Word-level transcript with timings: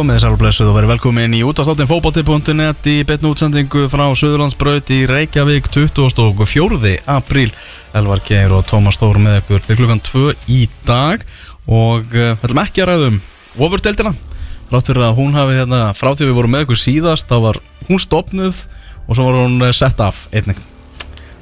komið 0.00 0.16
þessar 0.16 0.36
blessuð 0.40 0.68
og 0.70 0.76
verið 0.78 0.90
velkomin 0.94 1.34
í 1.36 1.38
útastáttin 1.44 1.88
fókbalti.net 1.90 2.86
í 2.88 2.92
betnu 3.04 3.34
útsendingu 3.34 3.82
frá 3.92 4.06
Suðurlandsbraut 4.16 4.88
í 4.96 5.00
Reykjavík 5.10 5.66
24. 5.74 6.94
apríl 7.04 7.50
Elvar 7.98 8.22
Geir 8.24 8.54
og 8.56 8.64
Tómas 8.70 8.96
Stór 8.96 9.18
með 9.20 9.42
ykkur 9.42 9.66
til 9.66 9.76
klukkan 9.76 10.00
2 10.06 10.22
í 10.56 10.62
dag 10.88 11.26
og 11.68 12.16
uh, 12.16 12.32
við 12.32 12.46
ætlum 12.48 12.62
ekki 12.62 12.84
að 12.84 12.90
ræðum 12.94 13.20
ofurdeldina 13.60 14.14
Rátt 14.70 14.88
fyrir 14.88 15.04
að 15.10 15.20
hún 15.20 15.36
hafi 15.36 15.58
hérna 15.58 15.82
frá 15.98 16.14
því 16.14 16.30
við 16.30 16.36
vorum 16.38 16.56
með 16.56 16.64
ykkur 16.64 16.82
síðast 16.86 17.28
þá 17.28 17.36
var 17.50 17.60
hún 17.90 18.00
stopnuð 18.00 18.64
og 19.04 19.12
svo 19.18 19.28
var 19.28 19.40
hún 19.42 19.60
eh, 19.68 19.76
sett 19.76 20.00
af 20.00 20.24
einnig 20.32 20.64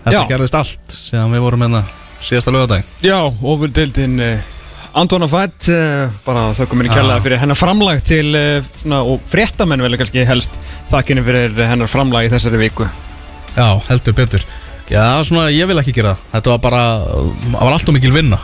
Þetta 0.02 0.18
Já. 0.18 0.22
gerðist 0.32 0.58
allt 0.58 0.98
síðan 0.98 1.36
við 1.36 1.46
vorum 1.46 1.68
hérna 1.68 1.86
síðasta 2.18 2.58
lögadag 2.58 3.06
Já, 3.06 3.20
ofurdeildin 3.22 4.18
uh, 4.18 4.54
Antona 4.98 5.28
Fætt 5.30 5.68
uh, 5.72 6.08
bara 6.26 6.48
þökkum 6.58 6.80
minni 6.80 6.90
Já. 6.90 6.98
kærlega 7.00 7.22
fyrir 7.24 7.42
hennar 7.42 7.58
framlag 7.58 8.00
til 8.06 8.32
uh, 8.34 8.70
svona, 8.80 9.02
og 9.06 9.22
fréttamenn 9.30 9.82
vel 9.84 9.98
kannski 10.00 10.24
helst 10.26 10.56
þakkinni 10.92 11.22
fyrir 11.26 11.58
hennar 11.68 11.90
framlag 11.90 12.26
í 12.26 12.32
þessari 12.32 12.60
viku 12.64 12.88
Já, 13.54 13.68
heldur 13.90 14.16
betur 14.18 14.46
Já, 14.88 15.20
svona, 15.28 15.50
ég 15.52 15.68
vil 15.68 15.76
ekki 15.82 15.92
gera 15.98 16.14
það 16.16 16.30
Þetta 16.32 16.52
var 16.54 16.60
bara, 16.64 16.82
það 17.44 17.58
var 17.58 17.74
alltaf 17.76 17.94
mikil 17.96 18.14
vinna 18.14 18.38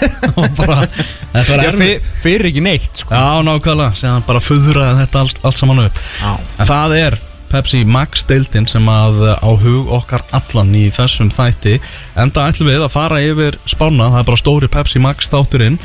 bara, 0.60 0.76
Þetta 0.86 1.48
var 1.48 1.64
Já, 1.64 1.70
erfið 1.72 1.90
fyr, 1.90 2.12
fyrir 2.22 2.50
ekki 2.52 2.62
neitt 2.62 3.02
sko. 3.02 3.10
Já, 3.10 3.40
nákvæmlega, 3.48 3.96
séðan 3.98 4.28
bara 4.28 4.44
föðraði 4.44 5.00
þetta 5.02 5.24
allt, 5.24 5.42
allt 5.50 5.58
saman 5.58 5.82
upp 5.88 5.98
Já. 6.20 6.30
En 6.62 6.70
það 6.70 6.96
er 7.00 7.18
Pepsi 7.50 7.82
Max 7.88 8.22
deildin 8.30 8.68
sem 8.70 8.86
að 8.90 9.20
á 9.42 9.50
hug 9.50 9.90
okkar 9.96 10.22
allan 10.36 10.70
í 10.78 10.86
þessum 10.94 11.32
þætti. 11.34 11.76
Enda 12.20 12.46
ætlum 12.50 12.70
við 12.70 12.84
að 12.86 12.94
fara 12.94 13.18
yfir 13.24 13.58
spána 13.68 14.06
Það 14.12 14.22
er 14.22 14.28
bara 14.30 14.40
stóri 14.44 14.70
Pepsi 14.70 15.02
Max 15.02 15.30
þátturinn. 15.32 15.78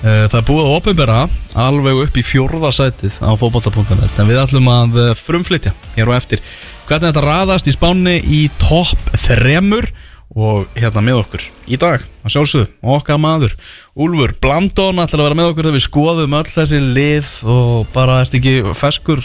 Eh, 0.00 0.26
Það 0.32 0.38
er 0.40 0.46
búið 0.48 0.64
að 0.64 0.76
opinbera 0.78 1.16
alveg 1.60 1.98
upp 2.06 2.14
í 2.16 2.24
fjórða 2.24 2.70
sætið 2.72 3.18
á 3.20 3.36
fótbolta.net 3.36 4.20
En 4.22 4.30
við 4.30 4.38
ætlum 4.40 4.70
að 4.72 4.96
eh, 5.02 5.10
frumflytja 5.18 5.74
hér 5.98 6.08
og 6.08 6.16
eftir 6.16 6.40
Hvernig 6.88 7.10
þetta 7.10 7.24
raðast 7.26 7.68
í 7.68 7.74
spáni 7.76 8.14
í 8.24 8.46
topp 8.62 9.12
þremur 9.26 9.90
Og 10.30 10.70
hérna 10.78 11.02
með 11.04 11.20
okkur 11.24 11.44
í 11.70 11.76
dag, 11.82 12.04
að 12.22 12.32
sjálfsögðu, 12.32 12.68
okkar 12.96 13.18
maður 13.20 13.52
Úlfur 13.98 14.32
Blandón 14.40 15.02
ætlar 15.02 15.24
að 15.24 15.26
vera 15.28 15.38
með 15.40 15.48
okkur 15.50 15.66
þegar 15.66 15.76
við 15.76 15.84
skoðum 15.88 16.36
öll 16.38 16.48
þessi 16.54 16.80
lið 16.96 17.30
Og 17.50 17.88
bara 17.92 18.20
ert 18.22 18.36
ekki 18.38 18.54
feskur, 18.78 19.20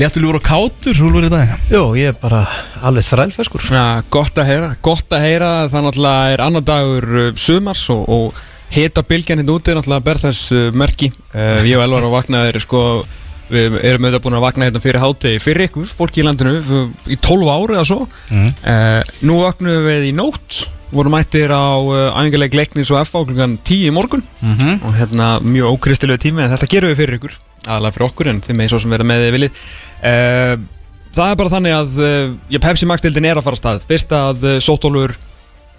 léttur 0.00 0.24
ljúur 0.24 0.38
og 0.40 0.44
kátur 0.46 0.98
í 1.24 1.30
dag. 1.32 1.54
Jó, 1.70 1.82
ég 1.96 2.12
er 2.12 2.18
bara 2.20 2.46
alveg 2.82 3.06
þrælfeskur. 3.06 3.66
Já, 3.70 4.02
gott 4.10 4.38
að 4.38 4.50
heyra, 4.50 4.70
gott 4.82 5.12
að 5.12 5.24
heyra. 5.26 5.50
Það 5.72 5.86
náttúrulega 5.86 6.32
er 6.34 6.44
annar 6.46 6.66
dagur 6.66 7.08
uh, 7.16 7.30
sumars 7.34 7.84
og, 7.94 8.04
og 8.08 8.42
hita 8.74 9.02
bylgjan 9.06 9.42
hérna 9.42 9.56
úti 9.56 9.76
náttúrulega 9.76 10.06
ber 10.08 10.22
þess 10.26 10.52
uh, 10.52 10.68
merki. 10.76 11.12
Uh, 11.34 11.62
ég 11.66 11.78
og 11.78 11.86
Elvar 11.86 12.08
á 12.08 12.10
vaknaðir 12.18 12.60
sko 12.64 12.82
við 13.46 13.76
erum 13.78 14.06
auðvitað 14.08 14.22
búin 14.24 14.36
að 14.40 14.42
vakna 14.42 14.66
hérna 14.66 14.80
fyrir 14.82 15.02
hátegi 15.04 15.42
fyrir 15.42 15.68
ykkur, 15.68 15.86
fólki 15.86 16.18
í 16.18 16.24
landinu 16.26 16.56
f- 16.58 17.12
í 17.14 17.18
12 17.22 17.52
ári 17.52 17.76
eða 17.76 17.84
svo. 17.86 18.06
Mm. 18.32 18.48
uh, 18.66 19.18
nú 19.22 19.36
vaknaðum 19.44 19.86
við 19.86 20.08
í 20.08 20.14
nótt 20.16 20.64
vorum 20.90 21.14
mættir 21.14 21.50
á 21.54 21.78
uh, 21.78 22.10
æfingarleik 22.18 22.56
leiknis 22.58 22.90
og 22.94 23.06
FA 23.06 23.22
klukkan 23.26 23.56
10 23.62 23.86
í 23.86 23.94
morgun. 23.94 24.22
Mm 24.40 24.56
-hmm. 24.58 24.82
og 24.82 24.94
hérna 24.98 25.40
mjög 25.40 25.76
ókristilegu 25.78 26.18
tími 26.18 26.42
en 26.42 26.50
þetta 26.50 26.70
gerum 26.70 26.90
við 26.90 26.96
fyrir 26.96 27.18
ykkur 27.20 27.34
aðalega 27.66 27.96
fyrir 27.96 28.06
okkur 28.08 28.30
en 28.32 28.40
þeim 28.44 28.62
er 28.64 28.72
svo 28.72 28.80
sem 28.82 28.94
vera 28.94 29.06
með 29.06 29.26
þið 29.26 29.34
viljið. 29.36 29.60
Uh, 30.00 30.54
það 31.16 31.32
er 31.32 31.40
bara 31.40 31.54
þannig 31.56 31.76
að 31.76 31.98
uh, 32.06 32.60
Pepsi 32.62 32.88
Max 32.88 33.04
dildin 33.04 33.28
er 33.28 33.40
að 33.40 33.46
fara 33.48 33.60
stað. 33.60 33.84
Fyrst 33.90 34.14
að 34.16 34.46
uh, 34.46 34.56
Sótólfur 34.64 35.16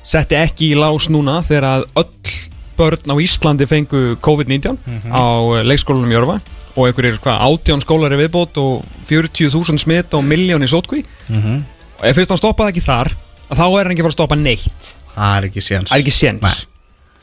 setti 0.07 0.37
ekki 0.39 0.71
í 0.73 0.77
lás 0.79 1.09
núna 1.11 1.39
þegar 1.45 1.67
að 1.71 1.87
öll 2.03 2.35
börn 2.77 3.09
á 3.09 3.15
Íslandi 3.17 3.65
fengu 3.67 4.01
COVID-19 4.21 4.77
á 5.09 5.25
uh, 5.41 5.63
leikskólanum 5.65 6.13
Jörfa 6.13 6.37
og 6.77 6.85
einhverjir 6.85 7.17
hvað 7.23 7.41
átján 7.47 7.81
skólari 7.81 8.19
viðbót 8.19 8.59
og 8.61 8.85
40.000 9.09 9.81
smitt 9.81 10.13
og 10.13 10.25
miljón 10.27 10.61
í 10.61 10.69
sótkví. 10.69 11.01
Mhm. 11.31 11.63
og 11.97 12.05
ef 12.05 12.19
fyrst 12.19 12.29
hann 12.29 12.37
stoppaði 12.37 12.75
ekki 12.75 12.85
þar 12.85 13.09
þá 13.49 13.65
er 13.65 13.87
hann 13.87 13.93
ekki 13.95 14.05
fara 14.05 14.13
að 14.13 14.19
stoppa 14.19 14.37
neitt. 14.37 14.95
Það 15.15 15.37
er 15.37 15.47
ekki 15.49 15.63
séns 15.65 16.76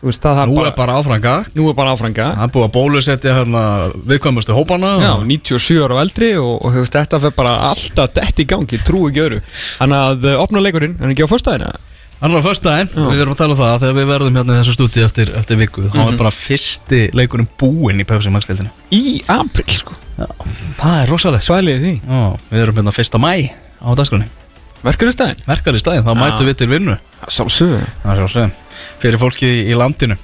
veist, 0.05 0.29
Nú 0.51 0.59
er 0.65 0.75
bara 0.77 0.99
áfranga. 1.01 1.35
Nú 1.57 1.69
er 1.71 1.75
bara 1.79 1.95
áfranga. 1.95 2.29
Það 2.37 2.45
er 2.47 2.53
búið 2.55 2.67
að 2.69 2.75
bólusetja 2.77 3.35
hérna 3.39 3.65
viðkvæmustu 4.11 4.55
hópana 4.57 4.93
Já, 5.03 5.11
og- 5.15 5.25
97 5.31 5.81
ára 5.85 5.97
og 5.99 6.05
eldri 6.05 6.31
og, 6.41 6.55
og 6.61 6.77
hefust, 6.77 6.95
þetta 6.99 7.21
fyrir 7.25 7.37
bara 7.39 7.57
alltaf 7.71 8.15
dett 8.15 8.45
í 8.45 8.47
gangi, 8.47 8.79
trú 8.85 9.09
ekki 9.09 9.25
öru 9.25 9.41
Þannig 9.81 9.99
að 10.05 10.31
uh, 10.31 10.39
opna 10.45 10.63
leikurinn, 10.65 10.97
hann 11.01 11.15
ekki 11.15 11.27
á 11.27 11.31
er 12.33 12.41
á 12.41 12.47
föstudaginn, 12.47 12.89
Já. 12.95 13.09
við 13.11 13.21
erum 13.21 13.35
að 13.35 13.41
tala 13.41 13.53
um 13.53 13.59
það 13.59 13.73
að 13.73 13.83
þegar 13.83 13.97
við 13.99 14.07
verðum 14.09 14.39
hérna 14.39 14.55
í 14.55 14.61
þessu 14.63 14.75
stúti 14.79 15.03
eftir, 15.05 15.33
eftir 15.37 15.59
viku 15.61 15.83
þá 15.91 15.99
er 16.07 16.17
bara 16.17 16.31
fyrsti 16.33 17.01
leikurinn 17.13 17.49
búinn 17.61 18.01
í 18.01 18.07
Pepsi 18.09 18.33
Max 18.33 18.49
deildinu 18.49 18.71
Í 18.95 19.19
april 19.29 19.77
sko. 19.77 19.99
Það 20.17 21.03
er 21.03 21.11
rosalegt 21.11 21.45
Svælið 21.45 21.83
því. 21.85 21.93
Já, 22.07 22.23
við 22.53 22.63
erum 22.63 22.81
hérna 22.81 22.95
fyrsta 22.97 23.21
mæ 23.21 23.35
á 23.85 23.89
dagskrunni 24.85 25.15
Verkefnistæðin 25.15 25.43
Verkar 25.49 25.77
í 25.77 25.81
staðinn, 25.81 26.05
þá 26.05 26.13
Já. 26.13 26.21
mætum 26.21 26.49
við 26.49 26.57
til 26.61 26.69
vinnu. 26.69 26.95
Að 27.25 27.51
segja 27.55 28.51
Fyrir 29.01 29.21
fólki 29.21 29.51
í 29.65 29.77
landinu. 29.79 30.17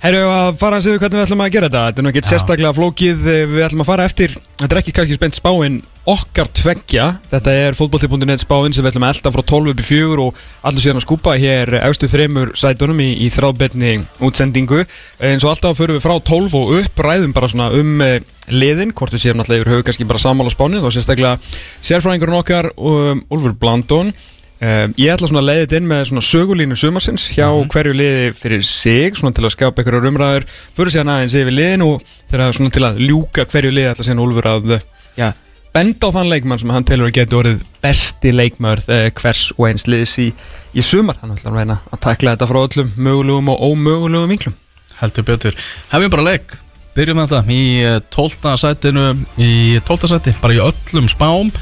Herru, 0.00 0.20
að 0.32 0.58
fara 0.60 0.78
að 0.78 0.86
segja 0.86 1.00
hvernig 1.02 1.18
við 1.18 1.24
ætlum 1.26 1.42
að 1.44 1.54
gera 1.56 1.68
þetta? 1.68 1.82
Þetta 1.90 2.02
er 2.02 2.10
ekki 2.10 2.22
Já. 2.22 2.28
sérstaklega 2.30 2.76
flókið. 2.78 3.24
Við 3.50 3.64
ætlum 3.66 3.82
að 3.84 3.90
fara 3.90 4.06
eftir 4.08 4.36
Þetta 4.60 4.70
er 4.76 4.80
ekki 4.80 4.94
kannski 4.96 5.18
spennt 5.18 5.40
spáin 5.40 5.80
okkar 6.10 6.48
tveggja. 6.56 7.04
Þetta 7.30 7.52
er 7.54 7.76
fótbolti.net 7.78 8.42
spáin 8.42 8.74
sem 8.74 8.82
við 8.82 8.92
ætlum 8.92 9.06
að 9.06 9.12
elda 9.14 9.32
frá 9.34 9.42
12 9.52 9.72
upp 9.72 9.82
í 9.82 9.86
4 9.86 10.24
og 10.24 10.40
allir 10.66 10.84
síðan 10.84 11.00
að 11.00 11.04
skúpa 11.06 11.34
hér 11.38 11.74
efstu 11.80 12.08
þremur 12.10 12.50
sætunum 12.58 13.02
í, 13.04 13.10
í 13.26 13.28
þráðbetni 13.32 13.92
útsendingu. 14.26 14.82
Eins 15.22 15.46
og 15.46 15.52
alltaf 15.52 15.78
förum 15.78 15.98
við 15.98 16.04
frá 16.06 16.16
12 16.30 16.58
og 16.58 16.74
upp 16.80 17.04
ræðum 17.06 17.36
bara 17.36 17.50
svona 17.52 17.70
um 17.76 18.02
uh, 18.04 18.16
liðin 18.50 18.94
hvort 18.96 19.14
við 19.14 19.26
séum 19.26 19.38
náttúrulega 19.40 19.64
yfir 19.64 19.72
höfu 19.76 19.86
kannski 19.88 20.08
bara 20.10 20.22
sammála 20.22 20.52
spánið 20.52 20.88
og 20.88 20.96
sérstaklega 20.96 21.38
sérfræðingurinn 21.78 22.40
okkar 22.40 22.72
um, 22.76 23.22
Úlfur 23.30 23.54
Blandón. 23.60 24.14
Um, 24.60 24.96
ég 25.00 25.14
ætla 25.14 25.30
svona 25.30 25.40
að 25.46 25.62
þetta 25.62 25.78
inn 25.80 25.86
með 25.88 26.02
svona 26.10 26.22
sögulínu 26.26 26.76
sumarsins 26.76 27.30
hjá 27.32 27.46
hverju 27.72 27.94
liði 27.96 28.32
fyrir 28.36 28.64
sig 28.66 29.14
svona 29.16 29.32
til 29.32 29.46
að 29.46 29.54
skapa 29.54 29.80
einhverjar 29.80 30.10
umræður 30.10 30.44
fyrir 30.52 30.92
síðan 30.92 31.12
aðeins 31.14 31.36
yfir 31.40 31.56
liðin 31.56 31.84
og 31.86 32.02
þeirra 32.28 32.50
svona 32.58 32.74
til 32.74 32.84
að 32.84 33.00
ljúka 33.06 33.46
hverju 33.48 33.70
liði 33.72 33.92
ætla 33.94 34.04
síðan 34.04 34.20
Úlfur 34.26 34.50
að 34.50 34.74
já, 35.16 35.30
benda 35.74 36.10
á 36.10 36.14
þann 36.14 36.30
leikmann 36.30 36.60
sem 36.60 36.72
hann 36.74 36.86
telur 36.86 37.10
að 37.10 37.18
geta 37.20 37.38
orðið 37.38 37.60
besti 37.84 38.32
leikmaður 38.34 38.82
þegar 38.88 39.12
hvers 39.20 39.44
og 39.56 39.68
eins 39.68 39.86
liðis 39.86 40.16
í, 40.22 40.26
í 40.74 40.84
sumar 40.84 41.20
hann 41.20 41.36
ætla 41.36 41.52
að 41.52 41.60
reyna 41.60 41.78
að 41.90 42.02
takla 42.06 42.34
þetta 42.34 42.50
frá 42.50 42.60
öllum 42.64 42.90
mögulegum 42.96 43.52
og 43.52 43.62
ómögulegum 43.70 44.34
vinklum 44.34 44.58
Heldur 45.00 45.26
betur 45.30 45.56
Hefum 45.92 46.12
bara 46.12 46.26
leik 46.26 46.56
Byrjum 46.96 47.20
með 47.20 47.32
þetta 47.32 47.54
í 47.54 47.64
eh, 47.86 47.98
12. 48.10 48.54
sætinu 48.60 49.06
Í 49.38 49.52
12. 49.86 50.10
sæti, 50.10 50.34
bara 50.42 50.56
í 50.56 50.62
öllum 50.64 51.08
spám 51.10 51.52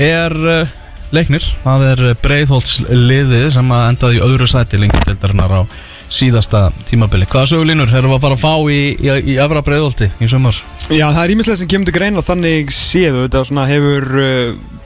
Er 0.00 0.34
uh, 0.34 0.72
leiknir 1.14 1.44
Það 1.62 1.86
er 1.90 2.04
Breiðholts 2.24 2.80
liðið 2.88 3.50
sem 3.58 3.74
að 3.76 3.86
endaði 3.92 4.18
í 4.18 4.24
öðru 4.24 4.48
sæti 4.50 4.80
lengjumdeldarinnar 4.80 5.60
á 5.60 5.62
síðasta 6.10 6.68
tímabili 6.88 7.28
Hvaða 7.30 7.52
sögulínur 7.52 7.92
erum 7.94 8.12
við 8.12 8.18
að 8.18 8.24
fara 8.24 8.36
að 8.36 8.42
fá 8.42 8.54
í, 8.72 8.80
í, 8.98 9.14
í 9.32 9.38
efra 9.40 9.62
Breiðholti 9.66 10.10
í 10.18 10.28
sumar? 10.30 10.58
Já, 10.90 11.06
það 11.06 11.22
er 11.22 11.32
ímislega 11.36 11.60
sem 11.60 11.70
kemur 11.70 11.88
til 11.88 11.96
greina 11.96 12.24
þannig 12.26 12.72
séðu 12.74 13.24
þetta 13.26 13.42
svona 13.46 13.66
hefur 13.70 14.06
uh, 14.18 14.80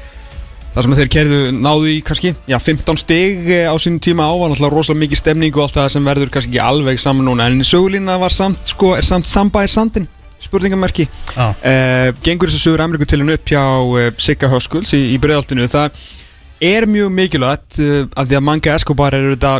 það 0.74 0.86
sem 0.86 0.96
þeir 0.98 1.12
kerðu 1.14 1.38
náðu 1.54 1.92
í 1.92 2.00
kannski 2.04 2.32
já, 2.50 2.58
15 2.58 3.00
stig 3.00 3.46
eh, 3.46 3.68
á 3.70 3.74
sínum 3.80 4.00
tíma 4.02 4.26
á 4.26 4.34
var 4.34 4.50
náttúrulega 4.50 4.74
rosalega 4.74 5.04
mikið 5.04 5.20
stemning 5.22 5.54
og 5.54 5.64
allt 5.64 5.78
það 5.78 5.92
sem 5.94 6.10
verður 6.10 6.32
kannski 6.34 6.52
ekki 6.52 6.64
alveg 6.64 7.00
saman 7.00 7.28
núna 7.28 7.46
en 7.48 7.62
sögulína 7.64 8.18
var 8.20 8.34
samt, 8.34 8.60
sko, 8.74 8.96
er 8.98 9.06
samt 9.06 9.30
samba 9.30 9.62
er 9.64 9.70
sandin 9.72 10.08
spurningamerki 10.42 11.06
Já. 11.06 11.46
uh, 11.54 12.10
gengur 12.26 12.50
þessu 12.50 12.66
sögur 12.66 12.82
Ameríku 12.84 13.06
til 13.08 13.22
hennu 13.22 13.38
upp 13.38 13.48
hjá 13.48 13.62
uh, 13.62 14.10
Sigga 14.20 14.50
Höskulds 14.52 14.92
í, 14.98 15.14
í 15.14 15.20
breiðaltinu 15.22 15.70
það 15.70 15.94
er 16.64 16.88
mjög 16.90 17.14
mikilvægt 17.16 17.78
að 17.80 18.28
því 18.28 18.36
að 18.38 18.44
manga 18.44 18.74
Escobar 18.74 19.14
er 19.16 19.30
þetta 19.32 19.54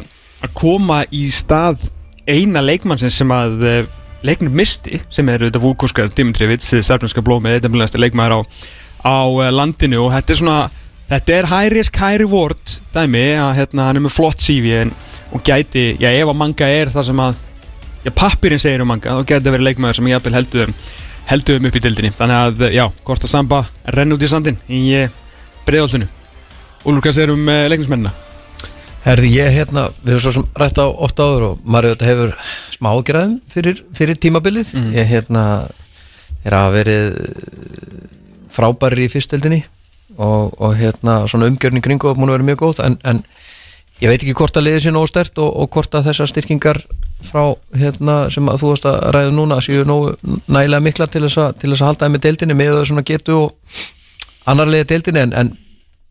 að 0.45 0.55
koma 0.57 1.03
í 1.15 1.27
stað 1.33 1.83
eina 2.29 2.63
leikmannsins 2.65 3.17
sem 3.21 3.33
að 3.35 3.67
uh, 3.69 3.93
leiknum 4.25 4.55
misti 4.57 5.01
sem 5.13 5.29
er 5.29 5.47
þetta 5.47 5.63
Vukoskar 5.63 6.09
Dimitrievits, 6.13 6.71
sérfnarska 6.85 7.25
blómið 7.25 7.59
þetta 7.61 8.01
leikmaður 8.01 8.37
á, 8.37 8.41
á 9.05 9.17
uh, 9.29 9.51
landinu. 9.53 10.07
Og 10.07 10.13
þetta 10.15 10.35
er 10.35 10.41
svona 10.41 10.59
þetta 11.11 11.37
er 11.39 11.51
high 11.51 11.73
risk, 11.75 12.01
high 12.01 12.21
reward 12.23 12.77
dæmi 12.95 13.27
að 13.37 13.57
hérna, 13.61 13.89
hann 13.89 14.01
er 14.01 14.07
með 14.07 14.17
flott 14.17 14.45
CV 14.45 14.85
og 15.35 15.43
gæti, 15.45 15.95
já 16.01 16.09
ef 16.13 16.31
að 16.31 16.39
manga 16.41 16.69
er 16.71 16.93
það 16.93 17.09
sem 17.11 17.23
að 17.25 17.41
já, 18.05 18.11
pappirinn 18.15 18.63
segir 18.63 18.85
um 18.85 18.93
manga 18.93 19.19
þá 19.19 19.25
gæti 19.25 19.45
það 19.45 19.57
verið 19.57 19.69
leikmaður 19.69 19.99
sem 19.99 20.11
ég 20.13 20.25
þeim 20.25 20.75
heldur 21.25 21.59
þeim 21.59 21.71
upp 21.71 21.79
í 21.79 21.85
dildinni 21.85 22.13
þannig 22.15 22.41
að 22.41 22.75
já, 22.77 22.85
hvort 23.05 23.25
að 23.25 23.33
samba 23.33 23.63
renn 23.97 24.17
út 24.17 24.25
í 24.25 24.31
sandin 24.31 24.61
í 24.69 24.85
breiðoltinu 25.69 26.11
Úlur, 26.85 27.01
hvað 27.01 27.17
segir 27.17 27.33
um 27.33 27.49
leiknismennina? 27.49 28.13
Herði, 29.05 29.31
ég 29.37 29.53
hérna, 29.53 29.89
við 30.01 30.15
höfum 30.15 30.23
svo 30.25 30.31
sem 30.39 30.45
rætt 30.57 30.79
á 30.81 30.89
ofta 30.89 31.27
áður 31.29 31.43
og 31.51 31.67
auðvitað 31.69 32.09
hefur 32.09 32.31
smá 32.73 32.89
ágjörðum 32.95 33.35
fyrir, 33.53 33.83
fyrir 33.93 34.17
tímabilið. 34.17 34.71
Ég 34.97 35.11
hérna 35.11 35.43
er 36.45 36.57
að 36.57 36.77
verið 36.79 37.19
frábæri 38.55 39.05
í 39.05 39.13
fyrstöldinni 39.13 39.61
og, 40.17 40.55
og 40.57 40.77
hérna 40.79 41.23
svona 41.29 41.51
umgjörn 41.51 41.81
í 41.81 41.85
kringu 41.85 42.11
og 42.11 42.21
múin 42.21 42.33
að 42.33 42.39
vera 42.39 42.49
mjög 42.49 42.61
góð 42.63 42.81
en, 42.87 42.97
en 43.05 43.23
ég 44.01 44.09
veit 44.09 44.23
ekki 44.23 44.37
hvort 44.39 44.57
að 44.57 44.69
liðið 44.69 44.85
sé 44.87 44.93
nógu 44.95 45.11
stert 45.11 45.41
og, 45.43 45.51
og 45.53 45.71
hvort 45.75 45.97
að 45.97 46.09
þessar 46.09 46.31
styrkingar 46.31 46.81
frá 47.25 47.43
hérna, 47.77 48.17
sem 48.33 48.49
að 48.49 48.61
þú 48.63 48.71
varst 48.73 48.89
að 48.89 49.01
ræða 49.17 49.35
núna 49.35 49.61
séu 49.65 49.85
nógu 49.89 50.15
nægilega 50.49 50.85
mikla 50.85 51.09
til 51.11 51.25
þess 51.27 51.41
að, 51.45 51.57
til 51.61 51.73
þess 51.73 51.85
að 51.85 51.91
halda 51.91 52.07
þeim 52.07 52.17
með 52.17 52.25
deildinni 52.29 52.59
með 52.59 52.79
þau 52.79 52.89
svona 52.91 53.07
getu 53.11 53.37
og 53.41 53.81
annarlega 54.49 54.89
deildinni 54.93 55.25
en, 55.25 55.35
en 55.41 55.57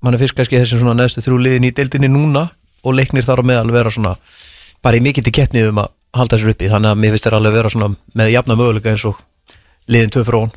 mann 0.04 0.18
er 0.18 0.22
fyrst 0.22 0.38
kannski 0.38 0.60
þessi 0.60 0.82
svona 0.82 0.98
neðstu 1.00 1.24
þrjú 1.26 1.40
liðin 1.42 1.70
í 1.70 1.74
deildinni 1.76 2.12
núna 2.12 2.50
og 2.84 2.98
leiknir 2.98 3.26
þar 3.26 3.44
á 3.44 3.50
meðal 3.50 3.74
vera 3.74 3.92
svona 3.94 4.16
bara 4.84 5.00
í 5.00 5.04
mikill 5.04 5.26
til 5.26 5.36
keppni 5.36 5.68
um 5.70 5.84
að 5.84 5.94
halda 6.14 6.38
þessar 6.38 6.54
uppi. 6.54 6.70
Þannig 6.70 6.92
að 6.92 7.00
mér 7.02 7.14
finnst 7.16 7.28
þér 7.30 7.38
alveg 7.40 7.56
vera 7.58 7.72
svona 7.74 7.94
með 8.20 8.34
jafna 8.36 8.58
möguleika 8.60 8.92
eins 8.94 9.06
og 9.10 9.22
liðin 9.88 10.14
tvö 10.14 10.26
frá 10.28 10.40
hún 10.44 10.52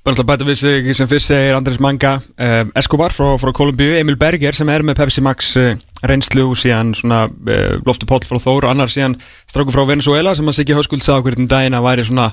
Bara 0.00 0.14
alltaf 0.14 0.28
bæta 0.30 0.46
við 0.48 0.56
sig 0.56 0.86
sem 0.96 1.08
fyrst 1.10 1.28
segir 1.28 1.52
Andrés 1.52 1.76
Manga 1.76 2.14
um, 2.24 2.70
Escobar 2.80 3.12
frá, 3.12 3.34
frá 3.36 3.50
Kolumbíu, 3.52 3.98
Emil 3.98 4.16
Berger 4.16 4.56
sem 4.56 4.70
er 4.72 4.80
með 4.80 4.96
Pepsi 5.02 5.20
Max 5.20 5.50
uh, 5.60 5.74
reynslu 6.08 6.46
og 6.48 6.56
síðan 6.56 6.94
svona 6.96 7.26
uh, 7.28 7.74
Loftur 7.84 8.08
Póll 8.08 8.24
frá 8.24 8.40
Þór 8.40 8.64
og 8.64 8.70
annar 8.70 8.88
síðan 8.88 9.18
stráku 9.44 9.74
frá 9.74 9.82
Venezuela 9.90 10.32
sem 10.32 10.48
að 10.48 10.56
Siggi 10.56 10.78
Hauskuld 10.78 11.04
sagði 11.04 11.20
okkur 11.20 11.36
um 11.42 11.50
daginn 11.50 11.76
að 11.76 11.84
væri 11.84 12.06
svona 12.08 12.30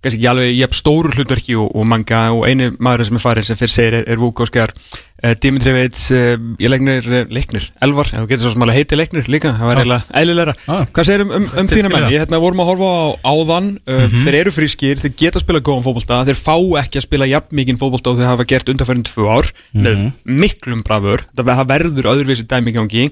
kannski 0.00 0.18
ekki 0.18 0.28
alveg 0.30 0.54
jafn 0.56 0.76
stóru 0.76 1.12
hlutverki 1.12 1.56
og, 1.60 1.70
og 1.76 1.86
Manga. 1.88 2.22
Og 2.32 2.46
eini 2.48 2.70
maður 2.80 3.08
sem 3.08 3.18
er 3.18 3.22
farin 3.22 3.46
sem 3.46 3.58
fyrst 3.60 3.76
segir 3.76 3.98
er, 4.00 4.04
er 4.08 4.20
Vúk 4.20 4.40
Óskar 4.40 4.72
uh, 4.72 5.34
Dimitri 5.42 5.74
Veits, 5.76 6.06
uh, 6.14 6.34
ég 6.62 6.72
leiknir 6.72 7.04
uh, 7.04 7.24
leiknir, 7.28 7.66
Elvar, 7.84 8.08
þú 8.12 8.24
getur 8.30 8.46
svo 8.46 8.54
sem 8.54 8.64
alveg 8.64 8.80
heiti 8.80 8.98
leiknir 8.98 9.28
líka, 9.32 9.52
það 9.58 9.68
var 9.68 9.80
eiginlega 9.82 10.16
eðlilegra. 10.22 10.54
Já. 10.64 10.78
Hvað 10.96 11.10
segir 11.10 11.24
um, 11.26 11.34
um, 11.36 11.48
um 11.62 11.72
þína 11.72 11.92
menn? 11.92 12.06
Ég 12.14 12.24
hérna 12.24 12.40
vorum 12.42 12.62
að 12.64 12.70
horfa 12.72 12.92
á 12.92 13.32
áðan 13.34 13.72
uh, 13.84 14.06
Þeir 14.24 14.38
eru 14.40 14.54
frískir, 14.56 15.02
þeir 15.02 15.14
geta 15.24 15.40
að 15.40 15.44
spila 15.44 15.64
góðan 15.64 15.84
fótbolta 15.84 16.22
Þeir 16.30 16.40
fá 16.40 16.54
ekki 16.80 17.00
að 17.02 17.06
spila 17.06 17.28
jafn 17.28 17.60
mikinn 17.60 17.80
fótbolta 17.80 18.14
og 18.14 18.20
þeir 18.20 18.30
hafa 18.30 18.48
gert 18.48 18.72
undanfærin 18.72 19.04
tvö 19.08 19.28
ár. 19.28 19.50
Með 19.76 20.08
miklum 20.24 20.80
brafur 20.86 21.26
það 21.36 21.66
verður 21.68 22.10
öðruvísi 22.14 22.48
dæmi 22.48 22.72
í 22.72 22.76
gangi. 22.78 23.06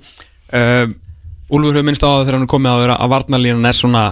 Uh, 0.48 0.88
Úlfur 1.48 1.78
hefur 1.78 1.86
minnst 1.88 2.04
á 2.04 2.08
það 2.08 2.22
þegar 2.26 2.36
hann 2.36 2.44
er 2.44 2.52
komið 2.52 2.72
á 2.72 2.80
þeirra 2.80 2.96
að 3.00 3.12
varnarlínan 3.14 3.68
er 3.68 3.76
svona 3.76 4.02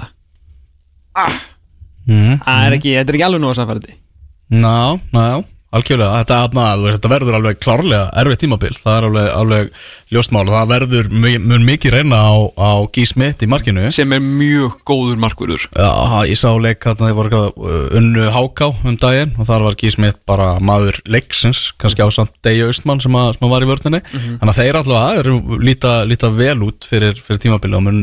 mm. 2.06 2.40
Það 2.46 2.66
er 2.66 2.78
ekki, 2.78 2.94
þetta 2.98 3.12
er 3.12 3.18
ekki 3.18 3.28
alveg 3.28 3.50
að 3.50 3.60
samfærdi 3.60 3.96
Ná, 4.56 4.74
ná, 5.10 5.26
algjörlega 5.74 6.20
þetta, 6.22 6.38
veist, 6.54 6.96
þetta 6.96 7.10
verður 7.10 7.36
alveg 7.38 7.58
klárlega 7.62 8.04
erfið 8.20 8.40
tímabil, 8.42 8.72
það 8.78 8.96
er 8.96 9.06
alveg, 9.08 9.28
alveg 9.40 9.70
ljóstmál 10.14 10.44
og 10.44 10.54
það 10.54 10.70
verður 10.72 11.10
mjög, 11.10 11.46
mjög 11.50 11.64
mikið 11.70 11.96
reyna 11.96 12.20
á, 12.22 12.34
á 12.54 12.72
Guy 12.94 13.06
Smith 13.10 13.42
í 13.42 13.50
markinu. 13.50 13.88
Sem 13.94 14.14
er 14.14 14.22
mjög 14.22 14.78
góður 14.86 15.20
markvörður. 15.22 15.66
Já, 15.74 15.90
ég 16.30 16.40
sá 16.40 16.48
leik 16.54 16.86
að 16.86 17.02
það 17.02 17.16
voru 17.18 17.42
uh, 17.42 17.74
unnu 17.98 18.28
háká 18.34 18.70
um 18.86 18.98
daginn 19.00 19.34
og 19.36 19.50
þar 19.50 19.66
var 19.66 19.78
Guy 19.80 19.92
Smith 19.96 20.22
bara 20.28 20.48
maður 20.62 21.00
leiksins, 21.10 21.72
kannski 21.80 22.06
á 22.06 22.08
samt 22.14 22.34
Degi 22.46 22.64
Austmann 22.66 23.02
sem, 23.02 23.18
að, 23.18 23.34
sem 23.36 23.48
að 23.48 23.54
var 23.56 23.66
í 23.66 23.70
vörninni. 23.70 24.02
Þannig 24.12 24.52
að 24.52 24.60
þeir 24.62 24.80
eru 25.20 25.36
líta, 25.62 25.96
líta 26.08 26.30
vel 26.32 26.58
út 26.66 26.86
fyrir, 26.88 27.18
fyrir 27.26 27.42
tímabili 27.42 27.76
og 27.78 27.84
mun 27.86 28.02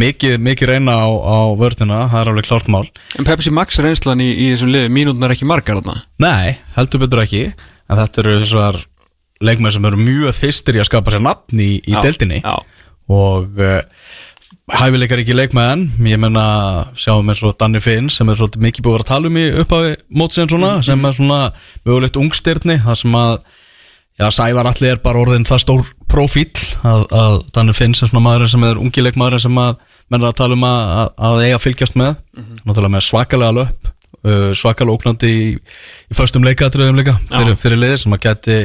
mikið, 0.00 0.36
mikið 0.42 0.72
reyna 0.74 0.98
á, 0.98 1.06
á 1.06 1.38
vörnina, 1.58 2.02
það 2.12 2.20
er 2.20 2.32
alveg 2.32 2.48
klárt 2.50 2.70
mál. 2.72 2.84
En 3.18 3.28
Pepsi 3.28 3.52
Max 3.54 3.80
reynslan 3.82 4.22
í, 4.24 4.28
í 4.34 4.50
þessum 4.52 4.72
liði 4.74 4.92
mínútunar 4.92 5.34
ekki 5.34 5.48
margar 5.48 5.80
þarna? 5.80 6.02
Nei, 6.22 6.56
heldur 6.76 7.05
betur 7.06 7.24
ekki 7.24 7.42
en 7.52 8.00
þetta 8.02 8.22
eru 8.24 8.36
þessar 8.42 8.80
leikmenn 9.46 9.72
sem 9.74 9.84
eru 9.90 9.98
mjög 10.00 10.36
þystir 10.38 10.78
í 10.78 10.82
að 10.82 10.88
skapa 10.90 11.12
sér 11.14 11.24
nafn 11.26 11.60
í, 11.60 11.70
í 11.84 11.92
já. 12.42 12.54
og 13.12 13.60
uh, 13.60 13.82
hæfileikar 14.76 15.20
ekki 15.22 15.34
leikmenn 15.36 15.84
ég 16.08 16.18
menna 16.18 16.44
sjáum 16.98 17.28
eins 17.30 17.42
og 17.46 17.54
Danni 17.60 17.78
Finn 17.84 18.08
sem 18.10 18.28
er 18.32 18.38
svolítið 18.40 18.64
mikið 18.66 18.86
búið 18.86 19.02
að 19.04 19.10
tala 19.12 19.30
um 19.30 19.36
í 19.38 19.44
upphafi 19.62 19.92
mótsinn 20.10 20.48
svona, 20.50 20.72
Mhm. 20.78 20.82
sem 20.88 21.04
er 21.04 21.12
svona 21.12 21.40
mögulegt 21.86 22.16
ungstyrni, 22.18 22.78
það 22.82 22.96
sem 23.02 23.12
að 23.14 23.38
já, 24.18 24.26
Sævar 24.32 24.66
allir 24.66 24.90
er 24.96 24.96
bara 25.04 25.18
orðin 25.20 25.44
það 25.46 25.60
stór 25.62 25.84
profíl 26.08 26.50
að, 26.82 27.06
að 27.12 27.36
Danni 27.52 27.74
Finn 27.74 27.94
sem 27.94 28.08
svona 28.08 28.24
maður 28.24 28.48
sem 28.50 28.64
er 28.64 28.76
ungi 28.80 29.02
leikmaður 29.04 29.40
sem 29.40 29.54
að 29.58 29.76
menn 30.10 30.22
er 30.22 30.28
að 30.32 30.36
tala 30.40 30.54
um 30.54 30.64
að, 30.64 31.12
að, 31.18 31.44
eiga 31.44 31.58
fylgjast 31.62 31.94
með 31.96 32.16
Mhm. 32.36 32.58
náttúrulega 32.66 32.94
með 32.96 33.06
svakalega 33.06 33.54
löp 33.60 33.92
svakalega 34.58 34.96
óknandi 34.98 35.30
í, 35.32 35.46
í 36.10 36.16
föstum 36.18 36.44
leikatriðum 36.46 36.98
líka 37.00 37.16
fyrir, 37.30 37.56
fyrir 37.60 37.80
liði 37.82 37.98
sem 38.02 38.16
að 38.16 38.22
geti 38.26 38.58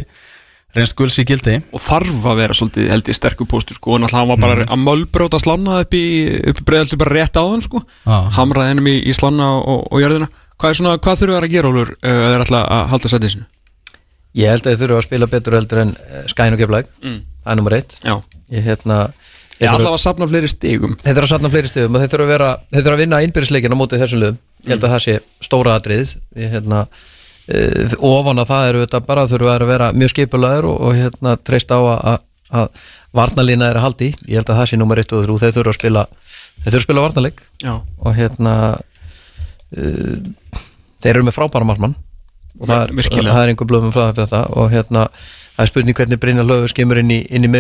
reynst 0.76 0.96
guls 0.96 1.18
í 1.20 1.26
gildi. 1.28 1.58
Og 1.76 1.82
þarf 1.84 2.28
að 2.32 2.38
vera 2.40 2.56
svolítið 2.56 2.92
held 2.94 3.10
ég 3.12 3.18
sterkur 3.18 3.50
póstur 3.52 3.76
sko. 3.76 3.98
Og 3.98 4.04
náttúrulega 4.04 4.22
hann 4.22 4.30
var 4.32 4.40
bara 4.46 4.68
að 4.72 4.84
mölbróta 4.86 5.40
slanna 5.44 5.82
upp 5.84 5.98
í, 5.98 6.04
upp 6.48 6.62
í 6.62 6.68
breiðaldi 6.70 7.00
bara 7.02 7.16
rétt 7.18 7.36
á 7.36 7.44
hann 7.44 7.64
sko. 7.66 7.82
Já. 8.06 8.16
hamraði 8.38 8.72
hennum 8.72 8.88
í, 8.88 8.94
í 9.04 9.16
slanna 9.18 9.50
og, 9.60 9.82
og 9.92 10.00
jörðina. 10.04 10.30
Hvað 10.62 10.70
er 10.72 10.78
svona, 10.80 10.94
hvað 11.02 11.20
þurfa 11.24 11.40
þær 11.42 11.48
að 11.50 11.54
gera 11.58 11.72
Ólfur 11.74 11.92
uh, 11.98 12.14
að 12.14 12.30
þeir 12.32 12.46
ætla 12.46 12.62
að 12.78 12.86
halda 12.94 13.12
sætið 13.12 13.34
sinu? 13.34 13.48
Ég 14.38 14.54
held 14.54 14.64
að 14.64 14.72
þið 14.72 14.82
þurfa 14.86 15.00
að 15.02 15.08
spila 15.10 15.28
betur 15.32 15.58
heldur 15.58 15.80
en 15.82 15.92
eh, 16.00 16.24
Skæn 16.32 16.56
og 16.56 16.62
Geflæk 16.62 16.92
Mm. 17.02 17.20
Það 17.42 17.52
er 17.52 17.58
nummer 17.58 17.74
eitt. 17.76 17.96
Já, 18.06 18.14
Ég 18.54 18.64
hérna 18.70 18.98
ég 19.58 19.72
þurfa- 19.74 19.92
að 19.92 20.02
safna 20.04 20.28
fleiri 20.30 20.50
stigum. 20.52 20.94
Þeir 21.02 21.16
þurfa 21.18 21.26
að 21.28 21.32
satna 21.34 21.50
fleiri 21.52 21.72
stöðum 21.72 21.98
og 21.98 22.04
þeir 22.06 22.12
þurfa 22.14 22.52
að 22.78 22.92
að 22.94 23.02
vinna 23.02 23.20
innbyrðisleikin 23.26 23.74
á 23.74 23.82
mótið 23.82 24.04
þessum 24.06 24.22
lögum 24.22 24.38
Ég 24.62 24.74
held 24.76 24.86
að 24.86 24.94
það 24.96 25.04
sé 25.06 25.16
stóra 25.42 25.76
atrið 25.80 26.16
Ég 26.38 26.52
hérna 26.56 26.82
uh, 26.88 27.96
ofan 28.12 28.42
að 28.44 28.52
það 28.52 28.68
eru 28.70 28.84
þetta 28.86 29.02
bara 29.08 29.28
þurfa 29.32 29.56
að 29.56 29.72
vera 29.72 29.88
mjög 29.98 30.14
skipulaður 30.14 30.70
og, 30.72 30.78
og 30.88 31.00
hérna 31.00 31.36
treyst 31.42 31.74
á 31.74 31.80
að, 31.80 32.20
að, 32.62 32.86
varnalína 33.18 33.72
er 33.72 33.80
að 33.80 33.88
haldi 33.88 34.12
ég 34.28 34.38
held 34.40 34.54
að 34.54 34.62
það 34.62 34.70
sé 34.72 34.80
nummer 34.82 35.02
1 35.02 35.16
og 35.18 35.26
3 35.26 35.40
þeir 35.42 35.58
þurfa 35.58 35.74
að 35.74 35.80
spila 35.80 36.06
þeir 36.62 36.70
þurfa 36.70 36.82
að 36.82 36.88
spila 36.88 37.06
varnaleik 37.08 37.44
Já, 37.66 37.74
og 37.82 38.16
hérna 38.20 38.56
uh, 39.78 40.16
þeir 41.02 41.16
eru 41.16 41.26
með 41.28 41.38
frábæra 41.40 41.68
margmann 41.68 41.98
og 42.62 42.68
það 42.70 42.84
er, 42.84 43.12
það 43.32 43.42
er 43.42 43.54
einhver 43.54 43.70
blöðum 43.70 43.94
frá 43.96 44.12
þetta 44.14 44.46
og 44.54 44.70
hérna 44.74 45.08
það 45.16 45.66
er 45.66 45.70
spurning 45.72 45.98
hvernig 45.98 46.22
Brynjar 46.22 46.48
Löfur 46.48 46.72
skemur 46.72 47.00
inn 47.02 47.14
í, 47.16 47.24
inn 47.32 47.48
í 47.48 47.52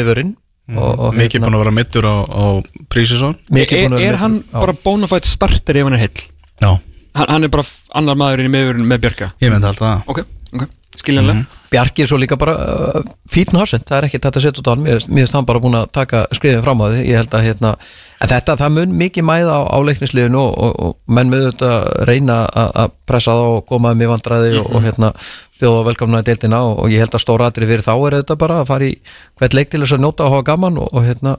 og 0.77 1.13
Mhm. 1.13 1.17
mikið 1.17 1.41
búin 1.43 1.55
að 1.57 1.63
vera 1.63 1.73
mittur 1.73 2.05
á, 2.05 2.15
á 2.23 2.45
prísisón 2.87 3.35
mikið 3.51 3.77
er, 3.77 3.83
búinn 3.83 3.95
að 3.97 4.03
vera 4.03 4.13
er 4.13 4.19
hann. 4.21 4.43
Já. 4.45 4.59
bara 4.59 4.73
bonafide 4.83 5.27
starter 5.27 5.75
ef 5.77 5.83
hann 5.83 5.93
er 5.97 6.03
heill? 6.05 6.21
já, 6.61 6.79
Hann, 7.17 7.27
hann 7.27 7.43
er 7.43 7.51
bara 7.53 7.65
annar 7.99 8.15
maður 8.19 8.43
inn 8.43 8.51
í 8.51 8.53
meðurinn 8.53 8.87
með 8.87 9.01
Björka 9.07 9.31
ég 9.43 9.51
myndi 9.51 9.67
alltaf 9.67 9.87
það. 9.87 10.05
Ok, 10.13 10.21
ok, 10.55 10.67
skiljanlega 11.01 11.60
Bjarki 11.71 12.03
er 12.03 12.09
svo 12.11 12.19
líka 12.19 12.35
bara 12.39 12.55
uh, 12.59 13.11
fítn 13.31 13.59
hásend, 13.59 13.85
það 13.87 13.97
er 13.97 14.07
ekki 14.09 14.19
þetta 14.19 14.41
að 14.41 14.45
setja 14.45 14.63
út 14.63 14.69
á 14.69 14.73
hann. 14.73 14.87
Mér 14.87 15.05
finnst 15.05 15.37
hann 15.37 15.47
bara 15.47 15.61
búin 15.63 15.77
að 15.79 15.91
taka 15.95 16.25
skrifin 16.35 16.65
fram 16.65 16.83
á 16.83 16.91
því. 16.91 17.03
Ég 17.07 17.21
held 17.21 17.37
að 17.37 17.45
hérna, 17.47 17.75
en 18.19 18.31
þetta 18.33 18.57
það 18.59 18.73
mun 18.77 18.97
mikið 18.99 19.27
mæða 19.29 19.55
á 19.55 19.61
áleiknisliðinu 19.79 20.41
og, 20.41 20.51
og, 20.51 20.73
og 20.87 21.15
menn 21.15 21.31
með 21.31 21.47
þetta 21.51 21.71
reyna 22.09 22.41
að 22.49 22.75
að 22.81 22.97
pressa 23.07 23.37
þá 23.37 23.45
og 23.53 23.63
koma 23.69 23.95
um 23.95 24.03
í 24.03 24.11
vandræði 24.11 24.59
og, 24.59 24.67
og 24.71 24.85
hérna 24.85 25.13
bjóða 25.61 25.85
velkomna 25.91 26.21
í 26.23 26.25
deildina 26.25 26.61
og, 26.65 26.81
ég 26.91 27.03
held 27.03 27.15
að 27.15 27.23
stóra 27.23 27.49
atrið 27.51 27.71
fyrir 27.71 27.85
þá 27.85 27.91
er 27.93 28.17
þetta 28.19 28.37
bara 28.41 28.57
að 28.61 28.67
fara 28.71 28.87
í 28.87 28.95
hvert 29.39 29.57
leik 29.57 29.71
til 29.71 29.81
þess 29.83 29.95
að 29.97 30.03
njóta 30.05 30.25
og 30.25 30.35
hafa 30.35 30.47
gaman 30.49 30.79
og, 30.81 30.89
og 30.89 31.05
hérna 31.05 31.35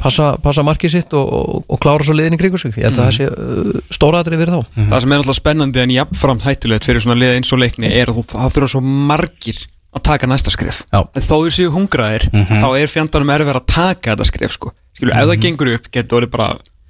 passa, 0.00 0.34
passa 0.44 0.64
markið 0.66 0.94
sitt 0.94 1.16
og, 1.18 1.26
og, 1.26 1.66
og 1.66 1.82
klára 1.82 2.06
svo 2.06 2.16
liðin 2.16 2.36
í 2.36 2.40
kringu 2.40 2.60
sig, 2.60 2.76
ég 2.78 2.88
held 2.88 3.00
að 3.00 3.08
það 3.08 3.16
sé 3.18 3.28
uh, 3.30 3.84
stóra 3.94 4.22
atrið 4.22 4.44
fyrir 4.44 4.54
þá. 4.54 4.80
Það 4.92 5.04
sem 5.04 5.14
er 5.16 5.24
alltaf 5.24 5.40
spennandi 5.40 5.84
en 5.84 5.94
jafnframt 5.96 6.46
hættulegt 6.46 6.88
fyrir 6.88 7.04
svona 7.04 7.18
liða 7.18 7.38
eins 7.40 7.54
og 7.54 7.62
leikni 7.64 7.90
er 7.90 8.12
að 8.12 8.20
þú, 8.20 8.26
það 8.34 8.58
þurfa 8.58 8.72
svo 8.76 8.84
margir 8.84 9.64
að 9.94 10.04
taka 10.10 10.26
næsta 10.30 10.50
skref 10.54 10.82
Já. 10.90 11.00
en 11.06 11.22
þó 11.24 11.34
þeir 11.44 11.56
séu 11.56 11.72
hungraðir 11.74 12.28
þá 12.32 12.68
er 12.78 12.92
fjandanum 12.92 13.34
erfið 13.34 13.58
að 13.60 13.66
taka 13.70 14.14
þetta 14.14 14.28
skref 14.30 14.52
sko. 14.56 14.72
Skilur, 14.94 15.14
ef 15.14 15.28
það 15.30 15.42
gengur 15.42 15.74
upp 15.74 15.90
getur 15.94 16.20
orðið 16.20 16.32
bara 16.34 16.48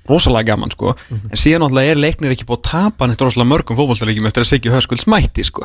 rosalega 0.08 0.52
gaman 0.52 0.70
sko. 0.73 0.92
en 1.08 1.38
síðan 1.40 1.62
náttúrulega 1.64 1.94
er 1.94 2.00
leiknir 2.00 2.34
ekki 2.34 2.44
búið 2.49 2.61
að 2.61 2.70
tapa 2.70 3.06
neitt 3.08 3.23
rosalega 3.25 3.49
mörgum 3.49 3.78
fótbolltalegjum 3.78 4.26
eftir 4.28 4.44
að 4.44 4.50
Siggi 4.50 4.73
Höskuld 4.73 5.00
smætti 5.00 5.44
sko. 5.49 5.64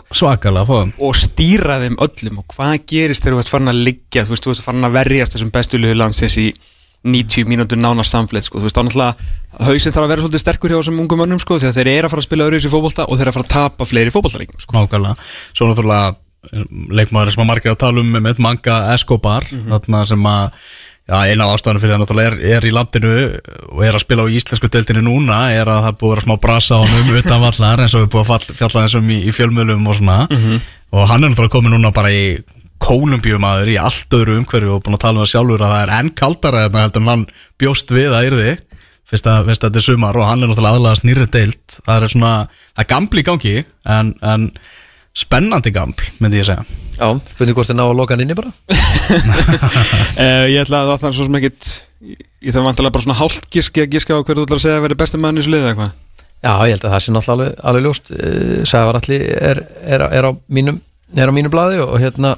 og 0.99 1.15
stýra 1.19 1.79
þeim 1.83 1.97
öllum 1.99 2.39
og 2.39 2.45
hvað 2.55 2.75
gerist 2.87 3.23
þegar 3.23 3.35
þú 3.35 3.43
ert 3.43 3.51
farin 3.51 3.73
að 3.73 3.81
liggja 3.89 4.23
þú 4.23 4.35
veist, 4.35 4.45
þú 4.47 4.53
ert 4.55 4.63
farin 4.63 4.87
að 4.87 4.95
verjast 4.95 5.35
þessum 5.35 5.51
bestu 5.51 5.81
liðu 5.81 5.99
landsins 5.99 6.37
í 6.39 6.53
90 7.03 7.47
mínútur 7.47 7.79
nána 7.79 8.03
samfleitt 8.07 8.47
sko. 8.47 8.59
þú 8.59 8.67
veist, 8.67 8.79
þá 8.79 8.83
náttúrulega 8.87 9.15
hausinn 9.67 9.93
þarf 9.95 10.05
að 10.07 10.11
vera 10.13 10.23
svolítið 10.23 10.43
sterkur 10.45 10.71
hjá 10.71 10.79
þessum 10.79 10.99
ungum 11.03 11.19
mönnum 11.19 11.39
sko, 11.43 11.59
að 11.59 11.75
þeir 11.75 11.91
eru 11.97 12.07
að 12.07 12.11
fara 12.15 12.23
að 12.23 12.27
spila 12.27 12.47
öðru 12.47 12.59
í 12.59 12.71
fótbolta 12.71 13.07
og 13.07 13.15
þeir 13.15 13.27
eru 13.27 13.31
að 13.31 13.37
fara 13.39 13.47
að 13.47 13.53
tapa 13.55 13.87
fleiri 13.87 14.11
fótboltalegjum 14.15 14.59
leikmaður 16.89 17.33
sem 17.33 17.43
að 17.43 17.49
margir 17.49 17.73
að 17.73 17.81
tala 17.81 18.03
um 18.03 18.13
með 18.15 18.39
manga 18.43 18.77
Escobar 18.93 19.47
þarna 19.49 20.03
sem 20.07 20.29
að 20.29 20.45
já, 21.09 21.15
eina 21.25 21.47
af 21.47 21.57
ástæðanum 21.57 21.83
fyrir 21.83 22.05
það 22.05 22.21
er, 22.23 22.37
er 22.55 22.67
í 22.67 22.71
landinu 22.75 23.15
og 23.73 23.81
er 23.85 23.97
að 23.97 24.03
spila 24.05 24.23
á 24.23 24.33
íslensku 24.39 24.69
deildinu 24.71 25.03
núna 25.03 25.39
er 25.55 25.71
að 25.71 25.87
það 25.87 25.97
búið 26.03 26.21
að 26.21 26.23
smá 26.27 26.35
brasa 26.45 26.77
á 26.77 26.83
honum 26.83 27.19
utan 27.19 27.43
vallar 27.43 27.83
eins 27.83 27.97
og 27.97 28.05
við 28.05 28.13
búið 28.15 28.31
að 28.37 28.47
fjalla 28.61 28.85
þessum 28.85 29.11
í, 29.11 29.19
í 29.25 29.35
fjölmjölum 29.35 29.89
og 29.89 29.99
svona. 29.99 30.19
Og 30.89 31.05
hann 31.09 31.23
er 31.25 31.33
náttúrulega 31.33 31.55
komið 31.57 31.75
núna 31.75 31.91
bara 31.93 32.13
í 32.13 32.23
kólumbíumadur 32.79 33.73
í 33.73 33.77
allt 33.81 34.15
öðru 34.15 34.39
umhverju 34.39 34.77
og 34.77 34.83
búin 34.85 34.95
að 34.95 35.03
tala 35.03 35.19
um 35.19 35.25
það 35.25 35.31
sjálfur 35.33 35.63
að 35.65 35.73
það 35.73 35.83
er 35.83 35.93
enn 35.97 36.11
kaldara 36.21 36.65
heldur 36.69 37.03
en 37.03 37.11
hann 37.11 37.25
bjóst 37.59 37.91
við 37.91 38.15
að 38.15 38.29
yrði 38.29 38.53
fyrst 39.09 39.27
að, 39.27 39.49
þetta 39.49 39.79
er 39.81 39.85
sumar 39.85 40.19
og 40.19 40.27
hann 40.29 40.43
er 40.43 40.51
náttúrulega 40.51 40.77
aðlega 40.77 40.99
snýrið 41.01 41.31
deilt 41.33 41.79
það 41.81 42.05
er 42.05 42.13
svona, 42.13 42.33
það 42.75 42.83
er 42.85 42.89
gamli 42.93 43.25
gangi 43.27 43.55
en, 43.97 44.13
en 44.21 44.45
spennandi 45.19 45.73
gaml 45.75 46.07
myndi 46.23 46.39
ég 46.39 46.47
segja. 46.47 46.63
Já, 46.99 47.07
spurning 47.33 47.55
hvort 47.57 47.69
þið 47.69 47.77
ná 47.79 47.85
að 47.85 47.95
loka 47.99 48.15
hann 48.15 48.23
inni 48.25 48.35
bara? 48.37 48.51
Uh, 50.19 50.45
ég 50.53 50.59
ætla 50.63 50.83
að 50.83 50.97
það 50.97 51.09
er 51.09 51.15
svo 51.17 51.27
sem 51.27 51.39
ekkit 51.39 51.71
ég 52.39 52.55
þarf 52.55 52.67
vantilega 52.69 52.95
bara 52.95 53.05
svona 53.05 53.19
hálft 53.19 53.49
giski 53.51 53.83
að 53.83 53.95
giska 53.95 54.15
á 54.15 54.23
hverju 54.23 54.41
þú 54.41 54.45
ætlar 54.47 54.59
að 54.59 54.65
segja 54.65 54.79
að 54.79 54.85
vera 54.87 54.99
besti 54.99 55.19
mann 55.19 55.39
í 55.39 55.41
þessu 55.41 55.53
liði 55.53 55.65
eða 55.65 55.71
eitthvað. 55.73 55.95
Já, 56.39 56.51
ég 56.63 56.75
held 56.75 56.85
að 56.85 56.93
það 56.93 57.01
sé 57.03 57.13
náttúrulega 57.13 57.33
alveg, 57.35 57.55
alveg 57.69 57.85
ljóst. 57.85 58.11
Eh, 58.15 58.59
Sævar 58.69 58.99
Alli 58.99 59.17
er, 59.35 59.63
er, 59.83 60.05
er, 60.07 60.27
á 60.27 60.31
mínum, 60.47 60.77
er 61.15 61.31
á 61.31 61.33
mínu 61.35 61.51
blaði 61.51 61.81
og 61.83 61.97
hérna 61.99 62.37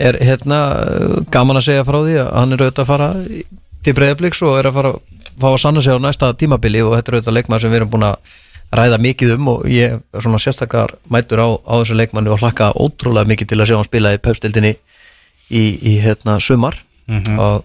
er 0.00 0.16
hérna 0.24 0.60
eh, 0.80 1.18
gaman 1.34 1.60
að 1.60 1.66
segja 1.68 1.84
frá 1.84 1.98
því 2.00 2.16
að 2.22 2.30
hann 2.38 2.56
er 2.56 2.64
auðvitað 2.64 2.84
að 2.86 2.92
fara 2.92 3.10
til 3.82 3.96
breyðabliks 3.98 4.40
og 4.46 4.56
er 4.56 4.70
að 4.70 4.78
fara 4.78 4.94
að 4.94 5.02
fá 5.42 5.48
að 5.50 5.60
sanna 5.66 5.84
sig 5.84 5.92
á 5.92 6.00
næsta 6.00 6.32
tímabili 6.40 6.80
og 6.86 6.96
þetta 6.96 7.12
er 7.12 7.18
auðvitað 7.18 7.36
leikmaður 7.36 7.64
sem 7.66 7.72
við 7.74 7.80
erum 7.82 7.92
búin 7.92 8.08
að 8.08 8.32
ræða 8.72 8.98
mikið 9.04 9.34
um 9.36 9.48
og 9.52 9.66
ég 9.68 9.98
er 9.98 10.22
svona 10.24 10.40
sérstakar 10.40 10.94
mætur 11.12 11.42
á, 11.44 11.48
á 11.60 11.72
þessu 11.82 11.96
leikmanni 11.98 12.30
og 12.32 12.40
hlakka 12.40 12.70
ótrúlega 12.72 13.28
mikið 13.28 13.50
til 13.52 13.60
að 13.60 13.68
sjá 13.70 13.76
hann 13.80 13.88
spila 13.88 14.12
í 14.16 14.20
pöpstildinni 14.24 14.72
í, 15.52 15.62
í 15.92 15.92
hérna 16.02 16.38
sumar. 16.40 16.78
Og 17.12 17.64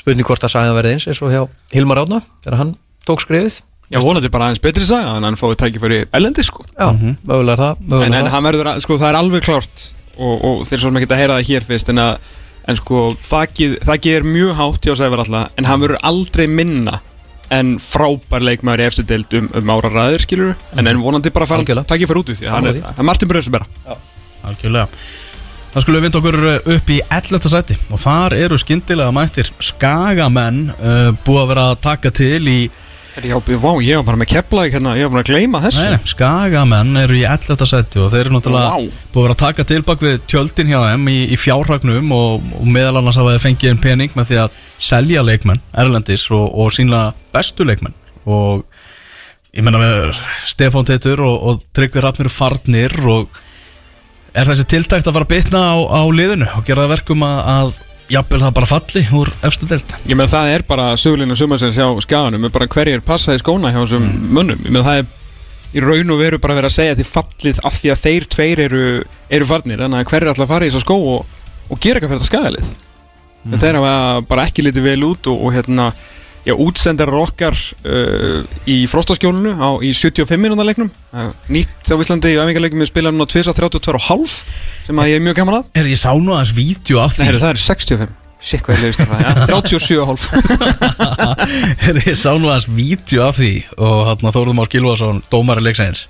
spurning 0.00 0.26
hvort 0.26 0.42
að 0.46 0.54
sagan 0.56 0.74
verði 0.74 0.94
eins 0.96 1.06
eins 1.10 1.20
og 1.22 1.30
hjá 1.34 1.42
Hilmar 1.76 2.00
Átna 2.02 2.22
þegar 2.42 2.56
hann 2.62 2.70
tók 3.06 3.20
skrifið 3.22 3.60
Já, 3.90 3.98
vonandi 4.02 4.30
bara 4.30 4.46
aðeins 4.48 4.62
betri 4.62 4.84
saga 4.86 5.16
en 5.18 5.24
hann 5.26 5.36
fóði 5.38 5.56
tækifæri 5.58 5.96
elendi 6.14 6.44
sko. 6.46 6.62
Já, 6.78 6.88
mögulega 6.94 7.56
er 7.56 7.60
það, 7.60 7.80
mögulega 7.82 8.06
en, 8.06 8.14
en 8.14 8.24
það. 8.24 8.34
hann 8.36 8.44
verður, 8.46 8.68
að- 8.70 8.82
sko, 8.84 8.98
það 9.02 9.08
er 9.10 9.18
alveg 9.18 9.42
klárt 9.48 9.82
og, 10.16 10.34
og 10.46 10.60
þeir 10.68 10.78
svo 10.78 10.86
sem 10.92 10.98
ekki 11.00 11.08
að 11.10 11.20
heyra 11.20 11.38
það 11.40 11.48
hér 11.50 11.66
fyrst 11.66 11.90
en 11.90 11.98
að, 12.04 12.30
en 12.70 12.78
sko, 12.78 13.00
þakkið 13.30 13.74
þakkið 13.90 14.16
er 14.20 14.28
mjög 14.30 14.52
hátt 14.60 14.86
hjá 14.86 14.94
Sævar 15.00 15.22
alltaf 15.24 15.58
en 15.58 15.68
hann 15.70 15.82
verður 15.82 16.00
aldrei 16.12 16.46
minna 16.46 17.00
en 17.50 17.72
frábær 17.82 18.44
leikmaður 18.46 18.84
í 18.84 18.86
eftir 18.86 19.08
deild 19.08 19.34
um, 19.38 19.48
um 19.58 19.72
ára 19.74 19.90
ræðir, 19.90 20.24
skilur 20.26 20.52
en, 20.76 20.86
en 20.86 21.02
vonandi 21.02 21.32
bara 21.34 21.48
fara 21.50 21.64
Algjörlega. 21.64 21.88
takkið 21.90 22.12
fyrir 22.12 22.22
út 22.22 22.30
í 22.30 22.38
því. 22.38 22.46
Að 22.46 22.54
hann 22.56 22.70
er, 22.70 22.78
það 22.84 23.02
er 23.02 23.08
Martin 23.10 23.32
Bröðsubera 23.32 23.96
Algjörlega. 24.50 25.02
Það 25.70 25.84
skulum 25.84 26.00
við 26.00 26.06
vinda 26.06 26.20
okkur 26.20 26.38
uh, 26.42 26.54
upp 26.74 26.88
í 26.90 27.00
11. 27.06 27.50
sæti. 27.52 27.76
Og 27.94 28.00
þar 28.02 28.34
eru 28.38 28.56
skyndilega 28.58 29.14
mættir 29.14 29.50
skagamenn 29.62 30.64
uh, 30.74 31.10
búið 31.26 31.42
að 31.44 31.50
vera 31.52 31.66
að 31.70 31.82
taka 31.84 32.14
til 32.14 32.40
í 32.50 32.60
Já, 33.10 33.34
vá, 33.42 33.72
ég 33.82 33.98
var 33.98 34.04
bara 34.06 34.18
með 34.20 34.28
kepla 34.30 34.64
hérna, 34.70 34.92
ég 34.98 35.08
var 35.08 35.16
bara 35.16 35.24
að 35.24 35.30
gleyma 35.32 35.60
þessu 35.64 35.82
Nei, 35.82 35.98
skagamenn 36.08 37.00
eru 37.00 37.16
í 37.18 37.24
11. 37.26 37.66
sæti 37.66 37.98
og 37.98 38.12
þeir 38.12 38.20
eru 38.22 38.34
náttúrulega 38.36 38.68
Vá. 38.70 39.00
búið 39.10 39.18
að 39.18 39.26
vera 39.26 39.34
að 39.34 39.40
taka 39.42 39.66
til 39.66 39.80
bak 39.88 40.04
við 40.06 40.20
tjöldin 40.30 40.70
hjá 40.70 40.78
þeim 40.84 41.10
í, 41.10 41.16
í 41.34 41.38
fjárhagnum 41.40 42.14
og, 42.14 42.46
og 42.60 42.70
meðal 42.70 43.00
annars 43.00 43.18
hafa 43.18 43.34
þeir 43.34 43.44
fengið 43.48 43.72
einn 43.72 43.82
pening 43.82 44.14
með 44.14 44.30
því 44.30 44.40
að 44.44 44.62
selja 44.90 45.26
leikmenn 45.26 45.62
Erlendis 45.82 46.28
og, 46.30 46.46
og 46.54 46.70
sínlega 46.76 47.10
bestu 47.34 47.66
leikmenn 47.66 47.98
og 48.30 48.62
ég 49.58 49.66
menna 49.66 49.82
með 49.82 50.14
Stefán 50.46 50.86
Teitur 50.86 51.24
og, 51.26 51.36
og 51.50 51.62
Tryggvi 51.74 52.06
Rafnir 52.06 52.30
farnir 52.30 52.94
og 53.10 53.40
er 54.38 54.46
þessi 54.46 54.68
tiltækt 54.70 55.10
að 55.10 55.16
fara 55.18 55.26
að 55.26 55.34
bitna 55.34 55.66
á, 55.74 55.76
á 55.82 56.02
liðinu 56.14 56.46
og 56.54 56.66
gera 56.66 56.86
það 56.86 56.94
verkum 56.94 57.26
að, 57.26 57.40
að 57.58 57.78
jafnvel 58.10 58.42
það 58.42 58.56
bara 58.58 58.68
falli 58.68 59.04
úr 59.16 59.30
efstu 59.46 59.68
deild. 59.70 59.94
Ég 60.10 60.18
með 60.18 60.34
það 60.34 60.52
er 60.56 60.66
bara 60.68 60.90
sögulinu 61.00 61.36
sumarsins 61.38 61.78
hjá 61.78 61.86
skaganum 62.04 62.44
er 62.46 62.52
bara 62.54 62.68
hverjir 62.70 63.04
passa 63.06 63.36
í 63.36 63.40
skóna 63.42 63.72
hjá 63.72 63.80
þessum 63.84 64.06
mönnum. 64.34 64.62
Ég 64.66 64.74
með 64.74 64.86
það 64.88 65.02
er 65.02 65.08
í 65.70 65.82
raun 65.84 66.14
og 66.14 66.20
veru 66.20 66.38
bara 66.42 66.56
verið 66.58 66.70
að 66.70 66.76
segja 66.76 66.98
því 66.98 67.06
fallið 67.06 67.60
af 67.68 67.76
því 67.78 67.92
að 67.92 68.04
þeir 68.04 68.28
tveir 68.34 68.62
eru, 68.66 68.86
eru 69.30 69.46
farnir 69.46 69.82
þannig 69.84 70.02
að 70.02 70.08
hverjir 70.10 70.30
að 70.32 70.48
fara 70.50 70.66
í 70.66 70.70
þessa 70.70 70.82
skó 70.82 70.96
og, 71.12 71.36
og 71.70 71.82
gera 71.82 72.00
eitthvað 72.00 72.10
fyrir 72.10 72.22
þetta 72.22 72.30
skagalið 72.30 72.70
mm. 73.44 73.58
þeir 73.62 73.78
hafa 73.78 73.92
bara 74.32 74.46
ekki 74.48 74.64
litið 74.66 74.88
vel 74.88 75.04
út 75.06 75.30
og, 75.30 75.44
og 75.46 75.54
hérna 75.54 75.86
já, 76.46 76.54
útsendar 76.54 77.12
okkar 77.20 77.56
uh, 77.84 78.40
í 78.68 78.86
frostaskjólinu 78.90 79.52
á, 79.60 79.68
í 79.84 79.92
75 79.96 80.40
minúta 80.40 80.64
leiknum. 80.66 80.90
Uh, 81.12 81.30
nýtt 81.52 81.90
á 81.90 81.94
Íslandi 82.00 82.32
í 82.34 82.38
æfingarleikum 82.40 82.80
við 82.82 82.90
spila 82.92 83.12
núna 83.14 83.28
2.32,5 83.30 84.38
sem 84.86 85.02
að 85.02 85.10
ég 85.12 85.20
er 85.20 85.26
mjög 85.26 85.38
gaman 85.42 85.58
að. 85.60 85.68
Er 85.82 85.90
ég 85.90 86.00
sá 86.00 86.10
nú 86.16 86.34
aðeins 86.36 86.54
vídeo 86.56 87.02
af 87.02 87.14
Nei, 87.18 87.20
því. 87.20 87.28
Heyrðu, 87.30 87.44
það 87.44 87.52
er 87.52 87.62
65 87.66 88.16
Sikk 88.40 88.64
hvað 88.64 88.78
ég 88.78 88.82
leiðist 88.86 89.02
það, 89.04 89.20
ja, 89.20 89.32
37,5 89.50 90.22
Er 91.90 91.98
ég 92.06 92.16
sá 92.16 92.30
nú 92.40 92.48
aðeins 92.48 92.68
vídeo 92.72 93.26
af 93.26 93.36
því 93.36 93.50
og 93.76 93.98
hann 94.08 94.32
Þórður 94.32 94.56
Már 94.56 94.70
Gilvason 94.72 95.20
dómari 95.28 95.60
leiksæðins 95.66 96.06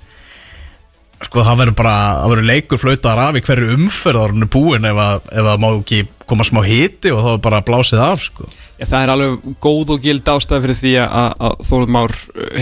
sko 1.27 1.43
það 1.45 1.59
verður 1.61 1.77
bara 1.77 1.93
það 2.21 2.33
verður 2.33 2.49
leikur 2.49 2.81
flautar 2.81 3.21
af 3.21 3.37
í 3.37 3.43
hverju 3.45 3.75
umferð 3.75 4.23
árunni 4.23 4.49
búin 4.51 4.87
ef 4.89 4.99
að, 5.03 5.29
ef 5.41 5.49
að 5.53 5.61
má 5.61 5.67
ekki 5.69 6.01
koma 6.31 6.47
smá 6.47 6.61
hiti 6.65 7.11
og 7.13 7.21
þá 7.21 7.29
er 7.33 7.41
bara 7.45 7.63
blásið 7.67 8.03
af 8.05 8.25
sko 8.25 8.49
Já, 8.81 8.87
það 8.89 9.03
er 9.03 9.11
alveg 9.13 9.55
góð 9.61 9.91
og 9.93 10.01
gild 10.01 10.29
ástæð 10.33 10.63
fyrir 10.65 10.77
því 10.79 10.91
að, 11.03 11.33
að 11.45 11.57
Þórður 11.67 11.91
Már 11.93 12.13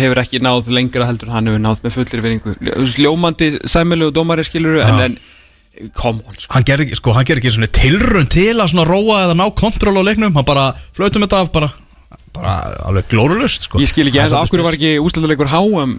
hefur 0.01 0.19
ekki 0.19 0.41
náð 0.43 0.71
lengra 0.75 1.07
heldur 1.07 1.29
en 1.29 1.35
hann 1.37 1.47
hefur 1.51 1.61
náð 1.63 1.83
með 1.85 1.95
fullir 1.95 2.23
vinningu 2.25 2.55
Ljómandi 2.99 3.51
sæmilu 3.71 4.09
og 4.09 4.17
dómari 4.17 4.43
skiluru 4.47 4.81
en, 4.83 4.99
Já. 4.99 5.05
en 5.07 5.19
come 5.95 6.19
on 6.27 6.35
sko. 6.35 6.51
hann 6.57 6.65
ger 6.67 6.83
ekki, 6.83 6.97
sko, 6.99 7.13
hann 7.15 7.27
ger 7.29 7.39
ekki 7.39 7.53
svona 7.55 7.71
tilrun 7.71 8.27
til 8.27 8.57
að 8.57 8.73
svona 8.73 8.87
róa 8.89 9.21
eða 9.27 9.37
ná 9.39 9.45
kontról 9.55 10.01
á 10.01 10.03
leiknum 10.03 10.35
hann 10.35 10.47
bara 10.47 10.73
flautum 10.97 11.23
þetta 11.23 11.45
af 11.45 11.53
bara 11.55 11.71
bara 12.35 12.55
alveg 12.89 13.07
glórulust 13.13 13.69
sko 13.69 13.79
Ég 13.79 13.91
skil 13.91 14.09
ekki 14.09 14.19
Það 14.19 14.33
eða 14.33 14.43
af 14.43 14.51
hverju 14.51 14.65
var 14.65 14.77
ekki 14.77 14.93
úsleituleikur 14.99 15.51
HM 15.53 15.97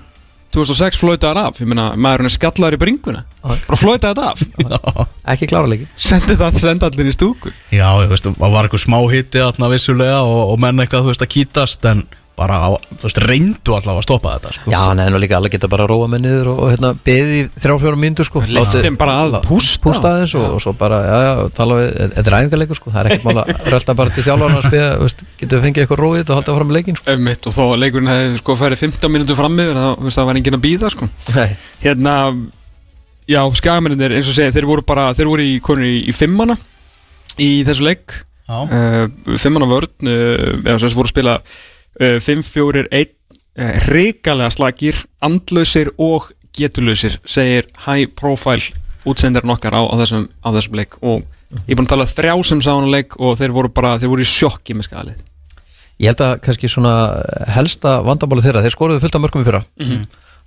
2006 0.54 0.98
flötaðar 0.98 1.38
af. 1.48 1.60
Ég 1.62 1.68
meina, 1.70 1.90
maðurinn 1.94 2.30
er 2.30 2.34
skallaður 2.34 2.76
í 2.76 2.80
bringuna. 2.82 3.24
Bara 3.44 3.78
flötaði 3.78 4.14
þetta 4.14 4.30
af. 4.32 4.40
Já, 4.60 5.04
Ekki 5.30 5.46
klára 5.48 5.70
leiki 5.70 5.86
Sendi 6.00 6.34
það, 6.36 6.58
senda 6.60 6.88
allir 6.90 7.10
í 7.10 7.14
stúku. 7.14 7.52
Já, 7.70 7.86
ég 8.02 8.10
veist, 8.10 8.26
það 8.26 8.54
var 8.56 8.66
eitthvað 8.66 8.82
smá 8.84 8.98
hiti 9.12 9.42
þarna 9.44 9.70
vissulega 9.72 10.18
og, 10.26 10.40
og 10.54 10.58
menn 10.64 10.82
eitthvað, 10.82 11.06
þú 11.06 11.12
veist, 11.14 11.24
að 11.26 11.32
kýtast 11.36 11.86
en 11.92 12.02
bara, 12.40 12.56
á, 12.64 12.68
þú 12.96 13.04
veist, 13.04 13.18
reyndu 13.28 13.74
allavega 13.76 14.00
að 14.00 14.06
stoppa 14.06 14.32
þetta 14.36 14.52
sko. 14.56 14.72
Já, 14.72 14.78
hann 14.86 15.00
hefði 15.02 15.12
nú 15.12 15.20
líka 15.20 15.36
alveg 15.36 15.54
geta 15.54 15.68
bara 15.72 15.86
róa 15.90 16.06
með 16.10 16.22
niður 16.24 16.50
og, 16.52 16.60
og 16.64 16.70
hérna, 16.72 16.90
beðið 17.06 17.32
í 17.36 17.42
þrjá 17.60 17.74
fjórum 17.82 18.00
mínútur 18.04 18.28
sko. 18.28 18.42
Þeim 18.46 18.96
bara 19.00 19.16
að 19.26 19.36
pústa. 19.44 19.80
Pústa 19.84 20.12
aðeins 20.14 20.34
og, 20.40 20.46
og 20.56 20.62
svo 20.64 20.72
bara, 20.80 21.00
já, 21.04 21.18
já, 21.26 21.32
tala 21.58 21.80
við 21.80 21.90
Þetta 22.00 22.30
er 22.30 22.36
æfingarleikur 22.38 22.80
sko, 22.80 22.94
það 22.94 23.00
er 23.02 23.10
ekkert 23.10 23.26
mál 23.28 23.42
að 23.42 23.52
rölda 23.74 23.96
bara 24.00 24.14
til 24.16 24.24
þjálfarna 24.26 24.60
að 24.60 24.68
spila, 24.70 24.88
veist, 25.02 25.24
getur 25.42 25.60
við 25.60 25.66
fengið 25.68 25.84
eitthvað 25.84 26.02
róið 26.04 26.24
og 26.24 26.40
haldið 26.40 26.58
fram 26.60 26.74
leikin 26.76 27.00
sko? 27.00 27.16
Ömmitt 27.16 27.50
og 27.50 27.56
þó 27.56 27.62
að 27.66 27.76
leikurinn 27.84 28.12
hefði 28.14 28.40
sko 28.40 28.56
færið 28.60 28.82
15 28.86 29.14
mínútur 29.16 29.38
fram 29.38 29.60
með 29.60 29.74
það, 29.76 30.24
var 30.30 30.40
enginn 30.40 30.58
að 30.58 30.64
býða 30.64 30.92
sko. 30.94 31.10
Nei, 31.36 31.46
Hérna, 31.84 32.16
já, 33.30 33.40
skagamennir 33.60 34.16
eins 34.16 34.30
og 34.30 34.36
segja, 34.36 34.54
þeir 34.56 34.68
voru 34.70 34.86
bara, 34.86 35.10
þeir 35.16 35.30
voru 35.30 35.46
í, 35.46 35.54
konur 35.64 35.86
í, 35.86 36.00
í 36.10 36.16
fimmana 36.16 36.56
í 37.40 37.52
þessu 37.68 37.86
leik. 37.86 38.20
Já. 38.50 38.64
uh, 38.66 39.36
fimmana 39.38 39.68
vörn 39.70 40.10
uh, 40.10 40.56
eða 40.64 40.80
sem 40.82 40.96
voru 40.96 41.06
að 41.06 41.12
spila 41.12 41.34
5-4-1 41.98 43.10
uh, 43.58 43.72
hrikalega 43.86 44.50
slagir, 44.54 45.00
andlausir 45.24 45.92
og 45.98 46.30
getulausir, 46.56 47.18
segir 47.28 47.68
high 47.86 48.10
profile 48.16 48.74
útsendarinn 49.08 49.52
okkar 49.54 49.74
á, 49.76 49.82
á, 49.82 49.94
þessum, 50.02 50.28
á 50.44 50.48
þessum 50.54 50.78
leik. 50.78 50.96
Og 51.00 51.24
ég 51.64 51.72
er 51.72 51.78
búin 51.78 51.88
að 51.88 51.94
tala 51.94 52.08
þrjá 52.10 52.34
sem 52.46 52.62
sá 52.62 52.72
hann 52.74 52.90
leik 52.92 53.16
og 53.18 53.38
þeir 53.40 53.54
voru 53.56 53.72
bara, 53.74 53.96
þeir 54.00 54.12
voru 54.12 54.26
í 54.26 54.30
sjokki 54.30 54.76
með 54.76 54.90
skagalið 54.90 55.26
Ég 56.00 56.08
held 56.14 56.22
að 56.24 56.38
kannski 56.46 56.68
svona 56.72 56.92
helsta 57.52 57.98
vandamáli 58.06 58.44
þeirra, 58.44 58.62
þeir 58.64 58.72
skoruðu 58.72 59.02
fullt 59.02 59.16
af 59.18 59.20
mörgum 59.20 59.42
í 59.42 59.48
fyrra. 59.50 59.60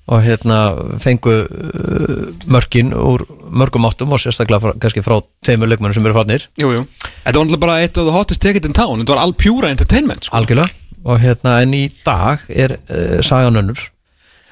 Og 0.04 0.20
hérna 0.26 0.56
fengu 1.00 1.34
uh, 1.46 2.24
mörkin 2.52 2.90
úr 2.98 3.22
mörgum 3.54 3.86
áttum 3.88 4.12
og 4.12 4.20
sérstaklega 4.20 4.60
frá, 4.60 4.74
kannski 4.82 5.04
frá 5.06 5.22
tveimur 5.46 5.70
leikmennum 5.70 5.96
sem 5.96 6.10
eru 6.10 6.18
farnir. 6.18 6.48
Jú, 6.60 6.74
jú. 6.74 6.82
Þetta 7.22 7.38
var 7.38 7.46
náttúrulega 7.46 7.62
bara 7.64 7.78
eitt 7.86 8.02
af 8.02 8.10
the 8.10 8.16
hottest 8.18 8.42
ticket 8.44 8.66
in 8.68 8.76
town. 8.76 8.98
Þetta 9.00 9.14
var 9.14 9.22
all 9.24 9.36
pure 9.38 9.70
entertainment 9.70 10.28
sko. 10.28 10.42
algjörlega 10.42 10.74
og 11.04 11.20
hérna 11.24 11.58
en 11.64 11.74
í 11.78 11.88
dag 12.06 12.44
er 12.50 12.78
uh, 12.88 13.20
sagan 13.26 13.60
önnur. 13.60 13.90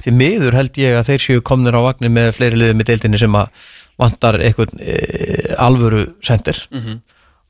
Því 0.02 0.16
miður 0.18 0.58
held 0.58 0.78
ég 0.82 0.98
að 0.98 1.12
þeir 1.12 1.24
séu 1.26 1.46
komnir 1.46 1.78
á 1.78 1.82
vagnir 1.86 2.14
með 2.14 2.34
fleiri 2.40 2.60
liðum 2.60 2.82
í 2.82 2.88
deildinni 2.90 3.22
sem 3.22 3.38
að 3.38 3.70
vantar 4.02 4.40
eitthvað 4.42 4.76
uh, 4.80 5.56
alvöru 5.62 6.06
sendir 6.26 6.66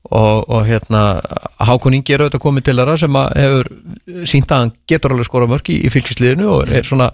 og, 0.09 0.49
og 0.49 0.65
hérna 0.65 1.21
Hákon 1.61 1.95
Ingi 1.95 2.15
er 2.15 2.23
auðvitað 2.23 2.41
komið 2.41 2.65
til 2.67 2.75
þeirra 2.79 2.95
sem 2.97 3.17
hefur 3.19 3.69
sínt 4.27 4.51
að 4.51 4.63
hann 4.63 4.73
getur 4.89 5.13
alveg 5.13 5.27
skora 5.27 5.47
mörk 5.49 5.69
í, 5.71 5.77
fylgisliðinu 5.93 6.47
og 6.49 6.71
er 6.73 6.87
svona 6.87 7.11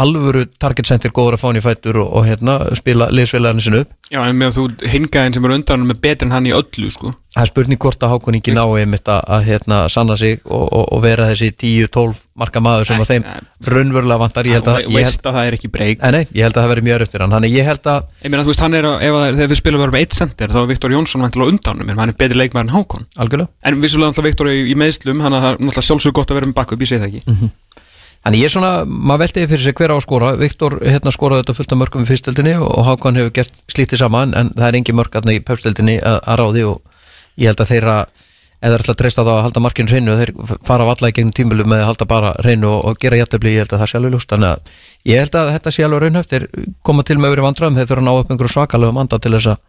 alvöru 0.00 0.46
target 0.62 0.88
center 0.88 1.12
góður 1.14 1.36
að 1.36 1.42
fá 1.42 1.46
hann 1.50 1.60
í 1.60 1.64
fætur 1.64 2.00
og, 2.00 2.12
og 2.16 2.26
hérna 2.28 2.56
spila 2.78 3.10
liðsfélagarnir 3.12 3.66
sinni 3.66 3.82
upp. 3.84 3.92
Já, 4.10 4.22
en 4.24 4.40
með 4.40 4.52
að 4.52 4.58
þú 4.58 4.92
hingaðin 4.94 5.36
sem 5.36 5.48
er 5.48 5.56
undan 5.58 5.86
með 5.90 6.02
betur 6.06 6.30
en 6.30 6.36
hann 6.38 6.48
í 6.48 6.54
öllu 6.56 6.92
sko. 6.94 7.14
Það 7.30 7.44
er 7.44 7.50
spurning 7.50 7.78
hvort 7.78 8.02
að 8.02 8.10
Hákon 8.10 8.36
nái 8.40 8.80
einmitt 8.82 9.08
að, 9.10 9.20
að 9.30 9.44
hérna, 9.46 9.76
sanna 9.92 10.16
sig 10.18 10.40
og, 10.42 10.64
og, 10.66 10.86
og 10.96 11.02
vera 11.04 11.28
þessi 11.30 11.52
10-12 11.54 12.24
marka 12.40 12.62
maður 12.64 12.88
sem 12.88 13.02
að 13.04 13.12
þeim 13.12 13.26
raunverulega 13.70 14.22
vantar. 14.24 14.48
Ég 14.50 14.58
held 14.58 14.70
að, 14.72 14.80
ég 14.90 15.06
held, 15.06 15.20
að 15.30 15.36
það 15.38 15.50
er 15.50 15.56
ekki 15.58 15.70
breyk 15.70 16.02
nei, 16.02 16.10
nei, 16.16 16.22
ég 16.34 16.48
held 16.48 16.56
að 16.58 16.64
það 16.64 16.72
veri 16.72 16.84
mjög 16.88 17.04
eftir 17.06 17.24
hann. 17.24 17.36
Þannig 17.36 17.54
ég 17.54 17.70
held 17.70 17.90
að 17.92 18.02
Ég 18.24 18.34
meina, 18.34 18.46
veist, 18.50 18.66
er, 18.66 18.90
að- 18.90 19.06
að, 19.06 19.28
þegar 19.38 19.52
við 19.54 19.60
spilum 19.62 19.84
verðum 19.84 20.00
eitt 20.00 20.18
center 20.18 20.50
þá 20.50 20.60
er 20.64 20.70
Viktor 20.72 20.96
Jónsson 20.96 21.26
vantilega 21.26 21.54
undan 21.54 21.86
en 21.86 22.02
hann 22.02 22.14
er 22.14 22.18
betri 22.18 22.40
leikmæður 22.40 22.66
en 22.66 22.74
Hákon. 22.74 23.06
Algjörlega. 23.22 23.52
En 23.62 23.82
vissulega 23.84 24.26
Viktor 24.26 24.50
í, 24.50 24.58
í 24.72 24.78
meðslum 24.78 25.22
hann 25.22 25.38
er 25.38 25.46
náttúrulega 25.54 25.86
sjálfsög 25.86 26.18
gott 26.18 26.34
að 26.34 26.40
vera 26.40 26.50
með 26.50 26.58
backup, 26.58 26.82
ég 26.82 26.90
segi 26.90 27.04
það 27.04 27.12
ekki. 27.14 27.50
Þannig 28.20 28.42
ég 28.42 28.50
er 28.50 28.52
svona, 28.52 28.70
maður 28.84 29.22
veltiði 29.22 29.48
fyrir 29.48 29.62
sig 29.64 29.78
hver 29.78 29.92
á 29.92 29.96
að 29.96 30.02
skora. 30.04 30.34
Viktor 30.36 30.74
hérna 30.84 31.12
skoraði 31.14 31.40
þetta 31.40 31.54
fullt 31.56 31.72
af 31.72 31.78
mörgum 31.80 32.02
í 32.04 32.08
fyrstöldinni 32.10 32.52
og 32.60 32.82
Hákon 32.84 33.16
hefur 33.16 33.32
gert 33.38 33.62
slítið 33.72 34.02
saman 34.02 34.34
en 34.36 34.50
það 34.52 34.66
er 34.66 34.76
engin 34.76 34.98
mörg 34.98 35.16
aðna 35.16 35.36
í 35.38 35.40
pepstöldinni 35.40 35.94
að, 36.04 36.18
að 36.28 36.40
ráði 36.42 36.66
og 36.68 36.82
ég 37.40 37.50
held 37.50 37.62
að 37.64 37.72
þeirra 37.72 37.96
eða 38.60 38.76
ætla 38.76 38.92
að 38.92 39.00
treysta 39.00 39.24
þá 39.24 39.30
að 39.32 39.42
halda 39.46 39.62
markinu 39.64 39.88
hreinu 39.88 40.14
þeir 40.20 40.32
fara 40.68 40.84
valla 40.84 41.08
í 41.08 41.14
gegnum 41.16 41.32
tímulu 41.36 41.64
með 41.64 41.82
að 41.82 41.90
halda 41.90 42.06
bara 42.10 42.32
hreinu 42.42 42.68
og, 42.68 42.80
og 42.90 43.00
gera 43.00 43.20
jættabli, 43.20 43.54
ég 43.54 43.64
held 43.64 43.72
að 43.72 43.82
það 43.82 43.90
sé 43.90 43.98
alveg 43.98 44.14
ljóst. 44.14 44.32
Þannig 44.34 44.50
að 44.50 44.72
ég 45.08 45.22
held 45.22 45.38
að 45.40 45.52
þetta 45.54 45.72
sé 45.72 45.86
alveg 45.86 46.02
raunhæft. 46.04 46.34
Þeir 46.34 46.46
koma 46.84 47.04
til 47.08 47.16
með 47.16 47.32
verið 47.34 47.46
vandræðum, 47.46 47.78
þeir 47.80 47.88
þurfa 47.88 48.04
að 48.04 48.08
ná 48.10 48.12
upp 48.18 48.34
einhverju 48.34 48.52
svakalega 48.52 48.96
manda 48.98 49.18
til 49.18 49.32
þess 49.36 49.52
að 49.54 49.62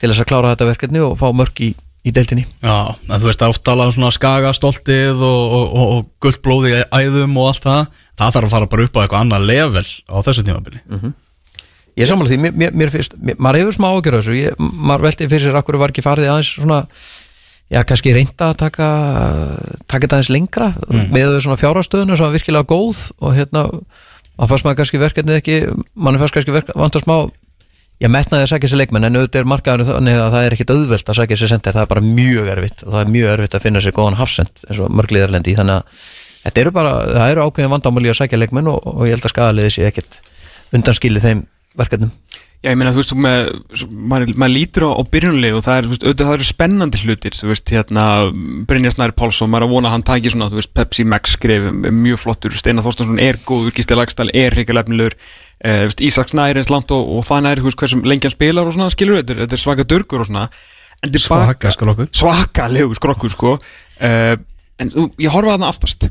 til 0.00 0.10
þess 0.10 0.24
að 0.24 0.30
klára 0.32 0.54
þetta 0.54 0.70
verkefni 0.72 1.04
og 1.06 1.14
fá 1.20 1.28
mörg 1.32 1.62
í, 1.64 1.70
í 2.02 2.14
deildinni. 2.16 2.48
Já, 2.66 2.74
en 2.98 3.14
þú 3.22 3.30
veist 3.30 3.44
aftalað 3.46 3.94
svona 3.94 4.10
skagastoltið 4.12 5.22
og, 5.22 5.54
og, 5.60 5.70
og, 5.70 5.94
og 5.94 6.10
gullt 6.26 6.42
blóði 6.44 6.74
í 6.74 6.82
æðum 6.98 7.38
og 7.40 7.52
allt 7.52 7.64
það 7.68 8.02
það 8.16 8.34
þarf 8.36 8.48
að 8.48 8.56
fara 8.56 8.68
bara 8.72 8.88
upp 8.88 8.98
á 8.98 9.00
eitthvað 9.04 9.22
annað 9.22 9.46
level 9.52 9.86
á 9.86 10.16
þessu 10.26 10.44
tímabili 10.46 10.82
Ég 11.96 12.08
sammála 12.10 12.28
því, 12.28 12.36
mér, 12.44 12.52
mér, 12.60 12.72
mér 12.76 12.90
finnst, 12.92 13.14
mér, 13.16 13.38
maður 13.40 13.62
hefur 13.62 13.76
smá 13.78 13.86
ágjör 13.96 14.18
þessu, 14.18 14.34
ég, 14.36 14.58
maður 14.60 15.06
velti 15.06 15.28
fyrir 15.32 15.46
sér 15.46 15.56
akkur 15.62 15.78
var 15.80 15.94
ekki 15.94 16.04
farið 16.04 16.28
aðeins 16.28 16.50
svona 16.58 16.82
já, 17.72 17.80
kannski 17.88 18.12
reynda 18.12 18.50
að 18.52 18.58
taka 18.60 18.88
taka 19.88 20.02
þetta 20.04 20.18
aðeins 20.18 20.30
lengra 20.34 20.68
Mhm. 20.76 21.08
með 21.14 21.32
þau 21.32 21.40
svona 21.46 21.60
fjárhastöðinu 21.62 22.16
sem 22.18 22.26
var 22.26 22.34
virkilega 22.36 22.68
góð 22.68 23.00
og 23.20 23.34
hérna, 23.34 23.62
að 24.36 24.48
fannst 24.52 24.64
maður 24.68 24.78
kannski 24.82 25.00
verkefnið 25.00 25.40
ekki, 25.40 25.56
mann 25.96 26.18
fannst 26.20 26.34
kannski 26.36 26.52
verk, 26.52 26.70
vantar 26.76 27.00
smá 27.02 27.16
ég 28.04 28.12
metnaði 28.12 28.44
að 28.44 28.50
sækja 28.52 28.68
sér 28.68 28.80
leikmenn 28.82 29.08
en 29.08 29.16
auðvitað 29.16 29.40
er 29.40 29.48
markaður 29.48 29.86
þannig 29.88 30.20
að 30.20 30.30
það 30.36 30.44
er 30.50 30.52
ekkit 30.58 30.70
auðvelt 30.76 31.08
að 31.08 31.16
sækja 31.22 31.36
sér 31.40 31.48
sender, 31.54 31.72
það 31.72 31.82
er 31.86 31.92
bara 31.94 32.04
mjög 32.04 32.50
erfitt 32.52 32.84
og 32.84 32.92
það 32.92 33.00
er 33.06 33.12
mjög 33.16 33.30
erfitt 33.32 33.54
að 33.56 33.62
finna 33.64 33.80
sér 33.80 33.96
góðan 33.96 34.18
hafsend 34.20 34.52
eins 34.68 34.80
og 34.84 34.92
mörgliðarlendi, 34.92 35.56
þannig 35.56 35.80
að 35.80 35.82
þetta 36.44 36.60
eru 36.60 36.70
bara, 36.76 36.92
það 37.08 37.30
eru 37.32 37.46
ákveðin 37.48 37.72
vandamáli 37.72 38.12
að 38.12 38.18
sækja 38.20 38.38
leikmenn 38.44 38.68
og, 38.68 38.84
og 38.84 39.06
ég 39.08 39.16
held 39.16 39.24
að 39.24 39.32
skadaliði 39.32 39.72
sé 39.72 39.86
ekkit 39.88 40.20
undanskilið 40.76 41.24
þeim 41.24 41.40
verkefnum 41.78 42.12
Já, 42.64 42.70
ég 42.72 42.78
meina, 42.80 42.90
þú 42.90 43.02
veist, 43.02 43.12
maður, 43.20 44.30
maður 44.32 44.52
lítur 44.56 44.84
á, 44.88 44.90
á 44.96 45.02
byrjunlegu 45.12 45.58
og 45.58 45.64
það 45.66 45.76
er, 45.76 45.88
auðvitað 45.92 46.22
það 46.24 46.36
eru 46.36 46.46
spennandi 46.48 47.00
hlutir, 47.04 47.34
þú 47.36 47.50
veist, 47.50 47.70
hérna, 47.70 48.04
Brynja 48.66 48.92
Snær 48.94 49.12
Pálsson, 49.14 49.50
maður 49.52 49.66
er 49.66 49.68
að 49.68 49.74
vona 49.76 49.90
að 49.90 49.94
hann 49.94 50.04
taki 50.08 50.32
svona, 50.32 50.48
þú 50.50 50.58
veist, 50.58 50.72
Pepsi 50.74 51.04
Max 51.06 51.34
skrif, 51.36 51.68
mjög 51.84 52.22
flottur, 52.24 52.56
Steinar 52.58 52.86
Þorstensson 52.86 53.20
er 53.22 53.38
góður, 53.46 53.74
Gísli 53.76 53.98
Lagstall 54.00 54.32
er 54.32 54.56
hrikalefnilegur, 54.56 55.18
eh, 55.60 55.82
þú 55.84 55.90
veist, 55.92 56.02
Ísak 56.08 56.32
Snær 56.32 56.58
eins 56.58 56.72
langt 56.72 56.96
og, 56.96 57.12
og 57.18 57.28
það 57.28 57.44
nær, 57.44 57.62
þú 57.62 57.68
veist, 57.68 57.80
hversum 57.84 58.02
lengi 58.08 58.26
hann 58.26 58.34
spilar 58.34 58.66
og 58.66 58.74
svona, 58.74 58.90
skilur, 58.96 59.20
þetta, 59.20 59.38
þetta 59.44 59.58
er 59.60 59.62
svaka 59.62 59.86
dörgur 59.92 60.24
og 60.24 60.30
svona, 60.32 60.48
Svaka 61.04 61.70
skrokkur. 61.70 62.08
svakalegu 62.10 62.94
skrokkur 62.96 63.30
sko 63.30 63.50
uh, 63.60 64.36
en 64.80 64.92
þú, 64.92 65.10
ég 65.22 65.30
horfa 65.30 65.54
að 65.54 65.60
það 65.60 65.68
aftast 65.68 66.08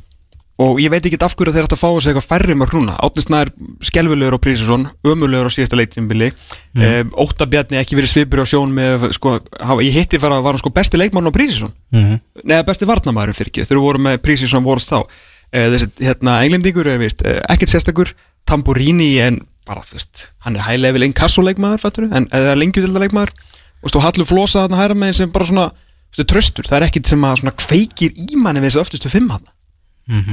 og 0.62 0.80
ég 0.80 0.92
veit 0.94 1.04
ekki 1.04 1.20
af 1.20 1.34
hverju 1.36 1.52
þeir 1.52 1.66
ættu 1.68 1.76
að 1.76 1.82
fá 1.82 1.88
þessi 1.90 2.12
eitthvað 2.12 2.28
færri 2.30 2.56
mörg 2.56 2.76
núna. 2.78 2.96
Átnisnær 3.04 3.52
skelvulegur 3.84 4.38
á 4.38 4.44
Prísesson 4.46 4.86
ömulegur 5.04 5.50
á 5.50 5.56
síðasta 5.56 5.80
leiktimbili 5.80 6.30
mm. 6.32 6.84
uh, 6.84 7.24
Óta 7.26 7.48
Bjarni 7.50 7.82
ekki 7.82 7.98
verið 8.00 8.14
svipur 8.14 8.44
á 8.44 8.46
sjón 8.48 8.72
með 8.76 9.10
sko, 9.18 9.36
hafa, 9.60 9.84
ég 9.84 9.98
hitti 10.00 10.22
fyrir 10.22 10.38
að 10.38 10.46
var 10.48 10.56
hann 10.56 10.64
sko 10.64 10.72
besti 10.76 11.02
leikmann 11.02 11.28
á 11.28 11.36
Prísesson 11.36 11.74
Mhm. 11.96 12.22
neða 12.44 12.68
besti 12.68 12.88
varnamæðurinn 12.88 13.36
fyrir 13.38 13.52
ekki 13.52 13.68
við 13.68 13.84
vorum 13.84 14.08
með 14.08 14.22
Prísesson 14.24 14.64
vorust 14.64 14.92
þá. 14.92 15.04
Uh, 15.52 15.68
þessi 15.76 15.92
hérna 16.08 16.40
englendingur 16.46 16.88
er 16.88 17.04
vist 17.04 17.22
uh, 17.26 17.42
ekkert 17.52 17.72
sérstakur. 17.76 18.16
Tamburini 18.46 19.18
en 19.26 19.42
bara 19.66 19.82
þú 19.84 19.98
veist 19.98 20.28
hann 20.46 20.56
er 20.56 20.66
high 20.68 20.80
level 20.80 21.04
inkassoleikmaður 21.08 21.82
fattur 21.84 22.08
en 22.14 22.28
eða 22.36 22.56
lengjudildaleikmaður 22.62 23.34
og 23.82 23.92
stóð 23.92 24.06
Hallur 24.06 24.30
Flosa 24.30 24.66
þarna 24.66 24.82
hæra 24.82 24.98
með 24.98 25.16
sem 25.20 25.32
bara 25.34 25.48
svona 25.50 25.68
þú 26.14 26.22
veist, 26.22 26.30
tröstur, 26.32 26.70
það 26.70 26.78
er 26.78 26.88
ekkit 26.90 27.12
sem 27.12 27.26
að 27.26 27.40
svona 27.42 27.56
kveikir 27.58 28.20
í 28.22 28.38
manni 28.40 28.62
við 28.62 28.72
þessu 28.72 28.84
öftustu 28.86 29.12
fimm 29.12 29.32
hann 29.34 29.48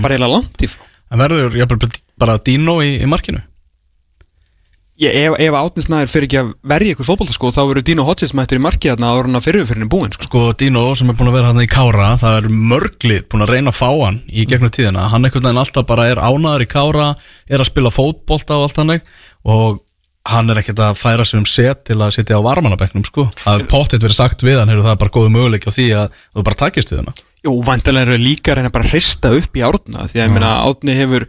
bara 0.02 0.14
eiginlega 0.14 0.34
langt 0.36 0.62
í 0.62 0.68
frá. 0.68 0.84
En 1.12 1.20
verður 1.20 1.56
jafnvel 1.56 1.90
bara 2.20 2.38
Dino 2.40 2.78
í, 2.84 2.94
í 3.02 3.08
markinu? 3.08 3.42
Ég, 5.02 5.14
ef, 5.16 5.34
ef 5.40 5.54
átnisnæður 5.56 6.10
fyrir 6.12 6.26
ekki 6.28 6.38
að 6.38 6.50
verja 6.68 6.94
ykkur 6.94 7.06
fótboltaskóð 7.08 7.54
þá 7.56 7.60
verður 7.64 7.84
Dino 7.88 8.04
Hodges 8.06 8.34
mættur 8.36 8.60
í 8.60 8.62
markið 8.62 9.00
þarna 9.00 9.40
fyrirfyririnn 9.42 9.86
er 9.86 9.90
búinn 9.90 10.12
sko. 10.12 10.26
Sko 10.28 10.42
Dino 10.60 10.82
sem 10.98 11.08
er 11.10 11.16
búin 11.16 11.30
að 11.32 11.38
vera 11.38 11.48
hann 11.48 11.64
í 11.64 11.70
Kára 11.70 12.10
Það 12.20 12.36
er 12.38 12.48
mörglið 12.52 13.24
búin 13.32 13.46
að 13.46 13.54
reyna 13.54 13.72
að 13.72 13.78
fá 13.80 13.88
hann 13.88 14.20
í 14.28 14.44
gegnum 14.46 14.70
tíðina. 14.72 15.08
Hann 15.10 15.24
einhvern 15.24 15.48
veginn 15.48 15.62
alltaf 15.64 15.88
bara 15.88 16.06
er 16.12 16.20
ánaður 16.20 16.66
í 16.66 16.68
Kára 16.70 17.08
Er 17.48 17.64
að 17.64 17.70
spila 17.72 17.94
fótbolta 17.94 18.60
og 18.60 18.68
allt 18.68 18.82
hannig 18.82 19.08
Og 19.48 19.80
hann 20.28 20.52
er 20.52 20.60
ekkert 20.60 20.84
að 20.84 21.00
færa 21.00 21.26
sig 21.26 21.40
um 21.40 21.48
set 21.48 21.86
til 21.88 21.96
að 21.98 22.14
sitja 22.20 22.38
á 22.38 22.46
varmanabeknum 22.46 23.02
sko. 23.08 23.26
Það 23.42 23.58
er 23.58 23.68
pottitt 23.72 24.04
verið 24.04 24.20
sagt 24.20 24.44
við 24.46 24.60
hann 24.60 24.70
Hefur 24.70 24.86
það 24.86 24.94
er 24.94 25.02
bara 25.02 25.16
góðu 25.16 25.34
möguleik 25.34 25.66
á 25.66 25.72
því 25.72 25.88
að 26.04 26.24
þú 26.28 26.46
bara 26.46 26.62
takist 26.68 26.92
við 26.92 27.02
hann 27.02 27.14
Jú, 27.42 27.56
vantilega 27.66 28.06
eru 28.06 28.20
líka 28.22 28.54
reyna 28.54 28.70
bara 28.70 28.86
að 28.86 28.94
hrista 28.94 29.32
upp 29.34 29.56
í 29.58 29.64
árna 29.66 30.06
því 30.06 30.20
að 30.20 30.26
ég 30.28 30.34
meina 30.34 30.52
átni 30.62 30.94
hefur 30.94 31.26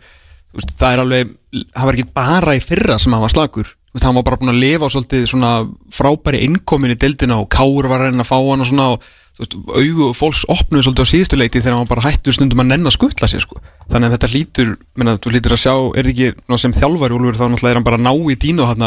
veist, 0.53 0.75
það 0.77 0.91
er 0.91 1.01
alveg, 1.03 1.31
það 1.73 1.87
var 1.89 1.97
ekki 1.97 2.13
bara 2.19 2.53
í 2.53 2.61
fyrra 2.61 2.99
sem 3.01 3.15
hann 3.15 3.23
var 3.23 3.33
slagur, 3.33 3.71
hann 3.97 4.17
var 4.19 4.25
bara 4.27 4.39
búin 4.41 4.53
að 4.53 4.61
lifa 4.61 4.89
á 4.89 4.93
svolítið 4.93 5.25
svona 5.31 5.51
frábæri 5.93 6.43
innkomin 6.45 6.93
í 6.93 6.99
deildina 7.01 7.39
og 7.41 7.49
Kár 7.53 7.89
var 7.89 8.05
reyna 8.05 8.21
að 8.21 8.29
fá 8.29 8.37
hann 8.37 8.61
og 8.61 8.69
svona 8.69 8.87
og 8.93 9.07
veist, 9.39 9.55
augu 9.57 10.09
og 10.11 10.17
fólks 10.17 10.43
opnuðu 10.53 10.85
svolítið 10.85 11.09
á 11.09 11.11
síðustu 11.13 11.39
leiti 11.39 11.63
þegar 11.63 11.79
hann 11.79 11.89
bara 11.89 12.05
hættur 12.05 12.37
stundum 12.37 12.61
að 12.61 12.69
nenn 12.69 12.89
að 12.89 12.95
skuttla 12.99 13.29
sér 13.31 13.41
sko. 13.41 13.57
þannig 13.89 14.11
að 14.11 14.15
þetta 14.17 14.31
lítur, 14.35 14.75
menna, 14.93 15.17
þú 15.17 15.33
lítur 15.33 15.57
að 15.57 15.63
sjá 15.65 15.73
er 15.97 16.11
ekki 16.13 16.29
sem 16.61 16.77
þjálfari 16.77 17.17
Úlfur 17.17 17.39
þá 17.41 17.47
náttúrulega 17.47 17.73
er 17.73 17.81
hann 17.81 17.89
bara 17.89 18.01
ná 18.01 18.13
í 18.13 18.37
dínu 18.37 18.61
og 18.61 18.69
hann 18.75 18.85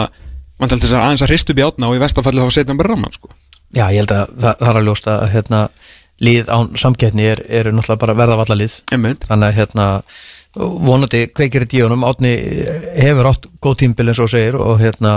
sko. 3.18 3.34
Já, 3.74 3.88
ég 3.90 4.04
held 4.04 4.14
að 4.14 4.30
það, 4.38 4.52
það 4.60 4.70
er 4.70 4.78
að 4.78 4.86
ljósta 4.86 5.14
að 5.16 5.32
hérna, 5.34 5.60
lið 6.22 6.48
án 6.52 6.72
samkettni 6.78 7.26
er, 7.32 7.42
eru 7.48 7.74
náttúrulega 7.74 8.02
bara 8.02 8.16
verða 8.16 8.40
valla 8.40 8.58
lið 8.62 8.78
Einmitt. 8.94 9.26
þannig 9.28 9.50
að 9.50 9.58
hérna, 9.60 9.86
vonandi 10.56 11.26
kveikir 11.36 11.66
í 11.66 11.70
díunum, 11.74 12.06
Átni 12.08 12.32
hefur 12.96 13.30
átt 13.32 13.48
góð 13.62 13.78
tímbil 13.84 14.08
eins 14.12 14.20
og 14.22 14.30
segir 14.32 14.56
og 14.60 14.80
hérna, 14.80 15.14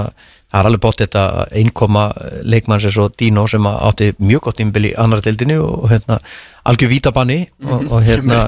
það 0.50 0.60
er 0.64 0.70
alveg 0.70 0.82
bótt 0.86 1.02
þetta 1.04 1.24
einkoma 1.60 2.06
leikmanns 2.44 2.86
eins 2.90 2.98
og 3.02 3.14
Dino 3.20 3.48
sem 3.48 3.66
átti 3.70 4.14
mjög 4.20 4.48
gott 4.48 4.58
tímbil 4.62 4.90
í 4.92 4.96
annar 4.98 5.22
deildinni 5.26 5.58
og 5.62 5.90
hérna, 5.92 6.18
algjör 6.70 6.90
vítabanni 6.92 7.38
og, 7.66 7.86
og 7.90 8.02
hérna, 8.06 8.40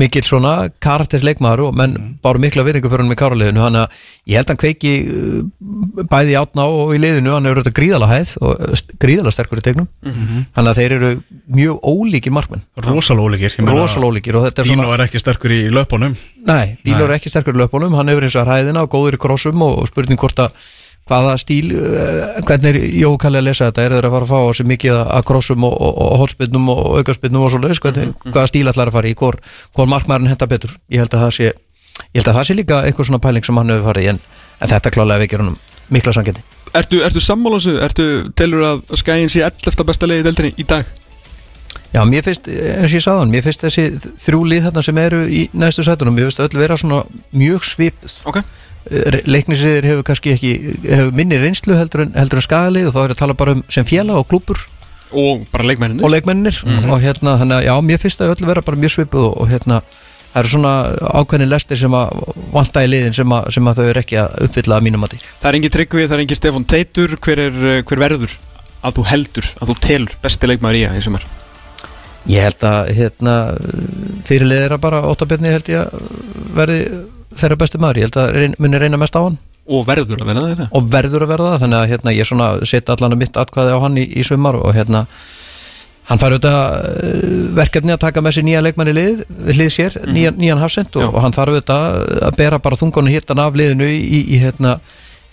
mikill 0.00 0.24
svona 0.24 0.68
karakter 0.80 1.24
leikmaður 1.26 1.64
og 1.66 1.74
menn 1.76 1.96
báru 2.24 2.40
mikla 2.40 2.62
virðingu 2.64 2.88
fyrir 2.92 3.02
hann 3.04 3.10
með 3.10 3.18
káraliðinu, 3.22 3.62
hann 3.64 3.78
að 3.82 3.96
ég 4.30 4.38
held 4.38 4.46
að 4.46 4.52
hann 4.54 4.60
kveiki 4.62 4.92
uh, 5.06 6.04
bæði 6.12 6.32
í 6.34 6.38
átna 6.40 6.66
og 6.70 6.94
í 6.96 7.00
liðinu, 7.02 7.34
hann 7.34 7.48
hefur 7.48 7.62
þetta 7.64 7.74
gríðala 7.80 8.08
hæð 8.12 8.32
og 8.46 8.62
st- 8.78 8.96
gríðala 9.02 9.32
sterkur 9.34 9.60
í 9.60 9.66
tegnum 9.66 9.88
þannig 10.56 10.70
að 10.72 10.80
þeir 10.80 10.94
eru 10.98 11.10
mjög 11.56 11.82
ólíkir 11.90 12.32
markmenn. 12.36 12.62
Rosalega 12.86 13.26
ólíkir 13.32 13.58
rosalega 13.66 14.12
ólíkir 14.12 14.38
og 14.40 14.46
þetta 14.48 14.62
er 14.64 14.70
Dino 14.70 14.92
er 14.94 15.04
ekki 15.06 15.20
sterkur 15.22 15.52
í 15.56 15.60
löpunum. 15.72 16.16
Nei, 16.46 16.76
Dílur 16.86 17.10
er 17.10 17.16
ekki 17.18 17.30
sterkur 17.32 17.56
í 17.58 17.60
löpunum, 17.64 17.94
hann 17.98 18.08
hefur 18.12 18.24
eins 18.28 18.36
og 18.38 18.46
hæðina 18.50 18.84
og 18.86 18.90
góður 18.94 19.16
í 19.18 19.20
krossum 19.46 19.62
og, 19.62 19.78
og 19.82 19.88
spurning 19.90 20.18
hvort 20.18 20.38
að 20.42 20.56
hvaða 21.06 21.36
stíl, 21.38 21.70
uh, 21.70 22.40
hvernig 22.46 22.72
er 22.72 22.78
Jói 22.98 23.18
Kalli 23.22 23.38
að 23.38 23.46
lesa 23.46 23.68
þetta, 23.68 23.84
er 23.84 23.94
þeir 23.94 24.08
að 24.08 24.14
fara 24.16 24.26
að 24.26 24.32
fá 24.32 24.38
á 24.42 24.50
sig 24.58 24.66
mikið 24.66 24.96
að 25.04 25.26
krossum 25.28 25.66
og, 25.68 25.76
og, 25.78 26.00
og 26.02 26.18
hotspinnum 26.24 26.72
og 26.72 26.80
aukarspinnum 26.98 27.46
og 27.46 27.52
svoleiðis, 27.54 27.82
hvernig, 27.84 28.16
hvaða 28.26 28.50
stíl 28.50 28.66
ætlar 28.66 28.90
að 28.90 28.98
fara 28.98 29.12
í, 29.12 29.14
hvor, 29.14 29.38
hvor 29.76 29.86
markmærin 29.86 30.26
henda 30.26 30.50
betur? 30.50 30.74
Ég 30.90 31.04
held 31.04 31.14
að 31.14 31.24
það 31.28 31.32
sé, 31.38 31.52
ég 32.10 32.18
held 32.18 32.32
að 32.32 32.40
það 32.40 32.48
sé 32.48 32.58
líka 32.58 32.82
eitthvað 32.82 33.10
svona 33.12 33.22
pæling 33.22 33.46
sem 33.46 33.62
hann 33.62 33.70
hefur 33.70 33.88
farið 33.92 34.08
í 34.08 34.12
en, 34.16 34.20
en 34.58 34.74
þetta 34.74 34.94
klálega 34.98 35.22
vekir 35.22 35.44
honum 35.44 35.58
mikla 35.94 36.16
sangjandi 36.16 36.42
Ertu, 36.74 36.98
ertu 37.06 37.22
sammálansu, 37.22 37.78
ertu 37.86 38.06
telur 38.36 38.66
að 38.66 38.96
skæin 38.98 39.30
sé 39.30 39.46
11. 39.46 39.86
besta 39.86 40.10
leið 40.10 40.24
í 40.24 40.26
deildinni 40.26 40.56
í 40.58 40.66
dag? 40.66 40.88
Já, 41.94 42.02
mér 42.04 42.26
finnst, 42.26 42.50
eins 42.50 42.90
og 42.90 42.98
ég 42.98 43.04
sagði 43.04 43.22
hann, 43.22 43.30
mér 43.32 43.44
finnst 43.46 43.62
þessi 43.62 43.84
þrjú 44.26 44.40
lið 44.50 44.66
þarna 44.66 44.82
sem 44.84 44.98
eru 45.00 45.20
í 45.30 45.44
næstu 45.56 45.86
sætunum, 45.86 46.18
mér 46.18 46.26
finnst 46.26 46.42
öll 46.42 46.58
vera 46.58 46.76
svona 46.76 47.04
mjög 47.30 47.64
svipuð. 47.70 48.16
Ok 48.26 48.42
leiknisriðir 49.26 49.90
hefur 49.90 50.06
kannski 50.06 50.34
ekki 50.36 50.52
hefur 50.86 51.12
minni 51.16 51.38
reynslu 51.42 51.76
heldur 51.78 52.06
en, 52.06 52.14
heldur 52.14 52.40
en 52.40 52.46
skagalið 52.46 52.88
og 52.90 52.96
þá 52.96 53.00
er 53.02 53.14
að 53.14 53.22
tala 53.22 53.38
bara 53.38 53.56
um 53.56 53.62
sem 53.72 53.86
fjela 53.88 54.18
og 54.20 54.28
klúpur 54.30 54.62
Og 55.16 55.44
bara 55.52 55.62
leikmenninni 55.68 56.02
og 56.02 56.10
leikmennir 56.10 56.56
og 56.66 56.98
hérna, 56.98 57.36
þannig 57.38 57.60
að 57.60 57.66
já, 57.68 57.74
mér 57.86 58.00
finnst 58.02 58.18
það 58.20 58.32
öll 58.34 58.48
vera 58.48 58.62
bara 58.66 58.80
mjög 58.82 58.94
svipuð 58.96 59.28
og, 59.28 59.36
og 59.44 59.50
hérna 59.52 59.80
það 60.32 60.40
eru 60.40 60.50
svona 60.52 60.72
ákveðin 61.20 61.52
lestir 61.52 61.78
sem 61.80 61.94
að 61.96 62.24
vanta 62.52 62.82
í 62.84 62.90
liðin 62.90 63.14
sem 63.16 63.32
að, 63.32 63.46
sem 63.54 63.70
að 63.70 63.78
þau 63.78 63.86
eru 63.86 64.02
ekki 64.02 64.18
að 64.20 64.34
uppfylla 64.48 64.76
að 64.76 64.84
mínum 64.88 65.06
að 65.06 65.14
því 65.14 65.20
Það 65.28 65.48
er 65.48 65.58
engin 65.60 65.74
tryggvið, 65.76 66.08
það 66.08 66.16
er 66.16 66.24
engin 66.24 66.40
Stefán 66.40 66.66
Teitur. 66.72 67.16
Hver, 67.22 67.42
er, 67.46 67.56
eh, 67.70 67.80
hver 67.86 68.02
verður 68.02 68.36
að 68.82 68.98
þú 68.98 69.06
heldur 69.12 69.50
að 69.56 69.70
þú 69.70 69.76
telur 69.86 70.16
besti 70.26 70.50
leikmaður 70.50 70.80
í 70.80 70.84
að 70.90 70.98
í 70.98 71.04
sumar? 71.06 71.26
Ég 72.26 72.42
held 72.42 72.66
að 72.66 72.90
hérna, 72.98 73.34
fyrirlið 74.26 74.64
er 74.66 74.74
að 74.74 74.82
bara 74.82 75.04
óttabjörni 75.06 75.54
held 75.54 75.70
ég 75.70 75.86
að 75.86 76.08
verði 76.58 76.80
þeirra 77.40 77.60
besti 77.60 77.80
maður, 77.82 78.00
ég 78.00 78.08
held 78.08 78.18
að 78.22 78.34
reyn, 78.36 78.58
muni 78.62 78.80
reyna 78.82 79.00
mest 79.00 79.16
á 79.16 79.22
hann. 79.22 79.38
Og 79.66 79.82
verður 79.86 80.22
að 80.22 80.28
verða 80.30 80.50
þetta 80.50 80.68
og 80.78 80.92
verður 80.92 81.24
að 81.24 81.32
verða 81.32 81.48
það, 81.52 81.62
þannig 81.64 81.78
að 81.80 81.88
hérna, 81.92 82.14
ég 82.14 82.28
setja 82.70 82.94
allan 82.94 83.16
að 83.16 83.22
mitt 83.24 83.40
atkvæði 83.40 83.74
á 83.74 83.78
hann 83.82 83.98
í, 83.98 84.04
í 84.06 84.26
sumar 84.26 84.58
og 84.60 84.76
hérna 84.76 85.00
hann 86.06 86.20
fær 86.22 86.36
auðvitað 86.36 86.60
eh, 87.02 87.24
verkefni 87.56 87.94
að 87.96 88.04
taka 88.04 88.22
með 88.22 88.36
sér 88.36 88.46
nýja 88.46 88.60
leikmann 88.62 88.92
í 88.92 88.94
lið, 88.94 89.24
lið 89.58 89.72
sér, 89.74 89.96
nýjan, 90.06 90.38
nýjan 90.38 90.62
hafsend 90.62 90.94
og, 91.00 91.08
og 91.10 91.24
hann 91.24 91.34
þarf 91.34 91.56
auðvitað 91.56 91.98
að 92.28 92.38
bera 92.38 92.60
bara 92.62 92.78
þungunni 92.78 93.16
hittan 93.16 93.42
af 93.42 93.58
liðinu 93.58 93.88
í, 93.90 93.98
í, 93.98 94.20
í 94.36 94.38
hérna 94.44 94.76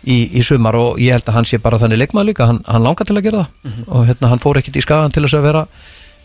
í, 0.01 0.17
í 0.33 0.41
sumar 0.41 0.79
og 0.81 0.97
ég 0.97 1.13
held 1.13 1.29
að 1.29 1.37
hann 1.37 1.49
sé 1.49 1.61
bara 1.61 1.77
þannig 1.81 2.01
leikmann 2.01 2.25
líka, 2.25 2.49
hann, 2.49 2.63
hann 2.65 2.89
langar 2.89 3.05
til 3.05 3.19
að 3.19 3.27
gera 3.27 3.43
það. 3.43 3.77
Og 3.85 4.07
hérna 4.09 4.33
hann 4.33 4.41
fór 4.41 4.59
ekkit 4.63 4.81
í 4.81 4.85
skagan 4.87 5.13
til 5.13 5.27
þess 5.27 5.37
að 5.37 5.45
vera 5.51 5.67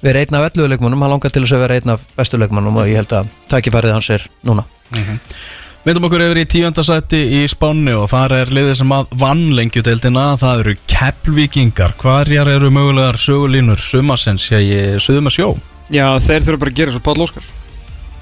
vera 0.01 0.23
einn 0.23 0.35
af 0.39 0.49
11 0.53 0.73
leikmannum, 0.73 1.01
hann 1.03 1.15
langar 1.17 1.33
til 1.35 1.43
þess 1.45 1.57
að 1.57 1.65
vera 1.65 1.79
einn 1.79 1.95
af 1.95 2.05
bestu 2.17 2.39
leikmannum 2.39 2.77
og 2.79 2.91
ég 2.91 3.01
held 3.01 3.15
að 3.19 3.33
tækifærið 3.51 3.97
hans 3.97 4.11
er 4.15 4.27
núna 4.47 4.65
Myndum 5.87 6.05
okkur 6.09 6.23
yfir 6.27 6.41
í 6.43 6.47
tíundasætti 6.51 7.19
í 7.39 7.43
Spáni 7.49 7.95
og 7.97 8.09
þar 8.11 8.35
er 8.43 8.51
liðið 8.53 8.75
sem 8.81 8.91
að 8.93 9.13
vann 9.21 9.45
lengjudeildina, 9.57 10.25
það 10.41 10.63
eru 10.65 10.75
Keflvíkingar. 10.91 11.95
Hvarjar 12.03 12.51
eru 12.57 12.69
mögulegar 12.75 13.17
sögulínur 13.23 13.81
sumasens 13.81 14.49
í 14.53 14.99
Suðum 15.01 15.31
að 15.31 15.37
sjó? 15.39 15.47
Já, 15.95 16.05
þeir 16.21 16.45
þurfa 16.45 16.61
bara 16.65 16.73
að 16.75 16.81
gera 16.83 16.95
svo 16.97 17.03
Páll 17.07 17.23
Óskar 17.25 17.47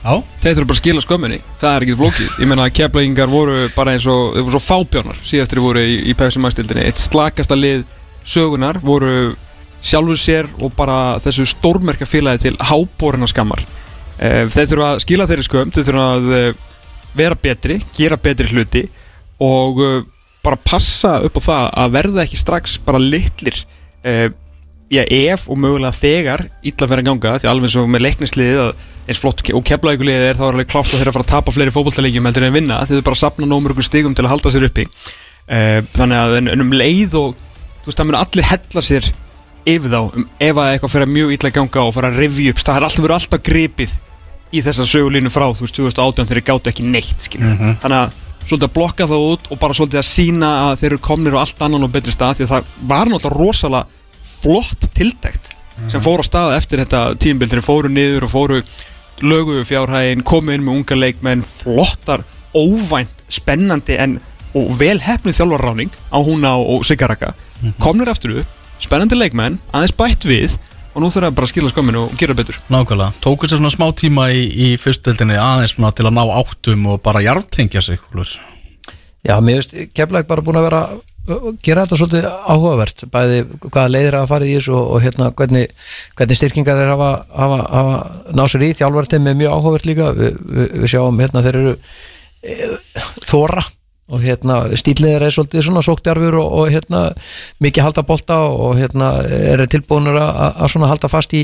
Já. 0.07 0.12
Þeir 0.45 0.53
þurfa 0.61 0.66
bara 0.69 0.77
að 0.77 0.83
skila 0.83 1.03
skömminni 1.03 1.38
Það 1.59 1.73
er 1.79 1.87
ekki 1.87 1.97
flókið 1.99 2.37
Ég 2.45 2.51
meina 2.53 2.66
að 2.69 2.75
keflagingar 2.79 3.33
voru 3.33 3.57
bara 3.75 3.95
eins 3.97 4.05
og 4.07 4.37
Þeir 4.37 4.45
voru 4.47 4.55
svo 4.55 4.62
fábjörnar 4.62 5.19
Síðastir 5.27 5.62
voru 5.64 5.83
í, 5.83 5.97
í 6.07 6.14
PFC 6.14 6.38
mæstildinni 6.45 6.85
Eitt 6.87 7.03
slakasta 7.03 7.59
lið 7.59 7.83
sögunar 8.23 8.79
Voru 8.87 9.33
sjálfur 9.83 10.21
sér 10.23 10.47
Og 10.62 10.77
bara 10.79 11.16
þessu 11.25 11.49
stórmerka 11.51 12.07
félagi 12.07 12.45
til 12.47 12.61
Háborina 12.71 13.27
skammar 13.33 13.64
Eh, 14.16 14.47
Þeir 14.49 14.71
þurfa 14.71 14.87
að 14.95 15.01
skila 15.03 15.27
þeirri 15.29 15.42
skömm 15.45 15.73
Þeir 15.75 15.85
þurfa 15.90 16.05
að 16.14 16.31
eh, 16.37 16.62
vera 17.16 17.38
betri 17.38 17.81
Gera 17.96 18.18
betri 18.20 18.48
hluti 18.52 18.87
Og 19.42 19.83
eh, 19.85 20.02
bara 20.44 20.61
passa 20.61 21.18
upp 21.26 21.40
á 21.40 21.46
það 21.48 21.70
Að 21.85 21.94
verða 21.98 22.24
ekki 22.24 22.40
strax 22.40 22.79
bara 22.87 23.02
litlir 23.02 23.62
eh, 24.07 24.29
já, 24.90 25.02
ef 25.02 25.46
og 25.50 25.59
mögulega 25.59 25.94
þegar 25.94 26.46
illa 26.62 26.88
fyrir 26.88 27.02
að 27.02 27.09
ganga, 27.11 27.35
því 27.40 27.50
alveg 27.50 27.68
eins 27.68 27.76
og 27.81 27.90
með 27.90 28.05
leiknisliðið 28.07 28.61
að 28.62 28.85
eins 29.07 29.20
flott 29.22 29.42
og 29.55 29.66
keflaugulið 29.66 30.26
er 30.31 30.38
þá 30.38 30.44
er 30.46 30.57
alveg 30.57 30.70
klárt 30.70 30.90
að 30.92 31.00
þeirra 31.00 31.14
fara 31.16 31.26
að 31.26 31.33
tapa 31.33 31.55
fleiri 31.55 31.74
fótballtalegjum 31.74 32.29
heldur 32.29 32.46
en 32.46 32.57
vinna, 32.57 32.81
þið 32.87 33.00
er 33.00 33.07
bara 33.07 33.18
að 33.18 33.22
sapna 33.22 33.50
nómur 33.50 33.74
ykkur 33.74 33.87
stigum 33.87 34.16
til 34.16 34.26
að 34.26 34.33
halda 34.35 34.52
sér 34.55 34.66
uppi. 34.66 34.87
Uh, 35.46 35.79
þannig 35.94 36.22
að 36.22 36.37
en, 36.40 36.50
en 36.55 36.64
um 36.64 36.74
leið 36.74 37.14
og 37.20 37.37
þú 37.37 37.90
veist, 37.90 38.00
það 38.00 38.09
mun 38.09 38.18
allir 38.18 38.48
hella 38.50 38.83
sér 38.83 39.11
yfir 39.66 39.92
þá, 39.92 40.00
um, 40.02 40.26
ef 40.42 40.59
að 40.62 40.72
eitthvað 40.72 40.94
fyrir 40.94 41.12
mjög 41.12 41.37
illa 41.37 41.50
að 41.50 41.57
ganga 41.61 41.85
og 41.87 41.94
fara 41.94 42.11
að 42.11 42.20
revju 42.22 42.50
upp, 42.50 42.62
það 42.66 42.81
er 42.81 42.87
alltaf 42.88 43.07
verið 43.07 43.18
alltaf 43.18 43.44
gripið 43.46 43.94
í 44.54 44.62
þessa 44.62 44.87
sögulínu 44.87 45.32
frá, 45.32 45.48
þú 45.56 45.66
veist, 45.66 45.76
2018 45.80 46.30
þeir 46.30 46.42
gátu 46.46 46.70
ekki 46.70 46.87
neitt, 46.87 47.18
skilur 47.24 47.56
þannig 47.82 47.98
að 47.98 48.22
svolítið 48.46 48.68
að 48.68 48.74
blokka 48.76 49.09
það 49.11 49.26
út 49.32 49.48
og 49.50 49.59
bara 49.59 49.74
svolítið 49.74 50.00
að 50.00 50.09
sína 50.09 50.50
að 50.68 50.76
þeir 50.82 50.90
eru 50.92 51.02
komnir 51.02 51.35
á 51.35 51.42
allt 51.42 51.62
annan 51.66 51.87
og 51.87 51.92
betri 51.96 52.14
stað 52.14 52.38
því 52.38 52.46
að 52.46 52.52
það 52.52 52.68
var 52.92 53.11
náttúrulega 53.11 53.40
rosalega 53.42 54.28
flott 54.37 54.87
tiltækt 54.94 55.50
sem 55.90 56.04
fór 56.04 56.22
á 56.22 56.24
stað 56.28 56.54
eftir 56.61 56.82
þetta 56.85 57.00
tímbil 57.20 57.50
þeir 57.50 57.64
fóru 57.66 57.90
niður 57.90 58.28
og 58.28 58.32
fóru 58.32 58.61
lögu 59.24 59.64
fjárhægin, 59.66 60.22
komu 60.22 60.54
inn 60.54 60.64
með 60.64 60.78
unga 60.78 60.98
leikmenn 60.98 61.44
flottar, 61.44 62.24
óvænt 62.54 63.26
spennandi 63.32 63.96
en 63.98 64.18
og 64.56 64.70
vel 64.78 64.98
hefnið 65.02 65.37
þjálfarráning 65.40 65.92
á 66.12 66.18
húna 66.24 66.54
og 66.56 66.85
Sigaraka. 66.87 67.35
Komnir 67.82 68.09
aftur 68.09 68.38
upp, 68.40 68.52
spennandi 68.80 69.18
leikmenn 69.18 69.59
aðeins 69.72 69.96
bætt 69.96 70.24
við 70.28 70.56
og 70.96 71.02
nú 71.04 71.11
þurfa 71.12 71.32
bara 71.37 71.44
að 71.44 71.52
skila 71.52 71.72
skömminu 71.72 72.04
og 72.06 72.14
gera 72.16 72.37
betur. 72.37 72.56
Nákvæmlega, 72.72 73.12
tóku 73.20 73.48
sér 73.48 73.61
svona 73.61 73.74
smá 73.74 73.90
tíma 73.92 74.30
í, 74.32 74.46
í 74.48 74.68
fyrstdeldinni 74.80 75.37
aðeins 75.37 75.76
svona 75.76 75.92
til 75.92 76.09
að 76.09 76.16
ná 76.16 76.22
áttum 76.40 76.88
og 76.94 77.02
bara 77.04 77.24
jartengja 77.24 77.85
sig 77.85 78.00
Úlfur. 78.14 78.40
Já, 79.26 79.37
mér 79.42 79.61
veist, 79.61 79.76
Keflæk 79.92 80.28
bara 80.30 80.44
búin 80.46 80.56
að 80.56 80.68
vera 80.70 80.82
gera 81.64 81.85
þetta 81.85 81.98
svolítið 81.98 82.26
áhugavert 82.46 83.02
bæði 83.11 83.38
hvaða 83.64 83.87
leiðir 83.90 84.16
að 84.20 84.28
fara 84.30 84.46
í 84.46 84.52
þessu 84.54 84.74
og, 84.78 84.90
og 84.94 85.02
hérna 85.02 85.30
hvernig, 85.37 85.72
hvernig 86.18 86.38
styrkingar 86.38 86.78
þeir 86.78 86.92
hafa, 86.92 87.09
hafa, 87.35 87.59
hafa 87.72 88.37
náð 88.38 88.52
sér 88.52 88.66
í. 88.68 88.68
Þjálfartim 88.78 89.26
er 89.26 89.40
mjög 89.40 89.56
áhugavert 89.56 89.88
líka. 89.88 90.12
Vi, 90.16 90.30
vi, 90.38 90.68
við 90.85 90.92
sjáum 90.94 91.18
hérna 91.22 91.42
þeir 91.46 91.59
eru 91.62 91.74
e, 92.46 92.70
þóra 93.26 93.64
og 94.07 94.23
hérna 94.23 94.61
stíliðir 94.79 95.27
er 95.27 95.35
svolítið 95.35 95.64
svona 95.66 95.83
sóktjarfur 95.83 96.38
og, 96.38 96.53
og 96.61 96.69
hérna 96.71 97.01
mikið 97.64 97.88
halda 97.88 98.05
bolta 98.07 98.38
og 98.47 98.77
hérna 98.79 99.11
eru 99.27 99.66
tilbúinur 99.71 100.19
að, 100.21 100.31
að 100.55 100.73
svona 100.75 100.90
halda 100.92 101.11
fast 101.11 101.35
í 101.35 101.42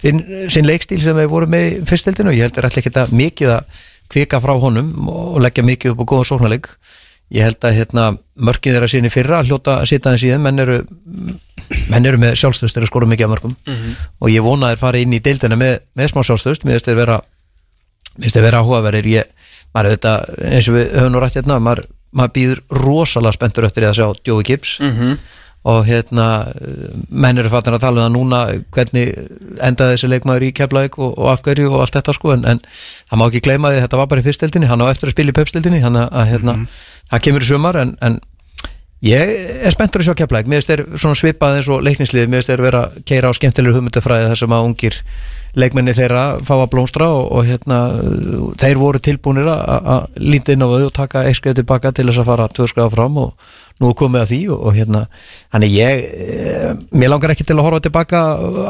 finn, 0.00 0.22
sinn 0.48 0.68
leikstíl 0.68 1.00
sem 1.02 1.18
þeir 1.18 1.30
voru 1.30 1.50
með 1.50 1.66
í 1.66 1.74
fyrstildinu 1.88 2.32
og 2.32 2.38
ég 2.38 2.48
held 2.48 2.58
er 2.58 2.68
alltaf 2.68 2.82
ekki 2.82 2.92
þetta 2.94 3.20
mikið 3.20 3.54
að 3.58 3.84
kvika 4.08 4.40
frá 4.40 4.54
honum 4.56 5.10
og 5.12 5.40
leggja 5.44 5.66
mikið 5.66 5.92
upp 5.92 6.02
á 6.02 6.08
góðan 6.08 6.28
sóknarleik. 6.30 6.70
Ég 7.34 7.44
held 7.44 7.64
að 7.68 7.74
hérna 7.76 8.04
mörkin 8.40 8.72
þeirra 8.72 8.88
sinni 8.88 9.10
fyrra 9.12 9.42
hljóta 9.44 9.82
að 9.82 9.90
sita 9.90 10.14
þeim. 10.14 10.20
Síðan 10.22 10.46
menn 10.46 10.62
eru, 10.64 10.78
menn 11.92 12.08
eru 12.08 12.20
með 12.22 12.38
sjálfstöðst 12.40 12.78
þeirra 12.78 12.88
skora 12.88 13.08
mikið 13.10 13.26
af 13.26 13.32
mörgum 13.34 13.56
og 14.22 14.30
ég 14.32 14.46
vona 14.46 14.70
að 14.70 14.72
þeir 14.72 14.80
fara 14.86 15.02
inn 15.02 15.12
í 15.12 15.20
deildina 15.20 15.58
með, 15.60 15.74
með 15.92 16.08
smá 16.14 16.22
sjálfstöðst 16.24 16.64
mér 16.64 16.78
finnst 16.78 16.88
þeir 16.88 17.00
vera 17.02 17.20
vera 18.48 18.62
áhugaverðir. 18.62 19.10
Ég, 19.12 19.52
maður 19.74 19.90
er 19.90 19.98
þetta 19.98 20.14
eins 20.54 20.70
og 20.70 20.78
við 20.78 20.88
höfum 20.96 21.12
nú 21.12 21.20
rætt 21.20 21.36
hérna 21.36 21.60
maður, 21.60 21.84
maður 22.18 22.34
býður 22.38 22.62
rosalega 22.84 23.36
spenntur 23.36 23.66
eftir 23.68 23.88
að 23.88 23.98
sjá 24.00 24.06
Joey 24.26 24.46
Gibbs. 24.48 24.78
Og 25.68 25.82
hérna 25.84 26.24
menn 27.10 27.40
eru 27.40 27.50
fattin 27.50 27.74
að 27.74 27.82
tala 27.82 28.00
um 28.00 28.04
það 28.06 28.12
núna 28.14 28.38
hvernig 28.72 29.08
endaði 29.66 29.96
þessi 29.96 30.10
leikmaður 30.12 30.46
í 30.46 30.52
Keflavík 30.54 30.98
og, 31.02 31.16
og 31.18 31.32
afhverju 31.32 31.72
og 31.72 31.82
allt 31.82 31.98
þetta 31.98 32.14
sko 32.14 32.30
en, 32.36 32.44
en 32.46 32.60
það 32.62 33.20
má 33.20 33.24
ekki 33.26 33.42
gleyma 33.44 33.72
því 33.72 33.80
að 33.80 33.84
þetta 33.84 34.00
var 34.00 34.08
bara 34.12 34.22
í 34.22 34.26
fyrstdeldinni 34.28 34.70
hann 34.70 34.84
á 34.86 34.86
eftir 34.86 35.10
að 35.10 35.16
spila 35.16 35.34
í 35.34 35.36
pepstdeldinni 35.36 35.82
hann 35.82 35.98
að, 35.98 36.22
hérna, 36.30 36.54
það 37.10 37.24
kemur 37.26 37.44
í 37.44 37.50
sumar 37.50 37.80
en, 37.82 37.92
en 38.06 38.20
ég 39.04 39.34
er 39.66 39.74
spenntur 39.74 40.04
að 40.04 40.08
sjá 40.08 40.16
Keflavík. 40.22 40.48
Mér 40.48 40.62
finnst 40.62 40.72
þeir 41.02 41.18
svipað 41.24 41.58
eins 41.58 41.72
og 41.74 41.82
leiknislið 41.84 42.30
mér 42.30 42.40
finnst 42.40 42.54
þeir 42.54 42.64
vera 42.68 42.84
að 42.86 43.02
keira 43.10 43.34
á 43.34 43.36
skemmtilegur 43.36 43.80
hugmyndafræði 43.80 44.30
þar 44.30 44.42
sem 44.44 44.56
að 44.56 44.70
ungir 44.70 45.02
leikmenni 45.56 45.94
þeirra 45.96 46.24
fá 46.44 46.54
að 46.58 46.70
blómstra 46.74 47.08
og, 47.14 47.30
og 47.32 47.48
hérna 47.48 47.78
þeir 48.60 48.80
voru 48.80 49.00
tilbúinir 49.02 49.48
að 49.48 50.08
línda 50.20 50.54
inn 50.54 50.64
á 50.64 50.68
þau 50.68 50.86
og 50.88 50.94
taka 50.96 51.24
eitt 51.28 51.38
skrið 51.40 51.60
tilbaka 51.60 51.92
til 51.94 52.08
þess 52.08 52.22
að 52.22 52.30
fara 52.30 52.48
tvö 52.52 52.68
skrið 52.68 52.88
áfram 52.88 53.20
og 53.22 53.50
nú 53.82 53.92
komið 53.98 54.24
að 54.24 54.32
því 54.32 54.40
og, 54.54 54.64
og 54.68 54.78
hérna 54.78 55.04
hann 55.54 55.68
ég, 55.68 56.04
e, 56.04 56.72
mér 56.92 57.14
langar 57.14 57.34
ekki 57.34 57.46
til 57.46 57.58
að 57.58 57.68
horfa 57.68 57.84
tilbaka 57.86 58.24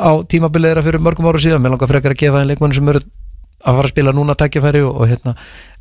á 0.04 0.12
tímabilið 0.28 0.74
þeirra 0.74 0.86
fyrir 0.88 1.04
mörgum 1.04 1.30
ára 1.30 1.42
síðan, 1.42 1.64
mér 1.64 1.74
langar 1.74 1.90
frekar 1.90 2.14
að 2.14 2.22
gefa 2.22 2.42
þeim 2.42 2.52
leikmenni 2.52 2.78
sem 2.78 2.92
eru 2.92 3.04
að 3.58 3.78
fara 3.78 3.88
að 3.88 3.92
spila 3.92 4.12
núna 4.14 4.36
takkifæri 4.38 4.82
og, 4.86 5.00
og 5.02 5.08
hérna 5.10 5.32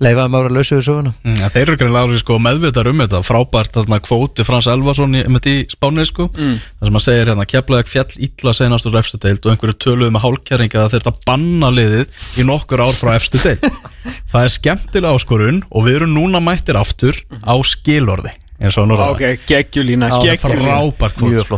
leifa 0.01 0.23
þeim 0.25 0.37
ára 0.37 0.49
að 0.49 0.55
lausa 0.57 0.77
við 0.77 0.85
söguna. 0.87 1.11
Mm, 1.23 1.35
ja, 1.41 1.49
þeir 1.53 1.63
eru 1.63 1.77
greinlega 1.81 2.21
sko, 2.21 2.37
meðvitar 2.41 2.89
um 2.91 3.03
þetta. 3.03 3.21
Frábært 3.27 3.77
þarna 3.77 3.99
kvóti 4.05 4.45
Frans 4.47 4.69
Elvason 4.71 5.17
í, 5.17 5.21
með 5.29 5.43
því 5.45 5.55
spánir 5.73 6.09
sko. 6.09 6.27
Mm. 6.33 6.55
það 6.79 6.89
sem 6.89 6.99
að 6.99 7.05
segir 7.05 7.31
hérna 7.31 7.47
keflaðið 7.53 7.93
fjall 7.93 8.25
illa 8.29 8.55
senast 8.57 8.89
úr 8.89 8.97
efstu 9.01 9.21
deild 9.21 9.45
og 9.45 9.53
einhverju 9.53 9.77
töluðu 9.85 10.15
með 10.15 10.25
hálkjæringa 10.25 10.83
að 10.83 10.95
þeir 10.95 11.05
þetta 11.05 11.29
banna 11.29 11.71
liðið 11.73 12.25
í 12.41 12.47
nokkur 12.49 12.85
ár 12.87 12.97
frá 12.97 13.13
efstu 13.17 13.41
deild. 13.43 13.69
Það 14.31 14.43
er 14.43 14.57
skemmtilega 14.57 15.13
áskorun 15.13 15.63
og 15.69 15.87
við 15.87 16.01
erum 16.01 16.17
núna 16.17 16.43
mættir 16.43 16.79
aftur 16.79 17.21
á 17.45 17.55
skilorði 17.65 18.33
eins 18.57 18.77
og 18.77 18.87
hann 18.87 19.03
Ok, 19.07 19.23
geggjulína, 19.49 20.09
geggjulína. 20.23 20.77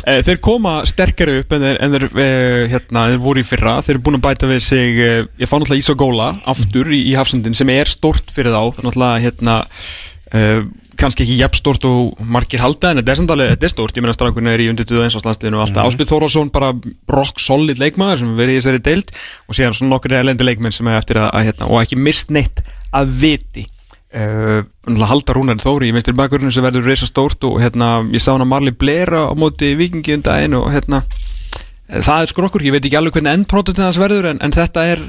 Eh, 0.04 0.20
Þeir 0.28 0.42
koma 0.44 0.74
sterkari 0.90 1.40
upp 1.44 1.56
en 1.56 1.64
þeir, 1.64 1.80
en 1.86 1.96
þeir, 1.96 2.08
uh, 2.10 2.66
hérna, 2.74 3.06
þeir 3.14 3.24
voru 3.24 3.44
í 3.44 3.48
fyrra. 3.48 3.78
Þeir 3.86 3.96
eru 3.96 4.04
búin 4.08 4.20
að 4.20 4.26
bæta 4.28 4.50
við 4.52 4.62
sig 4.66 5.00
uh, 5.00 5.24
Ég 5.40 5.50
fá 5.50 5.56
náttúrulega 5.56 5.86
Ísagóla 5.86 6.30
aftur 6.54 6.92
í, 6.92 7.06
í 7.12 7.16
Hafsundin 7.16 7.58
sem 7.58 7.72
er 7.74 7.90
stort 7.92 8.36
fyrir 8.36 8.56
þá. 8.56 8.84
Náttúrulega 8.84 9.24
hérna 9.24 9.58
uh, 9.64 10.68
kannski 11.00 11.24
ekki 11.24 11.40
jafn 11.40 11.60
stort 11.60 11.86
og 11.88 12.20
margir 12.28 12.60
halda 12.60 12.92
en 12.92 13.00
þetta 13.00 13.14
er 13.14 13.20
samt 13.22 13.34
alveg, 13.34 13.54
þetta 13.54 13.68
er 13.70 13.72
stort, 13.72 13.96
ég 13.96 14.04
meina 14.04 14.16
strákurinn 14.18 14.52
er 14.52 14.60
í 14.60 14.68
undir 14.72 14.88
21. 14.90 15.24
landsliðinu 15.24 15.60
og 15.60 15.64
alltaf, 15.64 15.86
mm. 15.86 15.94
Áspið 15.94 16.12
Þórásson 16.12 16.52
bara 16.52 16.74
rock 17.16 17.40
solid 17.40 17.80
leikmaður 17.80 18.26
sem 18.26 18.34
verið 18.36 18.58
í 18.58 18.60
þessari 18.60 18.84
deild. 18.90 19.14
Og 19.48 19.56
síðan 19.56 19.78
svona 19.78 19.96
nokkur 19.96 20.18
erlendi 20.20 20.48
leikmenn 20.48 20.76
sem 20.76 20.92
er 20.92 21.00
eftir 21.00 21.22
að, 21.24 21.32
að 21.32 21.48
hérna, 21.48 21.70
og 21.72 21.80
ekki 21.80 22.00
mist 22.04 22.34
neitt 22.36 22.64
að 22.92 23.14
viti 23.24 23.70
uh, 24.16 25.06
halda 25.10 25.36
Rúnar 25.36 25.62
Þóri 25.62 25.90
í 25.90 25.96
vinstri 25.96 26.16
bakgrunni 26.18 26.52
sem 26.54 26.66
verður 26.66 26.88
reysa 26.90 27.10
stórt 27.10 27.44
og 27.48 27.60
hérna, 27.62 28.00
ég 28.14 28.24
sá 28.24 28.32
hann 28.34 28.46
að 28.46 28.52
Marli 28.54 28.74
Blera 28.74 29.28
á 29.30 29.34
móti 29.38 29.76
vikingi 29.78 30.18
um 30.18 30.26
daginn 30.26 30.58
og 30.58 30.70
hérna 30.74 31.04
eh, 31.90 32.02
það 32.02 32.24
er 32.24 32.34
skrokkur, 32.34 32.66
ég 32.66 32.76
veit 32.76 32.86
ekki 32.86 33.00
alveg 33.00 33.20
hvernig 33.20 33.38
endprótutin 33.38 33.86
hans 33.86 34.02
verður 34.02 34.32
en, 34.34 34.42
en 34.42 34.56
þetta 34.56 34.86
er 34.96 35.06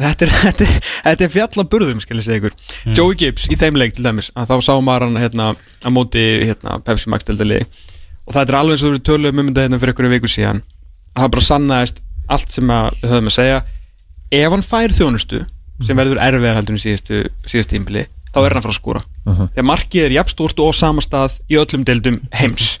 þetta 0.00 0.26
er, 0.26 0.34
þetta 0.46 0.66
er, 0.66 0.90
þetta 1.10 1.26
er 1.26 1.34
fjallaburðum 1.36 2.02
skal 2.02 2.18
ég 2.20 2.28
segja 2.28 2.42
ykkur, 2.42 2.58
Joey 2.96 3.18
Gibbs 3.20 3.48
í 3.52 3.58
þeim 3.60 3.80
leik 3.80 3.96
til 3.96 4.06
dæmis, 4.06 4.32
að 4.32 4.54
þá 4.54 4.68
sá 4.68 4.74
maður 4.80 5.08
hann 5.08 5.22
hérna 5.22 5.52
á 5.58 5.88
móti 5.92 6.24
hérna, 6.46 6.80
Pepsi 6.86 7.12
Max 7.12 7.28
deildali 7.28 7.62
og 8.26 8.36
það 8.36 8.42
er 8.46 8.58
alveg 8.58 8.76
eins 8.76 8.86
og 8.86 8.96
við 8.96 9.04
töluðum 9.08 9.42
um 9.42 9.50
þetta 9.50 9.66
hérna 9.66 9.82
fyrir 9.82 9.92
einhverju 9.92 10.12
viku 10.12 10.30
síðan. 10.30 10.60
Að 11.12 11.24
það 11.24 11.32
bara 11.34 11.46
sannaðist 11.46 12.02
allt 12.32 12.52
sem 12.54 12.70
að, 12.70 12.98
við 13.02 13.10
höfum 13.12 13.30
að 13.30 13.34
segja. 13.34 13.56
Ef 14.32 14.54
hann 14.54 14.62
fær 14.64 14.94
þjónustu 14.96 15.40
sem 15.82 15.98
verður 15.98 16.20
erfiðar 16.22 16.60
heldur 16.60 16.76
en 16.76 16.82
síðastu, 16.84 17.24
síðastu 17.50 17.74
tímbili 17.74 18.04
þá 18.32 18.38
er 18.42 18.54
hann 18.56 18.64
frá 18.64 18.72
að 18.72 18.78
skúra 18.78 19.02
þegar 19.54 19.66
markið 19.68 20.04
er 20.06 20.14
jafnstort 20.16 20.60
og 20.60 20.72
á 20.72 20.72
sama 20.74 21.02
stað 21.04 21.38
í 21.48 21.58
öllum 21.60 21.84
deildum 21.84 22.20
heims. 22.34 22.78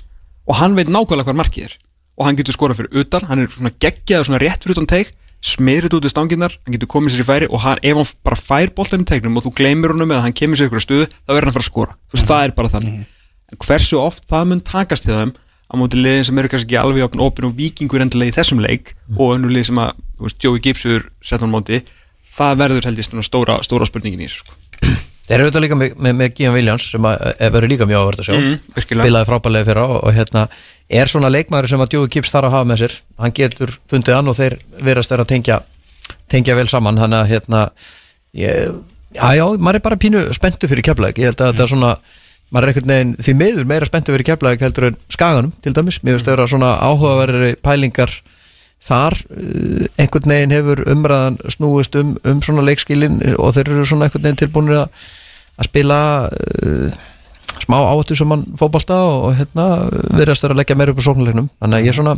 Og 0.48 0.56
hann 0.58 0.74
veit 0.74 0.88
nákvæmlega 0.90 1.28
hvað 1.28 1.38
markið 1.38 1.66
er. 1.68 1.74
Og 2.18 2.26
hann 2.26 2.36
getur 2.36 2.56
skorað 2.56 2.80
fyrir 2.80 3.02
utan, 3.02 3.26
hann 3.28 3.44
er 3.44 3.50
svona 3.52 3.70
geggjaður 3.78 4.26
svona 4.28 4.40
rétt 4.42 4.64
fyrir 4.64 4.76
utan 4.76 4.88
teik, 4.90 5.12
smirit 5.42 5.94
út 5.94 6.04
í 6.04 6.10
stanginnar 6.10 6.56
hann 6.64 6.74
getur 6.76 6.90
komið 6.90 7.14
sér 7.14 7.22
í 7.22 7.28
færi. 7.28 7.46
Og 7.50 7.62
hann, 7.62 7.78
ef 7.82 7.96
hann 7.96 8.10
bara 8.26 8.36
fær 8.36 8.72
boltanum 8.74 9.06
teiknum 9.06 9.36
og 9.38 9.46
þú 9.46 9.54
gleymir 9.58 9.94
honum 9.94 10.10
eða 10.10 10.26
hann 10.26 10.34
kemur 10.36 10.58
sér 10.58 10.68
ykkur 10.68 10.82
stuðu, 10.82 11.06
þá 11.08 11.32
er 11.34 11.40
hann 11.40 11.52
að 11.52 11.56
fara 11.56 11.64
að 11.64 11.70
skora. 11.70 11.96
Þú 12.10 12.18
veist, 12.18 12.28
það 12.28 12.44
er 12.44 12.54
bara 12.58 12.72
þannig. 12.74 13.06
En 13.52 13.62
hversu 13.62 13.98
oft 14.00 14.26
það 14.30 14.50
mun 14.50 14.62
takast 14.66 15.06
til 15.06 15.16
þeim 15.16 15.32
á 15.72 15.74
móti 15.80 15.96
liðin 15.98 16.26
sem 16.28 16.38
eru 16.38 16.52
kannski 16.52 16.68
ekki 16.68 16.80
alveg 16.82 17.06
opn 17.06 17.24
opin 17.24 17.48
og 17.48 17.56
vikingur 17.56 18.04
endilega 18.04 18.32
í 18.32 18.36
þessum 18.36 18.60
leik 18.60 18.92
og 19.16 19.34
önnur 19.38 19.52
lið 19.52 19.70
sem 19.70 19.80
að, 19.80 19.94
þú 20.18 20.28
veist, 20.28 20.44
Joey 20.44 20.60
Gibsur 20.64 21.06
sett 21.24 21.40
hann 21.40 21.52
á 21.52 21.56
móti, 21.56 21.80
það 22.36 22.60
verður 22.60 22.88
held 22.90 23.00
ég 23.00 23.08
stóra, 23.24 23.56
stóra 23.64 23.88
spurningin 23.88 24.20
í 24.20 24.28
þessu 24.28 24.44
sko. 24.44 24.58
Þeir 25.32 25.40
eru 25.40 25.48
auðvitað 25.48 25.62
líka 25.64 25.76
með, 25.80 25.92
með, 25.96 26.16
með 26.18 26.32
Gian 26.36 26.52
Williams 26.52 26.86
sem 26.92 27.06
að, 27.08 27.22
er 27.40 27.52
verið 27.54 27.70
líka 27.72 27.86
mjög 27.88 28.02
áverð 28.02 28.20
að 28.20 28.26
sjá. 28.26 28.34
Mm, 28.36 28.80
spilaði 28.84 29.28
frábælega 29.30 29.68
fyrir 29.70 29.78
og, 29.80 29.94
og 30.02 30.12
hérna 30.12 30.42
er 30.92 31.08
svona 31.08 31.30
leikmaður 31.32 31.70
sem 31.72 31.84
að 31.84 31.94
Joey 31.96 32.10
Gibbs 32.12 32.34
þarf 32.34 32.50
að 32.50 32.56
hafa 32.58 32.68
með 32.68 32.82
sér. 32.82 32.96
Hann 33.22 33.32
getur 33.38 33.72
fundið 33.88 34.18
hann 34.18 34.28
og 34.28 34.36
þeir 34.36 34.56
verast 34.84 35.14
þeir 35.14 35.22
að 35.24 35.30
tengja, 35.30 35.56
tengja 36.34 36.56
vel 36.58 36.66
saman. 36.68 37.00
Hann 37.00 37.16
að 37.16 37.30
hérna 37.30 37.62
ég, 38.36 38.76
já 39.16 39.24
já, 39.38 39.46
maður 39.56 39.80
er 39.80 39.86
bara 39.86 40.00
pínu 40.04 40.26
spenntu 40.36 40.68
fyrir 40.68 40.86
keflæk 40.90 41.22
ég 41.22 41.32
held 41.32 41.40
að 41.40 41.54
þetta 41.54 41.64
er 41.64 41.72
svona 41.72 41.94
maður 42.52 42.66
er 42.66 42.74
einhvern 42.74 42.92
veginn 42.92 43.16
því 43.24 43.36
miður 43.40 43.72
meira 43.72 43.88
spenntu 43.88 44.12
fyrir 44.12 44.28
keflæk 44.28 44.66
heldur 44.66 44.90
en 44.90 45.00
skaganum 45.16 45.56
til 45.64 45.72
dæmis. 45.72 46.02
Mér 46.04 46.18
finnst 46.18 46.28
þeirra 46.28 46.50
svona 46.52 46.74
áhugaverðari 46.84 47.56
pælingar 47.64 48.12
þar 48.82 49.16
uh, 49.30 49.88
einhvern 49.96 50.32
veginn 50.34 50.54
hefur 50.58 50.84
umræðan 50.92 51.40
snúist 51.54 51.96
um, 51.96 52.16
um 52.28 52.44
svona 52.44 52.64
leikskilin 52.66 53.20
og 53.38 53.56
þeir 53.56 53.70
eru 53.70 53.88
svona 53.88 54.08
einhvern 54.08 54.26
veginn 54.26 54.40
tilbúinir 54.42 54.82
að, 54.82 55.10
að 55.60 55.68
spila 55.68 55.98
uh, 56.28 57.00
smá 57.62 57.78
áttu 57.92 58.16
sem 58.18 58.28
mann 58.32 58.46
fótbolta 58.58 58.96
og, 59.06 59.16
og 59.28 59.34
hérna 59.40 59.66
verðast 60.16 60.44
þeir 60.46 60.54
að 60.56 60.62
leggja 60.62 60.78
meira 60.80 60.94
upp 60.94 61.02
á 61.02 61.06
sóknuleiknum 61.08 61.50
þannig 61.60 61.78
að 61.80 61.84
ég 61.88 61.92
er 61.92 61.98
svona 62.00 62.14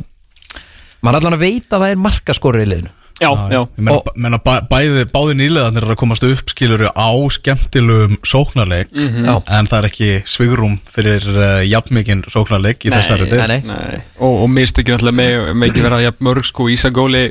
maður 1.04 1.18
allan 1.20 1.36
að 1.38 1.42
veita 1.48 1.76
að 1.76 1.82
það 1.84 1.90
er 1.96 2.04
markaskori 2.04 2.62
í 2.64 2.68
liðinu. 2.70 2.92
Já, 3.22 3.28
já, 3.30 3.60
Ég 3.62 3.76
meina, 3.78 3.92
Og- 3.94 4.08
og, 4.10 4.16
meina 4.18 4.38
bæ, 4.42 4.54
bæði, 4.66 5.02
báði 5.12 5.34
nýlegaðnir 5.38 5.84
eru 5.86 5.94
að 5.94 5.98
komast 6.00 6.24
upp 6.26 6.48
skiluru 6.50 6.88
á 6.90 7.08
skemmtilegum 7.30 8.16
sóknarleik 8.26 8.88
Já. 8.90 9.36
en 9.54 9.68
það 9.70 9.76
er 9.78 9.86
ekki 9.86 10.08
svigrum 10.26 10.74
fyrir 10.90 11.22
uh, 11.30 11.60
jafnmikinn 11.62 12.24
sóknarleik 12.26 12.82
í 12.82 12.90
Nei, 12.90 12.96
þessari. 12.98 13.28
Nei, 13.68 14.00
og, 14.18 14.40
og 14.42 14.50
mistökin 14.50 14.96
alltaf 14.98 15.14
með, 15.14 15.52
með 15.54 15.68
ekki 15.70 15.84
vera 15.86 16.00
jafn 16.02 16.26
mörg 16.26 16.48
sko, 16.50 16.66
Ísagóli 16.74 17.22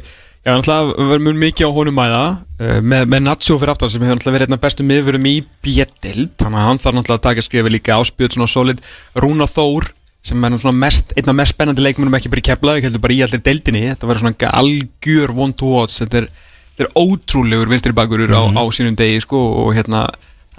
Já, 0.43 0.51
alltaf 0.57 0.89
verður 0.99 1.21
mjög 1.23 1.37
mikið 1.39 1.69
á 1.71 1.75
honum 1.77 1.95
mæða 1.95 2.23
uh, 2.59 2.79
með, 2.83 3.05
með 3.13 3.21
Nacho 3.23 3.55
fyrir 3.61 3.71
aftan 3.71 3.91
sem 3.93 4.03
hefur 4.03 4.17
alltaf 4.17 4.33
verið 4.35 4.49
einn 4.49 4.57
af 4.57 4.63
bestu 4.65 4.83
miðurum 4.83 5.27
í 5.29 5.37
bjettild 5.63 6.33
þannig 6.41 6.59
að 6.59 6.67
hann 6.67 6.81
þarf 6.83 6.99
alltaf 6.99 7.15
að 7.15 7.21
taka 7.29 7.45
skrifi 7.45 7.71
líka. 7.71 7.95
Áspjöld 7.95 8.35
svona 8.35 8.51
solid. 8.51 8.81
Rúna 9.23 9.47
Þór 9.47 9.87
sem 10.27 10.43
er 10.43 10.75
mest, 10.75 11.15
einn 11.15 11.31
af 11.31 11.37
mest 11.39 11.55
spennandi 11.55 11.83
leikmennum 11.83 12.17
ekki 12.19 12.31
bara 12.31 12.43
í 12.43 12.47
keflaði, 12.49 12.83
heldur 12.83 13.03
bara 13.03 13.15
í 13.15 13.21
allir 13.23 13.43
deildinni. 13.43 13.85
Þetta 13.93 14.09
verður 14.09 14.25
svona 14.25 14.51
algjör 14.59 15.33
one 15.45 15.55
to 15.59 15.71
watch. 15.77 16.01
Þetta 16.03 16.21
er, 16.21 16.29
þetta 16.73 16.87
er 16.89 16.93
ótrúlegur 16.99 17.71
vinstri 17.71 17.95
bakurur 17.95 18.35
á, 18.35 18.43
á 18.43 18.63
sínum 18.75 18.99
degi 18.99 19.23
sko 19.23 19.39
og 19.63 19.73
hérna, 19.79 20.05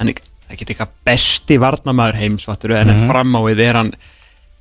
hann 0.01 0.15
er 0.15 0.25
ekki 0.53 0.69
eitthvað 0.69 0.97
besti 1.05 1.61
varnamæður 1.61 2.21
heims 2.23 2.49
fattur, 2.49 2.77
en 2.77 2.93
mm 2.93 3.09
fram 3.09 3.37
á 3.37 3.41
við 3.45 3.65
er 3.69 3.81
hann 3.83 3.95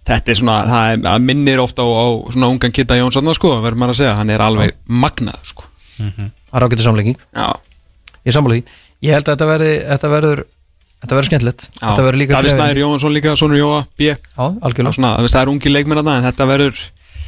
þetta 0.10 0.34
er 0.34 0.39
svona, 0.39 0.56
það 0.70 0.94
er, 0.94 1.04
það 1.06 1.28
minnir 1.30 1.62
ofta 1.63 1.86
á, 1.86 1.89
á 1.89 2.08
svona 2.36 2.50
ungan 2.54 2.76
Kitta 2.76 2.98
Jónsson 3.00 3.36
sko, 3.38 3.54
verður 3.63 3.82
maður 3.84 3.96
að 3.96 4.02
segja, 4.02 4.16
hann 4.20 4.34
er 4.34 4.44
alveg 4.44 4.76
magnað 4.88 5.46
sko. 5.52 5.70
Það 6.00 6.58
er 6.58 6.66
ágætið 6.68 6.88
samlenging 6.88 7.20
Ég 8.24 8.36
sammála 8.36 8.58
því. 8.58 8.63
Ég 9.04 9.18
held 9.18 9.28
að 9.28 9.34
þetta 9.36 9.48
verði 9.50 9.72
Þetta 9.84 10.10
verður 10.13 10.42
Þetta 11.04 11.16
verður 11.18 11.28
skemmtilegt. 11.28 11.63
Þetta 11.82 12.04
verður 12.06 12.20
líka 12.22 12.34
Davíð 12.38 12.46
gleðin. 12.48 12.60
Snæður 12.62 12.80
Jónsson 12.80 13.12
líka, 13.12 13.32
Sónur 13.36 13.60
Jóa, 13.60 13.80
B. 14.00 14.06
Já, 14.08 14.16
það 14.38 14.60
algjörlega 14.70 14.96
svona, 14.96 15.10
það 15.20 15.39
er 15.42 15.52
ungi 15.52 15.72
leikmenn 15.74 16.00
þarna, 16.00 16.13
en 16.16 16.28
þetta 16.30 16.48
verður, 16.48 16.84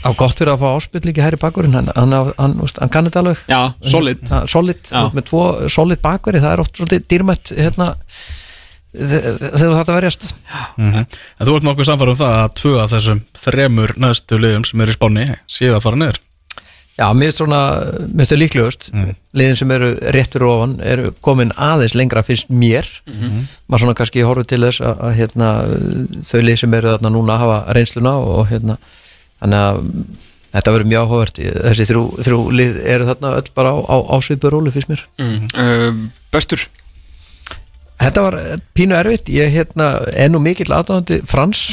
Á 0.05 0.09
gott 0.13 0.37
fyrir 0.37 0.53
að 0.53 0.61
fá 0.61 0.67
áspill 0.77 1.01
líka 1.07 1.23
hæri 1.25 1.37
bakurinn. 1.41 1.73
Hann, 1.73 1.87
hann, 1.97 2.13
hann, 2.13 2.33
hann, 2.37 2.55
hann 2.61 2.91
kann 2.93 3.07
þetta 3.09 3.23
alveg. 3.23 3.39
Já, 3.49 3.59
solid. 3.89 4.21
Solid, 4.51 4.81
Já. 4.85 5.01
með 5.17 5.25
tvo 5.31 5.43
solid 5.73 6.01
bakveri 6.03 6.41
Það 6.43 6.53
er 6.53 6.61
oft 6.61 6.77
svolítið 6.77 7.07
dýrmætt 7.09 7.53
hérna, 7.57 7.87
Þegar 8.95 9.39
þú 9.59 9.71
þarft 9.73 9.89
að 9.91 9.97
verjast. 9.99 10.29
Mhm. 10.77 11.01
En 11.39 11.47
þú 11.49 11.55
ert 11.57 11.67
nokkuð 11.67 11.89
samfæður 11.89 12.13
um 12.13 12.21
það 12.21 12.37
að 12.43 12.53
tvö 12.61 12.75
af 12.83 12.93
þessum 12.93 13.25
þremur 13.45 13.95
næstu 14.01 14.39
liðum 14.39 14.65
sem 14.67 14.85
eru 14.85 14.95
í 14.95 14.97
spáni 14.99 15.25
séu 15.47 15.75
að 15.75 15.83
fara 15.85 15.99
niður? 16.01 16.21
Já, 16.95 17.09
mér 17.11 17.27
finnst 17.27 17.41
svona, 17.41 17.61
mér 18.07 18.23
finnst 18.23 18.31
þau 18.31 18.39
líklegust. 18.39 18.85
Liðin 19.35 19.57
sem 19.59 19.71
eru 19.75 19.89
rétt 20.15 20.31
fyrir 20.31 20.47
ofan 20.47 20.77
eru 20.79 21.09
komin 21.25 21.51
aðeins 21.59 21.95
lengra 21.99 22.23
fyrst 22.23 22.47
mér. 22.47 22.87
Maður 23.67 23.83
svona 23.83 23.95
kannski 23.99 24.23
horfður 24.23 24.47
til 24.47 24.61
þess 24.63 24.79
að, 24.79 25.01
að 25.03 25.17
hérna, 25.19 25.49
þau 26.23 26.39
lið 26.45 26.61
sem 26.61 26.77
eru 26.79 26.93
þarna 26.93 27.11
núna 27.11 27.39
hafa 27.41 27.57
reynsluna 27.75 28.15
og 28.15 28.47
hérna 28.47 28.77
þannig 29.43 29.65
að 29.65 29.81
þetta 30.55 30.71
verður 30.77 30.91
mjög 30.93 31.03
áhugavert. 31.03 31.43
Þessi 31.67 31.89
þrjú, 31.91 32.05
þrjú 32.23 32.39
lið 32.61 32.79
eru 32.95 33.09
þarna 33.11 33.35
öll 33.41 33.51
bara 33.59 33.75
á, 33.75 33.77
á, 33.91 33.97
á 33.99 34.15
svipur 34.23 34.55
róli 34.55 34.71
fyrst 34.71 34.93
mér. 34.93 35.03
Mm. 35.19 35.51
uh, 35.51 35.99
Bestur 36.31 36.63
Þetta 38.01 38.25
var 38.25 38.37
eh, 38.41 38.55
pínu 38.77 38.97
erfitt, 38.97 39.31
ég 39.31 39.53
hérna 39.55 39.89
ennú 40.19 40.41
mikill 40.43 40.71
aðdáðandi 40.73 41.21
Frans. 41.29 41.65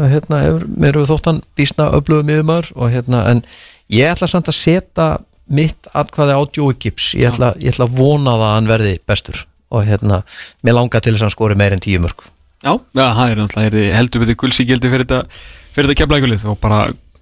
Hérna, 0.00 0.42
mér 0.64 0.96
hefur 0.96 1.10
þótt 1.10 1.28
hann 1.28 1.42
bísna 1.58 1.90
öflugum 1.98 2.30
miðumar 2.30 2.70
og 2.72 2.92
hérna 2.94 3.26
en 3.28 3.42
ég 3.92 4.08
ætla 4.08 4.30
samt 4.30 4.48
að 4.48 4.56
setja 4.56 5.08
mitt 5.50 5.90
atkvæði 5.92 6.36
á 6.36 6.42
Joey 6.56 6.78
Gibbs. 6.80 7.12
Ég 7.18 7.34
ætla, 7.34 7.52
ég 7.60 7.74
ætla 7.74 7.88
að 7.88 7.96
vona 7.98 8.36
það 8.36 8.46
að 8.46 8.54
hann 8.54 8.70
verði 8.70 8.98
bestur. 9.10 9.46
Og 9.70 9.84
hérna, 9.86 10.22
mér 10.66 10.78
langar 10.78 11.02
til 11.04 11.12
þess 11.12 11.22
að 11.22 11.28
hann 11.28 11.36
skori 11.36 11.58
meir 11.58 11.76
en 11.76 11.82
tíu 11.82 12.00
mörg 12.02 12.24
Já, 12.60 12.74
það 12.92 13.20
er 13.24 13.38
náttúrulega 13.40 13.92
heldur 13.96 14.20
betur 14.24 14.36
gulsíkildi 14.42 14.90
fyrir 14.92 15.06
þetta 15.06 15.20
fyrir 15.72 15.88
þetta 15.88 16.00
keflækulið 16.02 16.42
og 16.50 16.58
bara 16.60 16.80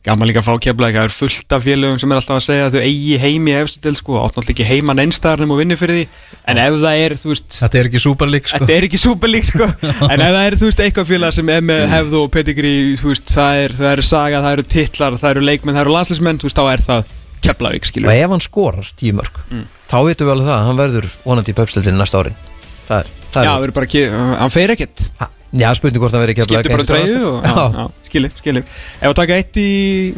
gaman 0.09 0.29
líka 0.31 0.41
að 0.43 0.49
fá 0.49 0.63
keflæk 0.65 0.97
það 0.97 1.07
er 1.09 1.15
fullt 1.15 1.55
af 1.57 1.65
félögum 1.65 1.99
sem 2.03 2.13
er 2.13 2.19
alltaf 2.21 2.37
að 2.39 2.45
segja 2.47 2.65
að 2.69 2.75
þau 2.77 2.83
eigi 2.89 3.19
heimi 3.23 3.53
í 3.53 3.57
efstu 3.59 3.83
del 3.85 3.95
sko, 3.99 4.17
átt 4.23 4.35
náttúrulega 4.39 4.55
ekki 4.57 4.67
heiman 4.69 5.03
einstæðarnum 5.05 5.55
og 5.55 5.61
vinni 5.63 5.77
fyrir 5.79 5.97
því, 5.99 6.05
en 6.53 6.61
ef 6.65 6.73
það 6.83 6.97
er 7.05 7.17
þú 7.23 7.29
veist, 7.33 7.49
Þetta 7.59 7.81
er 7.81 7.91
ekki 7.91 8.03
súperlík 8.05 8.51
sko. 8.51 8.61
Þetta 8.63 8.77
er 8.77 8.89
ekki 8.89 9.01
superlík 9.03 9.49
sko, 9.49 9.69
en 10.13 10.25
ef 10.25 10.33
það 10.35 10.43
er 10.43 10.59
þú 10.59 10.67
veist 10.71 10.83
eitthvað 10.87 11.11
félag 11.13 11.33
sem 11.39 11.55
er 11.55 11.63
með 11.71 11.85
hefðu 11.93 12.19
og 12.25 12.31
pedigree 12.35 12.97
þú 12.99 13.13
veist, 13.13 13.29
það 13.35 13.63
er, 13.65 13.77
það 13.79 13.95
eru 13.95 14.05
saga, 14.09 14.43
það 14.45 14.57
eru 14.59 14.67
titlar 14.75 15.19
það 15.23 15.31
eru 15.37 15.47
leikmenn, 15.49 15.77
það 15.79 15.85
eru 15.87 15.97
landslismenn, 15.97 16.41
þú 16.43 16.49
veist, 16.51 16.59
þá 16.59 16.65
er 16.73 16.81
það 16.89 17.01
keflæk, 17.49 17.83
og 17.85 17.91
skilur 17.93 18.11
ef 18.13 18.33
hann 18.35 18.43
skorar 18.43 18.87
tíu 18.99 19.15
mörg 19.15 19.37
þá 19.89 19.99
veitum 20.05 20.27
við 20.27 20.33
alveg 20.35 20.49
það 20.49 20.57
að 20.57 20.67
hann 20.67 20.81
verður 20.83 21.07
það 25.53 25.59
er, 25.59 25.59
það 25.59 25.61
Já, 25.61 25.69
er 25.69 25.69
það 25.69 25.69
er 25.69 25.69
bara 25.69 25.79
spurning 25.79 26.03
hvort 26.03 26.13
það 26.15 26.23
verður 26.23 26.35
ekki 26.35 26.47
skiptir 26.49 26.73
bara 26.73 26.85
um 26.85 26.89
treyju 26.89 27.21
og 27.29 27.45
já, 27.45 27.53
Já, 27.53 27.79
já, 27.79 28.09
skilur, 28.09 28.33
skilur 28.41 28.65
Ef 29.01 29.09
að 29.09 29.19
taka 29.21 29.39
eitt 29.39 29.61
í 29.61 29.69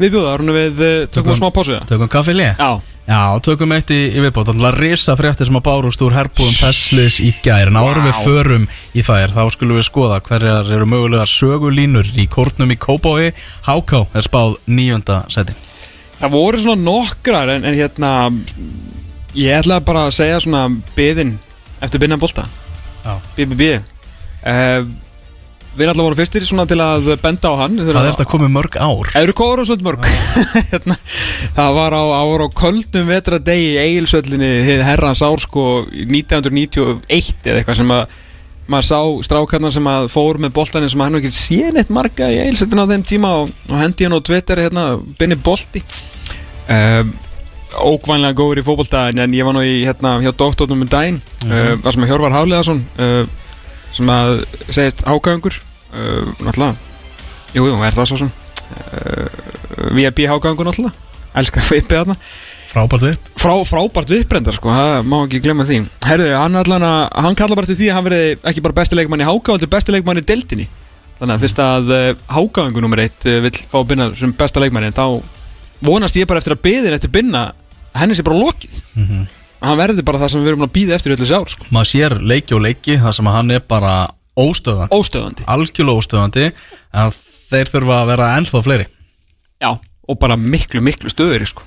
viðbjóða, 0.01 0.33
árunum 0.35 0.57
við 0.59 0.81
eh, 0.87 0.95
tökum 1.07 1.19
Tökum- 1.19 1.39
smá 1.39 1.51
pásu 1.55 1.77
það 1.77 1.87
Tökum 1.93 2.11
kaffilé 2.11 2.49
Já, 2.59 2.71
Já, 3.11 3.41
tökum 3.43 3.73
eitt 3.75 3.91
í, 3.91 3.99
í 4.15 4.21
viðbót. 4.23 4.53
Alltaf 4.53 4.77
risa 4.77 5.17
fréttir 5.19 5.49
sem 5.49 5.57
að 5.59 5.65
bárust 5.67 6.03
úr 6.05 6.15
herbúðum 6.15 6.55
Teslis 6.61 7.17
í 7.25 7.33
gær. 7.43 7.67
En 7.67 7.79
árum 7.81 8.07
við 8.07 8.21
förum 8.23 8.67
í 8.95 9.03
þær 9.03 9.33
Þá 9.35 9.41
skulum 9.57 9.81
við 9.81 9.87
skoða 9.89 10.21
hverjar 10.29 10.71
eru 10.77 10.87
mögulega 10.87 11.27
sögulínur 11.27 12.07
Í 12.15 12.29
kórnum 12.31 12.71
í 12.71 12.79
Kópái 12.79 13.33
Háká 13.67 14.05
er 14.15 14.27
spáð 14.29 14.61
nýjönda 14.71 15.25
seti. 15.33 15.57
Það 16.21 16.35
voru 16.37 16.63
svona 16.63 16.85
nokkrar 16.87 17.51
en, 17.57 17.67
en 17.67 17.79
hérna 17.81 18.13
Ég 19.35 19.59
ætla 19.59 19.81
bara 19.83 20.07
að 20.07 20.17
segja 20.21 20.39
svona 20.43 20.69
byðin 20.95 21.35
eftir 21.83 22.03
binnan 22.03 22.21
bolta. 22.23 22.47
Já. 23.03 23.15
BBB 23.39 23.73
Við 25.71 25.85
erum 25.87 25.93
alltaf 25.93 26.05
voru 26.09 26.17
fyrstir 26.19 26.45
svona 26.49 26.65
til 26.67 26.81
að 26.83 27.09
benda 27.23 27.51
á 27.53 27.55
hann. 27.63 27.77
Það 27.79 27.99
er 28.01 28.09
þetta 28.11 28.25
komið 28.33 28.51
mörg 28.57 28.77
ár. 28.83 29.11
Eru 29.21 29.35
kóður 29.39 29.61
og 29.63 29.69
svolítið 29.69 29.87
mörg? 29.87 30.09
Hérna, 30.73 30.97
Það 31.57 31.77
var 31.79 31.95
á, 31.95 32.03
á, 32.11 32.23
á 32.27 32.49
köldum 32.59 33.07
vetradegi 33.11 33.69
í 33.71 33.79
Egilsöllinni 33.85 34.51
hið 34.67 34.83
herrans 34.89 35.23
ár 35.23 35.39
sko 35.45 35.65
1991 35.95 37.47
eða 37.47 37.61
eitthvað 37.61 37.79
sem 37.81 37.95
að 37.95 38.19
maður 38.71 38.87
sá 38.87 38.99
strákarnar 39.27 39.73
sem 39.75 39.89
að 39.91 40.05
fór 40.13 40.39
með 40.43 40.53
boltaninn 40.59 40.91
sem 40.93 41.01
að 41.03 41.09
hann 41.09 41.17
var 41.19 41.23
ekki 41.25 41.33
séð 41.35 41.73
neitt 41.79 41.91
marga 41.95 42.29
í 42.31 42.39
Egilsöllinu 42.45 42.85
á 42.87 42.91
þeim 42.93 43.07
tíma 43.09 43.31
og, 43.41 43.51
og 43.71 43.81
hendi 43.81 44.07
hann 44.07 44.15
á 44.15 44.27
Twitter 44.27 44.63
hérna, 44.63 44.85
binni 45.19 45.39
bolti. 45.43 45.83
Um, 46.71 47.15
ókvænlega 47.71 48.35
góður 48.39 48.61
í 48.63 48.67
fótbolta 48.67 49.05
en- 49.11 49.35
ég 49.35 49.47
var 49.47 49.55
nú 49.57 49.63
í 49.67 49.81
hérna 49.87 50.17
hjá 50.23 50.31
doktornum 50.35 50.83
um 50.87 50.91
daginn. 50.91 51.21
Mm 51.45 51.51
Mhm. 51.51 51.83
það 51.83 51.93
sem 51.97 52.05
að 52.07 52.11
Hjörvar 52.13 52.35
Hafleðarsson 52.37 52.83
uh, 52.99 53.25
sem 53.97 54.13
að 54.13 54.45
segist 54.69 55.03
hágöngur 55.07 55.57
uh, 55.57 56.31
náttúrulega. 56.41 56.77
Jú, 57.55 57.67
jú, 57.67 57.77
er 57.83 57.97
það 57.97 58.11
svo 58.11 58.21
sem. 58.23 58.31
Uh, 58.71 59.91
VIP 59.99 60.25
hágöngur 60.31 60.69
náttúrulega. 60.69 61.09
Elskar 61.41 61.67
vippið 61.71 62.03
þarna. 62.03 62.17
Frábært 62.71 63.03
við 63.03 63.15
Frá, 63.41 63.55
frábært 63.67 64.13
viðbrendar 64.13 64.55
sko, 64.55 64.71
það 64.71 65.07
má 65.11 65.17
ekki 65.25 65.41
glemma 65.43 65.65
því. 65.67 65.81
Herðu, 66.07 66.29
hann, 66.39 66.59
allan 66.61 66.85
að, 66.87 67.01
hann 67.25 67.39
kallar 67.39 67.59
bara 67.59 67.71
til 67.71 67.79
því 67.81 67.89
að 67.91 67.97
hann 67.97 68.07
verði 68.07 68.37
ekki 68.51 68.63
bara 68.67 68.77
besti 68.77 68.99
leikmann 68.99 69.25
í 69.25 69.27
Háka, 69.27 69.57
heldur 69.57 69.73
besti 69.73 69.95
leikmann 69.95 70.21
í 70.21 70.27
deildinni. 70.29 70.69
Þannig 71.19 71.35
að 71.35 71.43
fyrst 71.47 71.63
að 71.65 71.91
uh, 71.97 72.05
Hákaðingu 72.31 72.85
nummer 72.85 73.03
eitt 73.03 73.27
uh, 73.27 73.41
vill 73.43 73.57
fá 73.59 73.81
að 73.81 73.89
binna 73.91 74.07
sem 74.21 74.35
besta 74.39 74.63
leikmann 74.63 74.87
þá 74.95 75.05
vonast 75.83 76.19
ég 76.21 76.29
bara 76.31 76.43
eftir 76.43 76.55
að 76.55 76.63
byðin 76.69 76.97
eftir 76.97 77.13
binna 77.13 77.43
henni 77.97 78.15
sé 78.15 78.25
bara 78.27 78.39
lokið. 78.39 78.81
Mhm. 78.95 79.27
að 79.27 79.40
hann 79.63 79.81
verði 79.81 80.05
bara 80.07 80.23
það 80.23 80.33
sem 80.35 80.45
við 80.45 80.53
erum 80.53 80.67
að 80.67 80.73
býða 80.77 80.97
eftir 80.97 81.15
öllu 81.17 81.25
þessi 81.25 81.39
ár 81.39 81.53
sko. 81.53 81.69
Maður 81.75 81.91
sér 81.93 82.17
leiki 82.33 82.57
og 82.57 82.63
leiki 82.65 82.97
Það 83.01 83.17
sem 83.19 83.31
hann 83.31 83.55
er 83.55 83.65
bara 83.69 83.95
óstöðandi 84.41 84.97
Óstöðandi 84.97 85.47
Algjörlega 85.51 86.01
óstöðandi 86.01 86.47
En 86.97 87.13
þeir 87.51 87.71
þurfa 87.73 87.99
að 88.03 88.13
vera 88.13 88.31
ennþá 88.39 88.63
fleiri. 88.67 88.87
Já, 89.61 89.71
og 89.81 90.19
bara 90.21 90.39
miklu, 90.39 90.83
miklu 90.85 91.11
stöður 91.13 91.47
sko. 91.51 91.67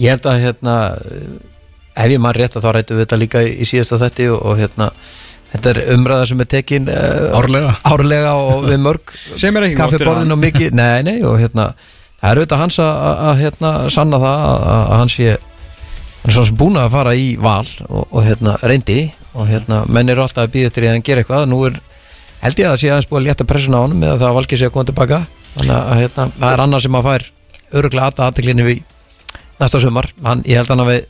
Ég 0.00 0.14
held 0.14 0.28
að 0.30 0.40
hérna 0.42 0.76
ef 1.94 2.10
ég 2.10 2.22
maður 2.22 2.40
rétt 2.42 2.58
að 2.58 2.66
þá 2.66 2.70
rættum 2.74 2.98
við 2.98 3.04
þetta 3.04 3.20
líka 3.20 3.42
í, 3.46 3.66
síðasta 3.68 4.00
þetti 4.02 4.28
og, 4.32 4.40
og 4.42 4.58
hérna 4.58 4.88
þetta 5.52 5.70
er 5.70 5.80
umræða 5.94 6.28
sem 6.30 6.40
er 6.42 6.48
tekin 6.50 6.88
uh, 6.90 7.36
Árlega. 7.38 7.74
árlega 7.86 8.32
og 8.40 8.64
við 8.70 8.80
mörg 8.82 9.12
er 9.14 9.68
kaffiborðin 9.78 10.34
og 10.34 10.40
mikið, 10.42 10.74
nei, 10.74 11.04
nei 11.06 11.16
og 11.22 11.38
hérna, 11.38 11.68
það 12.18 12.30
er 12.30 12.40
auðvitað 12.40 12.62
hans 12.64 12.80
að, 12.82 12.90
að, 12.90 13.20
að 13.28 13.42
hérna, 13.44 13.74
sanna 13.94 14.20
það 14.24 14.46
að, 14.48 14.64
að 14.80 14.96
hann 14.98 15.14
sé 15.14 15.36
hann 16.24 16.32
er 16.32 16.36
svona 16.38 16.56
búin 16.60 16.78
að 16.80 16.90
fara 16.94 17.12
í 17.20 17.26
val 17.40 17.66
og, 17.88 18.06
og 18.10 18.24
hérna, 18.24 18.56
reyndi 18.64 18.98
og 19.34 19.48
hérna, 19.50 19.82
menn 19.92 20.08
eru 20.08 20.24
alltaf 20.24 20.46
að 20.46 20.54
býða 20.54 20.70
eftir 20.70 20.84
því 20.84 20.88
að 20.90 20.94
hann 20.96 21.04
gera 21.04 21.22
eitthvað. 21.24 21.46
Nú 21.50 21.58
er, 21.68 21.76
held 22.40 22.60
ég 22.62 22.68
að 22.68 22.74
það 22.74 22.80
sé 22.80 22.90
aðeins 22.94 23.08
búið 23.10 23.20
að 23.20 23.26
létta 23.28 23.46
pressuna 23.50 23.80
á 23.80 23.84
honum 23.84 24.00
með 24.00 24.12
að 24.14 24.22
það 24.24 24.36
valgið 24.38 24.60
sé 24.62 24.68
að 24.68 24.74
koma 24.76 24.88
tilbaka. 24.90 25.18
Þannig 25.54 25.76
að 25.76 26.00
hérna, 26.00 26.26
það 26.38 26.54
er 26.54 26.62
annað 26.64 26.84
sem 26.86 26.98
að 26.98 27.08
fær 27.10 27.26
öruglega 27.74 28.08
aðta 28.08 28.28
aðteklinni 28.30 28.66
við 28.66 28.82
næsta 29.60 29.80
sumar, 29.82 30.08
hann, 30.24 30.42
ég 30.48 30.58
held 30.60 30.70
hann 30.72 30.82
að 30.84 30.90
við 30.92 31.04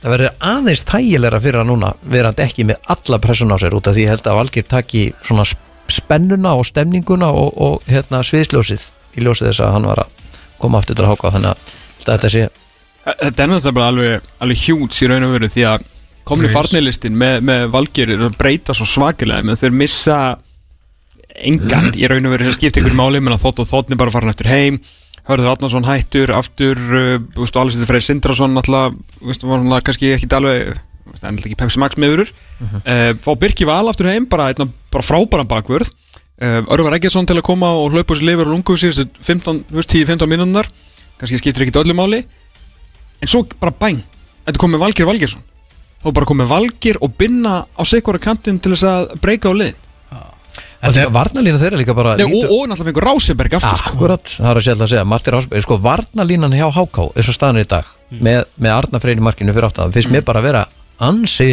það 0.00 0.14
verður 0.14 0.30
aðeins 0.50 0.82
þægilegra 0.88 1.40
fyrir 1.44 1.60
hann 1.60 1.68
núna 1.74 1.90
verandi 2.14 2.44
ekki 2.46 2.64
með 2.70 2.78
alla 2.94 3.18
pressun 3.20 3.52
á 3.52 3.56
sér 3.60 3.74
út 3.76 3.90
af 3.90 3.96
því 3.98 4.06
ég 4.06 4.12
held 4.14 4.30
að 4.30 4.38
Valgir 4.40 4.64
taki 4.70 5.02
svona 5.20 5.44
sp- 5.44 5.92
spennuna 5.92 6.54
og 6.56 6.64
stemninguna 6.70 7.28
og, 7.36 7.50
og 7.60 7.84
hérna 7.90 8.22
sviðsljósið 8.24 8.86
í 9.18 9.24
ljósið 9.26 9.50
þess 9.50 9.62
að 9.66 9.74
hann 9.76 9.88
var 9.90 10.02
að 10.06 10.14
koma 10.62 10.80
aftur 10.80 10.96
til 10.96 11.04
að 11.04 11.12
háka 11.12 11.32
þannig 11.36 11.50
að 11.52 11.74
að 12.00 12.10
þetta 12.14 12.30
sé 12.32 12.46
Þetta 13.04 13.42
er 13.44 13.48
náttúrulega 13.48 13.88
alveg, 13.88 14.28
alveg 14.44 14.62
hjúts 14.66 15.00
í 15.00 15.08
raun 15.08 15.24
og 15.24 15.34
veru 15.38 15.48
því 15.50 15.66
að 15.70 15.88
Praise. 16.30 16.52
farnilistin 16.52 17.16
með, 17.18 17.40
með 17.42 17.66
valgir 17.72 18.12
breyta 18.38 18.76
svo 18.76 18.86
svakilega 18.86 19.42
menn 19.46 19.58
þeir 19.58 19.74
missa 19.74 20.18
engan 21.40 21.90
í 21.96 22.06
raun 22.10 22.28
og 22.28 22.34
veru 22.34 22.46
sem 22.46 22.58
skipta 22.58 22.82
ykkur 22.82 22.96
máli 22.98 23.22
menn 23.22 23.34
að 23.34 23.46
þótt 23.46 23.62
og 23.64 23.70
þóttni 23.70 23.98
bara 23.98 24.12
farin 24.14 24.32
eftir 24.32 24.50
heim 24.50 24.78
Hörður 25.28 25.50
Átnarsson 25.52 25.86
hættur 25.86 26.32
aftur, 26.34 26.78
uh, 26.78 27.16
veist, 27.36 27.56
Alessandr 27.56 27.88
Freyr 27.88 28.04
Sindrason 28.04 28.56
hann 28.56 29.74
kannski 29.84 30.14
ekki 30.14 30.30
alveg, 30.36 30.78
ennlega 31.20 31.50
ekki 31.50 31.58
Pepsi 31.60 31.80
Max 31.82 31.98
meðurur 32.00 32.30
uh, 32.30 33.10
fá 33.20 33.32
Birki 33.40 33.68
Val 33.68 33.90
aftur 33.90 34.10
heim 34.10 34.28
bara, 34.30 34.50
einna, 34.52 34.68
bara 34.92 35.06
frábæran 35.06 35.50
bakvörð. 35.50 35.92
Uh, 36.40 36.64
Örvar 36.72 36.96
Eggertsson 36.96 37.28
til 37.28 37.36
að 37.36 37.44
koma 37.50 37.68
og 37.76 37.92
hlaupa 37.92 38.16
sér 38.16 38.30
lifur 38.30 38.48
og 38.48 38.54
lungu 38.54 38.76
síðustu 38.80 39.04
15, 39.20 39.64
þú 39.68 39.76
veist, 39.76 39.92
10-15 39.92 40.30
mínúndar 40.30 40.70
kannski 41.20 41.36
skiptir 41.42 41.66
ekki 41.66 41.82
öllu 41.82 41.96
máli 41.98 42.22
en 43.20 43.28
svo 43.28 43.44
bara 43.60 43.72
bæng, 43.80 44.00
þetta 44.48 44.62
komið 44.64 44.82
Valgir 44.84 45.06
Valgersson 45.08 45.42
þá 46.00 46.08
bara 46.16 46.26
komið 46.30 46.50
Valgir 46.50 46.98
og 47.04 47.14
binna 47.20 47.54
á 47.76 47.82
sikvara 47.84 48.18
kantinn 48.22 48.60
til 48.62 48.72
þess 48.74 48.86
að 48.88 49.14
breyka 49.20 49.52
á 49.52 49.54
lið 49.54 49.74
Og 50.80 50.94
líka 50.96 51.10
varnalína 51.12 51.58
þeirra 51.60 51.76
líka 51.76 51.92
bara 51.94 52.14
Nei, 52.16 52.24
og, 52.24 52.30
lítur- 52.32 52.52
og 52.56 52.62
náttúrulega 52.70 52.88
fengur 52.88 53.04
Ráseberg 53.04 53.54
aftur 53.58 53.76
sko. 53.76 53.90
Akkurat, 53.92 54.30
það 54.32 54.48
er 54.50 54.56
að 54.60 54.64
sjálf 54.64 54.80
að 54.80 54.88
segja. 54.88 55.02
Martin 55.04 55.34
Rásberg, 55.34 55.64
sko, 55.66 55.76
varnalínan 55.84 56.54
hjá 56.56 56.64
HK 56.72 57.04
er 57.20 57.26
svo 57.26 57.34
staðan 57.36 57.60
í 57.60 57.64
dag 57.68 57.90
með, 58.10 58.38
með 58.56 58.72
Arna 58.78 59.00
Freyr 59.02 59.20
í 59.20 59.24
markinu 59.26 59.52
fyrir 59.52 59.68
aftan, 59.68 59.92
finnst 59.92 60.08
mér 60.10 60.24
bara 60.24 60.40
að 60.40 60.46
vera 60.48 60.62
ansi 61.04 61.50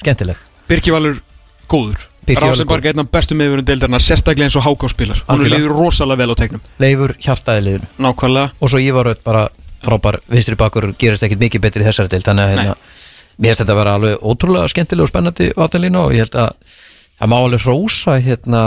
skemmtileg. 0.00 0.40
Birki 0.72 0.94
Valur 0.94 1.20
góður. 1.68 2.06
Ráseberg 2.32 2.86
er 2.88 2.94
einn 2.96 3.04
af 3.04 3.10
bestu 3.12 3.36
meðurinn 3.36 3.66
deildarna 3.68 4.00
sérstaklega 4.00 4.48
eins 4.48 4.56
og 4.56 4.64
Háká 4.64 4.88
spilar. 4.88 5.20
Hún 5.26 5.36
Algjörlega. 5.36 5.58
líður 5.58 5.76
rosalega 5.76 6.22
vel 6.22 6.32
á 6.32 6.36
tegnum 6.40 6.60
Leifur 6.80 7.14
hjartaði 7.20 7.64
liðinu. 7.66 7.88
Nákvæmlega. 7.98 8.52
Og 8.62 8.70
svo 8.72 8.80
Ívar 8.80 9.08
Rödd 9.10 9.20
bara 9.26 9.48
frábær 9.86 10.20
vinstri 10.30 10.58
bakur 10.58 10.90
gerist 10.98 11.26
ekkit 11.26 11.42
mikið 11.42 11.64
betri 11.64 11.84
í 11.84 11.88
þessari 11.88 12.12
deil 12.12 12.24
þannig 12.26 12.44
að 12.44 12.54
hérna, 12.54 12.76
mér 13.36 13.52
finnst 13.52 13.64
þetta 13.64 13.74
að 13.74 13.82
vera 13.82 13.96
alveg 13.98 14.24
ótrúlega 14.32 14.72
skemmtileg 14.72 15.06
og 15.06 15.12
spennandi 15.12 15.50
varnalína 15.58 16.06
og 16.06 16.16
ég 16.16 16.26
held 16.26 16.40
að 16.42 16.78
það 17.22 17.30
má 17.30 17.36
alveg 17.38 17.62
hrósa 17.62 18.18
hérna, 18.18 18.60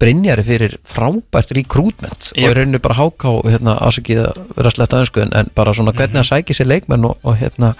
Brynjari 0.00 0.44
fyrir 0.46 0.76
frábært 0.88 1.50
recruitment. 1.56 2.30
Og 2.32 2.40
í 2.40 2.52
rauninu 2.56 2.80
bara 2.80 2.96
háká 2.96 3.34
hérna, 3.44 3.74
afsakið 3.84 4.22
að 4.24 4.38
vera 4.56 4.72
sletta 4.72 5.00
önsku 5.02 5.24
en, 5.24 5.34
en 5.36 5.50
bara 5.56 5.74
svona 5.76 5.92
hvernig 5.96 6.22
að 6.22 6.30
sækja 6.30 6.56
sér 6.56 6.70
leikmenn 6.72 7.04
og, 7.04 7.18
og 7.20 7.36
hérna 7.36 7.74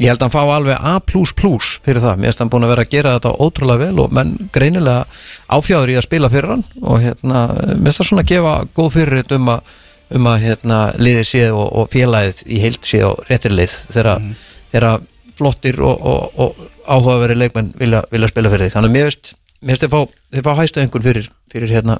ég 0.00 0.08
held 0.08 0.22
að 0.22 0.26
hann 0.26 0.34
fá 0.34 0.42
alveg 0.56 0.78
A++ 0.80 0.98
fyrir 1.04 2.02
það. 2.02 2.18
Mér 2.18 2.30
finnst 2.32 2.42
hann 2.42 2.50
búin 2.50 2.66
að 2.66 2.74
vera 2.74 2.86
að 2.86 2.92
gera 2.96 3.14
þetta 3.18 3.34
ótrúlega 3.44 3.84
vel 3.84 4.02
og 4.02 4.16
menn 4.18 4.34
greinilega 4.54 5.04
áfjáður 5.52 5.92
í 5.92 5.98
að 6.00 6.06
spila 6.08 6.32
fyrir 6.32 6.54
hann 6.56 6.66
og 6.80 7.02
hérna 7.04 7.46
mér 7.52 7.90
finnst 7.90 8.02
það 8.02 8.10
svona 8.10 8.26
að 8.26 8.32
gefa 8.32 8.54
góð 8.74 8.92
fyrir 8.96 9.34
um 9.38 9.52
að 9.52 9.74
um 10.14 10.26
að 10.28 10.42
hérna, 10.46 10.80
liðið 11.00 11.26
sé 11.28 11.44
og, 11.52 11.68
og 11.78 11.88
félagið 11.92 12.42
í 12.52 12.60
heild 12.62 12.82
sé 12.88 13.02
og 13.06 13.22
réttir 13.30 13.54
lið 13.56 13.76
þegar, 13.94 14.18
Mhm. 14.20 14.34
þegar 14.72 15.00
flottir 15.38 15.80
og, 15.80 16.02
og, 16.06 16.32
og 16.38 16.56
áhugaveri 16.86 17.34
leikmenn 17.38 17.72
vilja, 17.78 18.02
vilja 18.12 18.28
spila 18.28 18.50
fyrir 18.52 18.68
þig. 18.68 18.74
Þannig 18.76 18.90
að 18.90 18.96
mér 18.96 19.08
finnst, 19.10 19.32
mér 19.62 19.72
finnst 19.76 19.84
þeir 19.86 19.92
fá, 19.94 20.00
þeir 20.34 20.44
fá 20.48 20.52
hæstu 20.60 20.82
einhvern 20.82 21.06
fyrir, 21.08 21.28
fyrir 21.52 21.72
hérna 21.72 21.98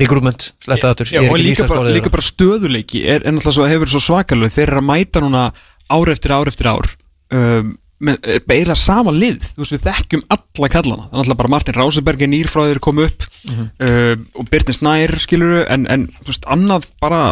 rekrúment, 0.00 0.46
sletta 0.64 0.90
aðtur 0.94 1.10
Já, 1.12 1.20
og 1.28 1.36
líka 1.40 1.66
bara, 1.68 1.90
líka 1.92 2.10
bara 2.12 2.24
stöðuleiki 2.24 3.02
er, 3.04 3.22
er 3.26 3.34
náttúrulega 3.34 3.56
svo, 3.58 3.66
hefur 3.68 3.90
svo 3.92 4.00
svakalög. 4.00 4.52
Þeir 4.54 4.68
eru 4.70 4.80
að 4.80 4.88
mæta 4.88 5.22
núna 5.24 5.44
ár 5.90 6.12
eftir 6.14 6.32
ár 6.36 6.48
eftir 6.50 6.70
ár. 6.70 6.88
Um, 7.34 7.74
eh, 8.08 8.40
eiginlega 8.40 8.78
sama 8.78 9.14
lið, 9.14 9.44
þú 9.54 9.64
veist 9.64 9.76
við 9.76 9.86
þekkjum 9.86 10.26
alla 10.36 10.70
kallana, 10.72 11.06
er 11.08 11.14
náttúrulega 11.14 11.40
bara 11.42 11.54
Martin 11.54 11.78
Ráseberg 11.78 12.24
er 12.24 12.32
nýrfráður 12.32 12.82
kom 12.84 13.02
upp 13.04 13.26
um, 13.50 14.26
og 14.40 14.50
Birnir 14.50 14.76
Snær 14.76 15.16
skilur 15.22 15.64
en, 15.66 15.86
en 15.90 16.06
þú 16.20 16.32
veist 16.32 16.48
annað 16.50 16.90
bara 17.02 17.22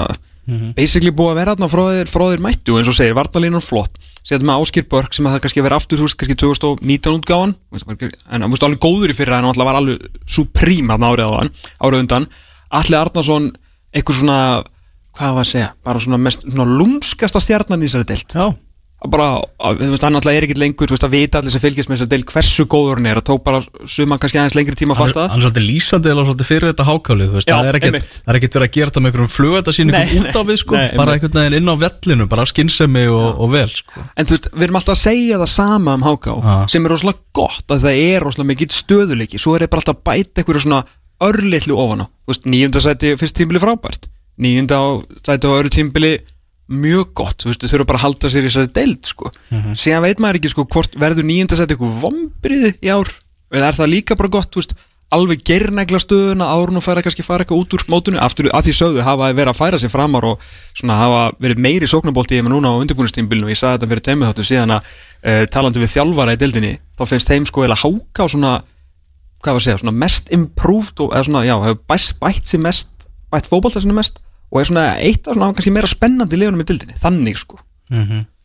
basically 0.76 1.12
búið 1.12 1.34
að 1.34 1.38
vera 1.42 1.54
þarna 1.54 1.68
frá 1.68 1.82
þeir, 1.92 2.10
frá 2.10 2.22
þeir 2.30 2.42
mættu. 2.44 2.76
Eins 2.78 2.88
og 2.88 2.96
segir, 2.96 3.16
Vardalínan 3.18 3.64
flott. 3.64 3.98
Setjum 4.24 4.48
með 4.48 4.62
Áskir 4.64 4.86
Börk 4.88 5.12
sem 5.12 5.26
að 5.28 5.34
það 5.34 5.42
kannski 5.44 5.64
verið 5.64 5.76
aftur 5.76 6.00
þú 6.00 6.06
veist, 6.06 6.18
kannski 6.20 6.36
2019 6.40 7.18
útgáfan. 7.18 7.52
En 7.76 8.44
hann 8.44 8.54
veist 8.54 8.64
alveg 8.64 8.80
góður 8.80 9.12
í 9.12 9.16
fyrra 9.16 9.40
en 9.42 9.48
hann 9.48 9.60
var 9.68 9.80
alveg 9.80 10.06
supreme 10.24 10.94
hann 10.94 11.04
árið 11.04 11.50
árið 11.84 12.00
undan. 12.00 12.28
Alli 12.80 12.96
Arnason 12.96 13.50
eitthvað 13.92 14.20
svona, 14.22 14.38
hvað 15.18 15.36
var 15.36 15.44
að 15.44 15.52
segja 15.52 15.68
bara 15.84 16.02
svona 16.04 16.20
mest, 16.22 16.44
svona 16.46 16.68
lúmskasta 16.80 17.42
stjarnan 17.44 17.84
í 17.84 17.88
þessari 17.88 18.08
deilt 18.08 18.36
Já, 18.36 18.46
að 18.48 18.56
bara, 19.06 19.26
að, 19.62 19.76
þú 19.78 19.88
veist, 19.92 20.02
hann 20.08 20.18
alltaf 20.18 20.34
er 20.34 20.42
ekkert 20.42 20.58
lengur 20.58 20.88
þú 20.90 20.96
veist, 20.96 21.04
að 21.06 21.12
vita 21.14 21.38
allir 21.38 21.52
sem 21.54 21.62
fylgjast 21.62 21.86
með 21.90 21.96
þessari 22.00 22.12
deilt 22.16 22.32
hversu 22.34 22.64
góður 22.66 22.98
hann 22.98 23.06
er 23.06 23.20
og 23.20 23.24
tók 23.28 23.42
bara 23.46 23.60
suma 23.86 24.18
kannski 24.18 24.40
aðeins 24.40 24.56
lengri 24.58 24.74
tíma 24.78 24.96
að 24.96 25.02
fatta 25.04 25.26
hann 25.30 25.38
er 25.38 25.44
svolítið 25.46 25.66
lýsandi 25.68 26.10
eða 26.10 26.24
svolítið 26.26 26.48
fyrir 26.48 26.66
þetta 26.72 26.86
hákálið 26.88 27.28
þú 27.28 27.34
veist, 27.38 27.46
Já, 27.46 27.54
það 27.54 27.68
er 27.68 27.78
einmitt. 27.78 28.12
það 28.18 28.32
er 28.32 28.38
ekkert 28.40 28.54
verið 28.58 28.66
að 28.66 28.74
gera 28.74 28.88
þetta 28.90 29.02
með 29.04 29.10
einhverjum 29.12 29.34
flugvældasýningum 29.36 30.02
Nei, 30.02 30.18
út 30.18 30.34
á 30.34 30.42
við 30.48 30.58
sko, 30.64 30.74
nei, 30.74 30.90
bara 30.98 31.10
einhvern 31.14 31.36
veginn 31.38 31.58
inn 31.60 31.70
á 31.70 31.74
vellinu 31.78 32.24
bara 32.34 32.48
skynsemi 32.50 33.04
og, 33.12 33.28
og 33.38 33.48
vel 33.54 33.70
sko. 33.70 34.02
En 34.18 34.26
þú 34.26 34.32
veist, 34.34 34.50
við 34.50 34.66
erum 34.66 34.78
alltaf 34.80 34.96
að 34.96 35.04
segja 35.04 35.38
það 35.38 35.50
sama 35.54 35.94
um 35.94 36.02
HK 36.08 36.26
Já. 36.42 36.56
sem 36.74 36.82
er 36.82 36.90
rosalega 36.90 37.22
gott 37.38 37.68
að 37.70 37.86
það 37.86 37.94
er 38.02 38.18
rosalega 38.26 38.50
mikið 38.50 38.68
stöðuleiki 38.82 39.38
svo 39.38 39.54
er 39.54 39.60
það 39.62 39.72
bara 39.76 39.80
alltaf 39.86 39.94
að 39.94 40.06
bæta 40.10 40.42
mjög 46.68 47.14
gott, 47.16 47.38
þú 47.40 47.50
veist, 47.50 47.64
þau 47.64 47.72
þurfa 47.72 47.88
bara 47.88 48.00
að 48.00 48.04
halda 48.06 48.30
sér 48.32 48.44
í 48.44 48.50
þessari 48.50 48.72
deild, 48.76 49.00
sko. 49.08 49.32
Síðan 49.78 50.04
veit 50.04 50.20
maður 50.20 50.40
ekki, 50.40 50.52
sko, 50.52 50.66
hvort 50.68 50.98
verður 51.00 51.28
nýjunda 51.28 51.56
sæti 51.56 51.76
eitthvað 51.76 51.96
vombriði 52.02 52.74
í 52.84 52.92
ár? 52.92 53.10
Eða 53.48 53.70
er 53.70 53.78
það 53.78 53.92
líka 53.94 54.18
bara 54.18 54.32
gott, 54.36 54.50
þú 54.52 54.62
veist 54.62 54.76
alveg 55.14 55.40
gerðnægla 55.48 55.98
stöðuna 56.02 56.50
árun 56.52 56.76
og 56.76 56.84
færa 56.84 57.00
kannski 57.04 57.24
fara 57.24 57.44
eitthvað 57.44 57.62
út 57.62 57.76
úr 57.78 57.84
mótunni, 57.88 58.20
aftur 58.20 58.50
að 58.52 58.66
því 58.66 58.74
sögðu 58.76 59.04
hafa 59.06 59.30
verið 59.32 59.52
að 59.54 59.56
færa 59.56 59.78
sig 59.80 59.92
framar 59.92 60.26
og 60.28 60.42
svona 60.76 60.98
hafa 61.00 61.22
verið 61.40 61.62
meiri 61.64 61.88
sóknabólti 61.88 62.36
í 62.36 62.42
þeim 62.42 62.50
núna 62.52 62.74
á 62.76 62.80
undirbúinustímbilinu 62.82 63.48
og 63.48 63.54
ég 63.54 63.60
sagði 63.60 63.78
þetta 63.78 63.90
fyrir 63.92 64.04
teimið 64.04 64.28
þáttu 64.28 64.46
síðan 64.50 64.74
að 64.76 64.90
uh, 64.90 65.44
talandi 65.54 65.80
við 65.80 65.94
þjálfara 65.94 66.34
í 66.36 66.40
deildinni 66.42 66.74
þá 67.00 67.04
finnst 67.08 67.32
þeim 67.32 67.48
sko 67.48 67.64
eða 67.64 67.80
háka 67.80 68.28
á 68.28 68.32
svona 68.34 68.52
hvað 69.40 69.56
var 69.56 69.62
að 69.62 69.64
segja, 69.64 69.80
svona 69.80 69.96
mest 70.04 70.28
improved 70.34 71.00
og, 71.00 71.14
eða 71.14 71.28
svona, 71.30 71.44
já, 71.46 71.56
hefur 71.64 71.80
bætt, 71.88 72.44
sér 72.44 72.64
mest 72.68 73.08
bætt 73.32 73.48
fótbolta 73.48 73.80
sinni 73.80 73.96
mest 73.96 74.20
og 74.48 74.60
er 74.60 74.68
svona 74.70 74.88
eitt 75.04 75.28
af 75.28 75.36
svona 75.36 75.52
kannski 75.54 75.74
meira 75.74 75.90
spennandi 75.90 76.40
liðunum 76.40 76.64
í 76.64 76.68
deildinni, 76.68 76.98
þannig 77.00 77.38
sko. 77.40 77.60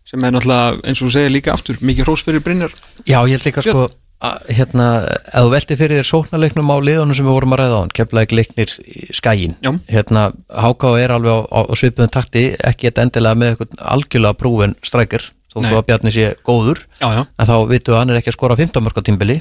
Sem 0.04 0.24
er 0.28 0.34
náttúrulega, 0.36 0.80
eins 0.84 1.00
og 1.02 1.08
þú 1.08 1.14
segir 1.16 1.32
líka 1.32 1.54
aftur 1.54 1.78
mikið 1.80 2.08
hrós 2.10 2.24
fyrir 2.28 2.44
Brynjar. 2.44 2.74
Já, 3.08 3.22
ég 3.24 3.38
held 3.38 3.46
líka 3.48 3.64
sko 3.64 3.86
að, 4.24 4.50
hérna, 4.56 4.88
þú 5.34 5.52
velti 5.52 5.78
fyrir 5.80 6.00
þér 6.00 6.10
sóknarleiknum 6.10 6.72
á 6.72 6.78
liðunum 6.88 7.18
sem 7.18 7.28
við 7.28 7.36
vorum 7.36 7.56
að 7.56 7.62
ræða 7.64 7.78
á 7.78 7.82
hann, 7.82 7.94
keflaði 7.98 8.38
leiknir 8.40 8.74
í 8.84 9.06
skæin 9.16 9.56
Já. 9.64 9.72
hérna, 9.92 10.26
HK 10.48 10.94
er 11.04 11.14
alveg 11.18 11.36
á, 11.36 11.40
á, 11.44 11.60
á 11.68 11.74
svipuðum 11.80 12.14
takti 12.14 12.44
ekki 12.64 12.90
þetta 12.90 13.08
endilega 13.08 13.40
með 13.40 13.54
eitthvað 13.54 13.86
algjörlega 13.96 14.40
prúven 14.40 14.76
strækir, 14.86 15.28
þó 15.52 15.58
svo 15.60 15.82
að 15.82 15.88
Bjarni 15.90 16.16
sé 16.16 16.30
góður. 16.48 16.84
Já, 17.02 17.08
já, 17.18 17.24
en 17.28 17.50
þá 17.52 17.56
vitum 17.74 17.94
við 17.94 17.98
að 17.98 18.02
hann 18.02 18.14
er 18.14 18.22
ekki 18.22 18.32
að 18.32 18.38
skora 18.38 18.60
15 18.60 18.88
mörg 18.88 19.00
á 19.00 19.08
tímbili 19.08 19.40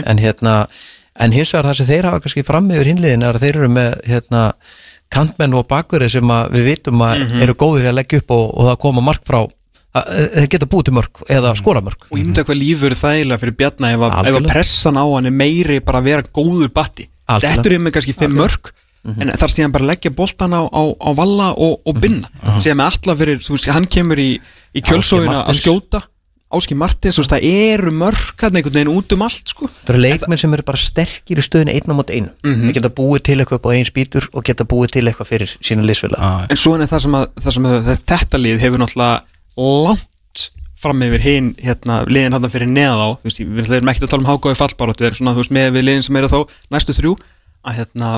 en 0.00 0.24
hérna 0.24 0.56
en 1.14 1.34
hins 1.34 1.52
vegar 1.54 1.68
það 1.68 1.78
sem 1.78 1.90
þeir 1.92 2.08
hafa 2.08 2.24
kannski 2.24 2.46
fram 2.46 2.72
yfir 2.74 2.90
hinliðin 2.90 3.22
er 3.22 3.36
að 3.36 3.44
þeir 3.44 3.60
eru 3.60 3.70
með 3.70 3.92
hérna 4.08 4.40
kantmenn 5.14 5.54
og 5.58 5.66
bakverði 5.70 6.10
sem 6.16 6.32
að 6.34 6.50
við 6.56 6.64
vitum 6.72 7.02
að 7.06 7.14
Mhm. 7.24 7.42
eru 7.46 7.54
góðir 7.54 7.88
að 7.90 7.98
leggja 8.00 8.20
upp 8.22 8.30
og, 8.36 8.44
og 8.58 8.68
það 8.70 8.78
koma 8.84 9.00
mark 9.06 9.24
frá 9.26 9.40
að, 9.94 10.12
þeir 10.34 10.48
geta 10.54 10.66
búið 10.66 10.84
til 10.88 10.94
mörg 10.98 11.24
eða 11.30 11.52
skora 11.58 11.80
mörg 11.86 12.06
og 12.10 12.16
ég 12.18 12.24
myndi 12.26 12.42
eitthvað 12.42 12.58
lífur 12.62 12.96
þægilega 12.98 13.40
fyrir 13.44 13.56
Bjarna 13.60 13.92
ef 13.94 14.00
að, 14.08 14.16
ef 14.30 14.38
að 14.40 14.48
pressan 14.50 14.98
á 14.98 15.04
hann 15.14 15.26
er 15.30 15.36
meiri 15.38 15.80
bara 15.80 16.00
að 16.02 16.08
vera 16.10 16.22
góður 16.34 16.72
batti. 16.74 17.08
Mhm. 17.28 17.40
þetta 17.46 17.70
er 17.70 17.78
með 17.78 17.92
kannski 17.98 18.14
fimm 18.18 18.34
mörg 18.36 18.72
en 19.04 19.28
þar 19.36 19.52
síðan 19.52 19.72
bara 19.72 19.84
að 19.84 19.90
leggja 19.92 20.10
boltan 20.16 20.52
á, 20.56 20.62
á, 20.64 20.82
á 20.96 21.10
valla 21.14 21.50
og, 21.60 21.80
og 21.84 21.98
binna. 22.00 22.28
Síðan 22.64 22.78
með 22.80 22.86
alla 23.04 23.16
fyrir, 23.20 23.38
þú 23.44 23.52
veist, 23.52 23.68
hann 23.68 23.84
kemur 23.86 24.16
í, 24.16 24.30
í 24.74 24.80
kjölsóðina 24.80 25.42
að 25.44 25.58
skjóta 25.60 26.00
Áski 26.54 26.76
Martins, 26.78 27.16
þú 27.18 27.24
veist, 27.24 27.32
það 27.34 27.46
eru 27.50 27.92
mörg 27.98 28.44
hann 28.44 28.58
einhvern 28.58 28.76
veginn 28.78 28.92
út 28.94 29.12
um 29.16 29.24
allt, 29.26 29.52
sko 29.52 29.68
Það 29.72 29.92
eru 29.94 30.02
leikmenn 30.04 30.40
sem 30.40 30.56
eru 30.56 30.66
bara 30.66 30.80
sterkir 30.80 31.40
í 31.40 31.44
stöðinu 31.44 31.74
einn 31.74 31.90
á 31.90 31.98
mót 31.98 32.12
einu. 32.14 32.30
Mhm. 32.44 32.64
Við 32.70 32.74
geta 32.78 32.92
búið 32.94 33.22
til 33.28 33.38
eitthvað 33.40 33.60
upp 33.60 33.68
á 33.68 33.74
einn 33.74 33.88
spýtur 33.88 34.28
og 34.32 34.44
geta 34.44 34.64
búið 34.64 34.94
til 34.96 35.04
eitthvað 35.08 35.30
fyrir 35.32 35.54
sína 35.60 35.84
liðsfélag. 35.84 36.18
ah, 36.18 36.46
en 36.48 36.56
svo 36.56 36.74
er 36.78 36.86
það 36.86 37.04
sem 37.06 37.14
að, 37.20 37.28
það 37.40 37.52
sem 37.58 37.68
að 37.70 37.92
þetta 38.06 38.40
lið 38.40 38.60
hefur 38.64 38.78
náttúrulega 38.78 39.22
langt 39.56 40.50
fram 40.84 41.00
yfir 41.06 41.22
hinn, 41.24 41.54
hérna, 41.64 42.02
liðin 42.06 42.34
hann 42.36 42.50
fyrir 42.52 42.68
neða 42.68 43.00
á, 43.00 43.08
þú 43.22 43.30
veist, 43.30 43.40
við 43.40 43.70
erum 43.78 43.88
ekki 43.88 44.04
að 44.04 44.10
tala 44.12 44.24
um 44.24 44.28
hákáði 44.28 44.58
fallbaróttu, 44.60 45.06
er 45.06 45.16
svona, 45.16 45.32
þú 45.32 45.40
veist, 45.44 45.54
með 45.56 45.70
við 45.78 45.86
liðin 45.88 46.04
sem 46.04 46.18
eru 46.20 46.28
þá 46.28 46.40
næstu 46.74 46.96
þrjú, 46.98 47.14
að 47.64 47.78
hérna 47.78 48.10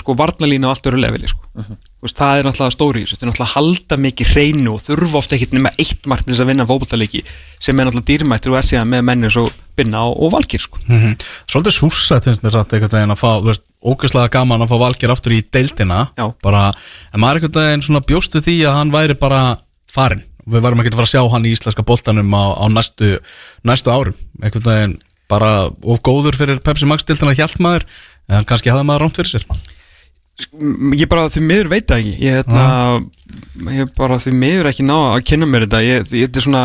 sko, 0.00 0.16
varnalína 0.18 0.68
á 0.68 0.72
allt 0.72 0.90
öru 0.90 1.00
leveli, 1.00 1.30
sko, 1.30 1.48
þú 1.56 2.06
veist, 2.06 2.18
það 2.18 2.40
er 2.40 2.48
náttúrulega 2.48 2.76
stóri 2.76 3.00
í 3.00 3.06
þessu, 3.06 3.16
þetta 3.16 3.26
er 3.26 3.30
náttúrulega 3.30 3.48
að 3.48 3.56
halda 3.56 3.98
mikið 4.06 4.34
hreinu 4.34 4.74
og 4.74 4.84
þurfa 4.84 5.20
ofta 5.20 5.36
ekkert 5.36 5.56
nema 5.56 5.74
eitt 5.76 6.10
mark 6.10 6.26
til 6.26 6.34
þess 6.34 6.44
að 6.44 6.52
vinna 6.52 6.68
fótballtaleiki 6.68 7.24
sem 7.58 7.80
er 7.80 7.88
náttúrulega 7.88 8.10
dýrmættur 8.12 8.54
og 8.54 8.60
er 8.60 8.70
síðan 8.70 8.92
með 8.92 9.04
menni 9.10 9.32
svo 9.32 9.48
binna 9.80 10.04
og, 10.08 10.16
og 10.20 10.32
valgir, 10.36 10.62
sko. 10.62 10.80
Mm 10.88 11.16
Svolítið 11.50 11.76
súsætt 11.76 12.28
finnst 12.28 12.44
mér 12.44 12.54
satt 12.54 12.72
einhvern 12.76 12.96
veginn 12.96 13.14
að 13.16 13.20
fá, 13.20 13.30
þú 13.40 13.50
veist, 13.50 13.64
ógeðslega 13.80 14.32
gaman 14.34 14.64
að 14.64 14.72
fá 14.72 14.78
Valgeir 14.84 15.12
aftur 15.14 15.34
í 15.34 15.42
deildina. 15.52 16.00
Bara, 16.44 16.70
en 17.14 17.22
maður 17.22 17.40
einhvern 17.40 17.64
veginn 17.64 17.84
svona 17.86 18.04
bjóst 18.04 18.34
við 18.36 18.46
því 18.48 18.56
að 18.68 18.76
hann 18.76 18.92
væri 18.94 19.16
bara 19.20 19.40
farinn. 19.90 20.24
Við 20.50 20.64
varum 20.64 20.82
ekki 20.82 20.92
að 20.92 20.98
fara 20.98 21.08
að 21.08 21.14
sjá 21.14 21.32
hann 21.32 21.46
í 21.46 21.52
íslenska 21.54 21.84
boltanum 21.86 22.34
á, 22.34 22.44
á 22.60 22.64
næstu, 22.72 23.14
næstu 23.66 23.92
árum. 23.92 24.98
Bara 25.30 25.70
of 25.86 26.00
góður 26.02 26.34
fyrir 26.34 26.58
Pepsi 26.64 26.88
Max 26.90 27.06
deildina 27.06 27.36
hjælt 27.38 27.60
maður 27.62 27.84
en 28.30 28.46
kannski 28.48 28.72
hafði 28.72 28.86
maður 28.88 29.04
rámt 29.06 29.20
fyrir 29.20 29.32
sér. 29.34 29.46
M- 30.56 30.94
ég 30.96 31.08
bara 31.10 31.28
því 31.28 31.42
miður 31.44 31.68
veit 31.74 31.92
ekki. 31.92 32.14
Ég, 32.24 32.38
hérna, 32.40 33.00
ég 33.76 33.90
bara 33.98 34.16
því 34.22 34.32
miður 34.40 34.70
ekki 34.70 34.86
ná 34.88 34.96
að 35.12 35.24
kynna 35.28 35.48
mér 35.50 35.66
þetta. 35.66 35.82
Ég, 35.84 36.06
þetta 36.08 36.40
er 36.40 36.46
svona 36.46 36.62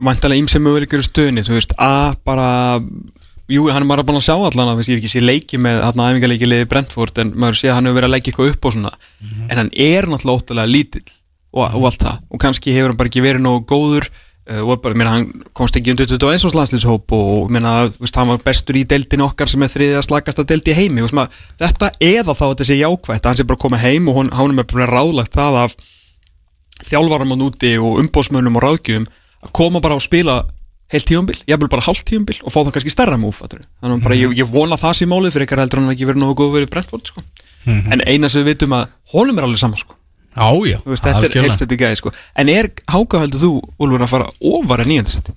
vantalega 0.00 0.40
ímsið 0.40 0.62
möguleikir 0.64 1.02
í 1.02 1.06
stöðunni 1.06 1.44
þú 1.44 1.56
veist, 1.58 1.74
að 1.76 2.14
bara 2.24 2.46
jú, 3.50 3.66
hann 3.68 3.82
er 3.84 3.88
bara 3.90 4.04
búin 4.06 4.16
að 4.20 4.24
sjá 4.30 4.36
allan 4.38 4.70
að 4.72 4.80
ég 4.80 4.88
hef 4.94 5.00
ekki 5.02 5.10
sé 5.12 5.20
leiki 5.20 5.58
með 5.60 5.82
hann 5.84 6.00
æfingarleiki 6.06 6.48
liði 6.48 6.68
Brentford 6.70 7.18
en 7.20 7.32
maður 7.36 7.58
sé 7.60 7.68
að 7.68 7.76
hann 7.76 7.88
hefur 7.90 7.98
verið 8.00 8.08
að 8.08 8.14
leggja 8.14 8.32
eitthvað 8.32 8.52
upp 8.54 8.68
og 8.70 8.76
svona. 8.76 8.92
En 9.50 9.56
hann 9.60 9.70
er 9.76 10.08
náttúrulega 10.08 10.70
lítill 10.70 11.04
og, 11.52 11.64
og 11.74 11.84
allt 11.90 12.04
það. 12.06 12.20
Og 12.30 12.40
kannski 12.46 12.72
hefur 12.76 12.94
hann 12.94 13.00
bara 13.02 13.10
ekki 13.12 13.24
verið 13.26 13.44
nógu 13.44 13.64
góður 13.74 14.08
og 14.50 14.80
bara, 14.82 14.96
meina, 14.96 15.12
hann 15.14 15.44
komst 15.54 15.76
ekki 15.78 15.92
undir 15.92 16.08
21 16.08 16.48
og 16.48 16.56
landslýshóp 16.56 17.12
og 17.14 17.50
meina, 17.52 17.74
veist, 18.00 18.16
hann 18.16 18.30
var 18.32 18.40
bestur 18.42 18.78
í 18.80 18.86
deildin 18.88 19.22
okkar 19.22 19.50
sem 19.50 19.62
er 19.62 19.70
þriðja 19.70 20.04
slagast 20.06 20.40
að 20.42 20.48
deildi 20.50 20.74
heimi 20.74 21.04
veist, 21.04 21.14
maður, 21.14 21.36
þetta 21.60 21.90
eða 22.08 22.34
þá 22.34 22.44
þetta 22.48 22.66
sé 22.66 22.78
jákvætt 22.80 23.20
að 23.20 23.30
hann 23.30 23.40
sé 23.40 23.46
bara 23.46 23.58
að 23.60 23.64
koma 23.66 23.82
heim 23.82 24.08
og 24.10 24.16
hún, 24.18 24.32
hann 24.34 24.56
er 24.56 24.66
bara 24.72 24.88
ráðlagt 24.90 25.36
það 25.36 25.58
af 25.64 25.76
þjálfaramann 26.88 27.44
úti 27.46 27.74
og 27.78 28.00
umbósmönnum 28.02 28.56
og 28.58 28.64
ráðgjöfum 28.64 29.06
að 29.44 29.54
koma 29.60 29.84
bara 29.84 30.00
og 30.00 30.04
spila 30.04 30.40
heilt 30.90 31.06
tíumbil, 31.06 31.38
ég 31.46 31.60
vil 31.60 31.70
bara 31.70 31.84
hálft 31.86 32.08
tíumbil 32.08 32.40
og 32.42 32.50
fá 32.50 32.64
það 32.64 32.72
kannski 32.78 32.92
stærra 32.96 33.20
múf 33.20 33.44
þannig 33.44 33.68
að 33.84 34.04
bara, 34.08 34.18
ég, 34.18 34.34
ég 34.40 34.50
vona 34.50 34.80
það 34.80 34.96
sem 34.98 35.10
málið 35.12 35.36
fyrir 35.36 35.46
eitthvað 35.46 35.64
heldur 35.66 35.82
hann 35.84 35.94
ekki 35.94 36.08
verið 36.08 36.24
nógu 36.24 36.38
góð 36.40 36.56
verið 36.56 36.72
Brentford 36.74 37.12
sko. 37.12 37.22
en 37.68 38.02
eina 38.08 38.30
sem 38.32 38.42
við 38.42 38.56
vitum 38.56 38.74
að 38.74 38.88
honum 39.14 39.38
er 39.38 39.46
alveg 39.46 39.62
sama 39.62 39.78
sko. 39.78 39.99
Já, 40.30 40.46
já, 40.70 40.78
veist, 40.86 41.06
þetta 41.06 41.26
er 41.26 41.50
þetta 41.58 41.78
gæði 41.80 41.98
sko. 41.98 42.12
en 42.38 42.52
er 42.52 42.70
háka 42.92 43.22
heldur 43.24 43.42
þú, 43.42 43.52
Úlfur, 43.82 44.04
að 44.06 44.12
fara 44.12 44.28
ofar 44.52 44.84
en 44.84 44.90
nýjöndasetti? 44.92 45.34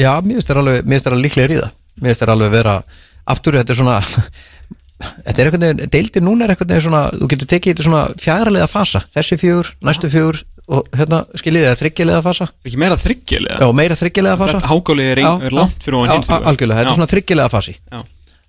Já, 0.00 0.10
mér 0.24 0.40
finnst 0.40 1.08
alveg 1.10 1.22
líklega 1.22 1.52
í 1.54 1.60
það. 1.60 1.74
Mér 2.00 2.10
finnst 2.10 2.24
þér 2.24 2.34
alveg 2.34 2.54
vera 2.54 2.78
Aftur, 3.24 3.56
þetta 3.60 3.72
er 3.72 3.78
svona 3.78 3.98
Þetta 5.04 5.34
er 5.36 5.48
einhvern 5.48 5.64
veginn, 5.64 5.92
deildir 5.92 6.24
núna 6.24 6.46
er 6.46 6.54
einhvern 6.54 6.70
veginn 6.70 6.86
svona 6.86 7.04
Þú 7.12 7.28
getur 7.32 7.50
tekið 7.50 7.74
þetta 7.74 7.86
svona 7.86 8.02
fjagraliða 8.20 8.68
fasa. 8.70 9.02
Þessi 9.14 9.38
fjögur, 9.40 9.70
næstu 9.84 10.10
fjögur 10.12 10.42
Og 10.64 10.88
hérna, 10.96 11.20
skiljið 11.36 11.66
það, 11.68 11.78
þryggjulega 11.82 12.24
fasa? 12.24 12.48
Ekki 12.64 12.78
meira 12.80 12.96
þryggjulega 12.96 13.58
Já, 13.60 13.66
meira 13.76 13.98
þryggjulega 14.00 14.40
fasa. 14.40 14.62
Hákálið 14.64 15.10
er, 15.12 15.20
er 15.50 15.56
langt 15.58 15.84
fyrir 15.84 15.98
ofan 16.00 16.14
hins 16.14 16.30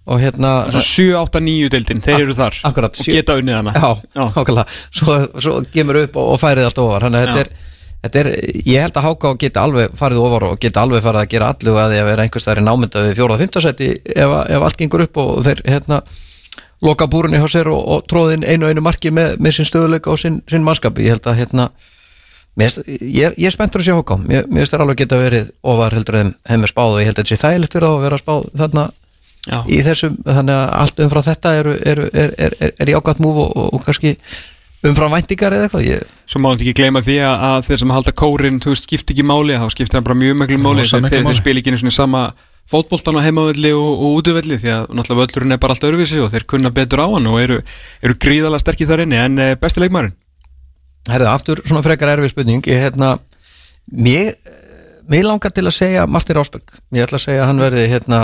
Og 0.05 0.19
hérna 0.21 0.49
7, 0.69 1.15
8, 1.17 1.39
9 1.41 1.69
deildin, 1.73 2.01
þeir 2.05 2.27
eru 2.27 2.33
þar 2.37 2.57
Akkurat, 2.69 2.99
og 3.01 3.07
geta 3.09 3.37
unnið 3.39 3.55
hana. 3.57 3.71
Já, 3.73 3.87
Já. 4.13 4.65
Svo, 4.93 5.15
svo 5.41 5.53
gemur 5.73 6.03
upp 6.03 6.19
og, 6.21 6.35
og 6.35 6.41
færið 6.43 6.67
allt 6.67 6.81
ofar. 6.83 7.07
Þannig 7.07 7.23
að 7.23 7.31
þetta 7.31 7.41
er, 7.41 7.71
þetta 8.03 8.21
er 8.21 8.29
Ég 8.69 8.85
held 8.85 8.99
að 9.01 9.07
Háká 9.07 9.31
geti 9.41 9.61
alveg 9.63 9.95
farið 9.97 10.21
ofar 10.21 10.45
og 10.51 10.59
geti 10.61 10.81
alveg 10.81 11.01
farið 11.07 11.23
að 11.23 11.31
gera 11.31 11.47
allu 11.55 11.73
að 11.81 11.95
því 11.95 12.03
að 12.03 12.09
vera 12.11 12.27
einhvers 12.27 12.45
þar 12.45 12.61
í 12.61 12.65
námynda 12.67 13.03
við 13.07 13.17
fjóraða 13.17 13.41
fymtasæti 13.41 13.89
ef, 14.13 14.35
ef 14.45 14.67
allt 14.67 14.79
gengur 14.83 15.05
upp 15.07 15.19
og 15.23 15.31
þeir 15.47 15.63
hérna 15.71 16.01
loka 16.85 17.07
búrunni 17.09 17.41
hjá 17.41 17.47
sér 17.49 17.71
og, 17.73 17.81
og 17.81 18.05
tróðin 18.11 18.45
einu 18.45 18.67
og 18.67 18.75
einu 18.75 18.83
marki 18.85 19.09
með, 19.09 19.39
með 19.41 19.57
sinn 19.57 19.69
stöðuleika 19.71 20.11
og 20.13 20.21
sinn, 20.21 20.43
sinn 20.51 20.65
mannskap. 20.67 21.01
Ég 21.01 21.15
held 21.15 21.29
að 21.31 21.39
hérna 21.39 21.69
mér, 22.59 22.77
ég, 22.85 23.33
ég 23.39 23.49
er 23.49 23.55
spenntur 23.55 23.81
að 23.81 23.89
sjá 23.89 23.97
Háká. 23.97 24.19
Mér, 24.21 24.45
finnst 24.51 24.75
þér 24.75 24.85
alveg 24.85 25.01
geta 25.01 25.17
verið 25.17 25.49
ofar 25.65 25.97
heldur 25.97 26.19
en 26.21 26.35
hefur 26.51 26.73
spáð 26.75 26.93
og 26.93 27.01
ég 27.01 27.09
held 27.09 27.17
að 27.17 27.23
þetta 27.23 27.33
sé 27.33 27.41
þægilegt 27.41 27.77
fyrir 27.79 27.89
þá 27.89 27.95
að 27.95 28.05
vera 28.05 28.21
spáð 28.21 28.47
þarna 28.61 28.85
Já. 29.45 29.59
í 29.69 29.79
þessum, 29.85 30.17
þannig 30.25 30.55
að 30.55 30.67
allt 30.81 30.99
umfram 31.05 31.25
þetta 31.27 31.53
eru, 31.59 31.77
eru, 31.85 32.09
er, 32.13 32.33
er, 32.37 32.57
er, 32.59 32.75
er 32.81 32.91
jákvæmt 32.95 33.21
múf 33.21 33.41
og, 33.43 33.51
og, 33.53 33.67
og 33.77 33.85
kannski 33.85 34.15
umfram 34.85 35.13
væntingar 35.13 35.53
eða 35.53 35.67
eitthvað 35.67 35.85
ég, 35.85 36.09
Svo 36.25 36.41
má 36.41 36.49
hann 36.49 36.59
ekki 36.61 36.73
gleyma 36.79 37.03
því 37.05 37.19
að, 37.25 37.45
að 37.49 37.61
þeir 37.67 37.81
sem 37.83 37.93
halda 37.93 38.15
kórin 38.17 38.59
þú 38.63 38.73
veist, 38.73 38.89
skipti 38.89 39.13
ekki 39.13 39.25
máli, 39.25 39.57
þá 39.61 39.69
skipti 39.73 39.97
hann 39.97 40.07
bara 40.07 40.17
mjög 40.17 40.41
miklu 40.41 40.59
máli. 40.61 40.85
þeir, 40.85 41.07
þeir, 41.09 41.25
þeir 41.29 41.39
spila 41.39 41.61
ekki 41.61 41.73
einu 41.73 41.81
svona 41.83 41.95
sama 41.95 42.25
fótboltan 42.69 43.21
á 43.21 43.25
heimavelli 43.25 43.71
og, 43.77 43.89
og 43.93 44.19
útivelli 44.19 44.57
því 44.61 44.71
að 44.73 44.85
náttúrulega 44.97 45.21
völlurinn 45.21 45.53
er 45.53 45.61
bara 45.61 45.75
allt 45.77 45.85
öðruvísi 45.85 46.21
og 46.25 46.31
þeir 46.33 46.47
kunna 46.49 46.73
betur 46.73 47.05
á 47.05 47.07
hann 47.13 47.29
og 47.29 47.37
eru, 47.43 47.59
eru 48.01 48.17
gríðalega 48.17 48.63
sterkir 48.65 48.89
þar 48.89 49.05
inni. 49.05 49.21
En 49.21 49.41
eh, 49.41 49.57
besti 49.61 49.83
leikmarin 49.83 50.15
herðu, 51.11 51.29
aftur 51.29 51.61
svona 51.65 51.83
frekar 51.85 52.15
erfið 52.15 52.33
spurning. 52.33 52.65
Ég 52.69 52.81
hérna 52.87 53.15
mér, 53.91 54.33
mér 55.11 55.27
langar 55.29 55.53
til 55.53 55.65
að 55.65 55.77
segja 55.77 56.07
Martin 56.09 56.39
Rásberg, 56.39 56.77
ég 56.95 57.05
ætla 57.05 57.19
að 57.19 57.27
segja 57.27 57.43
að 57.43 57.51
hann 57.51 57.63
verði 57.63 57.85
hérna 57.91 58.21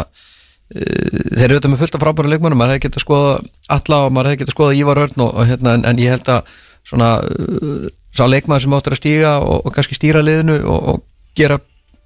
þeir 0.71 1.45
eru 1.47 1.55
auðvitað 1.57 1.71
með 1.73 1.81
fullt 1.83 1.95
af 1.97 2.03
frábæra 2.05 2.31
leikmannum, 2.31 2.59
maður 2.61 2.75
hefði 2.77 2.85
getað 2.87 3.03
skoða 3.05 3.31
alla 3.75 3.97
og 4.05 4.13
maður 4.15 4.29
hefði 4.31 4.43
getað 4.43 4.55
skoða 4.55 4.77
Ívar 4.79 5.01
Örn 5.05 5.23
og, 5.25 5.33
og 5.41 5.49
hérna, 5.49 5.73
en, 5.79 5.83
en 5.91 5.99
ég 5.99 6.13
held 6.15 6.29
að 6.31 6.53
svona 6.87 7.09
uh, 7.21 7.89
sá 8.15 8.23
leikmann 8.27 8.61
sem 8.63 8.73
áttur 8.77 8.95
að 8.95 9.01
stíga 9.03 9.33
og, 9.43 9.65
og 9.67 9.75
kannski 9.75 9.97
stýra 9.99 10.23
liðinu 10.23 10.61
og, 10.63 10.87
og 10.95 11.03
gera 11.37 11.59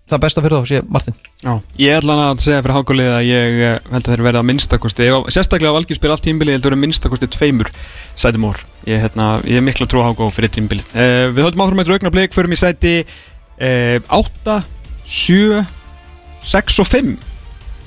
það 0.05 0.19
besta 0.21 0.41
fyrir 0.45 0.59
þá, 0.61 0.67
sé 0.69 0.79
Martin. 0.93 1.15
Já. 1.41 1.53
Ég 1.81 1.95
ætla 1.97 2.13
hann 2.13 2.23
að 2.35 2.41
segja 2.43 2.59
fyrir 2.61 2.75
hákálið 2.77 3.07
að 3.09 3.23
ég 3.25 3.55
eh, 3.65 3.77
held 3.89 4.03
að 4.03 4.09
þeir 4.11 4.23
verða 4.27 4.41
að 4.43 4.47
minnstakosti 4.51 5.07
ef- 5.09 5.31
sérstaklega 5.33 5.71
á 5.73 5.77
valgjur 5.79 5.97
spil 5.97 6.11
allt 6.13 6.25
tímbili 6.27 6.53
ég 6.53 6.59
held 6.59 6.67
að 6.67 6.69
vera 6.69 6.81
minnstakosti 6.83 7.29
tveimur 7.33 7.71
sætum 8.13 8.45
ór 8.51 8.59
ég, 8.85 8.99
hérna, 9.01 9.29
ég 9.49 9.57
er 9.57 9.65
miklu 9.65 9.87
að 9.87 9.93
trúa 9.95 10.05
háká 10.11 10.27
fyrir 10.35 10.53
tímbilið 10.59 10.93
eh, 10.93 11.23
Við 11.33 11.47
höldum 11.47 11.63
áfram 11.65 11.81
með 11.81 11.89
draugna 11.89 12.13
blik 12.13 12.37
förum 12.37 12.53
í 12.53 12.59
sæti 12.61 12.93
eh, 13.01 13.97
8, 14.13 14.59
7 15.09 15.63
6 16.53 16.79
og 16.85 16.91
5 16.91 17.15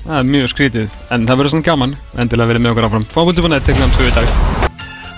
Það 0.05 0.17
er 0.21 0.31
mjög 0.33 0.49
skrítið 0.53 0.97
en 1.11 1.27
það 1.27 1.41
verður 1.41 1.55
svona 1.55 1.69
gaman 1.69 1.99
endilega 2.15 2.53
verið 2.53 2.65
með 2.65 2.75
okkur 2.75 2.89
áfram. 2.89 3.07
Fábúldið.net 3.13 3.69
tekur 3.69 3.85
hann 3.85 3.95
tvö 3.97 4.09
í 4.09 4.17
dag. 4.17 4.67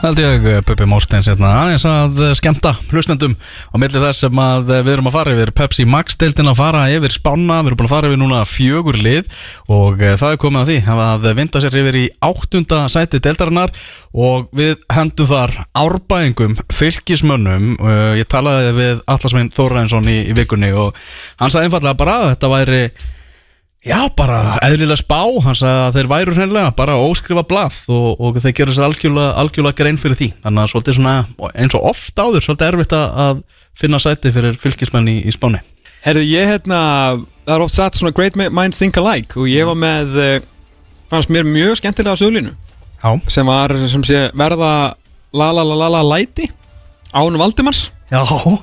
Held 0.01 0.17
ég 0.17 0.45
eh, 0.49 0.61
Bubbi 0.65 0.85
Mortens 0.89 1.27
hérna 1.29 1.51
aðeins 1.59 1.83
að 1.85 2.19
eh, 2.25 2.31
skemmta 2.33 2.71
hlustendum 2.89 3.35
á 3.37 3.75
milli 3.77 4.01
þess 4.01 4.23
sem 4.23 4.39
að 4.41 4.71
eh, 4.73 4.81
við 4.81 4.95
erum 4.95 5.09
að 5.11 5.13
fara 5.13 5.35
yfir. 5.35 5.51
Pepsi 5.59 5.85
Max 5.85 6.17
deildin 6.17 6.49
að 6.49 6.57
fara 6.57 6.87
yfir 6.89 7.13
spána 7.13 7.59
við 7.59 7.69
erum 7.69 7.81
búin 7.83 7.89
að 7.89 7.93
fara 7.93 8.09
yfir 8.09 8.21
núna 8.23 8.39
fjögur 8.49 8.97
lið 8.97 9.45
og 9.69 10.01
eh, 10.01 10.15
það 10.17 10.33
er 10.33 10.41
komið 10.41 10.63
að 10.63 10.71
því. 10.71 10.79
Að 11.05 11.29
vinda 11.37 11.61
sér 11.61 11.79
yfir 11.83 11.99
í 12.01 12.03
áttunda 12.31 12.81
sæti 12.89 13.21
deildarinnar 13.21 13.77
og 14.17 14.49
við 14.57 14.73
hendum 14.89 15.29
þar 15.29 15.53
árbæðingum 15.77 16.57
fylgismönnum 16.73 17.77
uh, 17.77 18.11
ég 18.17 18.27
talaði 18.31 18.73
við 18.75 19.05
Allasvein 19.05 19.53
Þóraðinsson 19.53 20.09
í, 20.11 20.17
í 20.33 20.35
vikunni 20.35 20.73
og 20.73 20.97
hann 21.39 21.53
sagði 21.53 21.69
einfallega 21.69 21.99
bara 22.01 22.17
að 22.17 22.31
þetta 22.33 22.55
væri 22.57 22.83
Já, 23.81 23.97
bara 24.13 24.59
eðlilega 24.61 24.99
spá, 24.99 25.23
hann 25.41 25.57
sagði 25.57 25.85
að 25.87 25.95
þeir 25.95 26.09
væru 26.11 26.33
hreinlega 26.35 26.73
bara 26.77 26.99
óskrifa 27.01 27.41
blað 27.49 27.79
og, 27.89 28.19
og 28.21 28.37
þeir 28.43 28.53
gera 28.59 28.75
sér 28.75 28.85
algjörlega, 28.85 29.31
algjörlega 29.41 29.77
grein 29.79 29.97
fyrir 29.97 30.19
því. 30.19 30.27
Þannig 30.43 30.61
að 30.61 30.69
svolítið 30.75 30.97
svona, 30.99 31.13
eins 31.55 31.77
og 31.79 31.87
oft 31.89 32.21
áður 32.21 32.45
svolítið 32.45 32.67
erfitt 32.67 32.93
að, 32.99 33.41
finna 33.81 33.97
sæti 34.03 34.29
fyrir 34.35 34.57
fylgismenn 34.61 35.09
í, 35.09 35.15
í 35.25 35.33
spáni. 35.33 35.63
Herðu, 36.05 36.21
ég 36.27 36.49
hérna, 36.51 36.81
það 37.47 37.55
er 37.55 37.63
oft 37.65 37.77
satt 37.77 37.97
svona 37.97 38.13
great 38.13 38.37
minds 38.37 38.77
think 38.81 38.97
alike 39.01 39.39
og 39.41 39.49
ég 39.49 39.65
var 39.69 39.77
með, 39.79 40.17
eh, 40.21 40.45
fannst 41.09 41.31
mér 41.33 41.47
mjög 41.47 41.79
skemmtilega 41.79 42.17
á 42.17 42.21
söglinu 42.21 42.53
Já, 43.01 43.09
sem 43.29 43.49
var, 43.49 43.73
sem 43.89 44.03
sé, 44.05 44.23
verða 44.37 44.93
la 45.33 45.49
la 45.55 45.63
la 45.65 45.77
la 45.77 45.89
la 45.97 46.01
læti 46.05 46.49
án 47.13 47.37
Valdimars 47.37 47.89
já, 48.11 48.21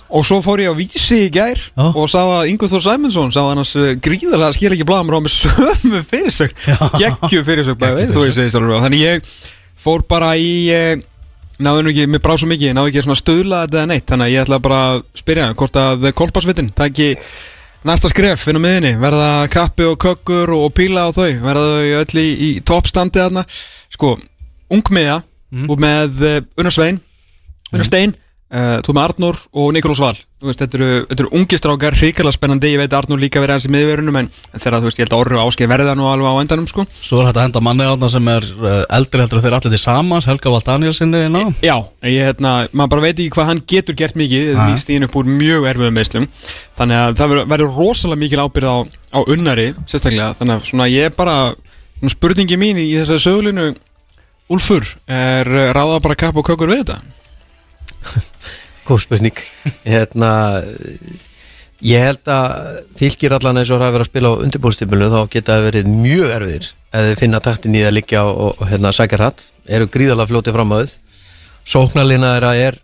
og 0.09 0.27
svo 0.29 0.41
fór 0.45 0.61
ég 0.61 0.73
á 0.73 0.77
vísi 0.77 1.23
í 1.27 1.29
gær 1.33 1.57
Já. 1.57 1.85
og 1.89 2.09
sá 2.11 2.21
að 2.21 2.51
Ingur 2.53 2.69
Þór 2.69 2.85
Sæmundsson 2.85 3.33
sá 3.33 3.41
hann 3.47 3.63
að 3.63 3.95
gríðarlega 4.05 4.57
skil 4.57 4.73
ekki 4.75 4.87
blamur 4.89 5.17
á 5.17 5.21
með 5.25 5.35
sömu 5.39 6.03
fyrirsögn, 6.05 6.67
geggju 7.01 7.45
fyrirsögn 7.47 7.81
bæði, 7.81 8.09
þú 8.13 8.27
veist 8.27 8.59
og 8.59 8.83
þannig 8.85 9.05
ég 9.07 9.31
fór 9.79 10.05
bara 10.11 10.35
í 10.37 10.51
eh, 10.75 10.99
náðu 11.63 11.85
nú 11.87 11.93
ekki, 11.93 12.07
mér 12.11 12.23
brá 12.23 12.37
svo 12.39 12.49
mikið, 12.51 12.75
náðu 12.77 12.93
ekki 12.93 13.05
svona 13.07 13.19
stöðla 13.19 13.63
þetta 13.65 13.81
eða 13.81 13.91
neitt, 13.93 14.07
þannig 14.11 14.29
að 14.29 14.35
ég 14.35 14.45
ætla 14.45 14.61
bara 14.69 14.83
að 14.91 15.01
spyrja 15.23 15.49
hvort 15.59 15.81
að 15.81 16.11
kolpasvitin 16.19 16.71
taki 16.77 17.09
næsta 17.89 18.11
skref 18.13 18.47
inn 18.51 18.61
á 18.61 18.63
miðinni, 18.63 18.95
verða 19.01 19.31
kappi 19.53 19.87
og 19.89 19.99
kökkur 20.03 20.53
og 20.59 20.71
píla 20.77 21.09
á 21.09 21.11
þau, 21.15 21.31
verða 21.43 21.67
þau 21.73 21.99
öll 22.03 22.23
í, 22.23 22.29
í 22.29 22.51
toppstandi 22.67 23.23
þarna, 23.23 23.45
sko 23.95 24.15
ungmiða, 24.75 25.23
mm. 25.55 25.69
og 25.73 25.83
með 25.83 26.25
uh, 26.27 26.41
Unnar 26.61 26.75
Svein, 26.75 27.01
Unnar 27.73 27.89
Stein 27.89 28.15
uh, 28.53 28.79
þú 28.85 28.95
með 28.97 29.05
Arnór 29.09 29.39
og 29.53 29.71
Nikolás 29.77 30.01
Val. 30.03 30.17
Veist, 30.39 30.61
þetta 30.63 30.77
eru, 30.79 30.89
þetta 31.11 31.23
eru 31.25 31.31
ungi 31.35 31.59
strákar, 31.59 31.97
hrikalega 31.99 32.37
spennandi. 32.37 32.69
Ég 32.71 32.79
veit 32.79 32.93
að 32.93 32.99
Arnór 33.01 33.19
líka 33.19 33.41
verið 33.43 33.57
aðeins 33.57 33.67
í 33.67 33.73
miðverunum 33.75 34.19
en, 34.21 34.29
þegar 34.55 34.77
þú 34.79 34.87
veist, 34.87 35.01
ég 35.01 35.05
held 35.09 35.15
að 35.17 35.23
Orru 35.25 35.41
áskei 35.43 35.67
verða 35.71 35.95
nú 35.99 36.07
alveg 36.07 36.31
á 36.31 36.41
endanum 36.45 36.69
sko. 36.71 36.85
Svo 36.95 37.19
er 37.23 37.29
þetta 37.33 37.47
henda 37.49 37.63
manni 37.67 37.89
átna 37.91 38.11
sem 38.13 38.31
er 38.31 38.47
uh, 38.55 38.77
eldri 38.99 39.25
heldur 39.25 39.43
þeir 39.43 39.57
allir 39.59 39.75
til 39.75 39.83
samans, 39.83 40.29
Helga 40.31 40.53
Vald 40.55 40.69
Danielsinni 40.69 41.25
ná 41.35 41.41
Já, 41.65 41.75
ég, 42.07 42.23
hérna, 42.29 42.55
maður 42.71 42.93
bara 42.95 43.07
veit 43.09 43.19
ekki 43.19 43.35
hvað 43.35 43.51
hann 43.51 43.65
getur 43.75 43.99
gert 43.99 44.15
mikið, 44.21 44.53
Nei. 44.55 44.71
líst 44.71 44.95
í 44.95 45.01
upp 45.03 45.19
úr 45.19 45.27
mjög 45.27 45.67
erfiðum 45.73 45.99
meðslum, 45.99 46.29
þannig 46.79 47.03
að 47.03 47.19
það 47.19 47.35
verður- 47.35 47.75
rosalega 47.75 48.23
mikil 48.23 48.45
ábyrð 48.47 48.71
á, 48.71 48.77
á 48.87 49.21
unnari 49.27 49.69
sérstaklega, 49.91 50.39
þannig 50.39 50.71
að 50.87 50.95
ég 50.95 51.11
er 51.11 51.19
bara 51.19 51.37
spurningi 52.15 52.57
mín 52.63 52.79
í 52.79 52.93
þessari 52.95 53.27
sögulinu 53.27 53.73
Góð 58.89 59.05
spurning 59.05 59.43
hérna, 59.85 60.33
Ég 61.87 62.03
held 62.03 62.27
að 62.27 62.79
fylgir 62.99 63.31
allan 63.37 63.61
eins 63.61 63.69
og 63.71 63.79
það 63.79 63.87
að 63.87 63.93
vera 63.95 64.05
að 64.05 64.09
spila 64.09 64.31
á 64.35 64.41
undirbúrstímulu 64.43 65.09
þá 65.13 65.19
geta 65.31 65.55
það 65.55 65.67
verið 65.69 65.91
mjög 65.93 66.33
erfiðir 66.35 66.71
þið 66.91 67.13
finna 67.21 67.41
taktin 67.45 67.77
í 67.79 67.83
að 67.87 67.95
liggja 67.95 68.23
og, 68.27 68.65
hérna, 68.67 68.91
sækja 68.97 69.21
hratt, 69.21 69.45
eru 69.71 69.87
gríðalega 69.87 70.33
fljótið 70.33 70.57
fram 70.57 70.75
að 70.75 70.83
þið 70.83 70.97
Sóknarlina 71.69 72.33
þeirra 72.35 72.51
er 72.57 72.79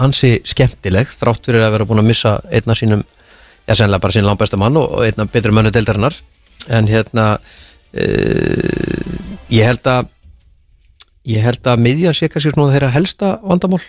ansi 0.00 0.30
skemmtileg 0.48 1.10
þrátt 1.12 1.46
fyrir 1.46 1.64
að 1.66 1.74
vera 1.74 1.86
búin 1.88 2.00
að 2.00 2.08
missa 2.08 2.32
einna 2.48 2.76
sínum 2.78 3.02
já, 3.04 3.74
sennilega 3.74 4.02
bara 4.02 4.14
sín 4.14 4.26
langt 4.26 4.40
besta 4.40 4.58
mann 4.60 4.78
og 4.80 5.02
einna 5.04 5.26
betri 5.28 5.52
mönnu 5.52 5.72
deildarinnar. 5.74 6.16
En 6.72 6.88
hérna 6.88 7.26
uh, 7.36 9.12
ég 9.52 9.68
held 9.68 9.90
að 9.92 10.08
ég 11.28 11.44
held 11.44 11.68
að 11.68 11.84
miðjan 11.84 12.16
sé 12.16 12.30
kannski 12.32 12.54
svona 12.54 12.72
þeirra 12.72 12.94
helsta 12.94 13.34
vandamál 13.44 13.82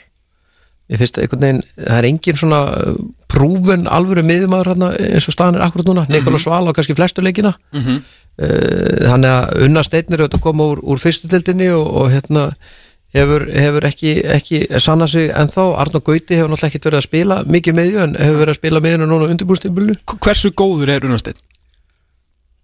ég 0.91 0.99
finnst 0.99 1.17
að 1.17 1.23
einhvern 1.25 1.45
veginn, 1.45 1.61
það 1.87 1.97
er 2.01 2.07
engin 2.09 2.39
svona 2.41 2.61
uh, 2.75 2.95
prúven 3.31 3.85
alvöru 3.87 4.23
miðjumæður 4.27 4.71
hérna 4.73 4.89
eins 4.99 5.27
og 5.31 5.35
staðan 5.37 5.55
er 5.59 5.65
akkurat 5.67 5.87
núna 5.87 6.05
Nikola 6.11 6.39
Sval 6.43 6.65
á 6.67 6.75
kannski 6.75 6.95
flestu 6.97 7.23
leikina 7.23 7.53
Mhm. 7.73 7.99
uh, 8.41 9.09
þannig 9.11 9.31
að 9.35 9.65
unna 9.67 9.83
steinir 9.87 10.23
auðvitað 10.25 10.43
koma 10.47 10.67
úr, 10.73 10.81
úr 10.83 10.99
fyrstu 10.99 11.29
dildinni 11.31 11.69
og, 11.71 11.85
og 12.01 12.09
hérna 12.11 12.49
hefur, 13.15 13.43
hefur 13.51 13.87
ekki, 13.87 14.11
ekki 14.35 14.59
sanna 14.79 15.07
sig 15.07 15.31
ennþá, 15.35 15.65
Arnó 15.83 15.99
Gauti 16.03 16.35
hefur 16.39 16.51
náttúrulega 16.51 16.69
ekkert 16.71 16.85
verið 16.89 16.99
að 17.01 17.07
spila 17.07 17.39
mikið 17.43 17.75
miðju 17.79 18.03
en 18.05 18.15
hefur 18.19 18.39
verið 18.43 18.53
að 18.55 18.59
spila 18.61 18.83
miðjuna 18.85 19.07
núna 19.11 19.31
undirbúrstímbulinu 19.33 19.97
Hversu 20.23 20.51
góður 20.55 20.93
er 20.95 21.07
Unnarsteinn? 21.07 21.39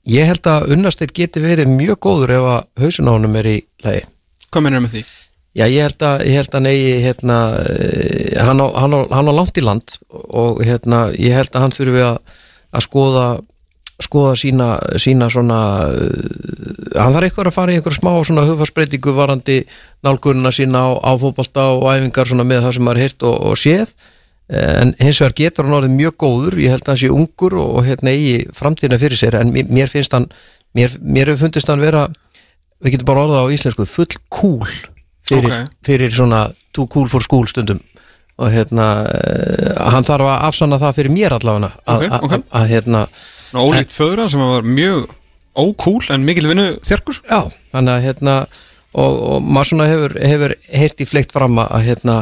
ég 0.07 0.23
held 0.29 0.47
að 0.47 0.69
unnasteit 0.71 1.11
geti 1.15 1.41
verið 1.43 1.67
mjög 1.67 1.97
góður 2.05 2.31
ef 2.37 2.45
að 2.51 3.09
honum 3.11 3.35
er 3.41 3.49
í 3.51 3.57
lagi 3.83 4.05
Hvað 4.47 4.63
mennir 4.63 4.83
með 4.85 4.93
því? 4.95 5.01
Já, 5.57 5.65
ég 5.65 5.87
held 5.87 6.03
að, 6.05 6.23
ég 6.29 6.35
held 6.37 6.55
að 6.55 6.65
negi, 6.67 6.89
hérna, 7.01 7.35
eh, 7.65 8.33
hann, 8.45 8.59
á, 8.61 8.67
hann, 8.77 8.93
á, 8.93 8.99
hann 9.09 9.29
á 9.29 9.33
langt 9.33 9.57
í 9.57 9.63
land 9.65 9.95
og 10.13 10.59
hérna, 10.61 11.07
ég 11.17 11.33
held 11.33 11.55
að 11.55 11.63
hann 11.63 11.73
þurfi 11.73 12.03
að, 12.05 12.17
að 12.77 12.83
skoða, 12.85 13.23
skoða 14.05 14.35
sína, 14.37 14.67
sína 15.01 15.31
svona, 15.33 15.61
uh, 15.89 16.91
hann 16.93 17.15
þarf 17.15 17.25
eitthvað 17.25 17.49
að 17.49 17.55
fara 17.55 17.73
í 17.73 17.79
einhver 17.79 17.95
smá 17.95 18.11
svona 18.21 18.43
hugfarsbreytingu 18.45 19.15
varandi 19.17 19.55
nálgununa 20.05 20.51
sína 20.53 20.83
á, 20.85 20.89
á 21.01 21.11
fótbolta 21.17 21.65
og 21.73 21.87
æfingar 21.89 22.29
svona 22.29 22.45
með 22.45 22.61
það 22.67 22.75
sem 22.77 22.85
maður 22.85 23.01
heyrt 23.01 23.25
og, 23.25 23.39
og 23.49 23.57
séð. 23.57 23.95
En 24.47 24.93
hins 25.01 25.17
vegar 25.19 25.33
getur 25.35 25.65
hann 25.67 25.75
orðið 25.75 25.95
mjög 25.97 26.13
góður. 26.21 26.59
Ég 26.61 26.71
held 26.71 26.85
að 26.85 26.93
hann 26.93 26.99
sé 27.01 27.09
ungur 27.11 27.57
og, 27.59 27.71
og 27.81 27.87
hérna 27.89 28.13
eigi 28.13 28.45
framtíðina 28.55 29.01
fyrir 29.01 29.19
sér. 29.19 29.35
En 29.41 29.51
mér 29.51 29.91
finnst 29.91 30.13
hann 30.15 30.29
mér, 30.77 30.93
mér 31.01 31.33
hefur 31.33 31.47
fundist 31.47 31.67
hann 31.67 31.83
vera 31.83 32.05
við 32.77 32.95
getum 32.95 33.09
bara 33.09 33.25
orðað 33.25 33.49
á 33.49 33.53
íslensku 33.57 33.89
full 33.89 34.21
cool 34.31 34.77
fyrir, 35.29 35.51
Ok. 35.51 35.75
fyrir 35.85 36.13
svona 36.15 36.41
too 36.75 36.87
cool 36.93 37.07
for 37.11 37.21
school 37.25 37.47
stundum 37.49 37.79
og 38.37 38.51
hérna 38.53 38.87
uh, 39.09 39.91
hann 39.93 40.05
þarf 40.05 40.27
að 40.29 40.43
afsanna 40.49 40.77
það 40.81 40.97
fyrir 40.99 41.13
mér 41.15 41.35
allavega 41.39 41.71
að, 41.89 42.03
Ok, 42.07 42.17
ok. 42.27 42.33
að, 42.37 42.43
að 42.61 42.67
hérna 42.73 43.05
Ná, 43.47 43.59
Ólíkt 43.63 43.93
föðra 43.95 44.27
sem 44.29 44.43
var 44.43 44.65
mjög 44.67 45.07
ókúl 45.57 46.03
en 46.13 46.25
mikil 46.27 46.49
vinnu 46.51 46.67
þjarkur 46.85 47.21
já, 47.25 47.39
þannig 47.73 47.93
að 47.95 48.03
hérna 48.05 48.35
og, 48.97 49.15
og 49.31 49.41
maður 49.47 49.69
svona 49.71 49.87
hefur, 49.89 50.13
hefur 50.21 50.53
heyrt 50.69 51.01
í 51.01 51.07
fleikt 51.09 51.33
fram 51.33 51.57
að 51.63 51.87
hérna 51.87 52.17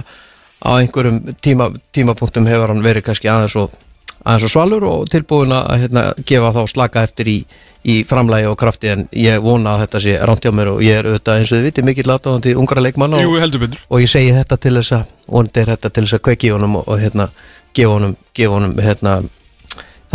á 0.64 0.72
einhverjum 0.80 1.20
tíma, 1.44 1.68
tímapunktum 1.94 2.48
hefur 2.48 2.72
hann 2.72 2.86
verið 2.86 3.06
kannski 3.10 3.28
aðeins 3.32 3.58
og 3.60 3.76
aðeins 4.24 4.48
og 4.48 4.54
svalur 4.54 4.86
og 4.90 5.08
tilbúin 5.12 5.54
að 5.56 5.86
hérna, 5.86 6.04
gefa 6.28 6.52
þá 6.56 6.62
slaka 6.72 7.04
eftir 7.06 7.30
í, 7.32 7.38
í 7.84 7.98
framlægi 8.08 8.50
og 8.50 8.58
krafti 8.62 8.92
en 8.94 9.06
ég 9.12 9.44
vona 9.44 9.76
að 9.76 9.86
þetta 9.86 10.04
sé 10.06 10.16
rámt 10.22 10.46
hjá 10.46 10.54
mér 10.56 10.72
og 10.74 10.84
ég 10.86 11.02
er 11.02 11.10
auðvitað 11.10 11.42
eins 11.42 11.52
og 11.52 11.60
þið 11.60 11.68
viti 11.70 11.86
mikill 11.86 12.14
aðdáðandi 12.16 12.56
ungra 12.62 12.86
leikmann 12.86 13.18
og, 13.20 13.78
og 13.90 14.04
ég 14.04 14.12
segi 14.12 14.34
þetta 14.36 14.60
til 14.62 14.76
þess 14.80 14.98
að 15.00 15.06
vonandi 15.28 15.64
er 15.64 15.74
þetta 15.76 15.94
til 15.94 16.06
þess 16.06 16.20
að 16.20 16.26
kveiki 16.30 16.54
honum 16.56 16.80
og, 16.82 16.88
og 16.88 17.02
hérna 17.02 17.30
gefa 17.76 17.98
honum, 17.98 18.16
gefa 18.36 18.58
honum 18.58 18.78
hérna, 18.82 19.18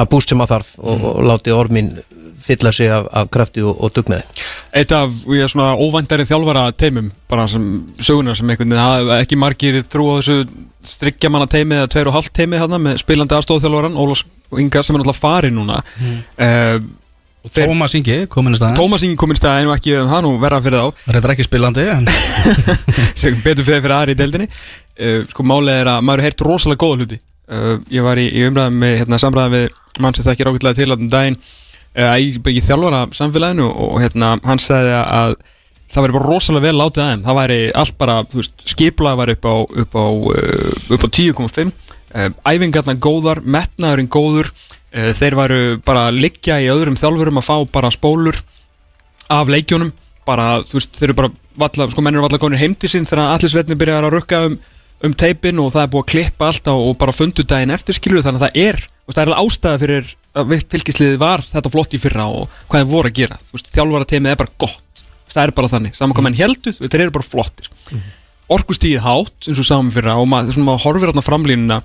það 0.00 0.10
búst 0.14 0.32
sem 0.32 0.42
að 0.44 0.52
þarf 0.54 0.72
og, 0.80 1.04
og 1.12 1.20
láti 1.28 1.54
ormin 1.54 1.92
fylla 2.40 2.72
sig 2.72 2.88
af, 2.90 3.04
af 3.12 3.28
krafti 3.32 3.62
og, 3.62 3.76
og 3.84 3.92
dugnaði. 3.94 4.24
Eitt 4.80 4.92
af 4.96 5.12
ég, 5.28 5.44
svona 5.52 5.74
óvæntari 5.76 6.24
þjálfara 6.28 6.70
teimum 6.80 7.10
bara 7.30 7.44
sem 7.52 7.66
sögunar 8.00 8.38
sem 8.38 8.48
einhvern 8.50 8.72
veginn 8.74 9.12
ekki 9.20 9.38
margir 9.38 9.82
trú 9.92 10.08
á 10.08 10.18
þessu 10.20 10.38
striggja 10.88 11.28
manna 11.32 11.46
teimi 11.50 11.76
eða 11.76 11.90
tveir 11.92 12.08
og 12.08 12.16
hálft 12.16 12.32
teimi 12.36 12.56
þarna 12.60 12.78
með 12.80 13.02
spilandi 13.02 13.36
afstóðþjálfaran 13.36 13.98
Ólafs 14.00 14.24
og 14.50 14.62
Inga 14.64 14.82
sem 14.82 14.96
er 14.96 15.02
náttúrulega 15.02 15.20
farið 15.20 15.54
núna. 15.58 15.82
Mm. 16.00 16.88
Þeir- 17.40 17.70
Tómas 17.70 17.94
Ingi, 17.96 18.16
komin 18.28 18.52
í 18.52 18.58
staðin 18.60 18.76
Tómas 18.76 19.04
Ingi 19.06 19.16
kominn 19.20 19.36
í 19.36 19.40
staðin 19.40 19.68
og 19.70 19.76
ekki 19.78 19.94
hann 20.10 20.24
nú 20.26 20.34
verða 20.42 20.58
fyrir 20.64 20.82
þá. 20.82 21.04
Reyndar 21.14 21.32
ekki 21.36 21.46
spilandi 21.46 21.84
betur 23.44 23.64
fyrir 23.64 23.80
fyrir 23.84 23.94
aðri 23.96 24.16
í 24.16 24.18
deildinni. 24.18 24.48
Uh, 25.00 25.22
sko 25.30 25.44
málið 25.48 25.78
er 25.80 25.90
að 25.94 26.04
maður 26.04 26.24
heyrt 26.26 26.44
rosalega 26.44 26.82
góða 26.84 26.98
hluti 27.00 27.20
uh, 27.50 27.76
ég 27.92 28.04
var 28.06 28.20
í, 28.20 28.26
í 28.30 28.44
umræðum 28.48 28.80
með 28.82 28.96
hérna, 29.02 29.20
samræðum 29.22 29.56
við 29.56 30.02
mann 30.02 30.16
sem 30.16 30.26
þekkir 30.26 30.50
ágætlega 30.50 30.78
til 30.78 30.96
um 30.96 31.08
daginn 31.12 31.38
uh, 31.38 32.16
í, 32.16 32.32
í 32.34 32.62
þjálfara 32.64 33.06
samfélaginu 33.16 33.68
og, 33.68 33.86
og 33.94 34.02
hérna, 34.04 34.34
hann 34.46 34.62
sagði 34.62 34.96
að 35.00 35.36
það 35.90 36.06
væri 36.06 36.16
bara 36.18 36.30
rosalega 36.30 36.66
vel 36.68 36.78
látið 36.78 37.04
aðeim 37.04 37.24
það 37.26 37.40
væri 37.40 37.60
allt 37.82 37.96
bara, 37.98 38.18
þú 38.30 38.42
veist, 38.42 38.66
skiplega 38.74 39.18
var 39.18 39.34
upp 39.34 39.48
á 39.50 39.54
upp 39.84 39.96
á, 39.98 40.06
uh, 40.06 40.92
upp 40.96 41.06
á 41.06 41.08
10.5 41.08 41.72
uh, 41.72 42.28
æfingarna 42.46 42.98
góðar 42.98 43.42
metnaðurinn 43.44 44.10
góður. 44.10 44.52
Þeir 44.90 45.36
væru 45.38 45.58
bara 45.86 46.08
að 46.08 46.16
liggja 46.18 46.56
í 46.58 46.64
öðrum 46.66 46.96
þjálfurum 46.98 47.36
að 47.38 47.44
fá 47.46 47.60
bara 47.70 47.92
spólur 47.94 48.40
af 49.30 49.46
leikjónum 49.46 49.92
bara, 50.26 50.60
þú 50.66 50.78
veist, 50.78 50.96
þeir 50.98 51.12
eru 51.12 51.16
bara 51.20 51.30
valla, 51.60 51.86
sko, 51.92 52.04
menn 52.04 52.16
eru 52.16 52.24
valla 52.24 52.40
konir 52.42 52.60
heim 52.60 52.74
til 52.78 52.90
sín 52.92 53.08
þegar 53.08 53.34
allir 53.34 53.52
svetni 53.52 53.78
byrjar 53.78 54.06
að 54.08 54.16
rukka 54.16 54.42
um, 54.48 54.56
um 55.06 55.14
teipin 55.16 55.60
og 55.62 55.72
það 55.74 55.84
er 55.84 55.92
búið 55.92 56.04
að 56.04 56.10
klippa 56.12 56.48
alltaf 56.50 56.82
og 56.84 56.96
bara 57.00 57.14
fundu 57.16 57.44
daginn 57.48 57.72
eftir 57.74 57.96
skilur 57.96 58.24
þannig 58.24 58.42
að 58.42 58.46
það 58.46 58.64
er, 58.66 58.80
það 59.10 59.22
er 59.22 59.40
ástæða 59.40 59.82
fyrir 59.84 60.12
að 60.40 60.54
fylgisliðið 60.70 61.20
var 61.20 61.44
þetta 61.46 61.72
flott 61.72 61.96
í 61.96 62.00
fyrra 62.02 62.26
og 62.30 62.60
hvað 62.70 62.84
þeir 62.84 62.90
voru 62.92 63.10
að 63.10 63.16
gera, 63.16 63.40
þú 63.48 63.56
veist, 63.56 63.72
þjálfara 63.74 64.10
teimið 64.12 64.34
er 64.34 64.40
bara 64.42 64.54
gott, 64.66 65.02
það 65.32 65.42
er 65.42 65.54
bara 65.56 65.72
þannig, 65.72 65.96
saman 65.96 66.18
hvað 66.18 66.28
menn 66.28 66.38
heldu 66.38 66.74
þeir 66.76 67.00
eru 67.06 67.16
bara 67.16 67.26
flottir. 67.26 67.72
Orkustíðið 68.50 69.02
hátt, 69.06 69.48
eins 69.48 69.62
og 69.62 69.66
sáum 69.66 69.90
fyrra 69.94 70.16
og 70.18 70.28
maður, 70.30 70.60
maður 70.66 70.84
horfir 70.84 71.10
þarna 71.10 71.26
framlínuna 71.26 71.80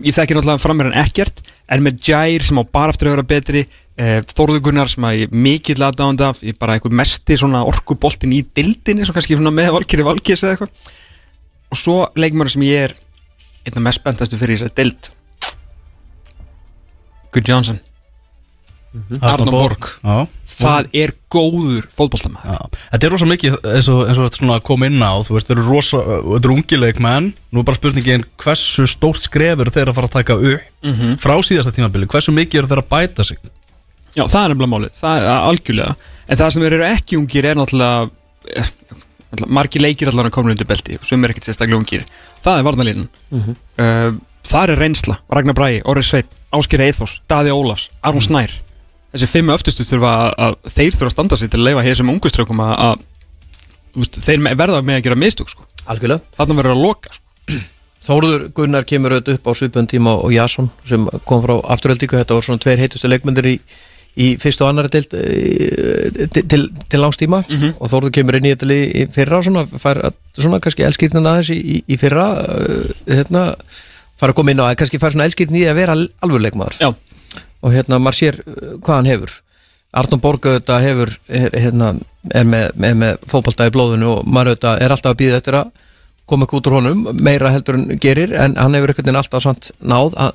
ég 0.00 0.14
þekki 0.16 0.36
náttúrulega 0.36 0.62
frammeir 0.62 0.90
en 0.90 1.00
ekkert 1.02 1.42
en 1.72 1.84
með 1.84 2.00
Jair 2.06 2.44
sem 2.46 2.56
á 2.60 2.64
bara 2.64 2.94
eftir 2.94 3.10
að 3.10 3.16
vera 3.16 3.28
betri 3.28 3.62
eh, 4.00 4.20
Þórður 4.32 4.62
Gunnar 4.68 4.90
sem 4.92 5.04
að 5.04 5.18
ég 5.24 5.34
mikill 5.36 5.80
aðdáðand 5.84 6.24
af, 6.24 6.40
ég 6.46 6.56
bara 6.60 6.76
eitthvað 6.76 6.96
mesti 7.02 7.36
orkuboltin 7.42 8.32
í 8.32 8.42
dildinni, 8.56 9.04
svo 9.04 9.16
kannski 9.16 9.36
svona 9.36 9.52
með 9.54 9.72
Valkyri 9.76 10.06
Valkys 10.06 10.44
eða 10.46 10.56
eitthvað 10.56 10.92
og 11.72 11.80
svo 11.80 11.96
leikmur 12.20 12.50
sem 12.52 12.64
ég 12.68 12.90
er 12.90 12.94
einna 13.66 13.82
mest 13.88 14.02
spenntastu 14.02 14.36
fyrir 14.40 14.60
þess 14.60 14.70
að 14.72 14.76
dild 14.82 15.10
Good 17.32 17.48
Johnson 17.48 17.80
Arnór 19.24 19.54
Borg. 19.54 19.86
Já, 20.04 20.26
það 20.52 20.88
er 21.00 21.14
góður 21.32 21.86
já. 21.88 22.58
Þetta 22.92 23.06
er 23.06 23.12
rosa 23.14 23.28
mikið 23.30 23.54
eins 23.72 23.86
og, 23.88 24.02
eins 24.04 24.18
og 24.20 24.34
svona 24.36 24.58
kom 24.60 24.84
inn 24.84 25.00
á 25.00 25.16
Þú 25.24 25.38
veist, 25.38 25.48
þetta 25.48 25.56
eru 25.56 25.64
rosa, 25.64 26.00
þetta 26.26 26.40
eru 26.42 26.56
ungileik 26.58 27.00
menn 27.00 27.30
Nú 27.56 27.62
er 27.62 27.68
bara 27.70 27.78
spurningin 27.80 28.26
hversu 28.42 28.84
stórt 28.90 29.24
skref 29.24 29.64
eru 29.64 29.72
þeir 29.72 29.88
að 29.88 29.96
fara 29.96 30.10
að 30.10 30.16
taka 30.18 30.36
upp 30.36 30.68
Mhm. 30.82 31.14
Frá 31.22 31.36
síðasta 31.46 31.70
tímabili, 31.70 32.08
hversu 32.10 32.32
mikið 32.34 32.58
eru 32.58 32.68
þeir 32.72 32.80
að 32.82 32.88
bæta 32.90 33.24
sig? 33.24 33.38
Já, 34.16 34.24
það 34.26 34.42
er 34.42 34.50
nefnilega 34.52 34.72
málið, 34.72 34.90
það 34.98 35.20
er 35.20 35.28
algjörlega. 35.30 35.92
En 36.28 36.38
það 36.40 36.50
sem 36.52 36.62
eru 36.66 36.80
ekki 36.88 37.18
ungir 37.20 37.46
er 37.46 37.54
náttúrulega 37.54 38.10
margir 39.48 39.80
leikir 39.82 40.08
allan 40.10 40.26
að 40.28 40.34
koma 40.36 40.50
undir 40.52 40.66
belti 40.68 40.98
sem 41.02 41.24
er 41.24 41.32
ekkert 41.32 41.48
sérstaklega 41.48 41.78
ungir. 41.80 42.04
Það 42.44 42.58
er 42.58 42.66
varnalínan 42.68 43.08
Mhm. 43.30 43.56
uh, 43.78 44.12
Það 44.42 44.68
er 44.72 44.78
reynsla, 44.80 45.14
Ragnar 45.30 45.54
Bræi, 45.54 45.82
Orri 45.86 46.02
Sveit, 46.02 46.26
Ásker 46.52 46.80
Eithos, 46.82 47.20
Daði 47.30 47.52
Ólafs, 47.54 47.90
Arnón 48.02 48.24
Snær. 48.26 48.50
Þessi 49.14 49.28
fimm 49.30 49.52
öftustu 49.54 49.84
þurfa 49.86 50.10
að, 50.10 50.32
að 50.38 50.56
þeir 50.74 50.92
þurfa 50.96 51.06
að 51.06 51.12
standa 51.14 51.36
sig 51.38 51.50
til 51.52 51.60
að 51.60 51.64
leifa 51.68 51.84
hér 51.86 51.94
sem 52.00 52.10
unguströkum 52.10 52.58
að, 52.64 52.72
að 53.94 54.10
þeir 54.26 54.42
verða 54.58 54.80
með 54.82 54.98
að 54.98 55.04
gera 55.06 55.14
mistök 55.22 55.48
sko. 55.52 55.62
algjörlega. 55.86 56.20
Þarna 56.38 56.56
verður 56.58 56.74
að 56.74 56.82
loka 56.82 57.12
sko. 57.14 57.60
Þórður 58.02 58.48
Gunnar 58.58 58.84
kemur 58.90 59.14
auðvitað 59.14 59.36
upp 59.38 59.46
á 59.46 59.52
svipun 59.54 59.86
tíma 59.86 60.16
og 60.18 60.32
Jason 60.34 60.70
sem 60.90 61.06
kom 61.24 61.42
frá 61.44 61.54
afturöldingu 61.70 62.18
þetta 62.18 62.34
voru 62.34 62.42
svona 62.48 62.58
tveir 62.64 62.82
heitustu 62.82 63.06
leikmyndir 63.12 63.46
í, 63.46 63.60
í 64.20 64.26
fyrstu 64.40 64.64
og 64.66 64.68
annari 64.72 64.90
deild 64.92 65.14
e, 65.16 66.26
til, 66.34 66.42
til, 66.52 66.64
til 66.92 67.00
langstíma 67.00 67.38
Mhm. 67.48 67.70
og 67.80 67.88
Þórður 67.92 68.12
kemur 68.18 68.36
inn 68.36 68.48
í 68.50 68.52
þetta 68.52 68.68
lið 68.68 68.82
í 69.00 69.06
fyrra 69.14 69.38
svona, 69.42 69.62
fær 69.66 70.02
svona 70.36 70.60
kannski 70.60 70.84
elskýrnin 70.84 71.28
aðeins 71.30 71.50
í, 71.54 71.78
í, 71.88 71.96
fyrra 72.00 72.26
uh, 72.42 72.90
hérna, 73.08 73.44
fara 74.20 74.32
að 74.34 74.36
koma 74.40 74.52
inn 74.52 74.60
á 74.60 74.68
kannski 74.76 75.00
fær 75.00 75.14
svona 75.14 75.28
elskýrnin 75.30 75.62
í 75.62 75.64
að 75.70 75.78
vera 75.80 75.96
alveg 75.96 76.44
leikmaður. 76.44 76.76
Já, 76.82 76.92
og 77.62 77.72
hérna 77.72 77.98
maður 78.02 78.18
sér 78.20 78.40
uh, 78.44 78.76
hvað 78.84 78.98
hann 79.00 79.10
hefur. 79.12 79.38
Arnón 79.92 80.20
Borg 80.24 80.46
auðvitað 80.48 80.84
hefur 80.86 81.10
hérna, 81.28 81.94
er 82.32 82.44
með, 82.48 82.70
með, 82.80 82.94
með 83.00 83.24
fótbolta 83.28 83.66
í 83.68 83.72
blóðinu 83.74 84.08
og 84.18 84.22
maður 84.28 84.54
auðvitað 84.54 84.84
er 84.86 84.94
alltaf 84.94 85.12
að 85.12 85.18
býða 85.20 85.40
eftir 85.40 85.56
að 85.58 85.72
koma 86.32 86.46
út 86.48 86.68
úr 86.70 86.76
honum 86.78 87.02
meira 87.20 87.50
heldur 87.52 87.76
en 87.76 87.98
gerir 88.00 88.32
en 88.32 88.54
hann 88.56 88.72
hefur 88.76 88.92
einhvern 88.92 89.04
veginn 89.08 89.18
alltaf 89.20 89.42
samt 89.44 89.68
náð 89.84 90.14
að, 90.16 90.32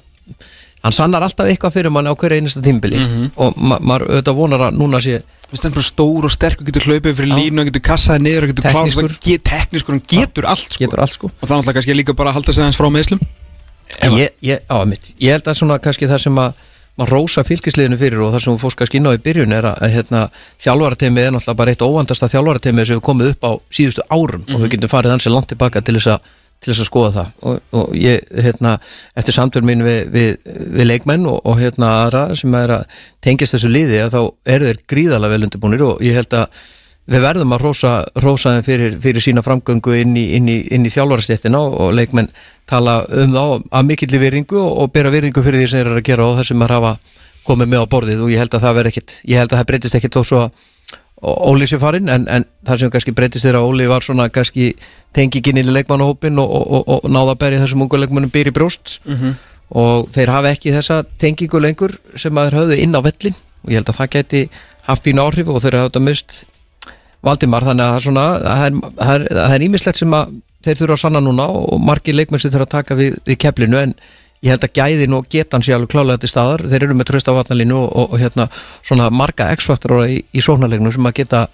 hann 0.83 0.95
sannar 0.95 1.25
alltaf 1.25 1.49
eitthvað 1.49 1.75
fyrir 1.77 1.93
mann 1.93 2.07
á 2.07 2.13
hverju 2.13 2.37
einasta 2.41 2.61
tímbili. 2.61 2.99
Mhm. 2.99 3.31
og 3.35 3.57
ma 3.57 3.79
maður 3.79 4.07
auðvitað 4.11 4.37
vonar 4.37 4.65
að 4.67 4.77
núna 4.77 5.01
sé 5.01 5.21
hann 5.47 5.71
er 5.71 5.75
bara 5.75 5.87
stór 5.87 6.27
og 6.27 6.31
sterk 6.31 6.61
og 6.61 6.67
getur 6.67 6.87
hlaupið 6.87 7.15
fyrir 7.15 7.33
línu 7.33 7.61
og 7.63 7.69
getur 7.69 7.83
kassaði 7.87 8.23
niður 8.25 8.43
og 8.43 8.49
getur 8.51 8.65
og 8.75 9.19
get, 9.23 9.43
teknískur, 9.47 9.95
hann 9.95 10.03
getur 10.07 10.45
allt 10.45 10.73
sko. 10.73 10.83
getur 10.83 10.99
allt 10.99 11.13
sko. 11.13 11.27
Og 11.31 11.47
það 11.47 11.53
er 11.53 11.59
alltaf 11.61 11.77
kannski 11.77 11.95
líka 11.95 12.13
bara 12.13 12.33
að 12.33 12.39
halda 12.41 12.53
sig 12.53 12.63
aðeins 12.63 12.79
frá 12.79 12.89
meðslum 12.91 13.21
ég, 14.11 14.33
ég, 14.43 14.59
á, 14.67 14.77
mitt, 14.85 15.13
ég 15.19 15.31
held 15.31 15.47
að 15.47 15.59
svona 15.61 15.79
kannski 15.79 16.09
það 16.09 16.25
sem 16.27 16.41
að 16.41 16.65
maður 16.97 17.13
rósa 17.13 17.43
fylgisliðinu 17.45 17.97
fyrir 17.99 18.23
og 18.25 18.33
það 18.33 18.43
sem 18.43 18.51
hún 18.53 18.61
fórst 18.61 18.79
kannski 18.79 18.99
inn 18.99 19.07
á 19.07 19.13
í 19.13 19.21
byrjun 19.21 19.53
er 19.53 19.67
að, 19.69 19.75
að 19.85 19.93
hérna, 19.93 20.21
þjálfarateimið 20.63 21.27
er 21.27 21.35
náttúrulega 21.35 21.59
bara 21.59 21.73
eitt 21.73 21.85
óvandasta 21.85 22.29
þjálfarateimið 22.31 22.87
sem 22.87 22.97
hefur 22.97 23.05
komið 23.05 23.29
upp 23.35 23.45
á 23.45 23.51
síðustu 23.77 24.05
árum. 24.09 24.45
Og 24.49 24.63
við 24.63 24.71
getum 24.73 24.91
farið 24.91 25.13
hansi 25.13 25.33
langt 25.33 25.49
tilbaka 25.51 25.83
til 25.85 25.97
þess 25.99 26.15
að 26.15 26.31
til 26.63 26.71
þess 26.71 26.83
að 26.83 26.89
skoða 26.89 27.11
það. 27.17 27.33
Og, 27.49 27.59
og 27.79 27.91
ég, 27.97 28.31
hérna, 28.45 28.77
eftir 29.19 29.35
samtöl 29.35 29.63
mín 29.67 29.83
við, 29.85 29.99
við, 30.13 30.31
við 30.77 30.89
leikmenn 30.89 31.27
og, 31.29 31.41
og 31.45 31.59
hérna 31.61 31.91
aðra 32.05 32.23
sem 32.37 32.55
er 32.57 32.73
að 32.79 33.03
tengjast 33.23 33.57
þessu 33.57 33.71
liði 33.71 34.01
að 34.03 34.17
þá 34.17 34.21
eru 34.55 34.71
þeir 34.71 34.81
gríðalega 34.93 35.35
vel 35.35 35.47
undirbúinir 35.47 35.85
og 35.87 36.03
ég 36.05 36.17
held 36.17 36.37
að 36.39 36.65
við 37.07 37.23
verðum 37.23 37.53
að 37.55 37.63
rósa, 37.63 37.91
rósa 38.19 38.55
þeim 38.57 38.65
fyrir, 38.65 38.95
fyrir 39.03 39.23
sína 39.23 39.43
framgöngu 39.45 39.93
inn 40.01 40.17
í, 40.19 40.25
í, 40.35 40.57
í 40.75 40.91
þjálfarastéttina 40.91 41.61
og, 41.63 41.93
leikmenn 41.95 42.27
tala 42.67 42.99
um 43.07 43.35
þá 43.35 43.43
að 43.79 43.87
mikilli 43.87 44.19
virðingu 44.21 44.59
og, 44.59 44.73
og 44.83 44.91
bera 44.95 45.13
virðingu 45.13 45.43
fyrir 45.45 45.63
því 45.63 45.69
sem 45.71 45.79
þeir 45.79 45.91
eru 45.93 46.01
að 46.01 46.09
gera 46.09 46.27
og 46.27 46.41
þessum 46.41 46.65
að 46.65 46.73
hafa 46.75 46.95
komið 47.47 47.71
með 47.71 47.85
á 47.87 47.91
borðið 47.93 48.25
og 48.25 48.33
ég 48.33 48.43
held 48.43 48.57
að 48.57 48.65
það 48.65 48.75
verði 48.81 48.93
ekkit 48.93 49.15
ég 49.23 49.39
held 49.39 49.53
að 49.53 49.61
það 49.61 49.69
breytist 49.69 49.99
ekkit 49.99 50.17
þó 50.17 50.21
svo 50.27 50.41
að 50.43 50.65
Óli 51.21 51.65
sé 51.65 51.79
farinn 51.81 52.09
en, 52.13 52.27
en 52.29 52.43
það 52.67 52.77
sem 52.83 52.91
kannski 52.93 53.11
breytist 53.17 53.45
þegar 53.47 53.63
Óli 53.65 53.87
var 53.89 54.03
svona 54.05 54.27
kannski 54.29 54.67
tengikinn 55.17 55.57
í 55.57 55.63
leikmannahópin 55.65 56.37
og, 56.37 56.51
og, 56.51 56.67
og, 56.77 56.89
og 56.93 57.07
náða 57.09 57.33
að 57.33 57.39
berja 57.41 57.61
þessum 57.63 57.81
ungu 57.87 57.97
leikmannum 58.03 58.29
í 58.37 58.51
brjóst. 58.53 58.99
Og 59.73 60.11
þeir 60.13 60.29
hafa 60.31 60.51
ekki 60.53 60.71
þessa 60.75 60.99
tengingu 61.19 61.59
lengur 61.59 61.95
sem 62.15 62.37
að 62.37 62.51
þeir 62.51 62.59
höfðu 62.61 62.77
inn 62.85 62.93
á 62.95 63.01
vellin 63.03 63.35
og 63.65 63.71
ég 63.73 63.81
held 63.81 63.89
að 63.91 63.97
það 63.97 64.11
geti 64.13 64.43
haft 64.87 65.03
bínu 65.03 65.25
áhrif 65.25 65.49
og 65.51 65.57
þeir 65.65 65.79
hafa 65.79 65.89
þetta 65.89 66.03
mist 66.05 66.37
Valdimar. 67.25 67.65
Þannig 67.65 67.83
að 67.83 67.89
það 67.89 67.97
er 67.97 68.05
svona 68.05 68.27
það 69.33 69.57
er- 69.57 69.65
ímislegt 69.65 69.97
sem 70.03 70.13
að 70.13 70.37
þeir 70.63 70.79
þurfa 70.83 70.95
að 70.99 71.01
sanna 71.01 71.21
núna 71.25 71.49
og 71.49 71.81
margir 71.81 72.15
leikmenn 72.15 72.39
sem 72.39 72.51
þurfa 72.53 72.69
að 72.69 72.75
taka 72.77 72.95
við, 73.01 73.17
við 73.25 73.37
keflinu 73.41 73.81
en 73.81 73.95
ég 74.45 74.51
held 74.53 74.65
að 74.67 74.75
gæðin 74.77 75.15
og 75.17 75.29
getan 75.33 75.63
sé 75.65 75.73
alveg 75.73 75.89
klálega 75.95 76.21
til 76.21 76.29
staðar. 76.29 76.65
Þeir 76.69 76.83
eru 76.89 76.97
með 76.99 77.09
tröst 77.11 77.29
á 77.31 77.37
vatnalínu 77.37 77.77
og, 77.79 77.87
og, 77.97 78.11
og 78.13 78.19
hérna 78.21 78.49
svona 78.85 79.09
marga 79.09 79.49
x-faktor 79.57 80.03
í, 80.05 80.19
í 80.37 80.43
sóknarleiknu 80.45 80.91
sem 80.93 81.09
að 81.09 81.17
geta 81.23 81.47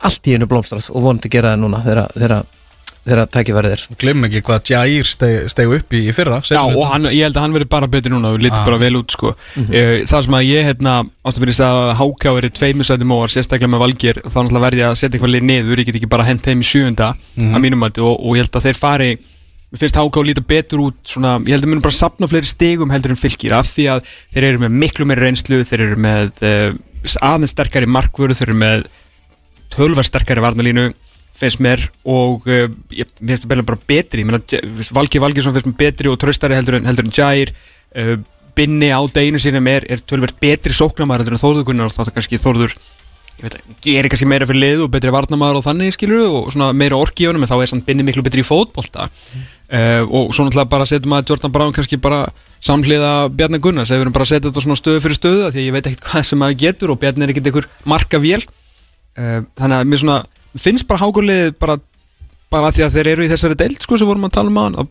allt 0.00 0.30
í 0.30 0.38
einu 0.38 0.46
blómstrætt 0.48 0.88
og 0.94 1.04
vonandi 1.04 1.28
gera 1.28 1.52
það 1.52 1.60
núna 1.66 1.82
þegar, 1.84 2.06
þegar, 2.16 2.46
þegar 3.04 3.26
tækifærið 3.36 3.74
er. 3.76 3.82
Glimm 4.00 4.24
ekki 4.30 4.40
hvað 4.46 4.70
Jair 4.72 5.08
steg, 5.10 5.34
steg 5.52 5.74
upp 5.76 5.92
í, 5.92 6.00
í 6.08 6.14
fyrra 6.16 6.38
Já, 6.48 6.62
og 6.64 6.80
hann, 6.88 7.10
ég 7.12 7.26
held 7.28 7.36
að 7.36 7.44
hann 7.44 7.56
verið 7.58 7.68
bara 7.74 7.90
betur 7.92 8.14
núna 8.14 8.30
og 8.32 8.40
lítur 8.40 8.62
Ah. 8.62 8.64
bara 8.64 8.78
vel 8.80 8.96
út 9.02 9.12
sko. 9.12 9.34
mm 9.60 10.06
Það 10.08 10.24
sem 10.24 10.36
að 10.40 10.46
ég 10.48 10.64
hérna 10.70 10.94
ástu 11.28 11.42
fyrir 11.44 11.52
þess 11.58 11.66
að 11.68 11.92
háká 12.00 12.32
verið 12.38 12.54
tveimisætum 12.56 13.12
og 13.18 13.26
sérstaklega 13.28 13.74
með 13.74 13.84
valgir 13.84 14.22
þá 14.24 14.38
náttúrulega 14.40 14.64
verði 14.70 14.86
að 14.88 14.96
setja 15.02 15.12
eitthvað 15.18 15.34
lið 15.36 15.44
niður. 15.52 15.82
Ég 15.84 15.90
get 15.90 16.00
ekki 16.00 16.10
bara 16.16 16.24
hent 16.30 16.48
þeim 16.48 16.64
í 16.64 16.70
sjöunda 16.72 17.10
að 17.36 17.60
mínum 17.66 17.84
að 17.84 18.00
og, 18.00 18.16
og 18.16 18.36
ég 18.40 18.46
held 18.46 18.56
að 18.56 18.70
þeir 18.70 18.80
fari 18.80 19.10
mér 19.70 19.80
finnst 19.84 19.98
háká 20.00 20.22
líta 20.26 20.42
betur 20.42 20.80
út 20.88 20.96
svona, 21.06 21.36
ég 21.46 21.54
held 21.54 21.66
að 21.66 21.70
munum 21.70 21.84
bara 21.84 21.94
sapna 21.94 22.26
fleiri 22.30 22.48
stigum 22.50 22.90
heldur 22.90 23.12
en 23.14 23.20
fylgir 23.20 23.54
af 23.54 23.68
því 23.70 23.84
að 23.94 24.08
þeir 24.34 24.46
eru 24.48 24.62
með 24.64 24.78
miklu 24.82 25.06
meiri 25.06 25.26
reynslu 25.28 25.60
þeir 25.68 25.84
eru 25.86 26.00
með 26.02 26.42
uh, 26.42 26.72
aðeins 27.22 27.54
sterkari 27.54 27.86
markvöru 27.90 28.34
þeir 28.36 28.50
eru 28.50 28.58
með 28.64 28.88
tölvar 29.70 30.08
sterkari 30.08 30.42
varnalínu 30.42 30.88
finnst 31.40 31.62
mér 31.64 31.86
og 32.04 32.44
uh, 32.50 32.66
ég 32.92 33.08
mér 33.22 33.36
finnst 33.38 33.46
það 33.46 33.64
bara 33.70 33.80
betri 33.94 34.24
ég 34.24 34.28
meina, 34.28 34.42
J- 34.50 34.90
Valgi 34.96 35.22
Valgjesson 35.22 35.54
finnst 35.56 35.70
mér 35.70 35.78
betri 35.86 36.10
og 36.10 36.18
tröstari 36.20 36.58
heldur 36.58 36.80
en, 36.80 36.88
heldur 36.90 37.06
en 37.06 37.14
Jair 37.16 37.54
uh, 37.54 38.16
Binni 38.58 38.90
á 38.90 38.98
deginu 39.14 39.38
sínum 39.40 39.68
er, 39.70 39.86
er 39.88 40.02
tölvert 40.02 40.34
betri 40.42 40.74
sóknamaður 40.74 41.22
heldur 41.22 41.36
en 41.38 41.44
Þórður 41.44 41.68
Gunnar 41.70 41.88
og 41.88 41.94
þá 41.94 42.02
er 42.08 42.16
kannski 42.18 42.40
Þórður 42.42 42.74
ég 42.74 42.88
veit 43.44 43.56
að 43.56 43.72
gerir 43.84 44.10
kannski 44.12 44.28
meira 44.28 44.46
fyrir 44.48 44.62
lið 44.64 44.82
og 44.84 44.90
betri 44.92 45.12
varnamaður 45.14 45.60
og 45.60 45.64
þannig 45.66 45.94
skilur 45.96 46.26
og 46.26 46.50
svona 46.54 46.70
meira 46.76 46.98
orki 46.98 47.24
í 47.24 47.28
honum 47.30 47.46
en 47.46 47.50
þá 47.50 47.56
er 47.58 47.70
samt 47.72 47.86
Binni 47.86 48.04
miklu 48.06 48.24
betri 48.26 48.44
í 48.44 48.46
fótbolta. 48.46 49.08
Uh, 49.70 50.02
og 50.06 50.32
svo 50.34 50.46
náttúrulega 50.46 50.70
bara 50.72 50.86
setjum 50.88 51.14
að 51.14 51.30
Jordan 51.30 51.54
Brown 51.54 51.74
kannski 51.76 51.98
bara 52.02 52.24
samhliða 52.58 53.30
Bjarni 53.30 53.60
Gunnars 53.62 53.92
ef 53.92 54.00
við 54.00 54.06
erum 54.06 54.16
bara 54.16 54.26
að 54.26 54.32
setja 54.32 54.48
þetta 54.48 54.64
svona 54.64 54.78
stöðu 54.80 55.02
fyrir 55.04 55.18
stöðu 55.18 55.44
því 55.52 55.60
að 55.60 55.68
ég 55.68 55.76
veit 55.76 55.86
ekkert 55.86 56.08
hvað 56.08 56.26
sem 56.26 56.42
maður 56.42 56.58
getur 56.64 56.92
og 56.92 56.98
Bjarni 57.00 57.26
er 57.26 57.32
ekkert 57.32 57.50
einhver 57.52 57.68
marka 57.88 58.18
vél 58.18 58.40
uh, 58.42 59.46
þannig 59.60 59.76
að 59.76 59.92
mér 59.92 60.02
svona 60.02 60.18
finnst 60.58 60.88
bara 60.90 61.04
hákurlið 61.04 61.54
bara, 61.62 61.78
bara 62.50 62.72
því 62.74 62.88
að 62.88 62.98
þeir 62.98 63.12
eru 63.14 63.28
í 63.28 63.30
þessari 63.30 63.60
deild 63.62 63.78
sko 63.86 64.00
sem 64.00 64.10
vorum 64.10 64.26
að 64.26 64.34
tala 64.40 64.50
um 64.50 64.60
að 64.82 64.90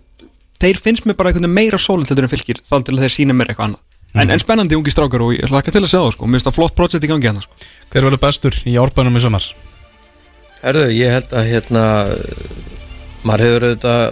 þeir 0.63 0.79
finnst 0.87 1.07
mér 1.07 1.19
bara 1.19 1.33
einhvern 1.33 1.49
veginn 1.49 1.59
meira 1.59 1.81
sólitt 1.81 2.11
heldur 2.11 2.29
en 2.29 2.31
fylgir 2.31 2.63
þá 2.63 2.77
til 2.79 2.95
að 2.95 3.03
þeir 3.03 3.15
sína 3.19 3.35
mér 3.35 3.51
eitthvað 3.51 3.73
annað 3.73 3.88
en, 4.15 4.29
en 4.33 4.39
spennandi 4.41 4.75
ungi 4.79 4.91
strákar 4.93 5.21
og 5.21 5.35
ég 5.35 5.49
hlaka 5.51 5.71
til 5.71 5.83
að 5.83 5.91
sjá 5.91 5.99
það 6.01 6.13
sko 6.15 6.25
mér 6.29 6.39
finnst 6.39 6.47
það 6.49 6.57
flott 6.57 6.75
projekt 6.77 7.03
í 7.05 7.09
gangi 7.11 7.29
hann 7.29 7.41
sko. 7.43 7.53
Hver 7.93 8.07
verður 8.07 8.21
bestur 8.23 8.57
í 8.65 8.73
árbænum 8.81 9.17
í 9.19 9.21
somars? 9.23 9.51
Herðu, 10.63 10.87
ég 10.97 11.13
held 11.13 11.35
að 11.39 11.47
hérna 11.53 11.83
maður 13.27 13.45
hefur 13.45 13.65
auðvitað 13.69 14.03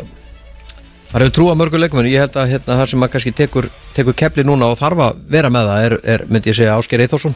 maður 1.11 1.23
hefur 1.25 1.35
trú 1.37 1.45
á 1.51 1.55
mörgu 1.59 1.79
leikmenn 1.81 2.09
ég 2.11 2.23
held 2.23 2.37
að 2.39 2.49
hérna, 2.53 2.77
það 2.81 2.89
sem 2.91 2.99
maður 3.01 3.13
kannski 3.15 3.33
tekur, 3.35 3.67
tekur 3.95 4.15
kepli 4.21 4.43
núna 4.47 4.69
og 4.71 4.77
þarf 4.79 5.03
að 5.07 5.21
vera 5.31 5.51
með 5.53 5.69
það 5.71 5.85
er, 5.87 5.95
er 6.15 6.25
myndi 6.27 6.51
ég 6.51 6.57
segja 6.59 6.75
Ásker 6.77 7.03
Eithórsson 7.03 7.35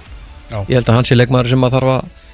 Já. 0.51 0.57
ég 0.67 0.75
held 0.77 0.89
að 0.91 0.97
hans 0.99 1.11
er 1.13 1.19
leikmaður 1.21 1.51
sem 1.53 1.61
maður 1.63 1.77
þarf 1.79 1.93
að 1.95 2.27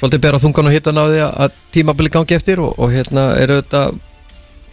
svolítið 0.00 0.22
bera 0.26 0.40
þungan 0.42 0.68
og 0.68 0.74
hittan 0.74 1.00
á 1.00 1.04
því 1.08 1.20
að- 1.24 1.36
að 1.46 1.56
tímabili 1.72 2.10
gangi 2.12 2.36
eftir 2.36 2.60
og, 2.60 2.74
og 2.78 2.92
hérna 2.92 3.24
er 3.40 3.54
auðvitað 3.56 3.98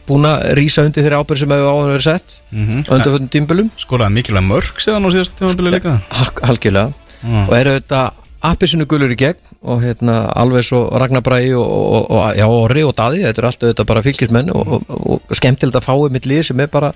búin 0.07 0.27
að 0.29 0.47
rísa 0.59 0.85
undir 0.85 1.05
þeirri 1.05 1.19
ábyrð 1.21 1.43
sem 1.43 1.53
hefur 1.55 1.69
áður 1.71 1.93
verið 1.93 2.07
sett 2.07 2.39
Mm 2.51 2.65
-hmm. 2.67 2.81
á 2.83 2.91
undanföldum 2.95 3.29
tímabölum 3.31 3.69
Skoraði 3.77 4.13
mikilvæg 4.13 4.43
mörg 4.43 4.75
síðan 4.83 5.07
á 5.07 5.09
síðast 5.13 5.37
tímabili 5.39 5.71
líka 5.71 6.01
algjörlega 6.43 6.91
mm. 7.23 7.47
og 7.47 7.53
eru 7.55 7.71
auðvitað 7.71 8.11
appisinu 8.41 8.87
gulur 8.89 9.13
í 9.13 9.17
gegn 9.19 9.51
og 9.61 9.83
hérna 9.83 10.15
alveg 10.35 10.65
svo 10.65 10.89
Ragnar 10.89 11.21
Bræði 11.21 11.53
og, 11.53 11.67
og, 11.67 12.07
og, 12.11 12.23
já, 12.37 12.45
Orri 12.47 12.83
og 12.83 12.95
Daði, 12.97 13.21
þetta 13.27 13.41
er 13.41 13.47
alltaf 13.49 13.67
auðvitað 13.67 13.89
bara 13.91 14.03
fylgismenn 14.07 14.49
og, 14.49 14.67
og, 14.67 14.89
og, 14.89 15.21
og 15.29 15.37
skemmtilegt 15.37 15.77
að 15.77 15.85
fáið 15.85 16.15
mitt 16.15 16.25
lið 16.25 16.47
sem 16.49 16.63
er 16.63 16.71
bara 16.73 16.91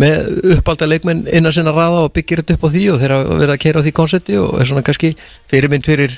með 0.00 0.56
uppálda 0.56 0.86
leikmenn 0.86 1.24
innan 1.34 1.52
sinna 1.52 1.74
raða 1.74 2.04
og 2.06 2.12
byggir 2.14 2.40
þetta 2.40 2.56
upp 2.56 2.66
á 2.66 2.72
því 2.72 2.84
og 2.92 3.00
þeir 3.00 3.14
hafa 3.16 3.38
verið 3.42 3.54
að 3.56 3.62
keira 3.64 3.82
á 3.82 3.84
því 3.84 3.92
konsepti 3.98 4.38
og 4.38 4.60
er 4.60 4.70
svona 4.70 4.84
kannski 4.86 5.10
fyrirmynd 5.50 5.86
fyrir, 5.86 6.14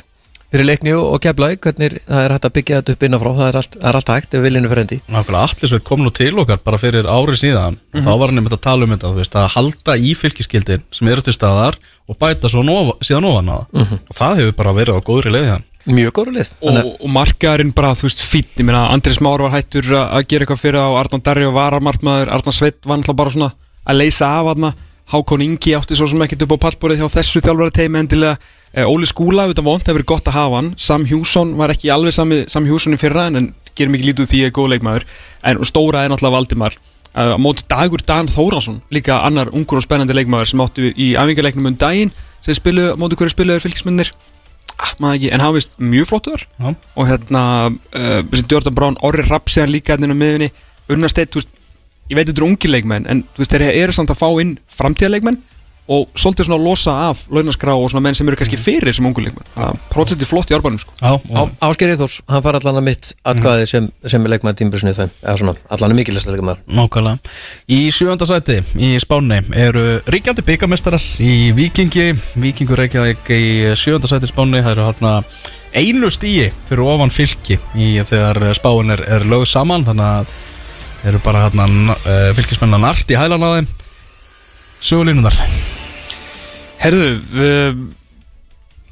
fyrir 0.53 0.69
leikni 0.69 0.93
og, 0.97 1.17
keflaði 1.25 1.59
hvernig 1.65 1.97
það 2.05 2.23
er 2.27 2.35
hægt 2.37 2.47
að 2.49 2.55
byggja 2.59 2.81
þetta 2.81 2.95
upp 2.95 3.07
innanfrá? 3.09 3.33
Það 3.39 3.49
er 3.49 3.59
allt, 3.61 3.77
það 3.79 3.89
er 3.91 3.99
allt 3.99 4.13
hægt 4.13 4.37
ef 4.37 4.45
viljinu 4.45 4.71
fyrir 4.73 4.85
endi 4.85 5.01
Nákvæmlega 5.09 5.49
Atlisveit 5.49 5.87
kom 5.89 6.05
nú 6.05 6.13
til 6.15 6.31
okkar 6.43 6.63
bara 6.65 6.81
fyrir 6.83 7.09
ári 7.09 7.37
síðan. 7.41 7.81
Og 7.97 8.05
þá 8.05 8.13
var 8.13 8.33
hann 8.33 8.43
einmitt 8.43 8.57
að 8.59 8.65
tala 8.69 8.87
um 8.87 8.95
þetta 8.95 9.11
þú 9.11 9.21
veist, 9.23 9.41
að 9.41 9.51
halda 9.57 9.97
í 9.97 10.15
fylgiskildin 10.19 10.87
sem 10.93 11.13
eru 11.13 11.25
til 11.25 11.37
staðar 11.37 11.81
og 12.07 12.21
bæta 12.21 12.53
svo 12.53 12.65
nofa, 12.67 12.99
síðan 13.05 13.29
ofan 13.33 13.53
á 13.53 13.57
það. 13.57 13.93
Og 13.99 14.17
það 14.21 14.41
hefur 14.43 14.57
bara 14.61 14.77
verið 14.77 15.01
á 15.01 15.07
góðri 15.09 15.35
leiði 15.35 15.53
hann 15.57 15.69
mjög 15.83 16.13
góður 16.15 16.37
lið. 16.37 16.51
Og, 16.63 16.77
og 17.03 17.11
markaðurinn 17.11 17.73
bara, 17.75 17.91
þú 17.99 18.07
veist, 18.07 18.23
fýtt 18.23 18.61
ég 18.61 18.67
meina, 18.69 18.85
Andris 18.95 19.19
Már 19.25 19.43
var 19.43 19.51
hættur 19.57 19.89
að 19.91 20.13
að 20.15 20.27
gera 20.31 20.47
eitthvað 20.47 20.61
fyrir 20.61 20.79
á 20.79 20.95
Arnón 21.01 21.25
Darri 21.27 21.49
og 21.49 21.57
varamartmaður 21.57 22.31
Arnón 22.37 22.55
Sveit 22.55 22.79
var 22.87 23.01
náttúrulega 23.01 23.19
bara 23.19 23.35
svona 23.35 23.51
að 23.83 23.99
leysa 23.99 24.29
af 24.39 24.53
aðna 24.53 24.73
Hákon 25.13 25.43
Ingi 25.45 25.75
átti 25.77 25.99
svo 25.99 26.07
sem 26.09 26.23
ekkert 26.25 26.47
upp 26.47 26.55
á 26.57 26.65
pallborið 26.69 27.03
hjá 27.03 27.09
þessu 27.19 27.43
þjálfari 27.43 27.75
teimi 27.75 28.01
endilega 28.01 28.39
Óli 28.73 29.05
Skúla, 29.05 29.45
auðvitað 29.45 29.67
vond, 29.67 29.83
hefur 29.85 29.99
verið 29.99 30.09
gott 30.09 30.29
að 30.31 30.37
hafa 30.39 30.61
hann. 30.61 30.71
Sam 30.81 31.03
Hjússon 31.05 31.51
var 31.59 31.75
ekki 31.75 31.91
alveg 31.93 32.15
sami 32.17 32.39
Sam 32.49 32.65
Hjússon 32.65 32.97
í 32.97 33.01
fyrra, 33.01 33.27
en, 33.29 33.37
en 33.37 33.49
gerum 33.77 33.99
ekki 33.99 34.09
lítið 34.09 34.31
því 34.31 34.39
að 34.39 34.43
ég 34.43 34.49
er 34.49 34.57
góð 34.57 34.71
leikmaður. 34.73 35.07
En 35.45 35.61
stóra 35.69 36.05
er 36.05 36.13
náttúrulega 36.13 36.39
Valdimar. 36.39 36.79
Uh, 37.13 37.35
móti 37.37 37.67
Dagur 37.69 38.01
Dan 38.09 38.31
Þórásson 38.33 38.79
líka 38.89 39.19
annar 39.21 39.51
ungur 39.53 39.77
og 39.77 39.85
spennandi 39.85 40.17
leikmaður 40.17 40.49
sem 40.49 40.63
áttu 40.65 40.89
í 40.97 41.11
æfingarleiknum 41.13 41.69
um 41.69 41.77
daginn 41.77 42.13
sem 42.41 42.57
spilu, 42.57 42.87
móti 42.97 43.19
hverju 43.21 43.35
spiluður 43.35 43.61
fylgismennir 43.67 44.09
ah, 44.79 44.95
maður 44.97 45.19
ekki, 45.19 45.33
en 45.37 45.45
hann 45.45 45.53
vist 45.59 45.77
mjög 45.77 46.09
flottur. 46.09 46.47
Já. 46.57 46.71
og 46.73 47.11
hérna 47.11 47.43
uh, 47.69 48.23
þessi 48.33 48.49
Jordan 48.49 48.79
Brown, 48.79 48.97
Orri 49.05 49.27
Rapp 49.29 49.53
séðan 49.53 49.75
líka 49.75 49.93
hérna 49.93 50.17
á 50.17 50.23
miðunni, 50.23 50.49
Unnar 50.89 51.13
veist 51.13 51.37
ég 52.09 52.17
veit 52.17 52.25
þetta 52.25 52.41
eru 52.41 52.49
ungi 52.49 52.73
leikmenn, 52.73 53.05
en 53.09 53.23
þeir 53.37 53.69
eru 53.69 53.93
samt 53.93 54.11
að 54.13 54.23
fá 54.25 54.29
inn 54.41 54.57
framtíðarleikmenn 54.73 55.43
og 55.91 56.13
svolítið 56.15 56.47
svona 56.47 56.59
að 56.61 56.67
losa 56.69 56.93
af 57.09 57.25
launaskrá 57.35 57.73
og 57.75 57.89
svona 57.91 58.05
menn 58.07 58.15
sem 58.15 58.29
eru 58.31 58.39
kannski 58.39 58.59
fyrir 58.61 58.95
sem 58.95 59.07
ungu 59.09 59.25
leikmenn 59.25 59.49
þannig 59.55 59.73
að 59.73 59.81
prótsett 59.91 60.23
er 60.23 60.29
flott 60.31 60.53
í 60.53 60.55
árbænum 60.55 60.79
sko. 60.79 60.95
Já, 61.03 61.17
Á, 61.35 61.43
Ásker 61.67 61.91
Eithors, 61.91 62.21
hann 62.31 62.45
far 62.45 62.59
allan 62.59 62.79
að 62.79 62.87
mitt 62.87 63.11
atkvæði 63.27 63.67
sem, 63.71 63.89
sem 64.07 64.23
er 64.29 64.35
leikmaður 64.37 64.61
tímbilsinu 64.61 64.95
þeim. 64.95 65.11
Eða 65.25 65.35
svona, 65.41 65.57
allan 65.75 65.95
að 65.95 65.99
mikilvægsta 65.99 66.37
leikmaður. 66.37 66.63
Nákvæmlega. 66.79 67.35
Í 67.75 67.81
sjöönda 67.95 68.29
sæti 68.31 68.61
í 68.79 68.93
Spáni 69.03 69.41
eru 69.59 69.85
ríkjandi 70.07 70.47
byggamestarar 70.47 71.09
í 71.19 71.35
Víkingi, 71.59 72.13
Víkingur 72.39 72.79
Reykjavík 72.79 73.35
í 73.35 73.43
sjöönda 73.75 74.11
sæti 74.11 74.31
í 74.31 74.33
Spáni, 74.33 74.63
það 74.63 74.77
eru 74.77 74.87
hérna 74.87 75.17
einu 75.75 76.11
stíi 76.13 76.51
fyrir 76.69 76.87
ofan 76.87 77.13
fylki 77.13 77.59
í 77.75 77.93
þegar 78.07 78.53
spáin 78.59 78.93
er, 78.93 79.03
er 79.19 79.27
lögð 79.29 79.49
saman, 79.55 79.87
þannig 79.89 80.09
að 80.09 80.35
eru 81.11 81.23
bara 81.25 81.47
hérna 81.49 81.67
uh, 81.97 82.31
fylkismenn 82.39 82.79
að 82.79 82.85
nart 82.87 83.11
í 83.11 83.19
hælan 83.19 83.47
að 83.49 83.59
þeim. 83.59 83.71
Sögulínunar. 84.83 85.39
Herðu, 86.83 87.11
uh, 87.39 87.83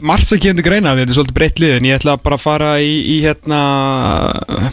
margt 0.07 0.29
sem 0.29 0.41
kemur 0.43 0.65
greina 0.65 0.93
við 0.95 1.05
þetta 1.05 1.15
er 1.15 1.19
svolítið 1.19 1.39
breytt 1.41 1.63
lið 1.63 1.79
en 1.79 1.89
ég 1.89 1.99
ætla 1.99 2.19
bara 2.23 2.39
að 2.39 2.45
fara 2.45 2.75
í, 2.83 2.93
í 3.15 3.17
hérna 3.25 3.63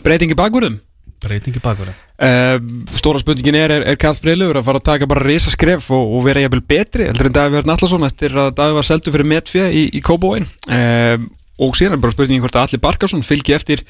breytingi 0.05 0.37
bakvörðum. 0.37 0.77
Breytingi 1.23 1.61
bakverði. 1.63 1.95
Uh, 2.17 2.57
stóra 2.97 3.21
spurningin 3.21 3.57
er, 3.57 3.73
er, 3.73 3.83
er 3.91 3.97
Karl 4.01 4.17
Freylegur 4.17 4.57
að 4.57 4.67
fara 4.69 4.81
að 4.81 4.87
taka 4.87 5.09
bara 5.09 5.25
risa 5.25 5.51
skref 5.53 5.89
og, 5.93 6.13
og 6.17 6.23
vera 6.25 6.41
jafnvel 6.43 6.63
betri 6.65 7.05
heldur 7.09 7.29
en 7.29 7.35
Davíð 7.35 7.57
Verðn 7.59 7.73
Allarsson 7.73 8.05
eftir 8.07 8.37
að 8.37 8.53
Davíð 8.57 8.77
var 8.77 8.87
seldu 8.87 9.13
fyrir 9.13 9.29
metfjö 9.29 9.67
í, 9.69 9.83
í 9.97 10.01
Kóbóin 10.05 10.45
uh, 10.45 11.17
og 11.61 11.77
síðan 11.77 11.97
er 11.97 12.01
bara 12.01 12.15
spurningin 12.15 12.41
hvort 12.45 12.57
að 12.57 12.67
Alli 12.67 12.81
Barkarsson 12.81 13.25
fylgi 13.25 13.53
eftir 13.57 13.85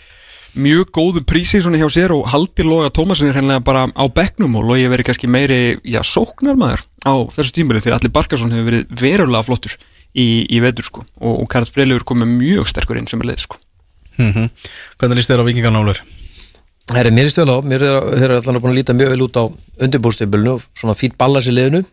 mjög 0.57 0.91
góðu 0.95 1.23
prísi 1.27 1.61
svona 1.63 1.79
hjá 1.79 1.87
sér 1.91 2.15
og 2.15 2.27
haldir 2.31 2.67
Loga 2.67 2.91
Tómasin 2.95 3.31
er 3.31 3.39
hennilega 3.39 3.63
bara 3.63 3.85
á 3.91 4.03
bekknum 4.07 4.55
og 4.59 4.67
Logi 4.67 4.87
verið 4.91 5.09
kannski 5.09 5.31
meiri, 5.31 5.61
já, 5.83 5.99
sóknarmaður 6.03 6.83
á 7.05 7.13
þessu 7.33 7.53
tímuli 7.53 7.81
þegar 7.83 7.99
Alli 7.99 8.11
Barkarsson 8.13 8.53
hefur 8.53 8.69
verið 8.71 9.01
verulega 9.01 9.45
flottur 9.45 9.75
í, 10.17 10.45
í 10.49 10.61
vetur 10.63 10.87
sko. 10.87 11.03
Og, 11.21 11.43
og 11.43 11.49
Karl 11.51 11.69
Freylegur 11.69 12.05
komið 12.07 12.31
mjög 12.39 12.71
sterkur 12.71 12.99
inn 12.99 13.09
sem 13.09 13.21
er 13.21 13.31
leið 13.31 13.43
sko. 13.45 13.59
Mm 14.17 14.49
Hvernig 14.97 15.19
líst 15.19 15.29
þér 15.29 15.43
á 15.45 15.47
Víkingarnálur? 15.49 16.01
Herri, 16.95 17.11
mér 17.11 17.27
er 17.27 17.33
stjóla 17.33 17.59
á, 17.59 17.61
mér 17.67 17.83
er, 17.83 17.95
þeir 18.15 18.29
eru 18.29 18.39
allan 18.39 18.61
búin 18.63 18.71
að 18.71 18.79
líta 18.79 18.95
mjög 18.95 19.09
vel 19.11 19.23
út 19.25 19.37
á 19.37 19.43
undirbúrstífbölinu 19.83 20.53
og 20.55 20.65
svona 20.73 20.95
fýtt 20.95 21.17
balans 21.19 21.49
í 21.51 21.53
liðinu. 21.53 21.83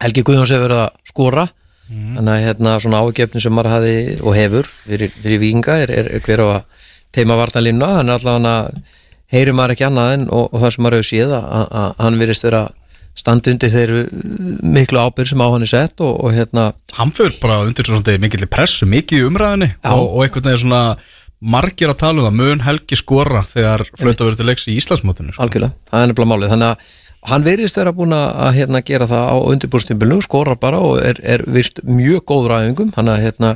Helgi 0.00 0.22
Guðjóns 0.22 0.52
hefur 0.54 0.68
verið 0.68 0.82
að 0.84 1.10
skora. 1.10 1.46
Þannig 1.90 2.32
að 2.32 2.44
hérna 2.44 2.76
svona 2.82 3.00
ágefni 3.02 3.42
sem 3.42 3.52
maður 3.54 3.72
hafi 3.76 3.96
og 4.22 4.34
hefur 4.34 4.70
fyrir, 4.86 5.12
fyrir 5.22 5.42
vikinga 5.42 5.76
er, 5.84 5.92
er, 5.94 6.08
er 6.16 6.22
hver 6.24 6.42
á 6.42 6.46
að 6.56 6.86
teima 7.14 7.36
vartalínuna, 7.38 7.92
hann 8.00 8.10
er 8.10 8.18
allavega 8.18 8.54
heyri 9.30 9.54
maður 9.54 9.74
ekki 9.76 9.86
annað 9.86 10.12
en 10.16 10.24
og, 10.30 10.48
og 10.50 10.62
það 10.62 10.74
sem 10.74 10.84
maður 10.86 10.98
hefur 10.98 11.08
séð 11.10 11.34
að, 11.36 11.46
að, 11.58 11.68
að 11.80 12.02
hann 12.02 12.18
virðist 12.22 12.46
vera 12.46 12.62
standi 13.16 13.54
undir 13.54 13.72
þeirru 13.72 14.02
miklu 14.76 15.00
ábyrg 15.00 15.30
sem 15.30 15.40
á 15.40 15.48
hann 15.48 15.64
er 15.64 15.70
sett 15.70 16.02
og, 16.04 16.18
og 16.20 16.34
hérna 16.36 16.70
Hann 16.96 17.14
fyrir 17.16 17.38
bara 17.42 17.62
undir 17.64 17.88
svona 17.88 18.18
mikilli 18.20 18.48
pressu, 18.50 18.88
mikið 18.88 19.22
í 19.22 19.28
umræðinni 19.30 19.70
og, 19.88 20.04
og 20.04 20.26
einhvern 20.26 20.50
veginn 20.50 20.64
svona 20.66 20.82
margir 21.40 21.92
að 21.92 22.00
tala 22.00 22.22
um 22.22 22.28
það, 22.28 22.38
mun 22.40 22.64
Helgi 22.64 22.98
skora 22.98 23.42
þegar 23.48 23.84
flöta 23.98 24.24
verið 24.24 24.40
til 24.40 24.48
leiks 24.48 24.68
í 24.70 24.76
Íslandsmótinu 24.80 25.34
sko. 25.34 25.44
algjörlega, 25.44 25.76
það 25.90 26.02
er 26.02 26.10
nefnilega 26.10 26.32
málið. 26.32 26.52
Þannig 26.54 26.70
að 26.70 26.94
hann 27.26 27.46
virðist 27.46 27.80
vera 27.80 27.92
búin 27.96 28.16
að 28.16 28.50
hérna, 28.56 28.82
gera 28.86 29.08
það 29.10 29.28
á 29.28 29.36
undirbúrstímbilinu, 29.52 30.24
skora 30.24 30.56
bara 30.60 30.80
og 30.80 31.00
er, 31.02 31.20
er 31.22 31.44
vist 31.50 31.82
mjög 31.84 32.24
góður 32.30 32.56
æfingum. 32.56 32.92
Hann 32.96 33.12
að 33.12 33.22
hérna, 33.26 33.54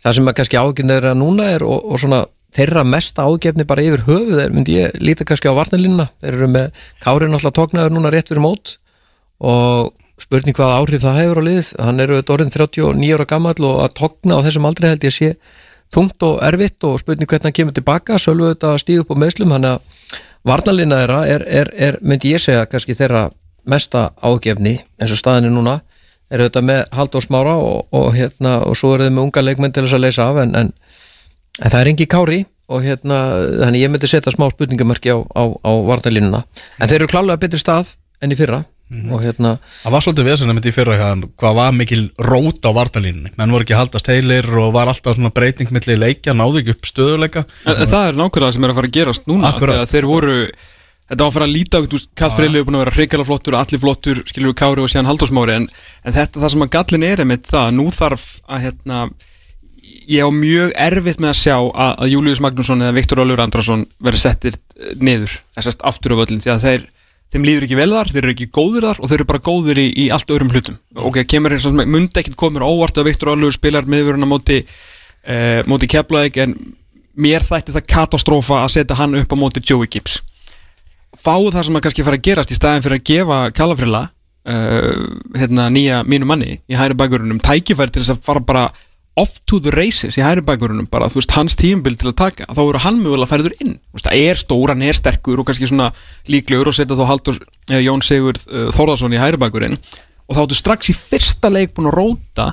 það 0.00 0.16
sem 0.16 0.30
að 0.30 0.36
kannski 0.40 0.60
ágefni 0.60 0.96
er 0.96 1.10
að 1.12 1.18
núna 1.20 1.48
er 1.56 1.66
og, 1.66 1.84
og 1.92 2.00
svona 2.00 2.24
þeirra 2.56 2.84
mesta 2.86 3.26
ágefni 3.28 3.66
bara 3.68 3.84
yfir 3.84 4.06
höfuð 4.08 4.44
er, 4.44 4.54
myndi 4.54 4.78
ég 4.80 4.96
líta 5.02 5.26
kannski 5.28 5.50
á 5.50 5.54
varnalínuna 5.54 6.08
þeir 6.22 6.32
eru 6.34 6.48
með 6.50 6.86
Kárin 7.02 7.36
alltaf 7.36 7.54
tóknaður 7.54 7.94
núna 7.94 8.10
rétt 8.10 8.32
fyrir 8.32 8.42
mót 8.42 8.78
og 9.40 9.92
spurning 10.20 10.56
hvað 10.56 10.76
áhrif 10.76 11.04
það 11.04 11.18
hefur 11.20 11.40
á 11.40 11.46
liðið. 11.48 11.68
Hann 11.80 12.04
eru 12.04 12.20
orðin 12.20 12.52
39 12.54 13.12
ára 13.16 13.26
gammal 13.28 13.56
og 13.56 13.82
að 13.84 13.94
tókna 14.00 14.40
á 14.40 14.44
þessum 14.44 14.68
aldrei 14.68 14.90
held 14.92 15.06
ég 15.06 15.16
sé 15.16 15.30
þungt 15.90 16.22
og 16.26 16.40
erfitt 16.46 16.86
og 16.86 17.00
spurning 17.02 17.28
hvernig 17.28 17.48
hann 17.48 17.56
kemur 17.56 17.74
tilbaka 17.74 18.18
sölvu 18.20 18.52
þetta 18.52 18.74
að 18.74 18.82
stíða 18.84 19.04
upp 19.04 19.14
á 19.16 19.20
meðslum 19.24 19.54
hann 19.56 19.68
að 19.72 19.80
varnalina 20.46 21.00
þeirra 21.00 21.20
er, 21.26 21.44
er, 21.48 21.72
er, 21.74 21.98
myndi 22.00 22.34
ég 22.34 22.42
segja 22.42 22.68
kannski 22.70 22.94
þeirra 22.96 23.28
mesta 23.68 24.10
ágefni 24.22 24.78
eins 25.00 25.14
og 25.14 25.20
staðinni 25.20 25.52
núna. 25.54 25.80
Er 26.30 26.44
auðvitað 26.44 26.66
með 26.68 26.80
Halldór 26.94 27.24
Smára 27.24 27.56
og, 27.58 27.88
og, 27.90 28.12
hérna, 28.14 28.60
og 28.62 28.76
svo 28.78 28.92
er 28.94 29.08
þau 29.08 29.14
með 29.16 29.24
unga 29.24 29.42
leikmenn 29.42 29.72
til 29.74 29.82
þess 29.82 29.96
að 29.96 30.04
leysa 30.04 30.28
af 30.30 30.38
en, 30.44 30.52
en, 30.54 30.68
en 31.58 31.72
það 31.72 31.80
er 31.80 31.90
engi 31.90 32.06
kári 32.06 32.44
og 32.70 32.84
hérna, 32.86 33.16
þannig 33.64 33.82
ég 33.82 33.90
myndi 33.90 34.10
setja 34.10 34.30
smá 34.30 34.46
spurningamörki 34.52 35.10
á, 35.10 35.18
á, 35.18 35.42
á 35.50 35.72
varnalínuna 35.88 36.44
en 36.78 36.90
þeir 36.90 37.00
eru 37.00 37.10
klálega 37.10 37.42
betri 37.42 37.58
stað 37.58 37.96
enn 38.22 38.30
í 38.30 38.38
fyrra 38.38 38.60
og 38.90 39.22
hérna, 39.22 39.54
Það 39.84 39.94
var 39.94 40.04
svolítið 40.04 40.28
vesen 40.30 40.50
að 40.50 40.56
myndi 40.58 40.72
í 40.72 40.74
fyrra 40.74 40.96
hjá 40.98 41.06
hann, 41.12 41.22
hvað 41.38 41.54
var 41.60 41.76
mikil 41.78 42.02
rót 42.26 42.66
á 42.66 42.70
vartalínunni 42.74 43.30
menn 43.38 43.54
voru 43.54 43.66
ekki 43.66 43.76
að 43.76 43.84
haldast 43.84 44.10
heilir 44.10 44.50
og 44.58 44.74
var 44.74 44.90
alltaf 44.90 45.14
svona 45.14 45.30
breyting 45.34 45.70
milli 45.74 45.96
leikja, 46.00 46.34
náðu 46.34 46.62
ekki 46.62 46.74
upp 46.74 46.90
stöðuleika 46.90 47.44
En, 47.64 47.76
en 47.76 47.88
það 47.92 48.08
er 48.08 48.18
nákvæmlega 48.18 48.56
sem 48.56 48.66
er 48.66 48.74
að 48.74 48.80
fara 48.80 48.90
að 48.90 48.98
gerast 48.98 49.30
núna 49.30 49.54
Akkurat. 49.54 49.78
Þegar 49.78 49.94
þeir 49.94 50.10
voru 50.10 50.36
Þetta 51.10 51.24
var 51.24 51.30
að 51.30 51.34
fara 51.34 51.46
að 51.48 51.54
líta 51.56 51.78
Kall 52.20 52.34
Freyli 52.36 52.60
er 52.60 52.66
búin 52.68 52.76
að 52.78 52.84
vera 52.84 52.94
hreikala 52.94 53.24
flottur, 53.26 53.56
allir 53.58 53.80
flottur, 53.82 54.20
við 54.30 54.52
Kári 54.54 54.84
og 54.84 54.90
síðan 54.92 55.08
Halldórsmári 55.10 55.56
en, 55.56 55.64
en 56.06 56.14
þetta 56.14 56.38
það 56.38 56.52
sem 56.52 56.62
að 56.62 56.70
gallin 56.76 57.06
er 57.08 57.22
einmitt 57.24 57.48
það, 57.50 57.72
nú 57.74 57.86
þarf 57.90 58.26
að 58.46 58.62
hérna, 58.68 59.00
ég 60.06 60.22
á 60.22 60.30
mjög 60.30 60.70
erfitt 60.86 61.18
með 61.18 61.32
að 61.32 61.40
sjá 61.40 61.56
að, 61.56 61.90
að 61.90 62.12
Július 62.12 62.42
Magnússon 62.44 62.84
eða 62.86 62.96
Viktor 63.00 63.24
Ólfur 63.24 63.42
Andrason 63.42 63.84
verður 63.98 64.22
settir 64.22 64.58
niður, 65.02 65.34
þessast 65.58 65.82
aftur 65.90 66.14
á 66.14 66.20
völlin 66.22 66.42
því 66.44 66.52
að 66.54 66.66
þeir, 66.68 66.86
þeim 67.30 67.46
líður 67.46 67.66
ekki 67.66 67.78
vel 67.78 67.90
þar, 67.92 68.10
þeir 68.10 68.22
eru 68.24 68.34
ekki 68.34 68.48
góðir 68.50 68.86
þar 68.88 69.00
og 69.00 69.10
þeir 69.10 69.18
eru 69.20 69.28
bara 69.30 69.42
góðir 69.46 69.80
í, 69.80 69.86
í 70.02 70.06
allt 70.14 70.32
öðrum 70.34 70.50
hlutum. 70.54 70.78
Ok, 70.98 71.20
kemur 71.30 71.54
eins 71.54 71.66
og 71.68 71.76
myndi 71.78 72.22
ekkit 72.22 72.38
komur 72.38 72.66
óvart 72.66 72.98
að 72.98 73.10
Viktor 73.10 73.32
Ólfur 73.34 73.54
spilar 73.54 73.88
miðvöruna 73.90 74.28
móti 74.28 74.64
uh, 74.64 75.60
móti 75.70 75.90
Keflavík 75.90 76.40
en 76.42 76.56
mér 77.20 77.46
þætti 77.46 77.74
það 77.76 77.88
katastrófa 77.94 78.64
að 78.64 78.74
setja 78.76 78.98
hann 78.98 79.18
upp 79.20 79.34
á 79.34 79.36
móti 79.38 79.62
Joey 79.62 79.90
Gibbs. 79.90 80.20
Fáu 81.18 81.50
það 81.50 81.66
sem 81.66 81.78
að 81.78 81.84
kannski 81.86 82.06
fara 82.06 82.18
að 82.18 82.26
gerast 82.26 82.54
í 82.54 82.58
staðin 82.58 82.84
fyrir 82.84 83.00
að 83.00 83.08
gefa 83.10 83.38
Kalafrilla 83.54 84.04
uh, 84.10 85.08
hérna, 85.38 85.70
nýja 85.72 86.02
mínu 86.06 86.28
manni 86.28 86.60
í 86.66 86.78
hæri 86.78 86.98
bakgrunum 86.98 87.42
tækifæri 87.42 87.94
til 87.94 88.04
þess 88.04 88.16
að 88.16 88.24
fara 88.26 88.42
bara 88.46 88.68
off 89.20 89.36
to 89.50 89.60
the 89.62 89.72
races 89.74 90.16
í 90.18 90.24
hæri 90.24 90.42
bakgrunum 90.46 90.88
bara, 90.90 91.08
þú 91.12 91.20
veist, 91.20 91.34
hans 91.36 91.56
tímabil 91.60 91.98
til 92.00 92.10
að 92.10 92.16
taka 92.22 92.48
þá 92.48 92.62
eru 92.62 92.82
hann 92.84 93.02
mögulega 93.02 93.30
færður 93.30 93.56
inn. 93.60 93.76
Þú 93.90 93.98
veist, 93.98 94.08
það 94.08 94.24
er 94.30 94.40
stór, 94.40 94.72
hann 94.72 94.86
er 94.86 94.96
sterkur 94.96 95.42
og 95.42 95.48
kannski 95.48 95.68
svona 95.70 95.90
líklegur 96.30 96.70
og 96.70 96.76
setja 96.76 96.98
þá 96.98 97.04
Haldur 97.10 97.38
eh, 97.70 97.82
Jón 97.84 98.04
Sigurð 98.06 98.46
uh, 98.48 98.68
Þórðarsson 98.74 99.16
í 99.16 99.20
hæri 99.20 99.40
bakgrun 99.40 99.78
og 100.30 100.36
þá 100.36 100.42
áttu 100.44 100.58
strax 100.58 100.92
í 100.92 100.96
fyrsta 100.96 101.50
leik 101.50 101.74
búin 101.74 101.90
að 101.90 101.98
róta 101.98 102.50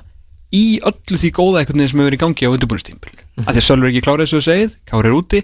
í 0.55 0.79
öllu 0.87 1.19
því 1.19 1.31
góða 1.35 1.61
veginn 1.61 1.83
sem 1.83 1.99
hefur 1.99 2.07
verið 2.07 2.17
í 2.17 2.23
gangi 2.23 2.47
á 2.47 2.53
undirbúinustímbil 2.55 3.13
mm 3.13 3.19
-hmm. 3.19 3.45
að 3.45 3.53
því 3.53 3.61
að 3.61 3.67
Sölvi 3.67 3.85
er 3.85 3.91
ekki 3.91 4.05
klárið 4.05 4.25
þessu 4.25 4.41
segið, 4.41 4.77
Kári 4.87 5.07
er 5.07 5.17
úti. 5.17 5.41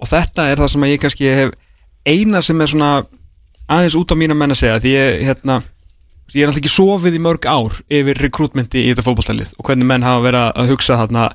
Og 0.00 0.08
þetta 0.08 0.48
er 0.50 0.56
það 0.60 0.70
sem 0.72 0.82
að 0.82 0.92
ég 0.92 1.00
kannski 1.00 1.24
hef 1.32 1.50
eina 2.06 2.42
sem 2.42 2.60
er 2.60 2.68
svona 2.68 2.90
aðeins 3.66 3.96
út 3.98 4.12
á 4.12 4.16
mína 4.16 4.34
menn 4.34 4.54
að 4.54 4.60
segja 4.60 4.80
því 4.80 4.92
ég, 4.92 5.22
hérna, 5.26 5.62
ég 6.34 6.42
er 6.42 6.50
alltaf 6.50 6.62
ekki 6.62 6.72
sofið 6.72 7.18
í 7.18 7.22
mörg 7.22 7.46
ár 7.46 7.76
yfir 7.86 8.18
rekrútmenti 8.24 8.82
í 8.82 8.88
þetta 8.90 9.04
fótballtælið 9.06 9.52
og 9.56 9.68
hvernig 9.68 9.86
menn 9.86 10.06
hafa 10.06 10.24
verið 10.24 10.48
að 10.48 10.72
hugsa 10.72 10.98
þarna 11.02 11.26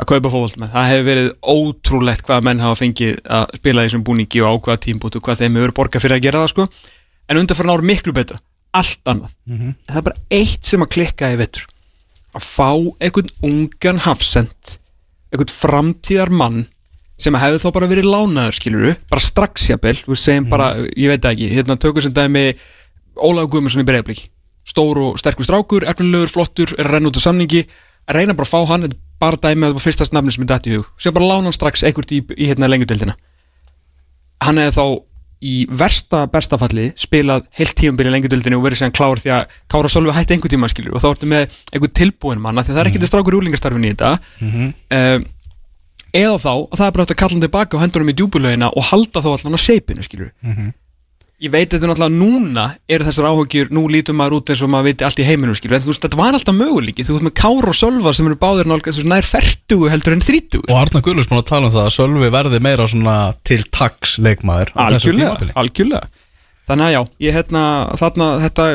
að 0.00 0.08
kaupa 0.08 0.32
fótballmenn, 0.32 0.72
það 0.72 0.88
hefur 0.90 1.06
verið 1.06 1.28
ótrúlegt 1.52 2.24
hvað 2.26 2.46
menn 2.48 2.62
hafa 2.64 2.78
fengið 2.80 3.18
að 3.36 3.52
spila 3.60 3.84
þessum 3.84 4.04
búningi 4.06 4.40
og 4.42 4.48
á 4.48 4.54
hvaða 4.64 4.82
tímbútu, 4.86 5.20
hvað 5.20 5.42
þeim 5.42 5.58
hefur 5.60 5.74
borgað 5.76 6.04
fyrir 6.06 6.16
að 6.16 6.24
gera 6.24 6.40
það 6.42 6.52
sko, 6.54 6.66
en 7.28 7.40
undanfæra 7.42 7.76
ár 7.76 7.84
miklu 7.84 8.14
betra, 8.16 8.40
allt 8.80 9.12
annað. 9.12 9.34
En 9.68 9.76
það 9.92 10.00
er 10.00 10.06
bara 10.08 10.40
eitt 10.40 10.70
sem 10.70 10.86
að 10.86 10.92
klikka 10.96 11.30
í 11.30 11.38
vetur. 11.40 11.66
Að 12.32 12.46
fá 12.46 12.70
einhvern 13.02 13.30
ungan 13.44 14.02
hafsend 14.06 14.76
einhvern 15.30 15.52
framtíðar 15.52 16.32
mann 16.32 16.64
sem 17.20 17.36
hefði 17.36 17.60
þá 17.60 17.70
bara 17.76 17.90
verið 17.90 18.08
lánaður 18.08 18.56
skiluru, 18.56 18.96
bara 19.10 19.20
strax 19.20 19.68
jafnvel. 19.68 19.98
Við 20.06 20.22
segjum 20.22 20.48
bara, 20.50 20.72
ég 20.96 21.12
veit 21.12 21.28
ekki 21.28 21.50
hérna 21.52 21.76
tökum 21.76 22.06
sem 22.06 22.14
dæmi 22.16 22.54
Ólaf 23.20 23.50
Guðmundsson 23.52 23.84
í 23.84 23.88
Breiðablík 23.88 24.30
stór 24.68 25.00
og 25.04 25.20
sterkur 25.20 25.46
strákur, 25.46 25.86
erfnilegur, 25.88 26.30
flottur, 26.32 26.74
er 26.78 26.88
að 26.88 26.96
renna 26.96 27.10
út 27.10 27.18
á 27.18 27.26
samningi. 27.26 27.64
Reyna 28.10 28.34
bara 28.34 28.48
að 28.48 28.52
fá 28.52 28.72
hann, 28.72 28.86
þetta 28.86 28.98
bara 29.20 29.36
dæmi 29.36 29.66
að 29.66 29.70
það 29.70 29.76
var 29.78 29.84
fyrsta 29.84 30.06
nafni 30.16 30.32
sem 30.34 30.44
er 30.46 30.50
dætt 30.50 30.68
í 30.70 30.76
hug, 30.78 30.86
sem 30.98 31.14
bara 31.14 31.28
lána 31.28 31.50
hann 31.50 31.56
strax 31.56 31.84
einhvert 31.84 32.12
í, 32.16 32.22
í 32.40 32.48
hérna 32.48 32.70
lengjudildina 32.72 33.16
hann 34.44 34.60
hefði 34.60 34.76
þá 34.76 34.84
í 35.40 35.54
versta 35.72 36.26
bestafalli 36.28 36.90
spilað 37.00 37.46
heilt 37.56 37.72
tíumbil 37.78 38.10
í 38.10 38.12
lengjudildinu 38.12 38.58
og 38.58 38.64
verið 38.66 38.82
séðan 38.82 38.96
klár 38.96 39.20
því 39.22 39.30
að 39.38 39.54
Kára 39.72 39.90
Sölvi 39.92 40.12
hætti 40.12 40.36
einhver 40.36 40.52
tíma 40.52 40.68
skilur 40.68 40.96
og 40.98 41.04
þá 41.04 41.08
ertu 41.14 41.28
með 41.30 41.54
einhver 41.72 41.92
tilbúin 41.96 42.42
manna 42.44 42.64
því 42.64 42.74
að 42.74 42.76
það 42.76 42.82
er 42.82 42.90
ekki 42.90 43.00
til 43.00 43.08
strákur 43.08 43.36
úlingastarfin 43.38 43.86
í 43.88 43.92
þetta. 43.94 44.10
Um, 44.96 45.24
eða 46.12 46.36
þá 46.42 46.52
að 46.52 46.76
það 46.76 46.86
er 46.86 46.92
bara 46.96 47.06
hægt 47.06 47.14
að 47.14 47.20
kalla 47.22 47.36
hann 47.36 47.46
tilbaka 47.46 47.76
og 47.78 47.84
hendur 47.84 48.04
hann 48.04 48.12
í 48.12 48.16
djúbulögina 48.18 48.68
og 48.76 48.86
halda 48.90 49.22
þá 49.24 49.30
allan 49.32 49.56
á 49.56 49.60
seipinu 49.64 50.04
skilur 50.04 50.30
ég 51.40 51.52
veit 51.52 51.72
þetta 51.72 51.88
náttúrulega 51.88 52.12
núna 52.12 52.64
eru 52.90 53.06
þessar 53.06 53.28
áhugjur, 53.30 53.70
nú 53.72 53.86
lítum 53.92 54.18
maður 54.20 54.36
út 54.40 54.52
eins 54.52 54.62
og 54.64 54.70
maður 54.72 54.90
viti 54.90 55.06
allt 55.06 55.22
í 55.22 55.26
heiminum 55.26 55.56
skilur, 55.56 55.78
en 55.78 55.84
þú 55.84 55.92
veist, 55.92 56.02
þetta 56.04 56.20
var 56.20 56.36
alltaf 56.36 56.56
möguleiki. 56.56 57.06
Þú 57.06 57.16
veist 57.16 57.26
með 57.26 57.34
Kára 57.40 57.72
og 57.72 57.78
Sölvar 57.78 58.16
sem 58.18 58.28
eru 58.28 58.38
báðir 58.40 58.68
nálgast 58.68 59.08
nær 59.08 59.28
40 59.28 59.86
heldur 59.94 60.16
en 60.16 60.24
30 60.26 60.66
Og 60.66 60.76
Arna 60.76 61.02
Gullus 61.06 61.30
búin 61.30 61.40
að 61.40 61.48
tala 61.48 61.70
um 61.70 61.74
það 61.74 61.88
að 61.88 61.94
Sölvi 61.96 62.32
verði 62.36 62.62
meira 62.64 62.88
svona 62.90 63.16
til 63.48 63.62
taks 63.72 64.18
leikmaður 64.20 64.74
á 64.76 64.92
þessu 64.92 65.14
algjörlega, 65.14 65.52
algjörlega. 65.64 66.10
Þannig 66.70 66.86
að 66.86 66.94
já, 66.94 67.00
ég 67.24 67.38
hérna 67.40 67.62
þarna, 67.98 68.26
þetta, 68.44 68.66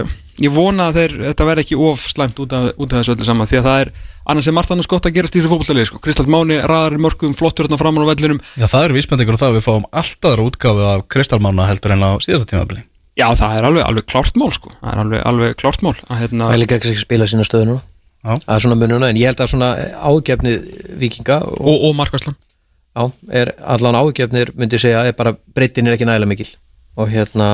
ég 0.43 0.51
vona 0.51 0.89
að 0.89 0.99
þeir, 0.99 1.15
þetta 1.29 1.47
verði 1.47 1.65
ekki 1.65 1.77
of 1.89 2.07
slæmt 2.11 2.41
út 2.43 2.55
af, 2.55 2.71
út 2.75 2.91
af 2.91 3.01
þessu 3.01 3.13
öllu 3.15 3.27
saman 3.27 3.49
því 3.49 3.59
að 3.61 3.69
það 3.69 3.83
er 3.86 3.93
annars 4.25 4.49
er 4.49 4.55
margt 4.57 4.73
annars 4.73 4.89
gott 4.91 5.07
að 5.07 5.15
gerast 5.15 5.38
í 5.38 5.39
þessu 5.39 5.51
fótballtalið 5.53 5.88
sko. 5.91 6.01
Kristall 6.03 6.27
Máni, 6.31 6.57
raðar 6.59 6.97
í 6.97 7.03
mörgum, 7.05 7.36
flottur 7.38 7.69
hérna 7.69 7.79
framan 7.79 8.03
á 8.03 8.11
vellinum 8.11 8.41
Já, 8.57 8.65
það 8.65 8.89
eru 8.89 8.97
vísbendingur 8.97 9.38
á 9.38 9.41
það 9.43 9.53
að 9.53 9.57
við 9.59 9.65
fáum 9.69 9.88
alltaf 9.91 10.31
aðra 10.31 10.49
útgáfi 10.49 10.89
af 10.91 11.07
Kristalmána 11.13 11.69
heldur 11.69 11.95
en 11.95 12.03
á 12.03 12.11
síðasta 12.25 12.51
tímabili 12.51 12.83
já, 13.15 13.27
það 13.38 13.57
er 13.57 13.67
alveg, 13.69 13.83
alveg 13.88 14.07
klárt 14.11 14.39
mál 14.39 14.51
sko. 14.53 14.71
það 14.81 14.91
er 14.91 15.01
alveg, 15.03 15.21
alveg 15.31 15.59
klárt 15.59 15.83
mál 15.86 15.93
að, 15.95 16.17
hérna, 16.19 16.47
það 16.49 16.55
er 16.55 16.61
líka 16.61 16.79
ekki 16.79 16.91
að 16.91 17.03
spila 17.03 17.27
sína 17.31 17.47
stöðu 17.47 17.69
núna 17.69 17.83
Já. 18.25 18.33
það 18.41 18.55
er 18.55 18.63
svona 18.65 18.79
mununa, 18.81 19.09
en 19.11 19.19
ég 19.19 19.29
held 19.29 19.43
að 19.43 19.51
svona 19.51 19.69
ágefni 20.01 20.55
vikinga 20.99 21.39
og, 21.45 21.59
og, 21.61 21.83
og 21.88 21.95
Markvæslan 21.99 22.36
já, 22.36 23.03
er 23.39 23.51
allan 23.61 23.99
ágefnir 24.01 24.51
myndi 24.57 24.79
segja, 24.81 25.03
er 25.05 25.15
bara 25.17 25.36
breytin 25.55 25.88
er 25.88 25.95
ekki 25.95 26.07
nægilega 26.09 26.31
mikil 26.31 26.49
og 26.97 27.11
hérna, 27.11 27.49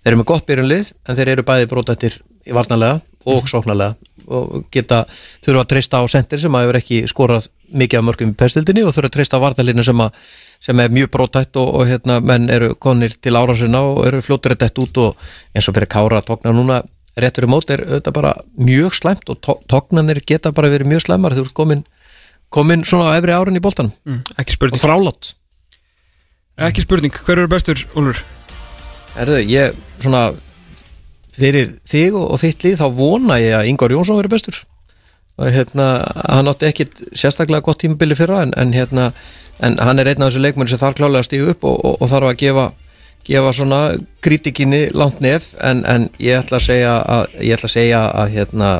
þeir 0.00 0.12
eru 0.12 0.20
með 0.20 0.28
gott 0.32 0.46
byrjunlið 0.48 0.92
en 1.06 1.18
þeir 1.18 1.32
eru 1.34 1.46
bæði 1.46 1.70
brótættir 1.70 2.20
í 2.48 2.54
varnarlega 2.56 3.00
og 3.28 3.48
sóknarlega 3.50 3.96
og 4.30 4.68
geta, 4.70 5.02
þurfa 5.42 5.64
að 5.64 5.70
treysta 5.72 6.00
á 6.00 6.04
sendir 6.10 6.40
sem 6.40 6.54
að 6.54 6.64
hefur 6.64 6.78
ekki 6.78 7.00
skorað 7.10 7.48
mikið 7.80 7.98
af 7.98 8.06
mörgum 8.06 8.30
í 8.30 8.38
pestildinni 8.38 8.84
og 8.86 8.94
þurfa 8.94 9.10
að 9.10 9.16
treysta 9.16 9.40
á 9.40 9.44
varnarlinu 9.44 9.84
sem, 9.86 10.02
sem 10.62 10.82
er 10.84 10.94
mjög 10.94 11.10
brótætt 11.16 11.58
og, 11.58 11.72
og 11.80 11.90
hérna, 11.90 12.20
menn 12.22 12.46
eru 12.52 12.72
konir 12.78 13.16
til 13.18 13.34
árásina 13.34 13.82
og 13.88 14.04
eru 14.06 14.22
fljóttur 14.22 14.54
dett 14.60 14.78
út 14.78 15.02
og 15.02 15.30
eins 15.54 15.66
og 15.66 15.76
fyrir 15.76 15.90
kára 15.90 16.22
að 16.22 16.30
tókna 16.30 16.54
núna 16.54 16.80
rétt 17.20 17.40
fyrir 17.40 17.50
mót 17.50 17.72
er 17.74 17.82
auðvitað 17.88 18.16
bara 18.20 18.34
mjög 18.54 18.96
slæmt 19.00 19.32
og 19.32 19.42
tóknanir 19.42 20.22
geta 20.26 20.54
bara 20.54 20.70
verið 20.72 20.92
mjög 20.92 21.08
slæmar. 21.08 21.34
Þú 21.34 21.48
ert 21.48 21.56
komin, 21.58 21.84
komin 22.54 22.86
svona 22.86 23.10
á 23.10 23.18
efri 23.18 23.34
árin 23.34 23.58
í 23.58 23.64
boltanum. 23.64 23.92
Mm, 24.06 24.22
og 24.70 24.80
þrálátt 24.80 25.34
ekki 26.60 26.84
spurning, 26.84 27.14
hver 27.24 27.40
eru 27.40 27.48
bestur, 27.48 27.80
Úlfur? 27.96 28.20
Erðu, 29.18 29.40
ég 29.50 29.76
svona 30.00 30.30
fyrir 31.34 31.74
þig 31.88 32.16
og, 32.18 32.26
og 32.34 32.42
þitt 32.42 32.66
lið 32.66 32.80
þá 32.80 32.86
vona 32.94 33.38
ég 33.40 33.56
að 33.58 33.70
Ingvar 33.70 33.94
Jónsson 33.94 34.20
verið 34.20 34.36
bestur. 34.36 34.60
Og 35.40 35.48
hérna, 35.54 35.88
hann 36.28 36.50
átti 36.50 36.68
ekkit 36.68 37.02
sérstaklega 37.16 37.64
gott 37.64 37.80
tímabili 37.80 38.18
fyrra 38.18 38.42
en, 38.44 38.52
en 38.60 38.74
hérna, 38.76 39.10
en 39.64 39.78
hann 39.80 40.02
er 40.02 40.10
einn 40.10 40.22
af 40.22 40.30
þessu 40.30 40.44
leikmenn 40.44 40.68
sem 40.68 40.80
þarf 40.80 40.98
klálega 40.98 41.24
að 41.24 41.30
stígu 41.30 41.54
upp 41.54 41.64
og, 41.64 41.78
og, 41.80 41.96
og 42.00 42.12
þarf 42.12 42.32
að 42.32 42.40
gefa 42.44 42.70
gefa 43.26 43.52
svona 43.52 43.80
kritikinni 44.24 44.88
langt 44.96 45.20
nef 45.20 45.52
en, 45.62 45.82
en 45.84 46.08
ég 46.20 46.40
ætla 46.40 46.60
að 46.60 46.66
segja 46.66 46.94
að, 47.00 47.34
ég 47.44 47.56
ætla 47.56 47.68
að 47.68 47.74
segja 47.74 48.00
að 48.22 48.34
hérna, 48.36 48.70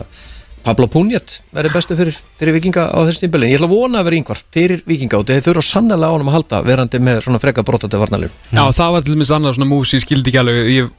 Pablo 0.65 0.87
Punjat 0.93 1.41
verði 1.55 1.73
bestu 1.75 1.97
fyrir, 1.99 2.17
fyrir 2.41 2.57
vikinga 2.59 2.87
á 2.93 2.99
þessu 3.09 3.25
tímbili 3.25 3.51
ég 3.51 3.59
ætla 3.59 3.69
að 3.71 3.75
vona 3.75 4.01
að 4.01 4.09
vera 4.11 4.19
yngvar 4.21 4.41
fyrir 4.55 4.83
vikinga 4.89 5.21
og 5.21 5.29
þeir 5.29 5.45
þurfa 5.47 5.67
sannlega 5.67 6.11
á 6.11 6.15
honum 6.15 6.31
að 6.31 6.37
halda 6.39 6.63
verandi 6.67 7.01
með 7.03 7.23
svona 7.27 7.43
freka 7.43 7.65
brotandi 7.67 8.01
varnalur 8.01 8.33
Já, 8.51 8.65
það 8.77 8.97
var 8.97 9.07
til 9.07 9.17
dæmis 9.17 9.33
annað 9.37 9.57
svona 9.57 9.71
mús 9.71 9.95
ég 9.97 10.05
skildi 10.05 10.33
ekki 10.33 10.43
alveg 10.43 10.73
ég 10.75 10.91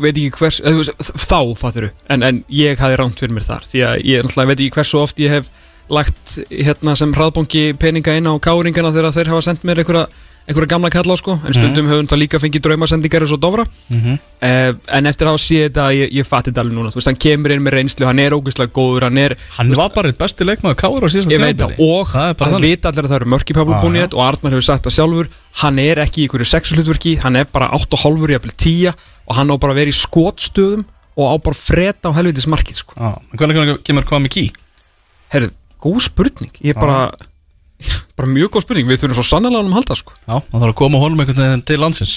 veit 0.00 0.16
ekki 0.16 0.32
hvers, 0.40 0.60
þú 0.64 0.80
veist, 0.80 1.12
þá 1.28 1.38
fattur 1.60 1.90
en, 2.08 2.24
en 2.26 2.42
ég 2.50 2.80
hafi 2.80 2.98
rámt 2.98 3.20
fyrir 3.20 3.36
mér 3.36 3.46
þar 3.46 3.68
því 3.70 3.84
að 3.86 3.96
ég 4.08 4.24
náttúrulega 4.24 4.50
veit 4.50 4.64
ekki 4.64 4.78
hversu 4.78 5.00
oft 5.02 5.22
ég 5.22 5.36
hef 5.38 5.50
lagt 5.92 6.38
hérna 6.48 6.94
sem 6.96 7.12
hraðbóngi 7.14 7.74
peninga 7.80 8.14
inn 8.16 8.28
á 8.28 8.34
káringana 8.40 8.92
þegar 8.94 9.12
þeir 9.12 9.30
hafa 9.34 9.44
sendt 9.44 9.66
mér 9.68 9.82
einhverja, 9.82 10.06
einhverja 10.44 10.68
gamla 10.74 10.90
kalla 10.92 11.16
sko 11.16 11.38
en 11.46 11.54
stundum 11.56 11.86
höfum 11.88 12.06
það 12.10 12.18
líka 12.20 12.38
fengið 12.42 12.62
draumasendingar 12.66 13.22
eins 13.24 13.32
og 13.32 13.40
dofra 13.40 13.64
Mhm. 13.90 14.18
eh, 14.44 14.72
en 14.98 15.06
eftir 15.06 15.24
að 15.26 15.32
hafa 15.32 15.42
séð 15.44 15.62
þetta 15.70 15.84
ég, 15.96 16.12
ég 16.12 16.26
fatti 16.28 16.50
þetta 16.52 16.60
alveg 16.64 16.76
núna, 16.76 16.90
þú 16.92 16.98
veist, 17.00 17.08
hann 17.08 17.16
kemur 17.24 17.50
inn 17.54 17.62
með 17.64 17.72
reynslu 17.78 18.06
hann 18.06 18.18
er 18.20 18.36
ógeðslega 18.36 18.72
góður, 18.76 19.02
hann 19.08 19.18
er 19.18 19.36
Hann 19.56 19.72
var 19.74 19.88
bara 19.94 20.08
eitt 20.12 20.18
besti 20.18 20.44
leikmaður 20.44 20.76
Káur 20.76 21.00
á 21.04 21.08
síðasta 21.08 21.32
Ég 21.32 21.40
veit 21.40 21.56
það, 21.56 21.72
tímabili. 21.76 21.88
og 21.88 22.06
þannig. 22.36 22.60
vita 22.68 22.88
allir 22.92 23.04
að 23.04 23.10
það 23.14 23.20
eru 23.20 23.30
mörk 23.34 23.50
í 23.50 23.54
Pablo 23.54 23.74
Já, 23.74 23.82
Búniðet 23.84 24.14
og 24.14 24.20
Arnar 24.28 24.52
hefur 24.52 24.66
sagt 24.68 24.84
það 24.84 24.96
sjálfur 24.98 25.28
hann 25.64 25.78
er 25.78 25.96
ekki 26.04 26.20
í 26.20 26.28
einhverju 26.28 26.50
sexuhlutverki 26.52 27.16
hann 27.24 27.36
er 27.36 27.44
bara 27.52 27.68
8,5 27.72 28.28
jafnvel 28.36 28.52
10 28.56 28.92
og 29.28 29.34
hann 29.36 29.48
á 29.48 29.56
bara 29.56 29.72
að 29.72 29.76
vera 29.80 29.90
í 29.90 29.96
skotstöðum 29.96 30.84
og 31.16 31.24
á 31.30 31.34
bara 31.40 31.54
að 31.54 31.62
freta 31.62 32.10
á 32.10 32.16
helvitis 32.18 32.46
markið 32.50 32.76
sko. 32.82 32.92
En 32.98 33.38
hvernig 33.38 33.82
kemur 33.86 34.02
hvað 34.04 34.24
með 34.26 34.32
ký? 34.34 34.44
Herru, 35.32 35.50
góð 35.80 36.00
spurning 36.02 36.50
ég 36.60 36.74
er 36.76 36.80
bara, 36.80 37.12
bara 38.18 38.30
mjög 38.30 38.54
góð 38.54 38.66
spurning 38.66 38.90
við 38.90 39.02
þurfum 39.02 39.18
svo 39.18 39.26
sannlega 39.28 39.60
hann 39.60 39.68
um 39.68 39.74
að 39.74 39.80
halda 39.82 39.98
sko. 39.98 40.14
Já, 40.22 40.36
það 40.38 40.60
þarf 40.60 40.70
að 40.70 40.78
koma 40.80 41.02
honum 41.02 41.24
einhvern 41.24 41.44
veginn 41.44 41.66
til 41.70 41.80
landsins. 41.82 42.14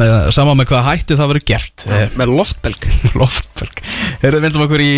Með, 0.00 0.12
Sama 0.34 0.54
með 0.58 0.70
hvað 0.70 0.86
hætti 0.88 1.16
það 1.18 1.28
verið 1.30 1.44
gert. 1.46 1.84
Eh, 1.86 2.14
með 2.18 2.32
loftbelg. 2.34 2.86
Loftberg 3.20 3.82
Erum 4.26 4.42
vindum 4.46 4.64
okkur 4.64 4.82
í 4.82 4.94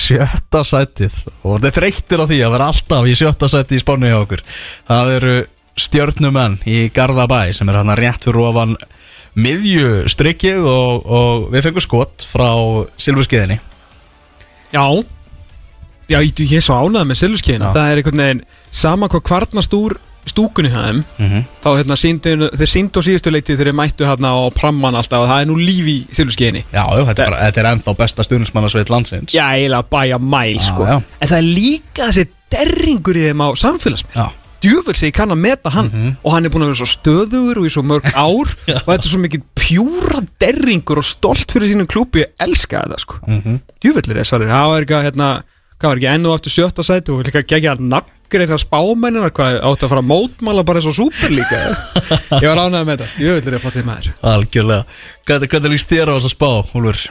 sjötta 0.00 0.62
sætið. 0.64 1.18
Og 1.42 1.58
þetta 1.58 1.70
er 1.70 1.76
þreyttir 1.80 2.22
á 2.22 2.28
því 2.30 2.38
að 2.46 2.54
vera 2.54 2.68
alltaf 2.72 3.10
í 3.10 3.16
sjötta 3.18 3.50
sætið 3.52 3.76
í 3.76 3.82
spánu 3.82 4.08
hjá 4.08 4.16
okkur. 4.22 4.44
Það 4.88 5.12
eru 5.18 5.34
stjörnumenn 5.80 6.60
í 6.70 6.88
Garðabæ 6.94 7.52
Sem 7.54 7.70
er 7.70 7.80
hann 7.80 7.94
rétt 7.98 8.26
fyrir 8.26 8.44
ofan 8.46 8.76
miðju 9.34 10.04
strikki 10.10 10.54
og, 10.60 11.02
og 11.02 11.48
við 11.54 11.66
fengum 11.66 11.84
skot 11.84 12.26
frá 12.30 12.50
Silfurskiðinni 13.02 13.58
Já 14.74 14.84
Já, 16.08 16.18
ég, 16.20 16.52
er 16.52 16.64
svo 16.64 16.80
ánægð 16.80 17.06
með 17.10 17.20
silfurskeiðina. 17.22 17.70
Það 17.76 17.90
er 17.90 18.00
einhvern 18.00 18.24
veginn 18.24 18.42
sama 18.74 19.08
hvað 19.08 19.24
kvarnast 19.30 19.76
úr 19.78 19.96
stúkunni 20.24 20.70
það 20.72 20.92
mm 20.92 21.26
-hmm. 21.28 21.42
þá 21.64 21.68
hérna 21.78 21.96
síndu, 22.00 22.48
þeir 22.56 22.70
síndu 22.70 23.00
á 23.00 23.02
síðustu 23.04 23.30
leiti 23.30 23.56
þeir 23.56 23.72
mættu 23.76 24.06
hérna 24.08 24.32
á 24.32 24.48
pramman 24.56 24.96
alltaf 24.96 25.20
og 25.24 25.28
það 25.28 25.40
er 25.40 25.48
nú 25.48 25.56
líf 25.56 25.86
í 25.86 26.06
silfurskeiðinni. 26.10 26.64
Já, 26.72 26.84
jú, 26.96 27.04
þetta, 27.04 27.22
er 27.22 27.30
bara, 27.30 27.42
þetta 27.44 27.60
er 27.60 27.68
ennþá 27.72 27.96
besta 27.98 28.22
stuðnismannasveit 28.24 28.90
landsins. 28.90 29.34
Já, 29.34 29.44
eiginlega 29.52 29.84
bæja 29.90 30.18
mæl 30.18 30.56
Já, 30.56 30.64
sko. 30.64 30.84
já. 30.84 31.02
En 31.20 31.28
það 31.28 31.38
er 31.38 31.48
líka 31.60 32.08
þessi 32.08 32.26
derringur 32.50 33.16
í 33.16 33.26
þeim 33.28 33.44
á 33.44 33.48
samfélagsmið 33.54 34.16
Já, 34.16 34.26
Djúvel 34.64 34.96
sig 34.96 35.12
kann 35.12 35.32
að 35.34 35.42
meta 35.44 35.70
hann 35.74 35.90
Og 36.24 36.32
hann 36.32 36.46
er 36.46 36.52
búin 36.52 36.64
að 36.64 36.72
vera 36.72 36.80
svo 36.80 36.88
stöðugur 36.88 37.60
og 37.60 37.66
í 37.68 37.72
svo 37.72 37.82
mörg 37.84 38.06
ár 38.16 38.48
Og 38.48 38.86
þetta 38.88 39.02
er 39.02 39.10
svo 39.10 39.20
mikið 39.20 39.42
pjúra 39.58 40.22
derringur 40.40 41.02
og 41.02 41.04
stolt 41.04 41.52
fyrir 41.52 41.68
sínum 41.68 41.88
klúpi 41.90 42.24
Ég 42.24 42.32
elska 42.40 42.84
þetta 42.84 43.00
sko. 43.02 43.20
Mm 43.28 43.58
Djúvel 43.84 44.06
er 44.08 44.22
þessari 44.22 44.48
Það 44.48 44.70
var 44.70 44.86
eitthvað 44.86 45.06
hérna 45.10 45.28
Hvað 45.84 45.90
var 45.92 45.98
ekki 46.00 46.06
enn 46.14 46.26
og 46.30 46.34
aftur 46.38 46.52
sjötta 46.54 46.84
sæti? 46.86 47.12
Og 47.12 47.26
líka 47.26 47.42
gegja 47.44 47.74
nagreina 47.76 48.56
spámennina. 48.56 49.28
Hvað 49.36 49.58
átti 49.68 49.84
að 49.84 49.90
fara 49.92 50.00
að 50.00 50.06
mótmála 50.08 50.62
bara 50.64 50.80
eins 50.80 50.86
og 50.88 50.94
súper 50.96 51.34
líka 51.36 51.58
Ég 52.40 52.46
var 52.48 52.60
ánægð 52.62 52.86
með 52.88 53.02
þetta. 53.02 53.08
Djúvel 53.18 53.50
er 53.50 53.56
að 53.58 53.60
fá 53.66 53.74
til 53.74 53.84
maður. 53.84 54.08
Algjörlega. 54.30 54.96
Hvernig, 55.28 55.52
hvernig 55.52 55.74
líst 55.74 55.92
þér 55.92 56.08
á 56.08 56.14
þess 56.16 56.30
að 56.30 56.34
spá, 56.38 56.48
Úlfur? 56.80 57.04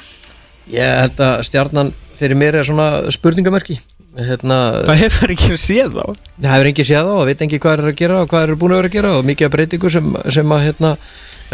ég 0.73 0.97
held 1.03 1.21
að 1.27 1.35
stjarnan 1.45 1.93
fyrir 2.17 2.39
mér 2.39 2.57
er 2.63 2.65
svona 2.71 2.89
spurningamerki. 3.13 3.77
Hérna, 4.17 4.57
Það 4.89 5.01
hefur 5.05 5.33
ekki 5.37 5.55
séð 5.61 5.93
þá? 5.99 6.05
Það 6.41 6.51
hefur 6.55 6.73
engi 6.73 6.89
séð 6.89 7.09
á 7.09 7.13
og 7.13 7.25
veit 7.29 7.45
engi 7.45 7.59
hvað 7.61 7.77
er 7.77 7.87
að 7.93 7.97
gera 8.01 8.19
og 8.25 8.29
hvað 8.33 8.45
er 8.47 8.57
búin 8.61 8.73
að 8.73 8.81
vera 8.81 8.89
að 8.89 8.97
gera 8.97 9.13
og 9.19 9.25
mikið 9.29 9.49
af 9.51 9.53
breytingu 9.59 9.93
sem, 9.93 10.11
sem 10.33 10.53
að 10.57 10.65
hérna, 10.71 10.95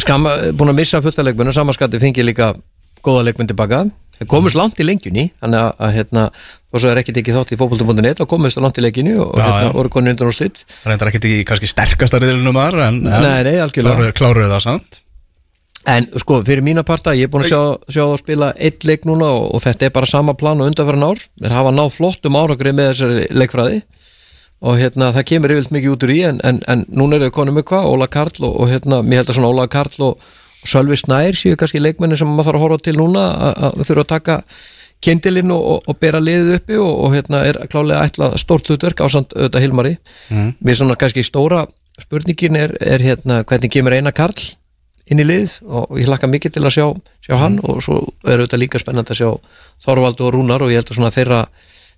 skama, 0.04 0.34
búin 0.56 0.72
að 0.72 0.80
missa 0.80 1.04
fullt 1.04 1.20
af 1.20 1.28
leikmennu 1.28 1.56
samanskatti 1.56 2.00
fengi 2.00 2.24
líka 2.32 2.54
góða 3.04 3.28
leikmenn 3.28 3.52
tilbaka 3.52 3.86
komist 4.28 4.58
langt 4.60 4.80
í 4.80 4.88
lengjunni 4.88 5.30
þannig 5.40 5.60
að, 5.62 5.70
að 5.80 5.94
hérna, 5.96 6.24
og 6.70 6.82
svo 6.84 6.92
er 6.92 7.00
ekki 7.02 7.16
tekið 7.16 7.38
þátt 7.40 7.54
í 7.56 7.60
fókbaltum.net 7.60 8.24
og 8.24 8.32
komist 8.32 8.60
langt 8.60 8.80
í 8.82 8.84
lengjunni 8.84 9.16
og, 9.16 9.36
Já, 9.40 9.46
hérna, 9.46 9.76
voru 9.78 9.94
konur 9.94 10.12
undan 10.16 10.32
og 10.32 10.36
slitt 10.36 10.66
Reyndar 10.84 11.12
ekki 11.14 11.22
í 11.40 11.44
kannski 11.48 11.70
sterkasta 11.72 12.20
riðlunum 12.20 12.60
þar 12.60 12.82
en, 12.90 13.04
en 13.08 13.24
Nei, 13.24 13.44
nei, 13.48 13.56
kláruðu, 13.72 14.12
kláruðu 14.18 14.52
það 14.52 14.66
samt. 14.66 15.00
En 15.88 16.10
sko, 16.20 16.42
fyrir 16.46 16.62
mína 16.66 16.84
parta, 16.84 17.14
ég 17.16 17.30
er 17.30 17.32
búin 17.32 17.46
að 17.46 17.54
sjá, 17.54 17.62
sjá 17.88 18.02
það 18.04 18.18
spila 18.20 18.50
eitt 18.60 18.84
leik 18.86 19.06
núna 19.08 19.30
og, 19.32 19.46
og 19.56 19.64
þetta 19.64 19.88
er 19.88 19.94
bara 19.96 20.10
sama 20.10 20.36
plan 20.38 20.60
og 20.60 20.68
undanfæran 20.68 21.06
ár. 21.08 21.22
Þeir 21.40 21.56
hafa 21.56 21.72
náð 21.72 21.94
flottum 21.96 22.38
árangri 22.38 22.74
með 22.76 22.92
þessari 22.92 23.24
leikfræði 23.32 23.80
og 24.60 24.76
hérna, 24.76 25.14
það 25.16 25.28
kemur 25.32 25.54
yfirlt 25.56 25.72
mikið 25.72 25.94
út 25.94 26.04
úr 26.04 26.12
í 26.12 26.20
en, 26.28 26.42
en, 26.44 26.60
en 26.68 26.84
núna 26.92 27.16
eru 27.16 27.30
þau 27.30 27.36
konum 27.38 27.56
með 27.56 27.70
hvað, 27.72 27.88
Óla 27.94 28.10
Karl 28.12 28.44
og, 28.44 28.58
og 28.60 28.72
hérna, 28.74 29.00
mér 29.08 29.22
held 29.22 29.32
að 29.32 29.38
svona 29.38 29.52
Óla 29.54 29.68
Karl 29.72 30.04
og 30.10 30.26
Sölvi 30.68 30.98
Snær 31.00 31.38
séu 31.38 31.56
kannski 31.60 31.80
leikmenni 31.80 32.18
sem 32.20 32.28
maður 32.28 32.52
þarf 32.52 32.60
að 32.60 32.66
horfa 32.66 32.84
til 32.84 32.98
núna 33.00 33.26
að 33.48 33.82
þurfa 33.88 34.04
að 34.04 34.12
taka 34.12 34.38
kindilinn 35.04 35.52
og, 35.56 35.62
og, 35.64 35.86
og 35.88 36.00
bera 36.00 36.20
liðið 36.20 36.56
uppi 36.58 36.80
og, 36.80 36.92
og 37.06 37.14
hérna 37.16 37.44
er 37.48 37.60
klálega 37.72 38.04
ætlað 38.08 38.36
stórt 38.42 38.68
hlutverk 38.68 39.00
ásand 39.06 39.32
auðvitað 39.36 39.64
Hilmari. 39.64 39.94
mm. 40.30 40.50
Mér 40.60 40.80
svona 40.80 40.98
kannski 41.00 41.24
stóra 41.24 41.64
spurningin 42.00 42.60
er, 42.60 42.76
er 42.80 43.04
hérna 43.04 43.44
hvernig 43.48 43.72
kemur 43.72 43.96
eina 43.96 44.12
Karl 44.16 44.36
inn 45.10 45.24
í 45.24 45.26
lið 45.26 45.56
og 45.66 45.98
ég 45.98 46.10
hlakka 46.10 46.30
mikið 46.30 46.58
til 46.58 46.66
að 46.68 46.76
sjá, 46.76 46.86
sjá 47.26 47.36
hann 47.42 47.58
og 47.64 47.82
svo 47.84 48.02
er 48.28 48.38
auðvitað 48.38 48.64
líka 48.64 48.82
spennandi 48.82 49.16
að 49.16 49.22
sjá 49.22 49.30
Þorvaldu 49.86 50.28
og 50.28 50.34
Rúnar 50.36 50.64
og 50.64 50.74
ég 50.74 50.82
held 50.82 50.92
að 50.92 51.00
svona 51.00 51.14
þeirra, 51.16 51.42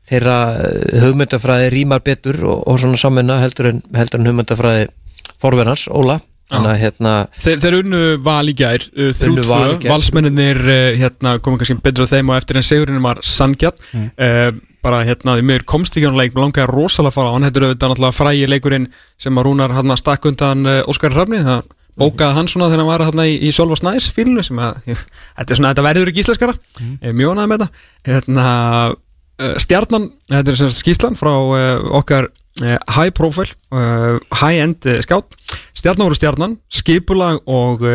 þeirra 0.07 0.37
eh, 0.61 1.01
hugmyndafræði 1.03 1.71
rýmar 1.73 2.05
betur 2.05 2.39
og, 2.45 2.63
og 2.69 2.79
svona 2.81 2.99
samvinna 3.01 3.41
heldur 3.41 3.73
en, 3.73 3.81
en 3.91 4.29
hugmyndafræði 4.29 4.87
forverðans, 5.41 5.89
Óla 5.89 6.21
þannig 6.51 6.71
að 6.73 6.81
hérna, 6.83 7.13
Þeir, 7.41 7.61
þeir 7.63 7.77
unnu 7.81 8.01
val 8.25 8.51
í 8.51 8.55
gær, 8.59 8.83
uh, 8.91 9.11
þrjú 9.17 9.31
Unnu 9.33 9.45
Val 9.49 9.61
í 9.61 9.69
tvö, 9.71 9.77
gær. 9.85 9.91
valsmenninir 9.95 10.59
uh, 10.65 10.79
hérna, 11.01 11.35
komið 11.43 11.63
kannski 11.63 11.77
betur 11.85 12.05
á 12.07 12.11
þeim 12.11 12.31
og 12.33 12.37
eftir 12.41 12.59
en 12.61 12.67
sigurinn 12.67 13.03
var 13.05 13.21
sangjarn 13.25 14.07
uh, 14.11 14.51
bara 14.81 15.03
hérna, 15.05 15.35
því 15.37 15.45
mér 15.45 15.65
komst 15.69 15.93
ekki 15.93 16.07
á 16.07 16.09
hann 16.09 16.17
leik, 16.17 16.33
mér 16.33 16.47
langaði 16.47 16.71
rosalega 16.71 17.11
að 17.11 17.17
fara 17.19 17.29
á 17.29 17.33
hann, 17.35 17.45
þetta 17.47 17.61
er 17.61 17.67
auðvitað 17.67 17.91
náttúrulega 17.93 18.17
frægi 18.17 18.47
leikurinn 18.49 18.87
sem 19.21 19.37
að 19.37 19.45
Rúnar 19.47 19.75
hann 19.77 19.93
stakk 20.01 20.25
undan 20.31 20.65
uh, 20.65 20.81
Óskar 20.89 21.13
Hrafni, 21.13 21.43
það 21.45 21.61
bókaði 22.01 22.37
hann 22.39 22.47
svona 22.49 22.69
þegar 22.71 22.81
hann 22.81 22.89
var 22.89 23.03
hérna 23.05 23.27
í, 23.29 23.37
í 23.45 23.51
Solva 23.53 23.75
Snæs 23.77 24.07
fílinu 24.15 24.41
sem 24.47 24.57
að, 24.63 24.79
þetta 25.37 25.47
er 25.53 25.59
svona, 25.59 25.71
þetta 25.73 25.85
verður 25.85 26.11
ekki 26.11 26.23
íslenskara. 26.23 26.55
Mm. 26.79 26.93
mjög 27.19 27.33
ánægði 27.35 27.51
með 27.51 27.63
þetta. 27.65 27.85
Hérna, 28.09 28.45
uh, 29.43 29.55
stjarnan, 29.61 30.07
þetta 30.31 30.53
er 30.53 30.59
sem 30.61 30.71
sagt 30.71 30.81
skýslan 30.85 31.19
frá 31.19 31.33
uh, 31.35 31.89
okkar 32.01 32.31
high 32.61 33.13
profile, 33.15 33.51
uh, 33.73 34.19
high 34.41 34.61
end 34.63 34.87
scout, 35.05 35.35
stjarnan 35.77 36.09
voru 36.09 36.19
stjarnan 36.19 36.59
skipulag 36.71 37.41
og 37.49 37.85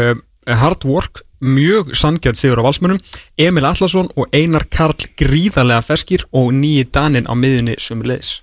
hard 0.47 0.87
work, 0.87 1.23
mjög 1.43 1.93
sangjart 1.99 2.39
sigur 2.39 2.63
á 2.63 2.67
valsmunum, 2.67 3.01
Emil 3.37 3.67
Atlasson 3.69 4.09
og 4.17 4.31
Einar 4.33 4.69
Karl 4.73 5.09
gríðarlega 5.19 5.85
ferskir 5.85 6.25
og 6.33 6.53
nýji 6.57 6.89
Danin 6.95 7.29
á 7.29 7.35
miðunni 7.37 7.77
sumulegis 7.83 8.41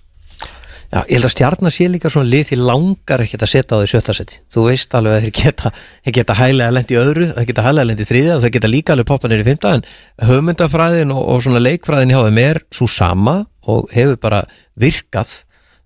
já, 0.94 1.02
ég 1.08 1.18
held 1.18 1.28
að 1.28 1.34
stjarnar 1.34 1.74
sé 1.74 1.88
líka 1.90 2.12
svona 2.12 2.30
lið 2.30 2.50
því 2.50 2.58
langar 2.68 3.24
ekkert 3.24 3.46
að 3.46 3.52
setja 3.54 3.78
á 3.78 3.82
því 3.82 3.90
sjötta 3.92 4.16
seti. 4.18 4.40
Þú 4.54 4.66
veist 4.68 4.98
alveg 4.98 5.16
að 5.16 5.26
þeir 5.26 5.36
geta, 5.40 5.72
geta 6.18 6.36
hælega 6.38 6.76
lendi 6.76 6.96
í 6.96 7.00
öðru, 7.02 7.30
þeir 7.38 7.48
geta 7.50 7.66
hælega 7.68 7.90
lendi 7.90 8.06
í 8.06 8.10
þriðja 8.10 8.36
og 8.36 8.44
þeir 8.44 8.54
geta 8.58 8.72
líka 8.72 8.94
alveg 8.96 9.10
poppa 9.10 9.32
nýri 9.32 9.46
í 9.46 9.48
fymta 9.48 9.74
en 9.78 9.86
hugmyndafræðin 10.30 11.16
og, 11.16 11.24
og 11.34 11.42
svona 11.46 11.64
leikfræðin 11.64 12.14
hjá 12.14 12.22
þeim 12.28 12.42
er 12.44 12.62
svo 12.74 12.90
sama 12.92 13.36
og 13.74 13.90
hefur 13.96 14.20
bara 14.22 14.44
virkað 14.80 15.34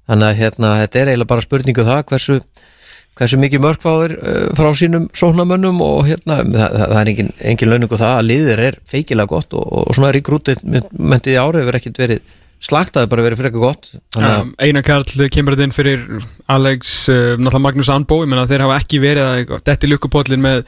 þannig 0.07 0.31
að 0.31 0.41
hérna, 0.41 0.73
þetta 0.83 0.99
er 1.01 1.11
eiginlega 1.11 1.31
bara 1.33 1.45
spurningu 1.45 1.83
um 1.83 1.89
það 1.91 2.03
hversu 2.11 2.39
hversu 3.17 3.39
mikið 3.41 3.63
mörgfáður 3.63 4.15
uh, 4.17 4.41
frá 4.57 4.67
sínum 4.77 5.07
sóknamönnum 5.17 5.79
og 5.83 6.03
hérna, 6.07 6.41
það, 6.43 6.75
það, 6.81 6.97
er 6.99 7.13
engin, 7.13 7.31
engin 7.51 7.71
launningu 7.71 7.99
það 7.99 8.17
að 8.17 8.27
liðir 8.31 8.65
er 8.67 8.81
feikilega 8.87 9.31
gott 9.31 9.55
og, 9.57 9.65
og 9.81 9.95
svona 9.97 10.11
ríkrútið 10.15 10.61
mentið 10.65 11.33
í 11.33 11.39
árið 11.41 11.63
hefur 11.63 11.79
ekkert 11.79 12.03
verið 12.03 12.35
slagtaði 12.67 13.09
bara 13.11 13.23
verið 13.25 13.41
frekar 13.41 13.61
gott. 13.61 13.89
Þannig 14.13 14.31
að 14.31 14.39
Um, 14.47 14.53
Einar 14.65 14.85
Karl 14.85 15.27
kemur 15.33 15.53
þetta 15.53 15.65
inn 15.67 15.75
fyrir 15.75 16.05
Alex, 16.49 16.93
uh, 17.09 17.35
náttúrulega 17.37 17.65
Magnús 17.65 17.91
Anbó 17.93 18.21
þeir 18.25 18.65
hafa 18.65 18.79
ekki 18.81 19.01
verið 19.01 19.25
að 19.25 19.59
detti 19.67 19.89
lukkupóllin 19.89 20.41
með 20.41 20.63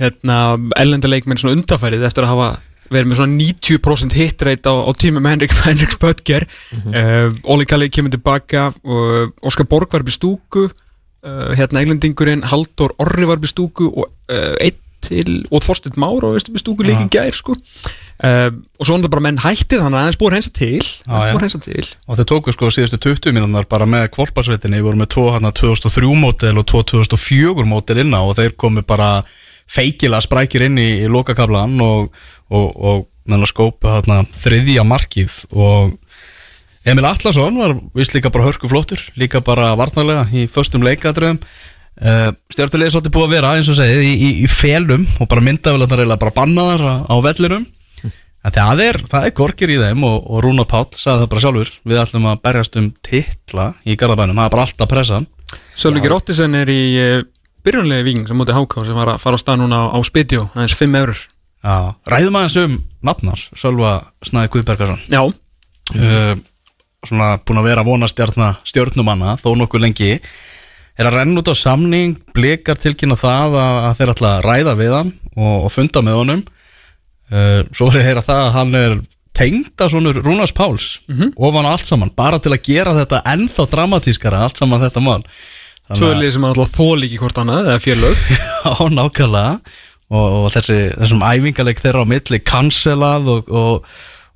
hérna, 0.00 0.36
ellendaleikmenn 0.80 1.40
svona 1.40 1.56
undafærið 1.58 2.04
eftir 2.08 2.26
að 2.26 2.34
hafa 2.34 2.50
verið 2.94 3.10
með 3.10 3.20
svona 3.20 3.38
90% 3.38 4.16
hit 4.18 4.44
rate 4.46 4.70
á, 4.70 4.74
á 4.84 4.90
tíma 4.98 5.22
með 5.22 5.36
Henrik, 5.36 5.56
Henrik 5.68 5.98
Böttger. 6.02 6.46
Uh, 6.84 7.32
Óli 7.48 7.66
Kalli 7.68 7.90
kemur 7.92 8.14
tilbaka 8.14 8.70
og 8.84 9.34
Óskar 9.46 9.68
Borg 9.70 9.92
var 9.92 10.04
upp 10.04 10.12
í 10.12 10.16
stúku. 10.16 10.68
Uh, 11.22 11.52
hérna 11.54 11.84
englendingurinn 11.84 12.42
Haldur 12.50 12.96
Orri 13.02 13.28
var 13.28 13.38
upp 13.38 13.46
í 13.46 13.52
stúku 13.52 13.90
og 13.92 14.08
uh, 14.10 14.54
einn 14.58 14.78
til, 15.02 15.42
og 15.50 15.62
Þorsteinn 15.64 15.98
Már 15.98 16.22
og 16.22 16.36
veist 16.36 16.48
upp 16.50 16.58
í 16.58 16.62
stúku 16.62 16.86
líka 16.86 17.04
í 17.06 17.10
gær 17.12 17.36
sko. 17.36 17.56
Uh, 18.22 18.50
og 18.78 18.86
svo 18.86 18.96
er 18.96 19.04
það 19.04 19.12
bara 19.16 19.24
menn 19.26 19.40
hættið 19.42 19.82
þannig 19.82 19.98
að 19.98 20.04
aðeins 20.06 20.18
búið 20.20 20.28
að 20.28 20.36
reynsa 20.36 20.52
til. 20.58 20.90
Að 21.10 21.38
reynsa 21.42 21.60
til. 21.64 21.86
Og 22.06 22.18
þeir 22.18 22.28
tóku 22.30 22.54
sko 22.54 22.70
síðustu 22.74 23.00
20 23.02 23.36
mínúnar 23.36 23.66
bara 23.70 23.88
með 23.88 24.10
kvolparsveitinni, 24.14 24.78
við 24.78 24.88
vorum 24.90 25.02
með 25.02 25.10
2 25.16 25.24
hérna 25.36 25.54
2003 25.58 26.12
mótel 26.22 26.60
og 26.62 26.68
2 26.70 26.84
2004 26.92 27.66
mótel 27.72 28.02
inna 28.04 28.22
og 28.26 28.36
þeir 28.38 28.54
komu 28.62 28.84
bara 28.86 29.10
feikilega 29.72 30.22
sprækir 30.22 30.66
inn 30.68 30.78
í, 30.80 30.88
í 31.02 31.10
lokakablan 31.10 31.74
og, 31.82 32.12
og, 32.52 32.68
og 32.76 33.02
meðal 33.28 33.48
skópa 33.50 33.98
hérna 33.98 34.22
þriðja 34.42 34.84
markið 34.86 35.36
og 35.54 35.98
Emil 36.82 37.06
Atlasson 37.06 37.60
var 37.60 37.76
vist 37.94 38.14
líka 38.16 38.32
bara 38.34 38.48
hörku 38.48 38.70
flottur 38.70 39.02
líka 39.18 39.42
bara 39.44 39.72
varnarlega 39.78 40.26
í 40.34 40.48
föstum 40.50 40.82
leikadröðum 40.86 41.38
uh, 42.00 42.30
stjórnulegði 42.52 42.94
svolítið 42.94 43.14
búið 43.14 43.28
að 43.28 43.36
vera 43.36 43.52
eins 43.58 43.70
og 43.70 43.78
segið 43.78 44.02
í, 44.08 44.12
í, 44.14 44.30
í 44.42 44.48
felum 44.50 45.06
og 45.20 45.30
bara 45.30 45.44
myndavelarnar 45.46 46.02
eiginlega 46.02 46.22
bara 46.24 46.36
bannaðar 46.36 46.82
á, 46.82 46.94
á 47.06 47.16
vellinum. 47.24 47.68
En 48.42 48.50
það 48.50 48.80
er, 48.82 48.96
það 49.06 49.26
er 49.28 49.34
gorgir 49.38 49.70
í 49.70 49.76
þeim 49.78 50.00
og, 50.02 50.16
og 50.26 50.40
Rúnar 50.42 50.66
Páll 50.66 50.88
sagði 50.98 51.20
það 51.20 51.28
bara 51.30 51.42
sjálfur 51.44 51.68
við 51.86 52.00
ætlum 52.02 52.24
að 52.26 52.40
berjast 52.42 52.78
um 52.80 52.88
titla 53.06 53.66
í 53.86 53.94
Garðabænum, 54.00 54.40
það 54.40 54.48
er 54.48 54.54
bara 54.56 54.64
alltaf 54.66 54.90
pressan 54.90 55.28
Sölviki 55.78 56.10
Rottisen 56.10 56.56
er 56.58 56.72
í 56.72 56.80
uh, 56.98 57.20
byrjunlegi 57.62 58.08
viking 58.08 58.26
sem 58.26 58.42
móti 58.42 58.56
Háká 58.56 58.82
sem 58.88 58.98
var 58.98 59.12
að 59.14 59.22
fara 59.22 59.38
á 59.38 59.42
stað 59.44 59.62
núna 59.62 59.84
á, 59.86 59.94
á 59.94 59.98
Spitjó, 60.02 60.48
aðeins 60.56 60.74
5 60.74 60.98
eurur 61.04 61.22
ræðum 61.62 62.38
aðeins 62.40 62.56
um 62.58 62.78
nafnar 63.06 63.42
Sölva 63.58 63.92
Snæði 64.26 64.50
Guðbergarsson 64.56 65.04
Já, 65.12 65.22
uh, 65.26 66.34
svona 67.06 67.36
búin 67.42 67.60
að 67.62 67.68
vera 67.70 67.84
vonastjarna 67.86 68.48
stjórnumanna 68.68 69.36
þó 69.40 69.52
nokkuð 69.58 69.84
lengi. 69.86 70.16
Er 70.98 71.08
að 71.08 71.16
renna 71.18 71.40
út 71.42 71.50
á 71.50 71.56
samning 71.56 72.18
blikar 72.36 72.78
tilkynna 72.78 73.16
það 73.18 73.56
að, 73.58 73.78
að 73.88 73.96
þeir 73.98 74.12
ætla 74.14 74.32
að 74.36 74.44
ræða 74.46 74.74
við 74.78 74.92
hann 74.98 75.14
og, 75.32 75.56
og 75.56 75.72
funda 75.72 76.02
með 76.04 76.18
honum. 76.20 76.44
Uh, 77.32 77.62
svo 77.72 77.88
er 77.88 77.98
ég 77.98 78.02
að 78.02 78.08
heyra 78.10 78.26
það 78.26 78.42
að 78.42 78.54
hann 78.58 78.78
er 78.82 78.98
tengda 79.32 79.88
svonur 79.88 80.18
Rúnars 80.20 80.52
Páls 80.52 80.98
ofan 81.40 81.64
á 81.64 81.72
allt 81.72 81.88
saman, 81.88 82.10
bara 82.12 82.36
til 82.42 82.52
að 82.52 82.66
gera 82.66 82.92
þetta 82.98 83.22
ennþá 83.32 83.64
dramatískara, 83.72 84.42
allt 84.44 84.60
saman 84.60 84.82
þetta 84.82 85.00
mál. 85.00 85.22
Svo 85.96 86.10
er 86.12 86.20
lið 86.20 86.34
sem 86.36 86.44
alltaf 86.44 86.76
þól 86.76 87.06
ekki 87.06 87.18
hvort 87.20 87.40
annað 87.40 87.72
eða 87.72 87.80
félög. 87.82 88.20
Já, 88.62 88.76
nákvæmlega 88.92 89.56
og, 90.12 90.26
og 90.44 90.50
þessi, 90.54 90.78
þessum 90.98 91.24
æfingaleg 91.24 91.80
þeirra 91.80 92.04
á 92.04 92.10
milli 92.12 92.40
cancelað 92.44 93.30
og, 93.32 93.50
og, 93.52 93.88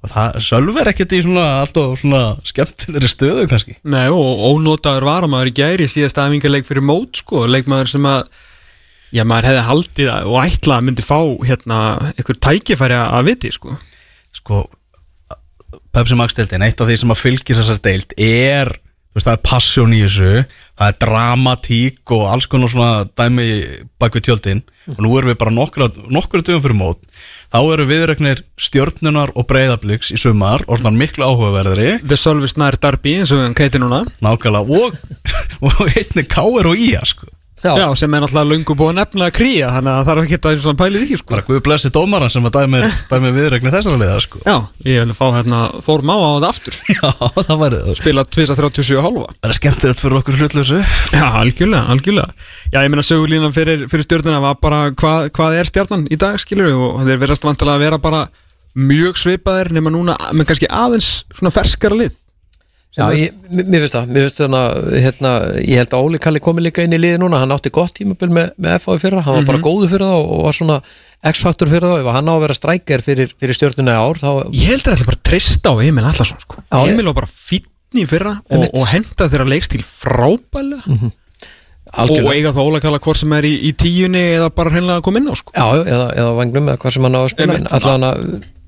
og 0.02 0.12
það 0.12 0.40
sölver 0.48 0.90
ekkert 0.92 1.14
í 1.16 1.22
svona 1.26 1.46
alltaf 1.60 2.00
svona 2.00 2.22
skemmtilegri 2.48 3.12
stöðu 3.12 3.46
kannski 3.50 3.78
Nei, 3.84 4.06
og 4.08 4.44
ónótaður 4.50 5.08
varamæður 5.10 5.52
í 5.52 5.56
gæri 5.60 5.88
síðast 5.90 6.20
aðvingarleik 6.22 6.68
fyrir 6.68 6.86
mót 6.86 7.22
sko, 7.22 7.44
leikmaður 7.50 7.92
sem 7.96 8.08
að 8.08 8.24
já, 9.14 9.22
maður 9.28 9.50
hefði 9.50 9.66
haldið 9.68 10.10
og 10.16 10.40
ætla 10.42 10.80
að 10.80 10.88
myndi 10.88 11.04
fá 11.06 11.20
hérna, 11.46 11.82
einhver 12.14 12.40
tækifæri 12.48 12.98
að 13.02 13.30
viti 13.30 13.52
sko. 13.54 13.76
sko 14.34 14.64
Pepsi 15.96 16.16
Max 16.18 16.36
deildin, 16.36 16.64
eitt 16.66 16.80
af 16.80 16.90
því 16.90 16.98
sem 17.00 17.12
að 17.14 17.22
fylgir 17.22 17.56
þessar 17.56 17.78
deild 17.84 18.10
er, 18.20 18.70
þú 19.08 19.18
veist 19.18 19.28
það 19.28 19.36
er 19.38 19.44
passion 19.46 19.94
í 19.96 20.00
þessu, 20.04 20.32
það 20.76 20.90
er 20.90 20.98
dramatík 21.02 22.14
og 22.16 22.24
alls 22.30 22.48
konar 22.50 22.72
svona 22.72 23.06
dæmi 23.18 23.48
bak 24.00 24.16
við 24.16 24.28
tjöldin. 24.28 24.62
Og 24.94 25.00
nú 25.02 25.14
erum 25.18 25.32
við 25.32 25.38
bara 25.40 25.54
nokkra, 25.54 25.88
nokkra 26.12 26.44
dögum 26.46 26.64
fyrir 26.64 26.78
mót. 26.78 27.00
Þá 27.50 27.58
eru 27.62 27.86
viðregnir 27.88 28.42
stjörnunar 28.60 29.32
og 29.34 29.48
breyðabliks 29.50 30.12
í 30.14 30.20
sumar, 30.20 30.64
orðan 30.70 30.98
miklu 31.00 31.26
áhugaverðri 31.26 31.96
The 32.04 32.18
Solvi 32.20 32.50
Snær 32.50 32.78
Darby 32.82 33.16
eins 33.20 33.32
og 33.34 33.44
hann 33.44 33.56
keiti 33.56 33.80
núna. 33.82 34.04
Nákvæmlega. 34.24 34.82
Og, 34.82 35.00
og 35.70 35.82
einni 35.88 36.26
Káir 36.28 36.70
og 36.70 36.78
Ía 36.78 37.02
sko 37.08 37.30
Já, 37.64 37.88
sem 37.96 38.12
er 38.12 38.20
náttúrulega 38.20 38.50
löngu 38.50 38.74
búið 38.76 38.90
að 38.90 38.96
nefna 38.98 39.26
að 39.30 39.36
kría 39.38 39.68
þannig 39.72 39.90
að 39.92 39.96
það 39.96 40.08
þarf 40.10 40.24
ekki 40.26 40.38
að 40.50 40.58
svona 40.60 40.78
pælið 40.82 41.04
því 41.06 41.16
sko. 41.16 41.28
bara 41.30 41.44
Guð 41.46 41.60
blessi 41.64 41.90
dómaran 41.94 42.32
sem 42.34 42.48
að 42.48 42.56
dæmi, 42.58 42.80
dæmi 43.08 43.30
viðregni 43.32 43.72
þessara 43.72 44.00
liða 44.02 44.18
sko. 44.20 44.40
Já, 44.44 44.56
ég 44.84 45.06
vil 45.06 45.16
fá 45.16 45.24
hérna 45.38 45.60
Þór 45.86 46.04
Má 46.04 46.12
á 46.20 46.28
þetta 46.36 46.50
aftur. 46.52 46.76
Já, 46.96 47.06
það 47.48 47.62
væri 47.62 47.80
það 47.86 47.98
spila 48.02 48.24
237 48.36 49.00
halva 49.06 49.24
Það 49.40 49.48
er 49.48 49.56
skemmtilegt 49.60 50.02
fyrir 50.04 50.18
okkur 50.20 50.38
hlutlösu 50.42 50.82
Já, 51.16 51.24
algjörlega, 51.40 51.82
algjörlega. 51.96 52.36
Já, 52.74 52.78
ég 52.82 52.92
meina 52.92 53.06
sögulínan 53.08 53.56
fyrir, 53.56 53.86
fyrir 53.88 54.04
stjórnuna 54.04 54.42
var 54.44 54.60
bara 54.60 54.82
hvað, 54.92 55.30
hvað 55.40 55.58
er 55.62 55.72
stjarnan 55.72 56.04
í 56.12 56.20
dag, 56.20 56.36
skilur 56.42 56.68
við 56.68 56.84
og 56.90 57.02
þeir 57.08 57.24
verðast 57.24 57.48
vantilega 57.48 57.80
að 57.80 57.86
vera 57.86 58.02
bara 58.04 58.22
mjög 58.76 59.16
svipaðir 59.16 59.72
nema 59.72 59.88
núna 59.94 60.18
með 60.36 60.50
kannski 60.50 60.68
aðeins 60.68 61.24
svona 61.32 61.54
ferskara 61.54 61.96
lið 61.96 62.12
Já, 62.96 63.04
ég, 63.12 63.32
mér 63.52 63.82
finnst 63.82 63.92
það, 63.96 64.06
mér 64.14 64.24
finnst 64.24 64.38
þannig 64.40 64.62
að 64.64 64.94
hérna, 65.04 65.30
ég 65.60 65.80
held 65.82 65.96
að 65.98 66.04
Óli 66.06 66.20
Kalli 66.24 66.40
komi 66.40 66.62
líka 66.64 66.84
inn 66.86 66.94
í 66.96 67.00
liði 67.02 67.18
núna, 67.20 67.40
hann 67.42 67.52
átti 67.52 67.72
gott 67.76 67.92
tímabil 67.98 68.30
með, 68.32 68.54
með 68.56 68.78
FA 68.80 68.96
fyrra, 69.02 69.20
hann 69.26 69.36
var 69.40 69.48
bara 69.50 69.60
góðu 69.66 69.90
fyrir 69.90 70.06
það 70.06 70.22
og 70.32 70.40
var 70.46 70.56
svona 70.56 70.78
X-faktor 71.32 71.68
fyrir 71.74 71.84
það, 71.90 72.00
ef 72.06 72.08
hann 72.16 72.30
á 72.30 72.34
að 72.36 72.42
vera 72.46 72.56
strækjar 72.56 73.04
fyrir, 73.04 73.34
fyrir 73.36 73.58
stjórnuna 73.58 73.98
í 73.98 74.00
ár, 74.00 74.22
þá 74.22 74.30
Ég 74.56 74.72
held 74.72 74.80
að 74.80 74.88
það 74.88 74.96
ætla 74.96 75.10
bara 75.12 75.22
treysta 75.28 75.72
á 75.72 75.74
Emil 75.84 76.06
Allarsson 76.08 76.40
sko. 76.46 76.64
Já, 76.64 76.76
ég- 76.80 76.94
Emil 76.96 77.08
var 77.10 77.18
bara 77.20 77.30
fínn 77.36 78.00
í 78.00 78.06
fyrra 78.08 78.34
og, 78.48 78.66
og 78.72 78.88
henda 78.94 79.28
þeirra 79.28 79.48
leikstíl 79.52 79.84
frábælega 79.86 80.96
og 80.96 82.02
algjörlega, 82.02 82.34
eiga 82.34 82.50
það 82.56 82.66
Óla 82.72 82.80
Kalla 82.82 82.98
hvort 83.04 83.20
sem 83.20 83.32
er 83.36 83.46
í, 83.46 83.52
í 83.68 83.70
tíunni 83.78 84.24
eða 84.40 84.48
bara 84.56 84.72
hreinlega 84.74 84.98
að 85.00 85.04
koma 85.06 85.20
inn 85.22 85.28
á 85.30 85.34
sko. 85.38 85.52
já, 85.54 85.64
já, 85.78 85.84
eða, 85.94 86.08
eða 86.18 86.32
vangnum 86.40 86.72
eða 86.72 86.80
hvað 86.82 86.96
sem 86.96 87.06
hann 87.06 87.16
á 87.16 87.20
að 87.22 87.30
spila, 87.36 87.58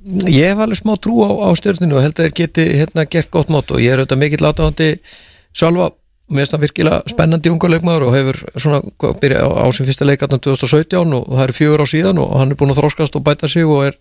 Ég 0.09 0.49
hef 0.49 0.61
alveg 0.63 0.79
smá 0.79 0.95
trú 0.97 1.21
á, 1.27 1.31
á 1.45 1.49
stjórnunu 1.59 1.99
og 1.99 2.05
held 2.05 2.17
að 2.17 2.29
þeir 2.29 2.37
geti 2.39 2.67
hérna 2.79 3.05
gert 3.11 3.31
gott 3.35 3.51
mót 3.53 3.73
og 3.75 3.83
ég 3.83 3.93
er 3.93 4.01
auðvitað 4.01 4.21
mikill 4.23 4.47
átáðandi 4.49 4.89
sjálfa, 5.53 5.91
mér 6.33 6.45
finnst 6.45 6.55
það 6.55 6.65
virkilega 6.65 7.13
spennandi 7.13 7.53
unga 7.53 7.71
leikmaður 7.75 8.07
og 8.09 8.17
hefur 8.17 8.41
svona 8.55 8.81
hvað, 8.89 9.19
byrja 9.23 9.45
á, 9.45 9.49
á 9.61 9.67
sem 9.77 9.89
fyrsta 9.89 10.09
leikartan 10.09 10.43
2017 10.45 11.17
og 11.19 11.29
það 11.29 11.45
eru 11.45 11.57
fjögur 11.59 11.85
á 11.85 11.87
síðan 11.93 12.23
og 12.23 12.35
hann 12.41 12.55
er 12.55 12.61
búin 12.61 12.73
að 12.73 12.81
þróskast 12.81 13.19
og 13.19 13.25
bæta 13.27 13.51
sig 13.53 13.69
og 13.69 13.91
er 13.91 13.99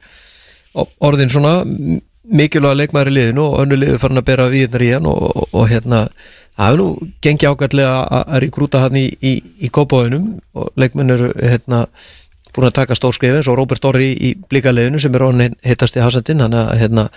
orðin 1.04 1.34
svona 1.34 1.54
mikilvæga 2.28 2.78
leikmaður 2.82 3.12
í 3.12 3.16
liðinu 3.18 3.44
og 3.44 3.62
önnu 3.64 3.80
liðu 3.80 4.00
farin 4.02 4.22
að 4.22 4.28
bera 4.30 4.50
viðnar 4.52 4.86
í 4.86 4.92
hann 4.94 5.10
og, 5.12 5.28
og, 5.28 5.50
og 5.52 5.68
hérna 5.72 6.06
það 6.58 6.70
hefur 6.70 6.80
nú 6.82 7.12
gengi 7.24 7.50
ágætlega 7.52 7.98
að, 8.04 8.24
að 8.24 8.42
rekrúta 8.46 8.84
hann 8.84 9.00
í, 9.00 9.06
í, 9.20 9.34
í 9.64 9.72
kópáinum 9.74 10.38
og 10.58 10.72
leikmenn 10.80 11.16
eru 11.16 11.32
hérna 11.36 11.86
búin 12.58 12.70
að 12.72 12.78
taka 12.80 12.98
stór 12.98 13.16
skrif 13.16 13.38
eins 13.38 13.50
og 13.52 13.60
Róbert 13.60 13.86
Orri 13.88 14.12
í 14.14 14.34
blíkaliðinu 14.50 15.02
sem 15.02 15.14
er 15.16 15.28
orðin 15.28 15.56
hittast 15.66 15.98
í 15.98 16.04
Hasandin 16.04 16.42
hann 16.44 16.58
að 16.58 16.74
hérna 16.82 17.08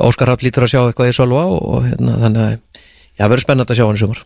Óskar 0.00 0.30
Rapp 0.30 0.44
lítur 0.44 0.64
að 0.64 0.72
sjá 0.72 0.80
eitthvað 0.86 1.10
í 1.10 1.16
Sölva 1.16 1.44
og, 1.52 1.62
og 1.62 1.88
hérna 1.90 2.18
þannig 2.22 2.42
að 2.42 2.84
það 3.20 3.32
verður 3.32 3.44
spennandi 3.44 3.74
að 3.74 3.78
sjá 3.78 3.86
hann 3.86 3.98
í 3.98 4.02
sumar. 4.02 4.20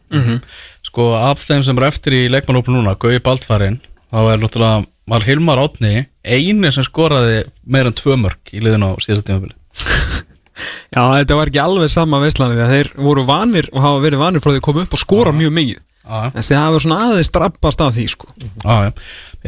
Sko 0.87 1.07
af 1.19 1.43
þeim 1.43 1.65
sem 1.67 1.81
er 1.81 1.89
eftir 1.89 2.17
í 2.17 2.27
leikmannópun 2.31 2.77
núna 2.77 2.95
Gauði 3.01 3.23
Baldfarin 3.25 3.81
þá 4.13 4.21
er 4.31 4.45
náttúrulega 4.45 4.85
var 5.07 5.27
Hilmar 5.27 5.63
Átni 5.63 6.07
eini 6.27 6.71
sem 6.75 6.87
skoraði 6.87 7.45
meira 7.67 7.93
en 7.93 7.97
tvö 7.99 8.17
mörg 8.19 8.55
í 8.55 8.63
liðinu 8.63 8.91
á 8.91 8.99
síðasta 9.03 9.31
tímafili 9.31 9.55
Já, 10.95 11.03
þetta 11.03 11.37
var 11.37 11.51
ekki 11.51 11.63
alveg 11.63 11.93
sama 11.93 12.21
veistlani 12.23 12.57
þegar 12.57 12.73
þeir 12.73 12.91
voru 13.05 13.27
vanir 13.29 13.69
og 13.73 13.83
hafa 13.85 14.03
verið 14.03 14.23
vanir 14.23 14.43
frá 14.43 14.51
því 14.53 14.61
að 14.63 14.67
koma 14.67 14.85
upp 14.87 14.97
og 14.97 15.03
skora 15.03 15.35
mjög 15.37 15.53
mikið 15.59 15.83
Þessi 16.07 16.55
það 16.55 16.65
hefur 16.69 16.85
svona 16.85 16.99
aðeins 17.09 17.33
drabbast 17.35 17.83
af 17.83 17.95
því 17.97 18.07
sko. 18.13 18.33
já, 18.63 18.75
já. 18.87 18.91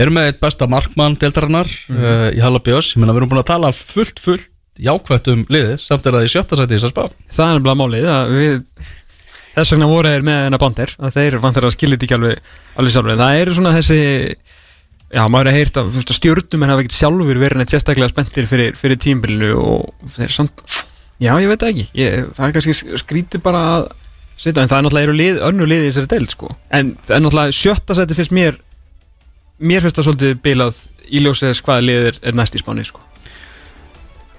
Erum 0.03 0.17
með 0.19 0.31
eitt 0.33 0.41
besta 0.43 0.69
markmann 0.71 1.19
deildarinnar 1.21 1.71
uh, 1.95 2.29
í 2.35 2.43
Halla 2.43 2.63
Bjós, 2.65 2.93
ég 2.95 3.03
meina 3.03 3.15
við 3.15 3.23
erum 3.23 3.33
búin 3.33 3.43
að 3.45 3.51
tala 3.53 3.73
fullt, 3.77 4.23
fullt 4.23 4.51
jákvætt 4.79 5.31
um 5.33 5.45
liðið 5.51 5.77
samt 5.83 6.07
er 6.07 6.19
það 6.19 6.27
í 6.29 6.33
sjötta 6.35 6.59
sæti 6.59 6.75
í 6.75 6.79
þessar 6.79 6.95
spá. 6.95 7.05
Það 7.35 7.49
er 7.49 7.59
nefnilega 7.59 7.81
málið 7.83 8.09
að 8.15 8.35
við 8.37 8.59
Þess 9.59 9.73
vegna 9.75 9.89
voru 9.91 10.11
þeir 10.13 10.27
með 10.27 10.37
hennar 10.45 10.61
bandir 10.63 10.93
að 11.03 11.17
þeir 11.17 11.37
vantar 11.43 11.65
að 11.67 11.73
skilja 11.75 11.97
þetta 11.97 12.07
ekki 12.07 12.15
alveg, 12.15 12.51
alveg 12.79 12.95
sjálfur 12.95 13.17
Það 13.19 13.39
eru 13.41 13.55
svona 13.57 13.73
þessi 13.75 14.03
Já, 15.09 15.23
maður 15.33 15.49
er 15.49 15.51
að 15.51 15.57
heyrt 15.57 15.81
að 15.81 16.13
stjórnum 16.15 16.65
en 16.65 16.73
hafa 16.75 16.85
ekkert 16.85 16.95
sjálfur 16.99 17.41
verið 17.41 17.59
neitt 17.63 17.73
sérstaklega 17.73 18.13
spenntir 18.13 18.47
fyrir, 18.47 18.77
fyrir 18.79 19.01
tímbilinu 19.01 19.55
og 19.57 20.13
þeir 20.15 20.35
samt 20.37 20.63
Já, 21.19 21.33
ég 21.43 21.49
veit 21.51 21.65
ekki. 21.67 21.89
Ég, 21.99 22.29
Það 22.37 22.45
er 22.47 22.55
kannski 22.55 22.99
skrítið 23.03 23.43
bara 23.43 23.63
að 23.73 23.89
setja, 24.39 24.63
en 24.63 24.71
það 24.71 24.79
er 24.79 24.87
náttúrulega 24.87 25.09
eru 25.09 25.17
lið, 25.19 25.41
önnu 25.49 25.69
lið 25.69 25.85
í 25.85 25.91
þessari 25.91 26.13
deild 26.15 26.35
sko. 26.35 26.53
en 26.71 26.95
það 27.07 27.17
er 27.17 27.25
náttúrulega 27.25 27.59
sjötta 27.59 27.99
seti 27.99 28.19
finnst 28.19 28.35
mér 28.39 28.61
mér 29.59 29.85
finnst 29.85 29.99
það 29.99 30.09
svolítið 30.09 30.41
bilað 30.45 30.81
í 31.09 31.25
ljósið 31.25 31.53
þess 31.53 31.67
hvaða 31.67 31.87
lið 31.89 32.09
er, 32.13 32.23
er 32.31 32.39
næst 32.39 32.57
í 32.57 32.63
spáni 32.63 32.87
sko. 32.87 33.03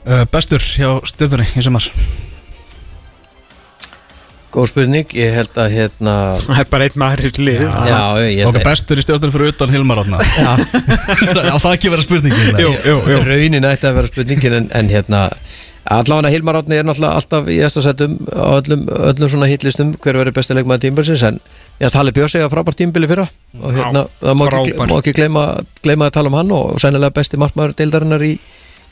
uh, 0.08 0.26
Bestur 0.32 0.64
hjá 0.64 0.89
stjórnunni 1.10 1.50
í 1.60 1.66
sumar 1.66 1.91
Góð 4.50 4.72
spurning, 4.72 5.12
ég 5.14 5.36
held 5.36 5.58
að 5.62 5.74
hérna 5.76 6.14
það 6.41 6.60
er 6.64 6.70
bara 6.72 6.86
einn 6.88 6.95
maður 6.97 7.28
í 7.28 7.43
lið 7.45 7.60
Já, 7.62 8.00
ég 8.18 8.39
held 8.39 8.47
Okkar 8.50 8.64
að 8.64 8.70
bestur 8.72 8.97
í 8.97 9.04
stjórnunni 9.06 9.36
fyrir 9.36 9.52
utan 9.54 9.74
Hilmar 9.76 10.02
Átna 10.02 10.22
Já, 10.26 11.52
það 11.62 11.76
ekki 11.76 11.91
vera 11.93 12.06
spurningin 12.08 12.64
Jú, 12.64 12.72
jú, 12.82 12.95
jú. 13.12 13.20
raunin 13.28 13.68
ætti 13.70 13.89
að 13.91 14.00
vera 14.00 14.10
spurningin 14.10 14.56
en, 14.58 14.72
en 14.80 14.89
hérna 14.89 15.22
allavega 15.90 16.30
Hilmar 16.34 16.60
Átni 16.60 16.78
er 16.78 16.86
náttúrulega 16.86 17.18
alltaf 17.18 17.50
í 17.50 17.58
eftir 17.66 17.86
settum 17.86 18.16
á 18.30 18.60
öllum, 18.60 18.86
öllum 19.10 19.32
svona 19.32 19.50
hitlistum 19.50 19.96
hver 20.04 20.20
verið 20.22 20.36
besti 20.38 20.58
leikmaður 20.58 20.84
tímbilsins 20.86 21.24
en 21.26 21.40
ég 21.80 21.88
ætti 21.88 21.98
Halli 21.98 22.14
Björns 22.14 22.36
eiga 22.38 22.50
frábært 22.52 22.78
tímbili 22.78 23.10
fyrra 23.10 23.26
og 23.58 23.74
hérna, 23.74 24.06
það 24.22 24.38
má 24.38 24.44
ekki, 24.50 24.76
má 24.78 24.98
ekki 25.00 25.16
gleyma, 25.18 25.46
gleyma 25.86 26.10
að 26.10 26.18
tala 26.20 26.32
um 26.32 26.38
hann 26.38 26.54
og 26.54 26.82
sænilega 26.84 27.16
besti 27.16 27.40
markmaður 27.42 27.74
deildarinnar 27.80 28.26
í, 28.28 28.36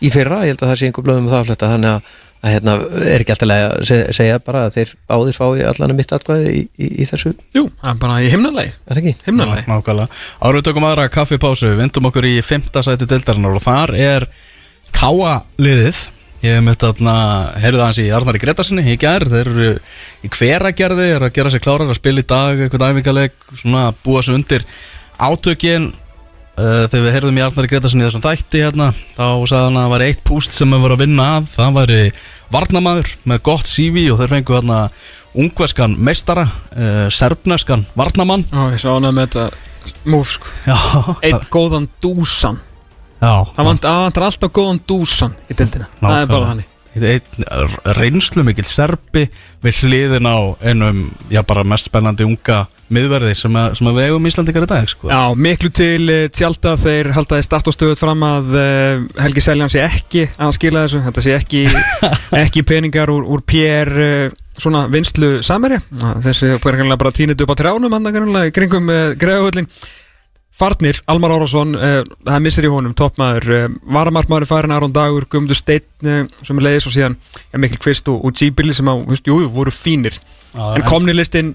í 0.01 0.13
fyrra, 0.13 0.41
ég 0.47 0.55
held 0.55 0.63
að 0.63 0.73
það 0.73 0.81
sé 0.81 0.89
einhver 0.89 1.05
blöðum 1.05 1.27
um 1.27 1.33
það 1.35 1.43
að 1.43 1.51
fletta 1.51 1.71
þannig 1.75 1.93
að, 1.93 2.09
að 2.41 2.55
hérna, 2.55 2.75
er 3.13 3.27
ekki 3.27 3.35
alltaf 3.35 3.53
að 3.53 4.11
segja, 4.17 4.41
bara 4.49 4.65
að 4.65 4.75
þeir 4.79 4.97
báðir 5.13 5.37
fái 5.37 5.63
allan 5.69 5.95
mitt 6.01 6.17
atkvæði 6.17 6.49
í, 6.49 6.65
í, 6.81 6.91
í 7.03 7.09
þessu, 7.11 7.37
Jú, 7.53 7.67
það 7.83 7.93
er 7.93 8.03
bara 8.07 8.19
í 8.25 8.33
himnalagi. 8.33 8.75
Er 8.89 10.57
við 10.57 10.69
tökum 10.69 10.89
aðra 10.89 11.09
kaffipásu 11.13 11.73
vindum 11.77 12.09
okkur 12.09 12.29
í 12.29 12.37
fymta 12.45 12.85
sæti 12.85 13.09
deildarinnar 13.09 13.57
og 13.57 13.65
þar 13.65 13.97
er 13.97 14.29
liðið 15.61 16.07
Ég 16.43 16.53
hef 16.53 16.65
mitt 16.65 16.83
að 16.85 16.99
heyrðu 17.57 17.81
aðeins 17.81 17.99
í 18.03 18.09
Arnari 18.13 18.41
Gretarsinni 18.41 18.83
í 18.93 18.97
gær, 19.01 19.25
þeir 19.25 19.47
eru 19.49 19.69
í 20.21 20.29
hveragerði, 20.33 21.07
er 21.15 21.25
að 21.25 21.33
gera 21.37 21.53
sér 21.53 21.63
klárar 21.63 21.89
að 21.89 21.97
spila 21.97 22.21
í 22.21 22.27
dag 22.29 22.61
eitthvað 22.61 22.91
æfingaleg, 22.91 23.39
svona 23.57 23.87
búa 24.05 24.21
sér 24.25 24.37
undir 24.37 24.67
átökin. 25.17 25.91
Uh, 26.57 26.87
þegar 26.89 27.03
við 27.05 27.13
heyrðum 27.13 27.37
í 27.37 27.41
Arnari 27.45 27.69
Gretarsson 27.69 28.01
í 28.01 28.05
þessum 28.07 28.23
þætti 28.23 28.63
hérna 28.63 28.87
þá 29.13 29.25
sagði 29.45 29.59
hann 29.67 29.75
að 29.77 29.83
það 29.83 29.91
var 29.91 30.03
eitt 30.07 30.23
púst 30.25 30.55
sem 30.57 30.71
við 30.73 30.79
vorum 30.81 30.97
að 30.97 31.03
vinna 31.03 31.27
að. 31.35 31.49
Það 31.53 31.75
væri 31.75 31.99
varnamaður 32.53 33.11
með 33.29 33.43
gott 33.45 33.69
CV 33.69 34.07
og 34.09 34.21
þeir 34.21 34.33
fengu 34.33 34.55
hérna 34.57 34.79
ungverskan 35.37 35.93
meistara 36.01 36.47
uh, 36.47 37.07
serbneskan 37.13 37.85
varnamann 37.97 38.45
Já, 38.49 38.61
ég 38.73 38.81
sá 38.81 38.89
hana 38.95 39.13
með 39.13 39.27
þetta 39.35 40.01
múf 40.09 40.37
Já, 40.65 40.77
Einn 41.21 41.43
góðan 41.53 41.89
dúsan 42.03 42.57
Það 43.19 43.69
vant- 43.71 43.85
það 43.85 44.01
vantar 44.05 44.27
alltaf 44.29 44.51
góðan 44.53 44.81
dúsan 44.87 45.37
í 45.49 45.57
dildina 45.57 45.87
Það 45.99 46.19
er 46.21 46.33
bara 46.33 46.49
þannig. 46.51 46.73
Reynslu 47.97 48.43
mikill 48.45 48.65
serbi 48.65 49.27
við 49.61 49.81
hliðin 49.83 50.29
á 50.29 50.37
einum 50.65 51.03
já 51.29 51.43
bara 51.45 51.65
mest 51.67 51.89
spennandi 51.91 52.25
unga 52.25 52.63
miðverði 52.93 53.33
sem, 53.35 53.57
að, 53.59 53.75
sem 53.77 53.89
að 53.89 53.97
við 53.99 54.07
eigum 54.07 54.27
Íslandikar 54.29 54.63
í 54.65 54.69
dag 54.71 54.87
sko. 54.89 55.09
Já, 55.11 55.19
miklu 55.35 55.69
til 55.75 56.07
uh, 56.07 56.23
tjálta 56.31 56.73
þeir 56.79 57.09
haldaði 57.17 57.45
start 57.45 57.67
og 57.69 57.75
stöðut 57.75 58.01
fram 58.01 58.23
að 58.23 58.55
uh, 58.55 59.03
Helgi 59.25 59.43
Seljan 59.43 59.73
sé 59.73 59.83
ekki 59.83 60.23
að 60.39 60.55
skila 60.55 60.85
þessu 60.85 61.03
þetta 61.05 61.25
sé 61.25 61.35
ekki, 61.35 61.63
ekki 62.43 62.63
peningar 62.67 63.11
úr, 63.13 63.27
úr 63.27 63.43
PR 63.45 63.91
uh, 63.91 64.35
svona 64.57 64.85
vinslu 64.89 65.35
samverja 65.45 65.83
þessi 66.25 66.55
bara 66.63 67.13
tínit 67.13 67.43
upp 67.43 67.53
á 67.53 67.59
trjánum 67.59 67.93
hann 67.93 68.07
í 68.47 68.55
kringum 68.55 68.87
uh, 68.89 69.11
greiðuhullin 69.19 69.67
Farnir, 70.57 70.97
Almar 71.05 71.35
Árásson, 71.35 71.75
uh, 71.77 71.99
það 72.25 72.41
missir 72.41 72.65
í 72.65 72.71
honum, 72.73 72.95
toppmaður, 72.97 73.45
uh, 73.53 73.67
varamartmaður 73.93 74.47
farin 74.49 74.73
Aron 74.73 74.93
Dagur, 74.95 75.27
Guðmundur 75.29 75.59
Steinn 75.59 75.85
uh, 76.09 76.23
sem 76.41 76.57
er 76.57 76.65
leiðis 76.65 76.87
og 76.89 76.95
síðan 76.95 77.17
Mikkel 77.61 77.77
Kvist 77.83 78.09
og, 78.09 78.23
og 78.25 78.33
G-Billy 78.33 78.73
sem 78.73 78.89
á, 78.89 78.97
veist, 79.05 79.29
jú, 79.29 79.37
voru 79.53 79.73
fínir. 79.73 80.17
En 80.57 80.85
komni 80.87 81.13
listin 81.13 81.53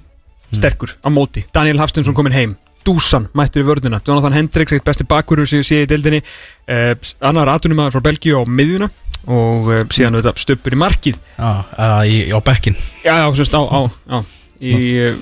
sterkur 0.55 0.95
á 1.03 1.09
móti, 1.11 1.43
Daniel 1.55 1.81
Hafstinsson 1.83 2.15
kominn 2.15 2.37
heim. 2.37 2.55
Dúsan 2.87 3.29
mættur 3.39 3.63
í 3.63 3.67
vörðuna, 3.67 4.01
Jonathan 4.07 4.35
Hendricks 4.35 4.75
eitt 4.75 4.87
besti 4.87 5.07
bakkurur 5.09 5.47
sem 5.47 5.63
ég 5.63 5.67
sé 5.67 5.83
í 5.85 5.89
dildinni 5.91 6.19
uh, 6.23 6.95
annar 7.23 7.51
atunumæður 7.55 7.97
frá 7.97 8.07
Belgíu 8.09 8.39
á 8.39 8.47
miðjuna 8.47 8.89
og 9.31 9.69
uh, 9.71 9.83
síðan 9.95 10.19
auðvitað 10.19 10.41
stöppur 10.43 10.75
í 10.75 10.81
markið. 10.83 11.19
Já, 11.39 11.51
uh, 11.79 12.01
í, 12.07 12.17
á 12.35 12.39
bekkin 12.43 12.79
já, 13.05 13.15
já, 13.23 13.27
sérst, 13.39 13.55
á, 13.55 13.63
á, 13.63 13.81
á 13.87 14.19
í 14.63 14.75
uh, 14.99 15.21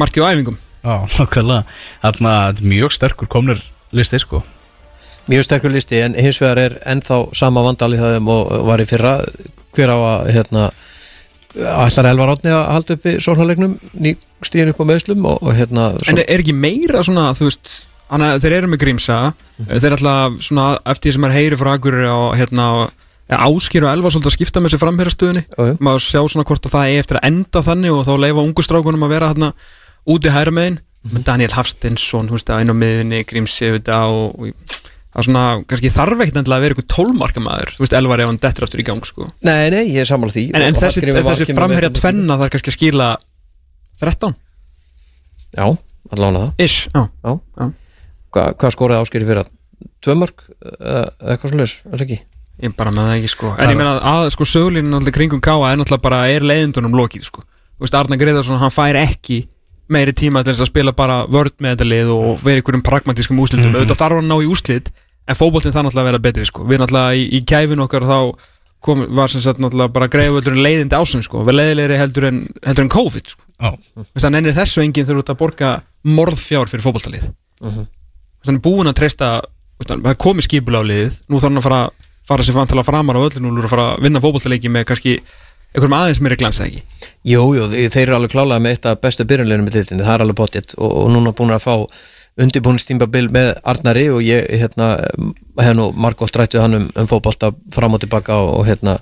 markið 0.00 0.24
og 0.24 0.32
æfingum 0.32 0.60
Þetta 2.04 2.34
er 2.48 2.62
mjög 2.64 2.94
sterkur 2.96 3.30
komnir 3.32 3.62
listi 3.94 4.20
sko. 4.22 4.42
Mjög 5.30 5.46
sterkur 5.46 5.72
listi 5.72 6.02
en 6.04 6.16
hins 6.20 6.40
vegar 6.42 6.60
er 6.60 6.78
ennþá 6.92 7.22
sama 7.36 7.62
vandali 7.64 8.00
það 8.00 8.18
þeim 8.18 8.32
og 8.34 8.50
var 8.68 8.82
í 8.82 8.88
fyrra. 8.88 9.14
Hver 9.74 9.90
á 9.90 9.98
að 9.98 10.32
hérna 10.36 10.68
Æsar 11.54 12.08
Elvar 12.10 12.32
Átni 12.34 12.50
að 12.50 12.64
halda 12.72 12.96
uppi 12.96 13.14
sóknarleiknum 13.22 13.76
ný 14.02 14.16
stíðin 14.44 14.72
upp 14.72 14.80
á 14.82 14.90
meðslum 14.90 15.26
og, 15.30 15.38
og 15.42 15.54
hérna 15.54 15.92
En 16.10 16.18
er 16.18 16.42
ekki 16.42 16.54
meira 16.56 17.02
svona, 17.06 17.28
þú 17.38 17.46
veist 17.46 17.74
hana, 18.10 18.32
þeir 18.42 18.56
eru 18.58 18.70
með 18.72 18.82
grímsa 18.82 19.18
þeir 19.60 19.86
er 19.86 19.96
alltaf 19.96 20.40
svona, 20.44 20.66
eftir 20.90 21.10
því 21.10 21.14
sem 21.16 21.26
er 21.28 21.36
heyri 21.36 21.60
frá 21.60 21.70
Akureyri 21.76 22.10
og 22.10 22.34
hérna 22.40 22.66
ja, 23.30 23.38
Áskir 23.38 23.86
og 23.86 23.92
Elva 23.92 24.10
svolítið 24.10 24.32
að 24.32 24.36
skipta 24.36 24.64
með 24.64 24.74
Jú, 24.74 25.68
jú. 25.70 25.76
maður 25.78 26.04
sjá 26.08 26.20
svona 26.26 26.46
hvort 26.48 26.66
að 26.66 26.74
það 26.74 26.90
er 26.90 27.04
eftir 27.04 27.20
að 27.20 27.28
enda 27.30 27.64
þannig 27.70 27.94
og 27.94 28.04
þá 28.08 28.14
leifa 28.24 28.44
ungustrákunum 28.48 29.06
að 29.06 29.14
vera 29.14 29.30
hérna 29.30 29.52
úti 30.10 30.32
hæra 30.34 30.54
megin. 30.54 30.80
Með 31.12 31.26
Daniel 31.26 31.52
Hafstinsson, 31.52 32.30
þú 32.30 32.38
veist, 32.38 32.50
að 32.50 32.70
á 32.72 32.76
miðinni 32.80 33.18
auðvitað 33.20 34.14
og, 34.14 34.38
og 34.40 34.78
það 35.14 35.18
er 35.20 35.26
svona, 35.26 35.42
kannski 35.68 35.90
þarf 35.92 36.22
ekkert 36.24 36.48
að 36.48 36.62
vera 36.64 36.74
ykkur 36.74 36.86
tólmarkamaður, 36.94 37.72
þú 37.76 37.84
veist, 37.84 37.96
Elvar 37.98 38.22
ef 38.24 38.30
hann 38.30 38.40
dettur 38.40 38.64
aftur 38.64 38.80
í 38.80 38.86
gang 38.88 39.04
sko. 39.04 39.28
Nei, 39.44 39.68
nei, 39.74 39.82
ég 39.92 40.00
er 40.00 40.08
sammála 40.08 40.32
því. 40.32 40.46
En, 40.56 40.64
en 40.64 40.78
þessi, 40.80 41.04
þessi 41.04 41.56
framherja 41.58 41.92
tvenna 41.92 42.38
þarf 42.40 42.54
kannski 42.56 42.72
að 42.72 42.78
skila 42.78 43.10
13, 44.00 44.32
Já, 45.54 45.66
allan 46.10 46.38
það. 46.40 46.48
Ish, 46.64 46.88
já. 46.90 47.04
Já. 47.04 47.68
Hva, 48.34 48.46
Hvað 48.58 48.74
skoraði 48.74 49.04
áskeri 49.04 49.28
fyrir 49.28 49.44
að 49.44 49.50
tvö 50.02 50.16
mörg 50.18 50.46
eða 50.64 51.34
eitthvað 51.34 51.58
leys, 51.60 51.74
er 51.86 51.94
það 51.94 52.06
ekki? 52.08 52.20
Ég 52.64 52.74
bara 52.78 52.92
með 52.94 53.08
það 53.08 53.16
ekki 53.18 53.30
sko. 53.32 53.50
En 53.58 53.70
ég 53.72 53.78
meina 53.78 53.94
að 54.14 54.28
sko 54.34 54.46
sögulínu 54.46 54.90
náttúrulega 54.90 55.16
kringum 55.16 55.42
Káa 55.42 55.72
er 55.72 55.78
náttúrulega 55.80 56.06
bara 56.06 56.20
er 56.30 56.46
leiðindunum 56.46 56.94
lokið 56.98 57.26
sko. 57.26 57.42
Þú 57.74 57.86
veist 57.86 57.96
Arna 57.98 58.18
Greiðarsson 58.18 58.60
hann 58.60 58.74
fær 58.74 58.98
ekki 59.00 59.40
meiri 59.92 60.14
tíma 60.16 60.42
til 60.44 60.54
þess 60.54 60.64
að 60.64 60.70
spila 60.72 60.94
bara 60.96 61.22
vörd 61.30 61.56
með 61.60 61.74
þetta 61.74 61.88
lið 61.90 62.12
og 62.14 62.42
vera 62.44 62.62
ykkur 62.62 62.78
um 62.78 62.84
pragmatískum 62.84 63.40
úslitum 63.42 63.70
mm 63.70 63.78
auðvitað 63.80 64.00
þarf 64.00 64.20
að 64.20 64.28
ná 64.30 64.36
í 64.40 64.48
úslit 64.50 64.90
en 65.28 65.38
fótboltinn 65.38 65.72
þarf 65.74 65.88
náttúrulega 65.88 66.04
að 66.04 66.10
vera 66.10 66.24
betri 66.24 66.44
sko. 66.48 66.64
Við 66.68 66.80
náttúrulega 66.82 67.16
í, 67.16 67.24
í 67.36 67.40
kæfin 67.48 67.84
okkar 67.84 68.06
þá 68.08 68.18
kom, 68.84 69.04
var 69.16 69.32
sem 69.32 69.40
sagt 69.44 69.60
náttúrulega 69.62 69.94
bara 69.94 70.10
greiðvöldurinn 70.12 70.64
leiðindi 70.64 70.98
ásinn 70.98 71.24
sko 71.24 71.44
við 71.48 71.58
leiðilegri 71.58 71.98
heldur 72.00 72.28
en, 72.28 72.40
heldur 72.64 72.84
en 72.84 72.92
COVID 72.92 73.32
sko. 73.34 73.44
Hann 73.60 74.38
ennir 74.40 74.56
þessu 74.56 74.84
enginn 74.84 75.08
ert 75.16 75.32
að 75.32 75.40
borga 75.40 75.74
morðfjár 76.04 76.68
fyrir 76.68 76.84
fótboltalið. 76.84 77.28
Mhm. 77.64 77.86
þannig 78.44 78.60
er 78.60 78.64
búinn 78.64 78.90
að 78.90 78.98
treysta 78.98 79.28
það 79.84 80.16
komið 80.20 80.46
skipula 80.46 80.82
á 80.84 80.84
liðið 80.84 81.14
nú 81.28 81.38
þarf 81.40 81.48
hann 81.48 81.60
að 81.60 81.66
fara, 81.66 81.80
fara 82.28 82.44
sér 82.44 82.56
fantala 82.58 82.84
framar 82.84 83.16
á 83.16 83.24
öllin 83.24 83.48
og 83.48 83.64
að 83.64 83.72
fara 83.72 83.86
að 83.94 84.04
vinna 84.04 84.20
fótboltaleiki 84.20 84.70
með 84.72 84.84
kannski 84.90 85.14
einhverjum 85.74 85.96
aðeins 85.98 86.20
meiri 86.24 86.38
glans 86.40 86.60
eða 86.62 86.70
ekki? 86.70 86.82
Jú, 87.24 87.44
jú, 87.56 87.68
þe- 87.72 87.86
þeir 87.94 88.02
eru 88.08 88.16
alveg 88.18 88.34
klálega 88.34 88.62
með 88.62 88.76
eitt 88.76 88.86
af 88.90 89.00
bestu 89.02 89.24
byrjunleginum 89.28 89.68
í 89.70 89.74
dildinni, 89.74 90.04
það 90.06 90.14
er 90.18 90.24
alveg 90.26 90.36
pottitt 90.40 90.74
og, 90.78 90.90
og 91.02 91.10
núna 91.14 91.32
búin 91.36 91.54
að 91.56 91.64
fá 91.64 91.74
undirbúinstímabil 92.44 93.28
með 93.34 93.52
Arnari 93.70 94.08
og 94.10 94.22
ég 94.26 94.48
hérna, 94.58 94.88
hef 95.60 95.76
nú 95.78 95.90
margótt 95.94 96.34
rættu 96.38 96.58
hann 96.62 96.74
um, 96.78 96.88
um 96.98 97.06
fótbolta 97.10 97.52
fram 97.74 97.94
og 97.94 98.02
tilbaka 98.02 98.36
og, 98.42 98.50
og 98.60 98.66
hérna 98.68 98.98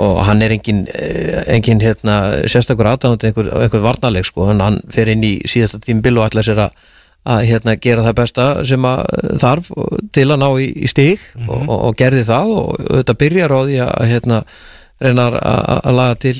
og 0.00 0.20
hann 0.24 0.40
er 0.46 0.54
engin, 0.54 0.84
eh, 0.94 1.42
engin 1.56 1.80
hérna, 1.82 2.20
sérstakur 2.48 2.86
aðdáðandi 2.92 3.26
einhver, 3.32 3.48
einhver 3.58 3.82
varnaleg 3.84 4.24
sko, 4.28 4.46
hann, 4.48 4.62
hann 4.62 4.78
fer 4.94 5.10
inn 5.12 5.24
í 5.26 5.32
síðasta 5.50 5.80
tímabil 5.82 6.20
og 6.22 6.28
ætla 6.30 6.46
sér 6.46 6.62
að 6.68 6.78
að 7.28 7.42
hérna, 7.50 7.74
gera 7.76 8.00
það 8.06 8.14
besta 8.16 8.44
sem 8.64 8.84
að 8.88 9.00
þarf 9.42 9.66
til 10.16 10.22
að 10.32 10.38
ná 10.40 10.46
í, 10.56 10.70
í 10.72 10.88
stig 10.88 11.20
og, 11.42 11.66
og, 11.66 11.74
og 11.90 11.98
gerði 12.00 12.22
það 12.30 12.52
og 12.56 12.70
þetta 12.94 13.14
byrjar 13.20 13.52
á 13.52 13.58
því 13.60 13.76
að 13.84 14.06
hérna, 14.14 14.38
reyna 15.00 15.26
að- 15.30 15.38
að 15.40 15.80
að 15.90 15.94
laga 15.96 16.14
til 16.24 16.34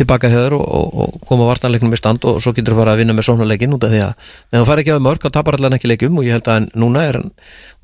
tilbaka 0.00 0.30
höður 0.32 0.56
og, 0.58 0.66
og, 0.78 0.98
og 1.04 1.20
koma 1.28 1.48
vartanleiknum 1.50 1.92
í 1.92 2.00
stand 2.00 2.24
og 2.24 2.38
svo 2.40 2.52
getur 2.56 2.72
þú 2.74 2.80
fara 2.82 2.94
að 2.96 3.02
vinna 3.02 3.16
með 3.18 3.26
sóknarleikin 3.28 3.74
út 3.76 3.84
af 3.84 3.92
því 3.92 4.00
að 4.06 4.14
ef 4.52 4.58
þú 4.62 4.64
fær 4.70 4.82
ekki 4.84 4.94
að 4.96 5.04
mörg 5.08 5.24
þá 5.26 5.30
tapar 5.38 5.58
allan 5.58 5.76
ekki 5.78 5.90
leikum 5.92 6.18
og 6.22 6.24
ég 6.28 6.38
held 6.38 6.48
að 6.54 6.68
núna 6.74 7.04
er 7.08 7.20
hann 7.20 7.30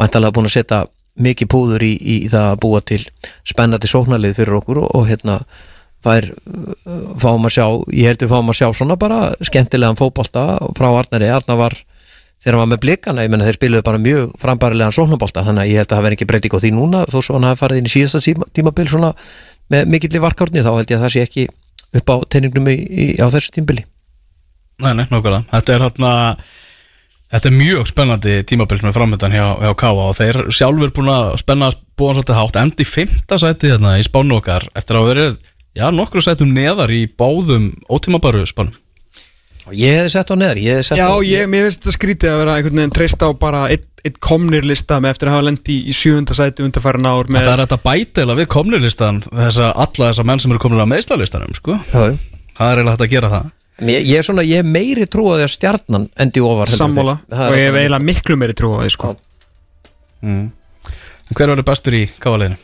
vantalega 0.01 0.33
búin 0.39 0.49
að 0.49 0.57
setja 0.57 0.81
mikið 1.15 1.51
púður 1.53 1.85
í, 1.87 1.93
í 2.01 2.17
það 2.33 2.49
að 2.55 2.61
búa 2.65 2.81
til 2.83 3.03
spennandi 3.47 3.87
sóknarleið 3.93 4.39
fyrir 4.41 4.57
okkur 4.59 4.81
og, 4.83 4.89
og 4.99 5.07
hérna 5.13 5.37
fær, 6.05 6.27
fáum 7.23 7.47
að 7.49 7.55
sjá 7.55 7.67
ég 7.97 8.11
held 8.11 8.25
við 8.25 8.33
fáum 8.35 8.51
að 8.53 8.59
sjá 8.59 8.67
svona 8.77 8.97
bara 9.01 9.19
skemmtilegan 9.41 9.97
fótbolta 9.97 10.43
frá 10.77 10.89
Arnari. 10.99 11.31
Arnar 11.33 11.57
var 11.61 11.77
þegar 12.45 12.59
hann 12.59 12.63
var 12.63 12.71
með 12.75 12.83
blikana, 12.85 13.25
ég 13.25 13.33
menna 13.33 13.49
þeir 13.49 13.59
spiluðu 13.59 13.87
bara 13.87 14.01
mjög 14.05 14.35
frambærilegan 14.43 14.95
sóknarbolta, 14.95 15.45
þannig 15.47 15.65
að 15.65 15.71
ég 15.71 15.81
held 15.81 15.89
að 15.89 15.97
það 15.97 16.05
verði 16.07 16.19
ekki 16.19 16.29
breyting 16.29 16.57
á 16.57 16.59
því 16.61 16.73
núna, 16.77 17.05
þó 17.09 17.17
svo 17.19 17.39
hann 17.39 17.47
hafi 17.49 17.61
farið 17.63 17.81
inn 17.81 17.89
í 17.89 17.93
síðasta 17.95 18.21
tíma, 18.27 18.49
tímabil 18.53 18.87
svona 18.91 19.15
með 19.73 19.89
mikill 19.95 20.13
í 20.13 20.23
varkárni, 20.23 20.65
þá 20.65 20.73
held 20.75 20.93
ég 20.93 20.99
að 21.01 21.07
það 21.07 21.15
sé 21.15 21.25
ekki 21.25 21.47
upp 21.95 22.13
á 22.13 22.17
teiningnum 22.35 22.69
í, 22.69 22.77
í, 22.77 23.07
á 23.17 23.27
þessu 23.33 23.55
tímbili. 23.55 23.87
Nei, 24.85 24.93
nei, 24.93 25.07
nákvæmlega. 25.09 25.47
Þetta 25.55 25.75
er 25.75 25.87
hérna 25.87 26.13
Þetta 27.35 27.49
er 27.49 27.55
mjög 27.57 27.89
spennandi 27.91 28.33
tímabil 28.47 28.79
sem 28.79 28.87
er 28.87 28.95
framöndan 28.95 29.33
hjá, 29.35 29.47
hjá 29.59 29.73
Káa 29.81 30.05
og 30.05 30.13
þeir 30.15 30.37
sjálfur 30.55 30.93
búin 30.95 31.11
að 31.11 31.33
spenna 31.41 31.73
búin 31.99 32.15
svolítið 32.15 32.39
hátt 32.39 32.59
endi 32.61 32.87
fymta 32.87 33.39
sæti 33.43 33.73
hérna 33.73 33.97
í 33.99 34.05
spánu 34.07 34.37
okkar 34.37 34.69
eftir 34.79 35.01
að 35.01 35.09
verið, 35.09 35.33
já, 35.75 35.89
nokkru 35.91 36.23
sætum 36.23 36.53
neðar 36.55 36.93
í 36.95 37.09
báðum 37.11 37.73
ótímabaru 37.91 38.45
spánum 38.47 38.77
ég 39.73 39.97
hefði 39.99 40.13
sett 40.13 40.31
á 40.31 40.37
neðar, 40.37 40.61
ég 40.61 40.75
hefði 40.77 40.87
sett 40.91 40.99
Já, 41.01 41.07
á 41.09 41.17
ég, 41.25 41.49
mér 41.49 41.67
finnst 41.69 41.81
þetta 41.83 41.95
skrítið 41.97 42.31
að 42.35 42.39
vera 42.43 42.55
einhvern 42.59 42.81
veginn 42.83 42.95
treysta 42.99 43.29
á 43.29 43.31
bara 43.39 43.63
einn 43.73 43.85
ein 44.05 44.17
komnir 44.21 44.67
lista 44.69 44.99
með 45.01 45.15
eftir 45.15 45.31
að 45.31 45.37
hafa 45.39 45.45
lendi 45.49 45.75
í 45.89 45.93
sjöfunda 45.97 46.35
sæti 46.37 46.61
undarfærin 46.67 47.07
ár 47.09 47.31
með 47.33 47.47
það 47.47 47.53
er 47.55 47.63
þetta 47.63 47.79
bætela 47.87 48.35
við 48.37 48.49
komnirlistan 48.53 49.23
þessa, 49.31 49.71
alla 49.73 50.09
þessa 50.11 50.27
menn 50.29 50.43
sem 50.45 50.53
eru 50.53 50.61
komin 50.61 50.83
á 50.85 50.93
meðslalistanum 50.93 51.55
sko. 51.57 51.79
Það 51.89 52.05
er 52.05 52.19
eiginlega 52.59 52.93
hægt 52.93 53.07
að 53.07 53.15
gera 53.15 53.31
það 53.33 53.47
ég, 53.89 54.05
ég 54.11 54.21
er 54.21 54.27
svona, 54.29 54.45
ég 54.45 54.61
hef 54.61 54.69
meiri 54.77 55.07
trú 55.09 55.25
á 55.33 55.41
því 55.41 55.47
að 55.47 55.55
stjarnan 55.57 56.05
endi 56.21 56.45
ofar 56.45 56.75
sammála 56.77 57.17
er 57.33 57.47
og 57.49 57.57
ég 57.57 57.65
hef 57.71 57.79
eiginlega 57.81 58.09
miklu 58.11 58.37
meiri 58.43 58.59
trú 58.61 58.75
á 58.77 58.85
því 58.85 58.93
sko. 58.93 59.15
mm. 60.21 60.45
Hver 61.35 61.49
verður 61.55 61.67
bestur 61.73 61.97
í 61.97 62.05
káaliðinu? 62.21 62.61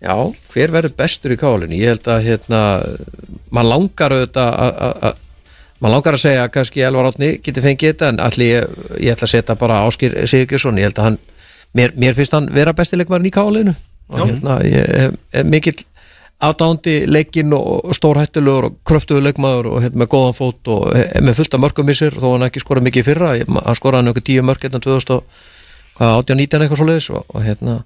Já, 0.00 0.14
hver 0.54 0.72
verður 0.72 0.94
bestur 0.96 1.34
í 1.34 1.36
kálinu? 1.36 1.76
Ég 1.76 1.92
held 1.92 2.08
að 2.08 2.22
hérna, 2.24 2.60
maður 3.52 3.68
langar 3.74 4.14
auðvitað 4.16 4.54
að- 4.64 4.78
að 4.86 4.94
að- 5.10 5.18
maður 5.80 5.94
langar 5.96 6.16
að 6.16 6.24
segja 6.24 6.46
að 6.46 6.54
kannski 6.56 6.84
Elvar 6.86 7.10
Átni 7.10 7.30
geti 7.44 7.64
fengið 7.64 7.92
þetta 7.92 8.08
en 8.12 8.22
allir 8.24 8.50
ég, 8.50 8.80
ég 9.00 9.14
ætla 9.14 9.28
að 9.28 9.34
setja 9.34 9.56
bara 9.60 9.82
Áskir 9.86 10.16
Sigurgjörsson, 10.28 10.80
ég 10.80 10.90
held 10.90 11.00
að 11.00 11.08
hann 11.08 11.20
mér, 11.76 11.94
mér 11.96 12.18
finnst 12.18 12.36
hann 12.36 12.50
vera 12.54 12.74
bestileikmarin 12.76 13.30
í 13.30 13.34
kálinu 13.34 13.76
og 14.10 14.24
hérna, 14.24 14.58
ég 14.66 14.90
er, 15.00 15.46
mikill 15.46 15.78
aðdándi 16.40 17.04
leikinn 17.08 17.52
og, 17.52 17.92
stórhættulegur 17.96 18.70
og 18.70 18.76
kröftugur 18.88 19.24
leikmaður 19.24 19.70
og 19.74 19.82
hérna, 19.84 20.02
með 20.02 20.10
góðan 20.14 20.36
fót 20.36 20.70
og 20.72 20.86
með 21.20 21.36
fullt 21.40 21.56
af 21.56 21.64
mörgum 21.64 21.92
í 21.92 21.96
sér 21.96 22.16
þó 22.16 22.28
hann 22.32 22.46
ekki 22.48 22.62
skora 22.64 22.84
mikið 22.84 23.08
fyrra, 23.10 23.32
hann 23.38 23.78
skoraði 23.78 24.10
einhver 24.10 24.26
tíu 24.26 24.44
mörg 24.46 24.64
hérna 24.64 24.80
2018-19 24.86 26.64
eitthvað 26.64 26.80
svo 26.80 26.88
leiðis 26.88 27.10
og, 27.12 27.26
og 27.28 27.44
hérna 27.44 27.80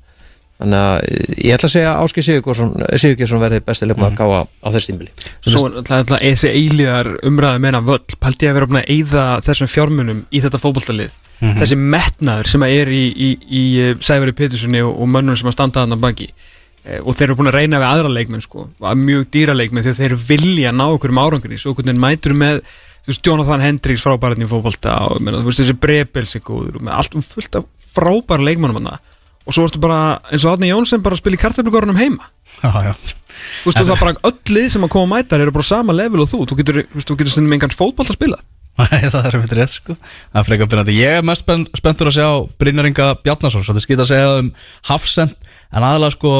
þannig 0.62 0.78
að 0.78 0.96
eh, 1.08 1.34
ég 1.48 1.56
ætla 1.56 1.68
að 1.68 1.74
segja 1.74 1.90
að 1.92 2.04
Áskei 2.04 2.24
Sigurgjörsson 2.28 3.42
verði 3.42 3.60
besti 3.66 3.88
leikmaður 3.88 4.18
gáða 4.20 4.40
á 4.46 4.68
þess 4.76 4.90
tímbili 4.90 5.10
Svo 5.42 5.64
er 5.66 5.78
alltaf 5.80 5.98
alltaf 5.98 6.22
þessi 6.22 6.52
eilíðar 6.54 7.10
umræði 7.26 7.62
meina 7.64 7.82
völl. 7.84 8.16
Paldi 8.22 8.48
að 8.48 8.58
vera 8.58 8.70
búin 8.70 8.80
að 8.82 8.92
eyða 8.94 9.26
þessum 9.48 9.70
fjármunum 9.70 10.24
í 10.30 10.42
þetta 10.44 10.62
fótboltalið? 10.62 11.18
Þessi 11.44 11.78
metnaður 11.80 12.50
sem 12.54 12.64
að 12.64 12.74
er 12.78 12.92
í, 12.94 13.04
í, 13.10 13.30
í 13.44 13.62
eh, 13.82 13.94
Sæfari 14.00 14.34
Péturssoni 14.36 14.82
og, 14.86 14.94
og 14.94 15.10
mönnum 15.10 15.36
sem 15.36 15.50
að 15.50 15.56
standa 15.58 15.82
þarna 15.82 16.00
baki. 16.00 16.30
Eh, 16.84 17.00
og 17.02 17.16
þeir 17.16 17.30
eru 17.30 17.38
búin 17.40 17.50
að 17.50 17.58
reyna 17.58 17.82
við 17.82 17.90
aðra 17.90 18.14
leikmenn 18.14 18.44
sko, 18.44 18.68
að 18.84 19.02
mjög 19.02 19.26
dýra 19.34 19.56
leikmenn 19.58 19.84
að 19.84 20.00
þeir 20.00 20.16
vilja 20.30 20.72
ná 20.72 20.86
okkur 20.86 21.12
um 21.12 21.20
árangri. 21.20 21.58
Svo 21.60 21.74
hvernig 21.76 21.98
mætur 22.00 22.36
með 22.38 22.62
þú 23.04 23.12
veist, 23.12 23.24
Jonathan 23.26 23.64
Hendricks 23.64 24.04
frábæratni 24.04 24.46
í 24.46 24.50
fótbolta 24.50 24.94
og 25.10 25.20
meina, 25.20 25.42
þú 25.42 25.50
veist, 25.50 25.60
þessi 25.60 25.76
Brebels 25.80 26.36
er 26.38 26.44
góður 26.44 26.78
og 26.78 26.86
með 26.86 26.96
allt 27.00 27.18
um 27.18 27.24
fullt 27.26 27.58
af 27.60 27.66
frábæra 27.94 28.46
leikmennum 28.48 28.80
hana 28.80 28.96
og 29.44 29.56
svo 29.56 29.66
ertu 29.68 29.82
bara, 29.82 30.16
eins 30.32 30.46
og 30.46 30.56
Adni 30.56 30.72
Jónsson 30.72 31.04
bara 31.04 31.18
að 31.18 31.22
spila 31.22 31.38
í 31.38 31.42
kartaflugorunum 31.42 32.00
heima. 32.00 32.30
Já, 32.62 32.72
já. 32.88 32.92
Og 33.66 33.74
það 33.76 33.92
er 33.92 34.00
bara 34.00 34.16
öll 34.30 34.56
lið 34.56 34.68
sem 34.72 34.86
að 34.86 34.92
koma 34.94 35.18
að 35.18 35.24
mæta 35.24 35.40
eru 35.42 35.54
bara 35.54 35.66
sama 35.68 35.96
level 35.96 36.24
og 36.24 36.30
þú, 36.30 36.44
þú 36.48 36.58
getur, 36.60 36.80
þú 36.94 37.16
getur 37.18 37.32
stundum 37.34 37.56
engan 37.56 37.74
fótbolt 37.74 38.12
að 38.12 38.18
spila. 38.18 38.40
Nei, 38.80 39.06
það 39.06 39.20
er 39.28 39.36
eitthvað 39.36 39.58
rétt 39.60 39.76
sko. 39.76 39.94
Það 40.34 40.80
er 40.80 40.88
Ég 40.90 41.20
er 41.20 41.26
mest 41.26 41.44
spenn, 41.44 41.62
spenntur 41.78 42.10
að 42.10 42.16
sjá 42.16 42.28
Brynjaringa 42.58 43.12
Bjarnason 43.22 43.62
Svo 43.62 43.70
þetta 43.70 43.84
skýta 43.84 44.02
að 44.02 44.10
segja 44.10 44.32
um 44.40 44.48
Hafsend 44.88 45.36
En 45.70 45.86
aðalega 45.86 46.16
sko 46.16 46.32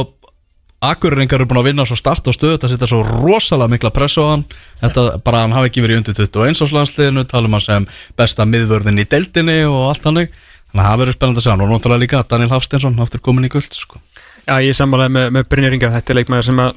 Akureyringar 0.84 1.40
eru 1.40 1.46
búin 1.48 1.60
að 1.62 1.68
vinna 1.70 1.86
svo 1.86 1.96
start 1.96 2.26
og 2.28 2.34
stöð 2.34 2.56
Þetta 2.56 2.72
setja 2.72 2.88
svo 2.90 3.04
rosalega 3.06 3.70
mikla 3.76 3.92
press 3.94 4.18
á 4.18 4.34
hann. 4.34 4.42
Þetta 4.82 5.04
bara 5.24 5.44
hann 5.44 5.54
hafi 5.54 5.70
ekki 5.70 5.84
verið 5.86 6.00
undir 6.02 6.18
21 6.18 6.66
áslandsliðinu 6.66 7.24
Talum 7.30 7.54
hann 7.54 7.64
sem 7.68 7.86
besta 8.18 8.48
miðvörðin 8.50 8.98
í 9.04 9.06
deildinni 9.14 9.60
Og 9.70 9.92
allt 9.92 10.10
hannig 10.10 10.34
Þannig 10.74 10.82
að 10.84 10.90
það 10.90 11.00
verður 11.04 11.14
spennandi 11.14 11.42
að 11.44 11.52
hann 11.52 11.62
Og 11.64 11.68
náttúrulega 11.70 12.02
líka 12.02 12.22
Daniel 12.26 12.50
Hafsteinsson 12.50 12.96
Aftur 13.04 13.20
komin 13.22 13.46
í 13.46 13.50
guld 13.52 13.76
sko. 13.78 14.00
Já, 14.44 14.56
ég 14.60 14.74
sammálaði 14.74 15.12
með, 15.14 15.28
með 15.36 15.46
Brynjar 15.52 15.76
Inga 15.76 15.90
þetta 15.94 16.12
er 16.12 16.18
leikmaður 16.18 16.48
sem 16.50 16.58
að 16.64 16.72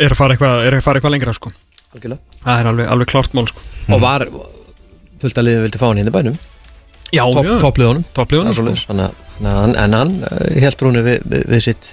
er 0.00 0.12
að 0.14 0.20
fara 0.20 0.34
eitthvað, 0.36 0.60
er 0.68 0.76
að 0.76 0.84
fara 0.84 1.00
eitthvað 1.00 1.14
lengra 1.16 1.32
sko. 1.36 1.52
Algjörlega. 1.90 2.36
það 2.44 2.60
er 2.60 2.68
alveg, 2.70 2.90
alveg 2.92 3.08
klart 3.10 3.32
mál 3.34 3.46
sko. 3.50 3.64
og 3.90 4.02
var 4.04 4.24
fullt 5.20 5.40
að 5.40 5.46
liðið 5.48 5.64
vildi 5.66 5.80
fá 5.80 5.86
hann 5.88 5.98
hérna 6.00 6.12
í 6.12 6.16
bænum? 6.18 6.36
Já, 7.10 7.24
Topp- 7.26 7.48
já, 7.48 7.56
toppliðunum. 7.64 8.04
Er 8.52 8.76
sko. 8.78 8.92
en 9.80 9.96
hann 9.98 10.12
held 10.62 10.84
rúni 10.84 11.02
við, 11.08 11.24
við, 11.26 11.42
við 11.50 11.64
sitt 11.66 11.90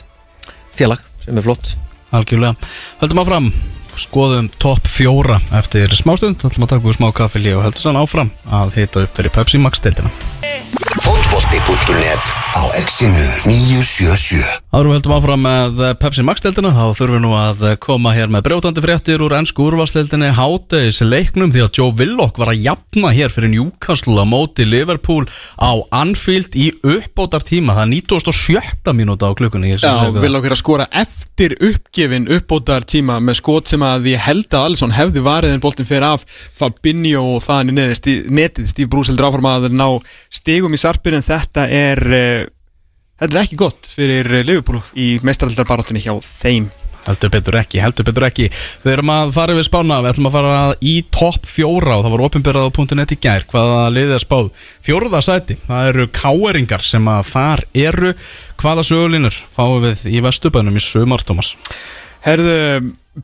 félag 0.77 1.01
sem 1.23 1.39
er 1.39 1.47
flott. 1.47 1.73
Algjörlega. 2.13 2.53
Höldum 3.01 3.23
áfram 3.23 3.49
Skoðum 3.97 4.49
topp 4.61 4.87
fjóra 4.89 5.39
eftir 5.57 5.93
smástund. 5.97 6.41
Höldum 6.45 6.67
að 6.67 6.73
taka 6.75 6.89
úr 6.91 6.97
smá 6.97 7.09
kaffili 7.17 7.55
og 7.57 7.65
höldum 7.65 7.81
sann 7.81 7.99
áfram 7.99 8.33
Að 8.45 8.77
hita 8.77 9.05
upp 9.07 9.17
fyrir 9.17 9.33
Pepsi 9.33 9.61
Max 9.61 9.81
deildina 9.83 10.13
Fótbolti.net 11.87 12.37
á 12.57 12.63
exinu 12.81 13.23
977 13.45 14.41
Árum 14.73 14.91
við 14.91 14.97
höldum 14.97 15.13
áfram 15.15 15.43
með 15.45 15.81
Pepsi 16.01 16.23
Max 16.25 16.41
deildina 16.43 16.71
þá 16.73 16.97
þurfum 16.97 17.13
við 17.15 17.21
nú 17.23 17.31
að 17.37 17.61
koma 17.83 18.11
hér 18.15 18.31
með 18.33 18.43
brjótandi 18.47 18.81
fréttir 18.83 19.23
úr 19.23 19.35
ennsku 19.37 19.63
úrvarsdeildinni 19.69 20.31
háttegis 20.35 20.99
leiknum 21.05 21.53
því 21.53 21.63
að 21.63 21.79
Joe 21.79 21.95
Willock 21.99 22.39
var 22.41 22.51
að 22.51 22.63
jafna 22.65 23.11
hér 23.15 23.31
fyrir 23.33 23.53
Newcastle 23.53 24.17
á 24.19 24.25
móti 24.27 24.65
Liverpool 24.67 25.27
á 25.61 25.71
Anfield 25.95 26.57
í 26.57 26.71
uppbótar 26.81 27.45
tíma 27.47 27.77
það 27.77 27.85
er 27.85 27.91
97. 27.93 28.93
mínúta 28.97 29.29
á 29.29 29.37
klukkunni 29.37 29.77
Já, 29.77 29.87
það. 30.11 30.19
okkur 30.41 30.57
að 30.57 30.61
skora 30.63 30.89
eftir 30.91 31.55
uppgefin 31.69 32.27
uppbótar 32.35 32.87
tíma 32.89 33.21
með 33.23 33.39
skot 33.43 33.71
sem 33.71 33.85
að 33.85 34.11
ég 34.11 34.25
held 34.27 34.49
að 34.51 34.67
Alisson 34.71 34.97
hefði 34.97 35.23
varið 35.29 35.55
en 35.55 35.63
boltin 35.63 35.87
fyrir 35.87 36.09
af 36.09 36.27
Fabinho 36.57 37.23
og 37.37 37.45
það 37.47 37.71
í 37.71 37.77
netið 38.27 38.71
Steve 38.73 38.91
Bruce 38.91 39.13
heldur 39.13 39.29
áfram 39.29 39.51
að 39.53 39.71
ná 39.77 39.87
stigum 40.33 40.75
í 40.75 40.81
sarpin 40.81 41.19
en 41.19 41.25
þetta 41.25 41.67
er 41.69 41.76
uh, 42.03 42.41
þetta 43.21 43.31
er 43.31 43.43
ekki 43.43 43.59
gott 43.59 43.89
fyrir 43.91 44.27
eh, 44.39 44.45
Liverpool. 44.45 44.81
í 44.95 45.15
mestraldarbarátunni 45.25 46.03
hjá 46.03 46.15
þeim. 46.23 46.69
Heldur 47.07 47.31
betur 47.31 47.55
ekki, 47.55 47.79
heldur 47.79 48.03
betur 48.09 48.25
ekki. 48.27 48.49
Við 48.83 48.97
erum 48.97 49.11
að 49.13 49.29
fara 49.37 49.55
við 49.55 49.67
spána, 49.69 50.01
við 50.03 50.11
ætlum 50.11 50.27
að 50.27 50.35
fara 50.35 50.57
í 50.83 50.95
topp 51.15 51.47
fjóra 51.47 51.95
og 51.95 52.03
það 52.03 52.15
var 52.17 52.23
opinberað 52.25 52.67
á 52.67 52.71
.net 52.99 53.13
í 53.15 53.19
gær. 53.23 53.45
Hvaða 53.47 53.77
liðið 53.95 54.15
er 54.17 54.25
spáð? 54.25 54.49
Fjóruða 54.83 55.21
sæti, 55.23 55.55
það 55.69 55.91
eru 55.93 56.07
káeringar 56.19 56.83
sem 56.83 57.07
að 57.07 57.29
þar 57.31 57.63
eru. 57.87 58.13
Hvaða 58.59 58.87
sögulínur 58.89 59.39
fáum 59.55 59.79
við 59.85 60.03
í 60.11 60.23
vestubænum 60.25 60.75
í 60.75 60.83
sumar, 60.83 61.23
Thomas? 61.23 61.53
Herðu, 62.27 62.57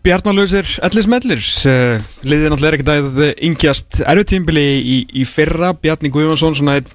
Bjarnalösir, 0.01 0.65
Ellis 0.81 1.05
Mellir 1.05 1.37
uh, 1.69 1.99
liðið 2.25 2.49
náttúrulega 2.49 2.69
er 2.71 2.75
ekkert 2.79 2.91
að 2.93 3.19
yngjast 3.45 3.99
erfutímbili 4.01 4.63
í, 4.81 4.95
í 5.21 5.25
fyrra 5.29 5.69
Bjarni 5.77 6.09
Guðjónsson, 6.13 6.55
svona 6.57 6.79
einn 6.79 6.87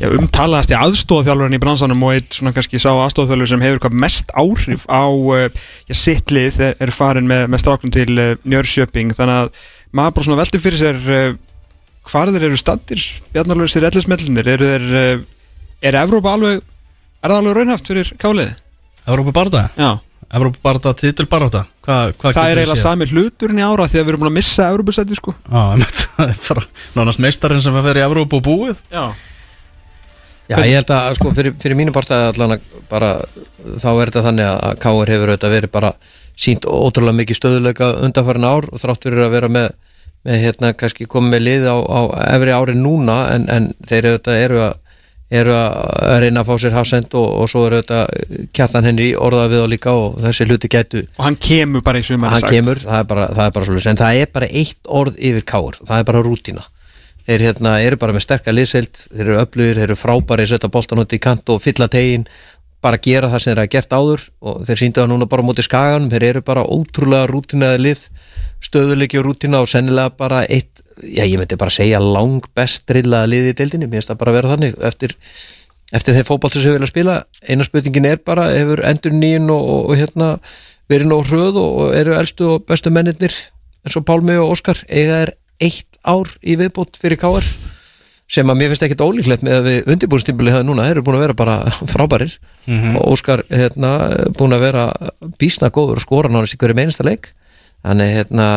já, 0.00 0.08
umtalaðasti 0.08 0.78
aðstofþjálfurinn 0.78 1.58
í 1.58 1.60
bransanum 1.60 2.06
og 2.08 2.14
einn 2.16 2.30
svona 2.32 2.54
kannski 2.56 2.80
sá 2.80 2.88
aðstofþjálfur 2.94 3.52
sem 3.52 3.66
hefur 3.66 3.82
hvað 3.84 3.98
mest 4.06 4.32
áhrif 4.32 4.88
á 4.88 5.04
uh, 5.12 5.44
já, 5.90 5.98
sitt 6.00 6.32
lið 6.32 6.62
er, 6.70 6.94
farin 6.94 7.28
með, 7.28 7.44
með 7.52 7.64
stráknum 7.66 7.92
til 7.98 8.08
uh, 8.16 8.32
Njörgsjöping 8.48 9.12
þannig 9.18 9.42
að 9.42 9.62
maður 9.92 10.16
bara 10.16 10.30
svona 10.30 10.40
veldi 10.40 10.64
fyrir 10.64 10.80
sér 10.86 11.38
hvar 12.08 12.32
þeir 12.32 12.48
eru 12.48 12.64
stattir 12.64 13.06
Bjarnalösir, 13.36 13.84
Ellis 13.84 14.08
Mellinir 14.08 14.54
eru 14.56 14.72
þeir, 14.72 15.24
er 15.84 16.00
Evrópa 16.00 16.32
alveg 16.38 16.62
er 16.64 17.28
það 17.28 17.40
alveg 17.42 17.58
raunhaft 17.60 17.92
fyrir 17.92 18.16
káliðið? 18.16 18.60
Evrópa 19.04 19.36
Barda? 19.36 19.68
Já 19.76 19.98
Evrópa 20.28 20.60
Barda, 20.64 20.92
titil 20.96 21.28
Baráta? 21.28 21.68
Hva, 21.88 22.10
hvað 22.20 22.34
Það 22.36 22.50
er 22.50 22.58
eiginlega 22.60 22.82
sami 22.82 23.06
hluturinn 23.08 23.60
í 23.62 23.64
ára 23.64 23.86
því 23.88 23.96
að 23.96 24.02
við 24.02 24.10
erum 24.12 24.20
búin 24.20 24.28
að 24.28 24.36
missa 24.36 24.66
Európusæti 24.68 25.16
sko. 25.16 25.32
Já, 25.48 25.86
það 26.02 26.24
er 26.26 26.40
bara 26.44 26.64
nánast 26.98 27.22
meistarinn 27.24 27.64
sem 27.64 27.78
að 27.80 27.88
fer 27.88 28.00
í 28.00 28.02
Evrópa 28.04 28.36
og 28.36 28.44
búið. 28.44 28.82
Já. 28.92 29.04
Já, 30.48 30.56
ég 30.64 30.78
held 30.78 30.92
að 30.96 31.10
sko, 31.18 31.32
fyrir, 31.36 31.54
fyrir 31.60 31.76
mínu 31.76 31.92
part 31.92 32.12
allan 32.12 32.54
bara 32.88 33.14
þá 33.80 33.88
er 33.90 34.10
þetta 34.10 34.24
þannig 34.24 34.48
að 34.48 34.78
Káur 34.84 35.12
hefur 35.12 35.32
auðvitað 35.32 35.54
verið 35.54 35.72
bara 35.74 35.90
sínt 36.38 36.68
ótrúlega 36.68 37.18
mikið 37.18 37.38
stöðuleika 37.40 37.88
undanfærin 38.04 38.48
ár 38.48 38.68
og 38.68 38.80
þrátt 38.80 39.04
fyrir 39.04 39.26
að 39.26 39.34
vera 39.34 39.50
með, 39.52 39.66
með 40.28 40.40
hérna 40.44 40.72
kannski 40.76 41.08
komið 41.10 41.34
með 41.34 41.44
lið 41.44 41.66
á, 41.68 41.76
á 41.76 42.00
efri 42.36 42.54
ári 42.56 42.76
núna 42.78 43.18
en, 43.34 43.48
en 43.52 43.72
þeir 43.88 44.12
auðvitað 44.12 44.44
eru 44.44 44.62
að 44.68 44.76
eru 45.28 45.52
að 45.52 46.22
reyna 46.22 46.40
að 46.40 46.48
fá 46.48 46.62
sér 46.62 46.76
hafsend 46.76 47.14
og, 47.18 47.26
og 47.42 47.50
svo 47.52 47.66
eru 47.66 47.80
auðvitað 47.82 48.48
kjartan 48.56 48.88
henni 48.88 49.10
orðað 49.12 49.52
við 49.52 49.62
og 49.64 49.70
líka 49.74 49.92
og 49.92 50.16
þessi 50.22 50.46
hluti 50.48 50.70
gætu 50.72 51.02
Og 51.18 51.24
hann 51.26 51.36
kemur 51.36 51.84
bara 51.84 52.00
í 52.00 52.06
sumar 52.06 52.32
hann 52.32 52.48
kemur, 52.48 52.80
það 52.80 53.02
er 53.02 53.08
bara, 53.12 53.28
það 53.36 53.44
er 53.44 53.54
bara 53.58 53.68
svolítið 53.68 53.92
en 53.92 54.00
það 54.00 54.20
er 54.22 54.34
bara 54.38 54.50
eitt 54.62 54.92
orð 55.00 55.18
yfir 55.30 55.46
káur 55.52 55.80
það 55.84 55.96
er 56.00 56.10
bara 56.10 56.24
rútína. 56.24 56.66
Þeir 57.28 57.42
hérna, 57.44 57.74
eru 57.84 57.98
bara 58.00 58.14
með 58.16 58.24
sterkar 58.24 58.54
liðseild 58.56 59.02
þeir 59.02 59.26
eru 59.26 59.40
öflugir, 59.42 59.76
þeir 59.76 59.90
eru 59.90 59.98
frábæri 60.00 60.46
setja 60.48 60.70
boltan 60.72 61.02
út 61.02 61.12
í 61.12 61.20
kant 61.20 61.52
og 61.52 61.60
fylla 61.60 61.90
tegin 61.92 62.24
bara 62.84 63.00
gera 63.02 63.30
það 63.32 63.42
sem 63.42 63.52
þeir 63.52 63.60
hafa 63.62 63.72
gert 63.74 63.94
áður 63.96 64.24
og 64.40 64.62
þeir 64.68 64.80
síndu 64.82 65.02
það 65.02 65.10
núna 65.12 65.28
bara 65.30 65.44
móti 65.46 65.64
skaganum. 65.66 66.10
Þeir 66.12 66.26
eru 66.28 66.42
bara 66.46 66.64
ótrúlega 66.64 67.28
rútinaði 67.30 67.82
lið 67.86 68.04
stöðuleiki 68.64 69.20
og 69.20 69.28
rútina 69.28 69.62
og 69.62 69.70
sennilega 69.70 70.14
bara 70.18 70.42
eitt, 70.46 70.82
já 71.02 71.22
ég 71.24 71.38
myndi 71.38 71.58
bara 71.58 71.74
segja 71.74 72.00
lang 72.02 72.46
best 72.58 72.86
drillaða 72.90 73.30
lið 73.30 73.52
í 73.52 73.54
deildinni. 73.60 73.90
Mér 73.90 74.02
finnst 74.02 74.12
það 74.12 74.20
bara 74.22 74.34
að 74.34 74.38
vera 74.40 74.54
þannig 74.54 74.80
eftir, 74.90 75.14
eftir 75.94 76.18
þeir 76.18 76.28
fótboltur 76.30 76.64
sem 76.64 76.72
við 76.72 76.80
vilja 76.80 76.92
spila. 76.92 77.20
Eina 77.46 77.66
spurningin 77.66 78.10
er 78.10 78.22
bara, 78.24 78.48
hefur 78.54 78.82
endur 78.86 79.14
nýjun 79.14 79.54
og, 79.54 79.62
og, 79.62 79.86
og 79.90 80.02
hérna 80.02 80.32
verið 80.88 81.10
nóg 81.10 81.26
hröð 81.28 81.60
og, 81.60 81.80
og 81.82 81.96
eru 81.98 82.16
elstu 82.18 82.52
og 82.54 82.68
bestu 82.68 82.92
mennirnir 82.94 83.34
eins 83.84 83.98
og 83.98 84.06
Pálmi 84.08 84.36
og 84.40 84.54
Óskar 84.54 84.80
eiga 84.88 85.22
er 85.26 85.34
eitt 85.62 85.98
ár 86.06 86.30
í 86.42 86.56
viðbót 86.58 86.98
fyrir 87.00 87.20
káar 87.20 87.46
sem 88.28 88.50
að 88.50 88.58
mér 88.60 88.72
finnst 88.72 88.84
ekkit 88.84 89.02
ólíklegt 89.04 89.44
með 89.46 89.56
að 89.56 89.66
við 89.68 89.90
undirbúinstimbili 89.94 90.52
hefði 90.52 90.68
núna, 90.68 90.84
þeir 90.84 90.98
eru 90.98 91.04
búin 91.06 91.16
að 91.16 91.24
vera 91.24 91.36
bara 91.38 91.56
frábærir. 91.94 92.34
Og 92.68 93.12
Óskar 93.14 93.44
hérna, 93.48 93.92
búin 94.36 94.56
að 94.56 94.64
vera 94.66 94.86
bísna 95.40 95.70
góður 95.72 96.02
og 96.02 96.04
skora 96.04 96.32
nánast 96.32 96.56
í 96.56 96.60
hverju 96.60 96.76
meinasta 96.76 97.06
leik. 97.08 97.30
Þannig 97.86 98.12
hérna 98.18 98.48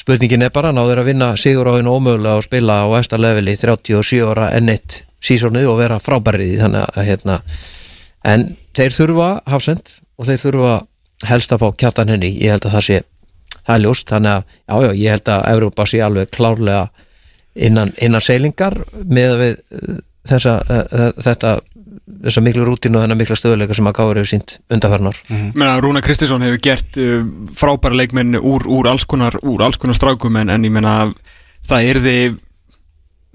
spurningin 0.00 0.46
er 0.46 0.54
bara 0.54 0.72
náður 0.72 1.02
að 1.02 1.10
vinna 1.10 1.34
sigur 1.36 1.68
á 1.68 1.76
einu 1.76 1.92
ómögulega 1.92 2.40
og 2.40 2.46
spila 2.46 2.78
á 2.84 2.88
eftir 2.96 3.20
leveli 3.20 3.56
37 3.58 4.22
ára 4.24 4.48
ennitt 4.56 5.02
sísónu 5.20 5.66
og 5.68 5.76
vera 5.82 5.98
frábærið 6.00 6.54
í 6.54 6.60
þannig 6.62 6.86
að 6.96 7.08
hérna 7.10 7.36
en 8.24 8.46
þeir 8.76 8.94
þurfa 8.96 9.28
hafsend 9.50 9.92
og 10.16 10.28
þeir 10.28 10.40
þurfa 10.44 10.72
helst 11.28 11.52
að 11.52 11.64
fá 11.64 11.68
kjartan 11.82 12.12
henni 12.14 12.30
ég 12.40 12.54
held 12.54 12.64
að 12.68 12.76
það 12.78 12.86
sé, 12.86 12.98
það 13.60 13.74
er 13.74 13.84
ljóst. 13.84 14.08
Þannig 14.08 14.32
að 14.32 14.42
já, 14.56 14.74
já, 14.86 14.90
ég 15.02 15.14
held 15.16 15.32
að 15.34 15.46
Európa 15.52 15.86
sé 15.90 16.00
alveg 16.04 16.32
klárlega 16.32 16.82
innan, 17.54 17.92
innan 18.02 18.24
seilingar 18.24 18.76
með 19.06 19.36
við 19.40 19.56
uh, 19.56 19.98
þessa, 20.30 20.56
uh, 20.64 21.10
þetta 21.18 21.56
þessa 22.20 22.42
miklu 22.44 22.66
rútínu 22.66 22.98
og 22.98 23.04
þennan 23.04 23.20
mikla 23.20 23.38
stöðuleika 23.38 23.76
sem 23.76 23.88
að 23.88 23.96
Káur 23.98 24.20
hefur 24.20 24.30
sínt 24.32 24.58
undarfernar 24.72 25.18
Menna, 25.30 25.78
Rúna 25.82 26.02
Kristinsson 26.04 26.44
hefur 26.46 26.62
gert 26.64 27.00
uh, 27.00 27.24
frábæra 27.56 27.98
leikmenn 28.02 28.38
úr, 28.38 28.66
úr 28.68 28.90
alls 28.90 29.06
konar 29.08 29.38
úr 29.42 29.64
alls 29.66 29.80
konar 29.80 29.98
strákum 29.98 30.38
en, 30.40 30.52
en 30.52 30.66
ég 30.66 30.74
menna 30.74 30.94
það 31.68 31.90
er 31.90 32.02
þið 32.04 32.38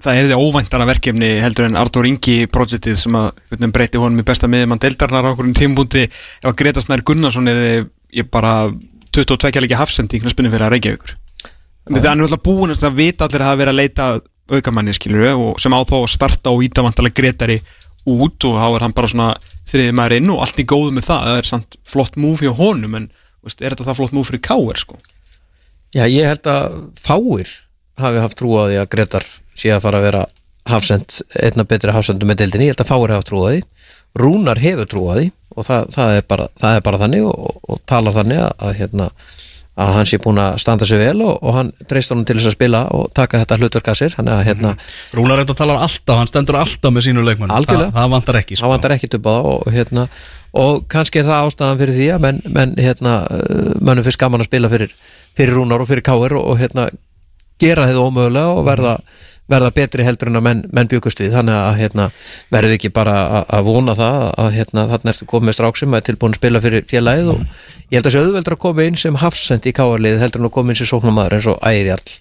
það 0.04 0.18
er 0.20 0.26
þið 0.28 0.42
óvæntara 0.44 0.88
verkefni 0.88 1.30
heldur 1.40 1.70
en 1.70 1.78
Artur 1.80 2.08
Ingi 2.08 2.44
projektið 2.52 2.98
sem 3.00 3.16
að 3.16 3.30
hvernig, 3.50 3.72
breyti 3.72 4.00
honum 4.00 4.20
í 4.20 4.26
besta 4.28 4.48
miðum 4.50 4.74
hann 4.74 4.82
deildarnar 4.84 5.24
á 5.24 5.32
okkur 5.32 5.48
um 5.48 5.54
tímbúndi 5.56 6.04
ef 6.06 6.50
að 6.50 6.58
Greta 6.60 6.84
Snær 6.84 7.04
Gunnarsson 7.06 7.48
er 7.48 7.62
þið 7.62 7.86
ég 8.20 8.28
bara 8.32 8.58
22 9.16 9.64
leiki 9.64 9.78
hafsend 9.78 10.12
í 10.12 10.20
knarspinni 10.20 10.52
fyrir 10.52 10.68
að 10.68 10.76
reykja 10.76 10.98
ykkur 10.98 11.16
það 11.86 12.08
er 12.10 12.18
náttúrulega 12.20 12.42
búin 12.46 12.74
að 12.76 12.96
vita 12.98 13.26
allir 13.26 13.44
að 13.44 13.50
hafa 13.50 13.60
verið 13.62 13.72
að 13.72 13.80
leita 13.80 14.06
aukamanni 14.46 14.94
skilur 14.94 15.26
og 15.34 15.60
sem 15.62 15.74
á 15.74 15.80
þá 15.86 15.96
að 15.98 16.08
starta 16.12 16.54
og 16.54 16.64
íta 16.66 16.84
vantalega 16.86 17.18
Gretari 17.18 17.60
út 18.06 18.46
og 18.46 18.58
þá 18.60 18.66
er 18.68 18.84
hann 18.86 18.94
bara 18.94 19.10
svona 19.10 19.28
þriði 19.66 19.94
maður 19.98 20.16
inn 20.20 20.32
og 20.34 20.42
allt 20.44 20.62
í 20.62 20.66
góðu 20.66 20.94
með 20.94 21.08
það. 21.08 21.28
Það 21.28 21.40
er 21.40 21.50
samt 21.50 21.78
flott 21.86 22.18
múf 22.20 22.42
hjá 22.44 22.52
honum 22.54 22.98
en 22.98 23.08
veist, 23.46 23.62
er 23.62 23.74
þetta 23.74 23.88
það 23.88 24.00
flott 24.00 24.16
múf 24.16 24.30
fyrir 24.30 24.42
Káir 24.46 24.82
sko? 24.82 24.98
Já, 25.94 26.04
ég 26.06 26.28
held 26.28 26.50
að 26.50 26.76
fáir 27.00 27.52
hafi 28.02 28.22
haft 28.22 28.38
trú 28.38 28.52
á 28.58 28.62
því 28.68 28.78
að 28.82 28.90
Gretar 28.92 29.26
sé 29.56 29.72
að 29.72 29.82
fara 29.86 30.02
að 30.02 30.06
vera 30.10 30.26
hafsend, 30.66 31.20
einna 31.38 31.64
betri 31.68 31.94
hafsendum 31.94 32.28
með 32.30 32.42
deildinni, 32.42 32.68
ég 32.68 32.74
held 32.74 32.82
að 32.84 32.90
fáir 32.90 33.14
hafa 33.14 33.26
trú 33.26 33.42
á 33.42 33.48
því. 33.48 33.62
Rúnar 34.16 34.60
hefur 34.60 34.90
trú 34.90 35.06
á 35.10 35.14
því 35.18 35.26
og 35.56 35.66
það, 35.66 35.90
það, 35.94 36.14
er, 36.18 36.24
bara, 36.28 36.46
það 36.60 36.78
er 36.78 36.86
bara 36.86 37.00
þannig 37.00 37.26
og, 37.26 37.60
og 37.64 37.82
talar 37.88 38.16
þannig 38.16 38.42
að, 38.42 38.52
að, 38.66 38.72
hérna, 38.80 39.08
að 39.76 39.92
hann 39.92 40.08
sé 40.08 40.18
búin 40.22 40.40
að 40.40 40.56
standa 40.62 40.86
sig 40.88 41.00
vel 41.00 41.20
og, 41.20 41.34
og 41.44 41.56
hann 41.58 41.70
dreist 41.88 42.12
honum 42.12 42.24
til 42.28 42.38
þess 42.38 42.48
að 42.48 42.54
spila 42.56 42.80
og 42.96 43.10
taka 43.16 43.42
þetta 43.42 43.58
hlutverk 43.60 43.90
að 43.92 43.98
sér, 44.00 44.14
hann 44.16 44.30
er 44.30 44.38
að 44.38 44.46
hérna 44.48 44.72
Rúnar 45.16 45.42
þetta 45.42 45.56
talar 45.58 45.82
alltaf, 45.84 46.16
hann 46.16 46.30
stendur 46.30 46.58
alltaf 46.62 46.94
með 46.94 47.08
sínu 47.08 47.24
leikmann 47.26 47.52
Algjörlega. 47.52 47.92
það, 47.92 48.00
það 48.00 48.14
vantar 48.14 48.40
ekki 48.40 48.56
sko. 48.56 48.64
hann 48.64 48.72
vantar 48.72 48.96
á 48.96 48.98
það 49.26 49.50
og, 49.52 49.66
hérna, 49.74 50.06
og 50.56 50.86
kannski 50.92 51.20
er 51.20 51.28
það 51.28 51.50
ástæðan 51.50 51.82
fyrir 51.82 51.98
því 51.98 52.08
að 52.14 52.24
menn, 52.24 52.40
menn 52.56 52.74
hérna, 52.80 53.18
uh, 53.28 53.74
mönnum 53.84 54.06
fyrst 54.06 54.22
gaman 54.22 54.44
að 54.44 54.48
spila 54.48 54.72
fyrir, 54.72 54.96
fyrir 55.36 55.58
Rúnar 55.58 55.84
og 55.84 55.90
fyrir 55.90 56.06
Káir 56.08 56.36
og, 56.40 56.56
hérna, 56.62 56.88
gera 57.60 57.84
þið 57.90 58.00
ómögulega 58.00 58.56
og 58.56 58.64
verða, 58.64 58.96
verða 59.50 59.70
betri 59.74 60.06
heldur 60.06 60.30
en 60.30 60.40
að 60.40 60.44
menn, 60.46 60.64
menn 60.74 60.90
bjökust 60.90 61.20
við. 61.22 61.34
Þannig 61.36 61.58
að 61.60 61.78
hérna, 61.80 62.08
verðum 62.54 62.72
við 62.72 62.78
ekki 62.80 62.92
bara 62.96 63.14
að, 63.26 63.46
að 63.58 63.68
vona 63.70 63.94
það 63.98 64.18
að 64.42 64.50
hérna, 64.56 64.86
þarna 64.92 65.14
ertu 65.14 65.30
komið 65.30 65.58
strák 65.58 65.80
sem 65.80 65.96
er 65.96 66.04
tilbúin 66.06 66.34
að 66.34 66.40
spila 66.40 66.62
fyrir 66.64 66.90
félagið 66.90 67.30
og 67.34 67.46
ég 67.86 67.96
held 67.98 68.10
að 68.10 68.16
sé 68.16 68.24
auðveldur 68.24 68.56
að 68.56 68.62
koma 68.66 68.88
inn 68.88 69.00
sem 69.00 69.22
hafsend 69.22 69.70
í 69.70 69.74
Káarlið 69.76 70.20
heldur 70.24 70.42
en 70.42 70.50
að 70.50 70.54
koma 70.58 70.74
inn 70.74 70.80
sem 70.80 70.90
sóknamaður 70.90 71.38
eins 71.38 71.48
og 71.52 71.60
ægir 71.62 71.92
jarl 71.92 72.16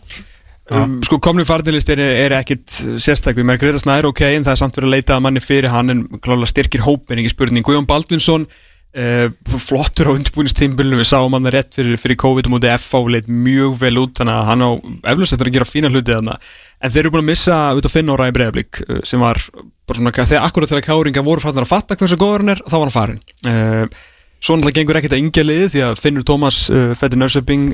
um, 0.76 0.95
Sko 1.06 1.19
komni 1.23 1.45
farnilistir 1.47 2.02
er, 2.02 2.14
er 2.27 2.38
ekkit 2.39 2.77
sérstak 3.02 3.39
við 3.39 3.49
Margreta 3.49 3.81
Snær 3.81 4.10
ok, 4.11 4.22
en 4.30 4.45
það 4.45 4.53
er 4.53 4.61
samt 4.61 4.80
verið 4.80 4.91
að 4.91 4.95
leita 4.99 5.18
að 5.18 5.26
manni 5.26 5.43
fyrir 5.43 5.73
hann 5.73 5.93
en 5.93 6.06
klála 6.22 6.49
styrkir 6.49 6.85
hópin, 6.85 7.22
ekki 7.22 7.34
spurning. 7.34 7.65
Guðjón 7.65 7.89
Baldvinsson 7.89 8.47
Uh, 8.95 9.27
flottur 9.59 10.07
á 10.07 10.15
undirbúinistímbilinu 10.15 11.01
við 11.01 11.09
sáum 11.09 11.34
hann 11.35 11.49
rétt 11.51 11.76
fyrir, 11.76 11.97
fyrir 11.99 12.15
COVID 12.22 12.47
mútið 12.47 12.77
FH 12.77 13.01
leit 13.11 13.26
mjög 13.27 13.73
vel 13.81 13.97
út 13.99 14.13
þannig 14.15 14.38
að 14.38 14.45
hann 14.47 14.63
á 14.63 14.69
eflust 15.11 15.35
að 15.35 15.51
gera 15.51 15.67
fína 15.67 15.91
hluti 15.91 16.13
þarna. 16.15 16.38
En 16.80 16.93
þeir 16.93 17.01
eru 17.03 17.11
búin 17.15 17.26
að 17.26 17.31
missa 17.34 17.57
út 17.76 17.89
að 17.89 17.95
finna 17.97 18.15
ára 18.15 18.30
í 18.31 18.35
breiðablík 18.38 18.80
uh, 18.85 19.01
sem 19.03 19.19
var 19.19 19.41
bara 19.85 19.99
svona 19.99 20.15
þegar 20.15 20.47
akkurat 20.47 20.72
þegar 20.72 20.88
káringa 20.88 21.26
voru 21.26 21.43
fannar 21.43 21.67
að 21.67 21.73
fatta 21.73 21.97
hversu 21.99 22.17
góður 22.19 22.45
hann 22.45 22.55
er 22.55 22.63
þá 22.63 22.76
var 22.77 22.85
hann 22.85 22.95
farin 22.95 23.19
uh, 23.51 23.99
svo 24.45 24.53
náttúrulega 24.53 24.77
gengur 24.77 24.99
ekkert 24.99 25.15
að 25.15 25.22
yngja 25.23 25.43
liði 25.45 25.69
því 25.73 25.84
að 25.88 25.99
Finnur 26.03 26.26
Tómas 26.27 26.57
uh, 26.69 26.91
fættir 26.97 27.17
Nörsöping 27.17 27.72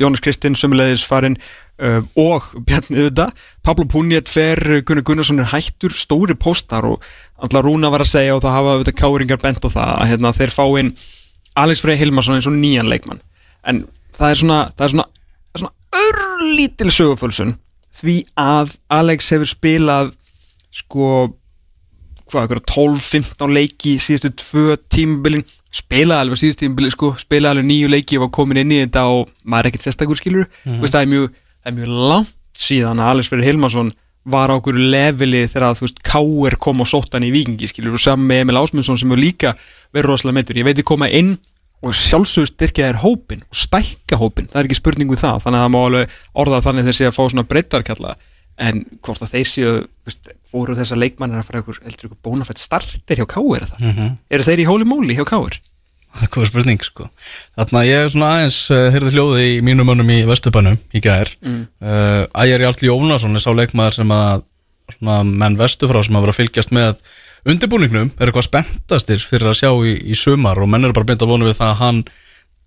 Jónas 0.00 0.22
Kristinn 0.24 0.56
sömulegis 0.56 1.04
farin 1.04 1.36
uh, 1.82 2.00
og 2.16 2.46
Bjarni 2.64 3.08
Uda 3.08 3.28
Pablo 3.66 3.84
Punjet 3.90 4.32
fer, 4.32 4.80
Gunnar 4.88 5.04
Gunnarsson 5.04 5.42
er 5.42 5.50
hættur 5.52 5.92
stóri 5.92 6.36
póstar 6.38 6.88
og 6.88 7.04
alltaf 7.36 7.66
Rúna 7.66 7.92
var 7.92 8.06
að 8.06 8.12
segja 8.14 8.36
og 8.38 8.42
það 8.44 8.56
hafa 8.56 8.74
auðvitað 8.74 8.98
káringar 9.02 9.42
bent 9.44 9.68
á 9.68 9.68
það 9.68 9.92
að 9.92 10.10
hérna, 10.12 10.34
þeir 10.40 10.54
fá 10.56 10.64
inn 10.80 10.92
Alex 11.58 11.82
Frey 11.84 11.98
Hilmarsson 12.00 12.38
eins 12.38 12.48
og 12.48 12.56
nýjan 12.56 12.88
leikmann. 12.88 13.20
En 13.66 13.84
það 14.16 14.32
er 14.32 14.40
svona, 14.42 14.60
það 14.78 14.86
er 14.86 14.94
svona, 14.94 15.08
það 15.48 15.58
er 15.58 15.64
svona 15.64 16.06
örlítil 16.06 16.94
sögufölsun 16.94 17.56
því 17.98 18.16
að 18.38 18.72
Alex 18.94 19.32
hefur 19.34 19.50
spilað 19.50 20.14
sko 20.74 21.10
hvað, 22.28 22.42
eitthvað 22.42 22.64
12-15 22.74 23.54
leiki 23.56 23.94
í 23.96 24.02
síðustu 24.02 24.32
tvö 24.42 24.76
tímabilin 24.92 25.46
spilaði 25.74 26.24
alveg 26.24 26.40
síðustu 26.40 26.64
tímabilin 26.64 26.94
sko, 26.94 27.12
spilaði 27.20 27.58
alveg 27.58 27.68
nýju 27.68 27.88
leiki 27.92 28.18
og 28.18 28.26
var 28.26 28.34
komin 28.38 28.62
inn 28.62 28.72
í 28.72 28.80
þetta 28.82 29.04
og 29.12 29.28
maður 29.44 29.66
er 29.66 29.70
ekkert 29.70 29.86
sérstakur 29.86 30.18
skilur 30.18 30.46
mm 30.48 30.72
-hmm. 30.72 30.88
það, 30.88 31.00
er 31.02 31.10
mjög, 31.12 31.26
það 31.62 31.72
er 31.72 31.78
mjög 31.78 31.90
langt 32.12 32.36
síðan 32.58 33.02
að 33.02 33.10
Alex 33.12 33.28
Freyr 33.28 33.44
Hilmarsson 33.44 33.92
var 34.28 34.50
á 34.52 34.58
okkur 34.58 34.76
leveli 34.76 35.44
þegar 35.48 35.68
að 35.68 35.78
þú 35.78 35.86
veist 35.86 36.02
K.R. 36.04 36.56
kom 36.56 36.80
og 36.80 36.88
sótt 36.88 37.14
hann 37.14 37.24
í 37.24 37.32
vikingi 37.32 37.68
skilur 37.68 37.96
og 37.96 38.02
saman 38.02 38.26
með 38.28 38.42
Emil 38.44 38.60
Ásmundsson 38.60 38.98
sem 38.98 39.08
hefur 39.08 39.22
líka 39.22 39.54
verið 39.92 40.10
rosalega 40.10 40.34
meittur, 40.34 40.58
ég 40.58 40.64
veit 40.64 40.78
ég 40.78 40.88
koma 40.88 41.08
inn 41.08 41.38
og 41.78 41.94
sjálfsögur 41.94 42.50
styrkja 42.50 42.88
þér 42.88 43.02
hópin 43.04 43.44
og 43.46 43.56
stækka 43.56 44.18
hópin, 44.18 44.48
það 44.50 44.60
er 44.60 44.68
ekki 44.68 44.80
spurning 44.80 45.10
við 45.12 45.22
það 45.22 45.44
þannig 45.44 45.58
að 45.58 45.64
það 45.64 45.72
má 45.74 45.80
alveg 45.84 46.16
orða 46.34 46.62
þannig 46.66 46.90
séu 46.90 47.08
að 47.08 47.14
fá 47.14 47.22
svona 47.28 47.46
breyttarkalla 47.46 48.16
en 48.58 48.82
hvort 49.06 49.22
að 49.22 49.32
þeir 49.36 49.48
séu 49.48 49.72
veist, 50.06 50.30
fóru 50.50 50.76
þessar 50.78 51.00
leikmannir 51.00 51.40
að 51.40 51.48
fara 51.50 51.62
ykkur, 51.62 51.80
ykkur 51.86 52.14
bónafætt 52.24 52.60
starter 52.62 53.20
hjá 53.20 53.26
K.R. 53.30 53.66
það 53.70 53.80
mm 53.84 53.92
-hmm. 53.96 54.14
eru 54.30 54.46
þeir 54.48 54.62
í 54.64 54.68
hóli 54.68 54.88
móli 54.88 55.18
hjá 55.18 55.24
K.R. 55.28 55.60
Það 56.08 56.24
er 56.24 56.30
hvað 56.34 56.46
spurning 56.48 56.82
sko 56.82 57.08
Þarna 57.54 57.84
ég 57.86 58.04
er 58.04 58.10
svona 58.10 58.30
aðeins 58.34 58.58
uh, 58.72 58.90
heyrði 58.94 59.10
hljóði 59.14 59.48
í 59.58 59.62
mínum 59.62 59.86
mönnum 59.86 60.10
í 60.10 60.22
Vesturbænum 60.26 60.78
í 60.92 61.02
gær 61.04 61.28
Mm. 61.44 61.66
uh, 61.84 62.24
Ægir 62.34 62.64
Jarl 62.64 62.86
Jónason 62.88 63.36
er 63.36 63.44
sá 63.44 63.52
leikmaður 63.52 63.94
sem 64.00 64.10
að 64.10 64.42
svona 64.96 65.22
menn 65.24 65.58
vestufrá 65.58 66.02
sem 66.02 66.16
að 66.16 66.24
vera 66.24 66.32
að 66.32 66.40
fylgjast 66.40 66.72
með 66.72 66.96
undirbúningnum 67.48 68.10
er 68.18 68.30
eitthvað 68.30 68.48
spenntastir 68.48 69.20
fyrir 69.20 69.50
að 69.52 69.60
sjá 69.60 69.70
í, 69.84 69.94
í 70.12 70.16
sumar 70.16 70.58
og 70.58 70.68
menn 70.72 70.84
eru 70.88 70.96
bara 70.96 71.04
beint 71.12 71.22
að 71.22 71.28
vona 71.28 71.44
við 71.48 71.58
það 71.60 71.70
að 71.74 71.80
hann 71.82 72.02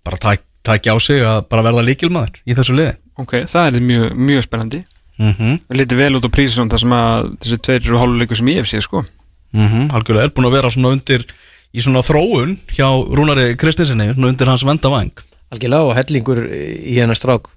bara 0.06 0.16
tæk, 0.22 0.44
tækja 0.62 0.94
á 0.94 0.98
sig 1.02 1.22
að 1.26 1.40
bara 1.50 1.66
verða 1.66 1.84
líkilmaður 1.86 2.40
í 2.46 2.54
þessu 2.54 2.76
liði 2.78 2.94
ok, 3.18 3.34
það 3.50 3.68
er 3.68 3.86
mjög, 3.90 4.06
mjög 4.30 4.46
spennandi 4.46 4.84
mm 5.22 5.34
-hmm. 5.38 5.58
lítið 5.78 6.02
vel 6.02 6.18
út 6.18 6.26
á 6.26 6.30
prísisón 6.34 6.70
þar 6.72 6.82
sem 6.84 6.94
að 6.98 7.32
þessi 7.40 7.58
tveir 7.62 7.82
eru 7.86 8.00
hálfuleikur 8.02 8.36
sem 8.36 8.52
ég 8.52 8.60
hef 8.60 8.70
séð 8.70 8.86
sko. 8.88 9.04
Mm 9.52 9.90
Algjörlega 9.92 10.24
er 10.24 10.34
búin 10.34 10.48
að 10.48 10.56
vera 10.56 10.70
svona 10.70 10.92
undir 10.96 11.26
í 11.72 11.80
svona 11.80 12.02
þróun 12.04 12.56
hjá 12.72 12.88
Rúnari 12.88 13.56
Kristinsinni 13.56 14.12
svona 14.14 14.32
undir 14.32 14.48
hans 14.48 14.64
vendavæng 14.64 15.12
algjörlega 15.52 15.88
og 15.88 15.96
hellingur 15.96 16.42
í 16.48 16.96
hennar 16.98 17.18
strák 17.18 17.50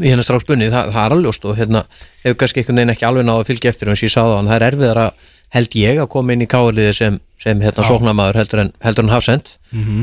í 0.00 0.10
hennar 0.10 0.26
strák 0.26 0.42
spunni, 0.42 0.70
það, 0.72 0.90
það 0.94 1.04
er 1.04 1.14
alveg 1.16 1.46
og 1.46 1.58
hérna 1.58 1.84
hefur 2.24 2.38
kannski 2.40 2.62
einhvern 2.62 2.80
veginn 2.80 2.94
ekki 2.94 3.06
alveg 3.08 3.26
náðu 3.28 3.44
að 3.44 3.50
fylgja 3.52 3.70
eftir 3.70 3.90
eins 3.90 4.02
og 4.02 4.08
ég 4.08 4.14
sáða 4.14 4.38
hann, 4.38 4.48
það 4.50 4.56
er 4.56 4.66
erfiðar 4.70 5.00
að 5.04 5.28
held 5.54 5.76
ég 5.78 6.00
að 6.02 6.10
koma 6.10 6.34
inn 6.34 6.42
í 6.42 6.50
káliði 6.50 6.94
sem, 6.98 7.18
sem 7.44 7.60
hérna 7.60 7.84
sóknamaður 7.84 8.40
heldur 8.40 8.62
en, 8.62 8.70
heldur 8.84 9.04
en 9.04 9.12
hafsend 9.12 9.56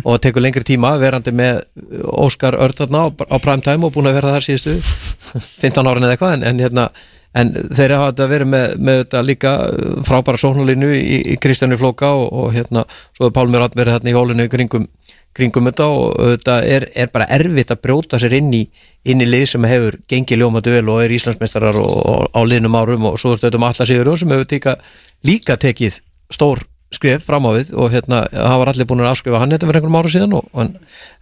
og 0.03 0.11
það 0.11 0.21
tekur 0.27 0.45
lengri 0.45 0.65
tíma 0.67 0.91
verandi 1.01 1.33
með 1.33 1.63
Óskar 2.05 2.57
Örd 2.61 2.77
þarna 2.83 3.05
á, 3.05 3.07
á 3.09 3.37
prime 3.41 3.65
time 3.65 3.87
og 3.87 3.95
búin 3.95 4.11
að 4.11 4.19
vera 4.19 4.35
þar 4.35 4.45
síðustu 4.45 4.77
15 5.63 5.89
árin 5.89 6.05
eða 6.05 6.17
eitthvað 6.17 6.37
en, 6.37 6.45
en 6.51 6.61
hérna 6.61 6.91
en 7.37 7.53
þeir 7.71 7.95
hafa 7.95 8.11
þetta 8.11 8.27
verið 8.27 8.51
með, 8.51 8.73
með 8.83 9.01
þetta 9.03 9.23
líka 9.23 9.53
uh, 9.63 9.99
frábæra 10.07 10.41
sóknalínu 10.41 10.91
í, 10.97 11.17
í 11.33 11.37
Kristjáni 11.41 11.79
Flóka 11.79 12.11
og, 12.17 12.27
og 12.27 12.55
hérna 12.55 12.83
svo 13.15 13.29
er 13.29 13.35
Pálmur 13.35 13.63
Ratt 13.63 13.77
verið 13.79 13.97
hérna 13.97 14.11
í 14.11 14.17
hólinu 14.17 14.47
kringum 14.51 14.89
kringum 15.31 15.69
þetta 15.69 15.87
og 15.87 16.17
þetta 16.33 16.57
er, 16.67 16.85
er 16.91 17.11
bara 17.13 17.29
erfitt 17.31 17.71
að 17.71 17.79
brjóta 17.85 18.19
sér 18.19 18.35
inn 18.41 18.51
í 18.51 18.65
inn 19.07 19.23
í 19.23 19.29
lið 19.29 19.45
sem 19.53 19.67
hefur 19.69 19.95
gengið 20.11 20.41
ljómatu 20.41 20.73
vel 20.73 20.89
og 20.91 21.05
er 21.05 21.13
Íslandsmeistarar 21.15 21.79
og, 21.79 21.93
og 22.03 22.35
á 22.35 22.41
liðnum 22.43 22.75
árum 22.75 23.07
og 23.13 23.15
svo 23.21 23.31
er 23.31 23.39
þetta 23.45 23.61
um 23.61 23.67
Alla 23.69 23.87
Sigurjón 23.87 24.19
sem 24.19 24.35
hefur 24.35 24.51
líka, 24.51 24.75
líka 25.23 25.55
tekið 25.61 26.01
stór 26.35 26.65
skrif 26.91 27.23
fram 27.23 27.47
á 27.47 27.51
við 27.55 27.71
og 27.79 27.91
hérna 27.93 28.23
það 28.31 28.57
var 28.61 28.71
allir 28.73 28.87
búin 28.89 29.03
að 29.03 29.13
afskrifa 29.13 29.39
hann 29.41 29.53
þetta 29.53 29.69
fyrir 29.69 29.79
einhverjum 29.79 29.99
ára 30.01 30.11
síðan 30.11 30.35
og, 30.37 30.49
hann, 30.57 30.73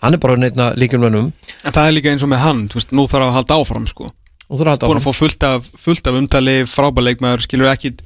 hann 0.03 0.17
er 0.17 0.21
bara 0.23 0.37
neitna 0.41 0.71
líkjumlönum 0.79 1.29
en 1.29 1.75
það 1.75 1.83
er 1.85 1.95
líka 1.95 2.13
eins 2.13 2.25
og 2.25 2.31
með 2.31 2.43
hann, 2.45 2.63
þú 2.71 2.79
veist, 2.81 2.95
nú 2.97 3.05
þarf 3.09 3.27
að 3.27 3.35
halda 3.37 3.59
áfram 3.61 3.85
sko. 3.89 4.09
Búin 4.49 4.97
að 4.97 5.05
fá 5.05 5.11
fullt 5.13 5.45
af, 5.45 5.67
fullt 5.77 6.07
af 6.09 6.15
umtali 6.17 6.55
frábæleikmaður, 6.65 7.45
skilur 7.45 7.69
ekkit 7.69 8.01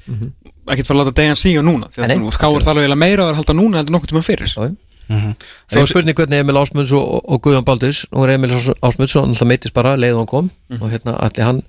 ekkit 0.68 0.88
fara 0.88 1.00
að 1.00 1.06
láta 1.06 1.18
degjan 1.22 1.40
síga 1.40 1.64
núna 1.64 1.90
því 1.92 2.04
að 2.04 2.16
þú 2.18 2.34
skáur 2.36 2.64
þarf 2.64 2.82
eiginlega 2.84 3.00
meira 3.00 3.30
að 3.30 3.38
halda 3.40 3.56
núna 3.56 3.80
heldur 3.80 3.96
nokkuð 3.98 4.14
tíma 4.14 4.26
fyrir 4.28 4.52
Já, 4.52 5.34
Svo 5.68 5.82
er 5.82 5.90
spurning 5.90 6.16
hvernig 6.16 6.40
Emil 6.40 6.56
Ásmunds 6.56 6.94
og, 6.96 7.04
og, 7.28 7.42
Guðjón 7.44 7.66
Baldurs 7.68 8.06
nú 8.08 8.24
er 8.24 8.38
Emil 8.38 8.54
Ásmunds 8.56 9.16
og 9.18 9.26
hann 9.26 9.34
alltaf 9.34 9.50
meittist 9.50 9.76
bara 9.76 9.98
leið 10.00 10.16
og 10.16 10.22
hann 10.22 10.30
kom 10.32 10.48
og 10.80 10.94
hérna 10.94 11.18
allir 11.20 11.44
hann 11.44 11.60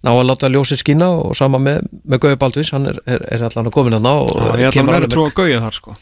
ná 0.00 0.10
að 0.14 0.22
láta 0.30 0.48
ljósið 0.48 0.80
skína 0.80 1.08
og 1.20 1.34
sama 1.36 1.58
með, 1.60 1.82
með 2.08 2.22
Guðjón 2.22 2.38
Baldurs 2.40 2.70
hann 2.72 2.88
er, 2.88 3.00
er, 3.04 3.24
er 3.36 3.42
allan 3.44 3.68
að 3.68 3.74
komin 3.74 3.96
hann 3.98 4.08
á 4.08 4.16
og 4.16 4.30
ég 4.32 4.70
ætla 4.70 4.70
að 4.70 4.76
kemur 4.78 4.96
vera 4.96 5.10
trú 5.12 5.24
að 5.28 5.34
gauja 5.36 5.58
þar 5.64 5.76
sko. 5.76 5.96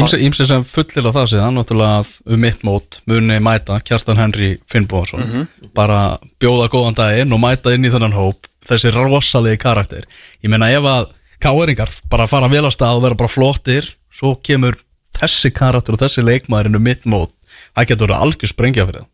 Ímsi, 0.00 0.20
ímsi 0.26 0.46
sem 0.50 0.64
fullir 0.66 1.06
á 1.06 1.12
það 1.14 1.28
síðan 1.32 1.58
náttúrulega 1.60 2.00
að 2.00 2.10
um 2.34 2.42
mitt 2.42 2.66
mót 2.66 2.98
muni 3.06 3.38
mæta 3.46 3.78
Kjartan 3.86 4.18
Henry 4.18 4.50
Finnbóðarsson 4.72 5.46
bara 5.78 6.00
bjóða 6.42 6.66
góðan 6.74 6.98
daginn 6.98 7.36
og 7.36 7.42
mæta 7.44 7.74
inn 7.76 7.86
í 7.86 7.92
þennan 7.94 8.16
hóp 8.18 8.50
þessi 8.66 8.90
rosalegi 8.96 9.62
karakter. 9.62 10.06
Ég 10.42 10.50
meina 10.50 10.72
ef 10.74 10.90
að 10.90 11.12
káeringar 11.42 11.92
bara 12.10 12.26
fara 12.26 12.50
vel 12.50 12.64
að 12.66 12.74
stað 12.74 12.98
og 12.98 13.06
vera 13.06 13.20
bara 13.22 13.30
flottir 13.30 13.92
svo 14.10 14.34
kemur 14.42 14.80
þessi 15.20 15.52
karakter 15.54 15.94
og 15.94 16.02
þessi 16.02 16.24
leikmaður 16.26 16.72
inn 16.72 16.80
um 16.80 16.88
mitt 16.90 17.06
mót. 17.06 17.30
Það 17.76 17.92
getur 17.92 18.08
verið 18.08 18.24
algjör 18.24 18.50
sprengja 18.50 18.88
fyrir 18.88 19.04
það 19.04 19.12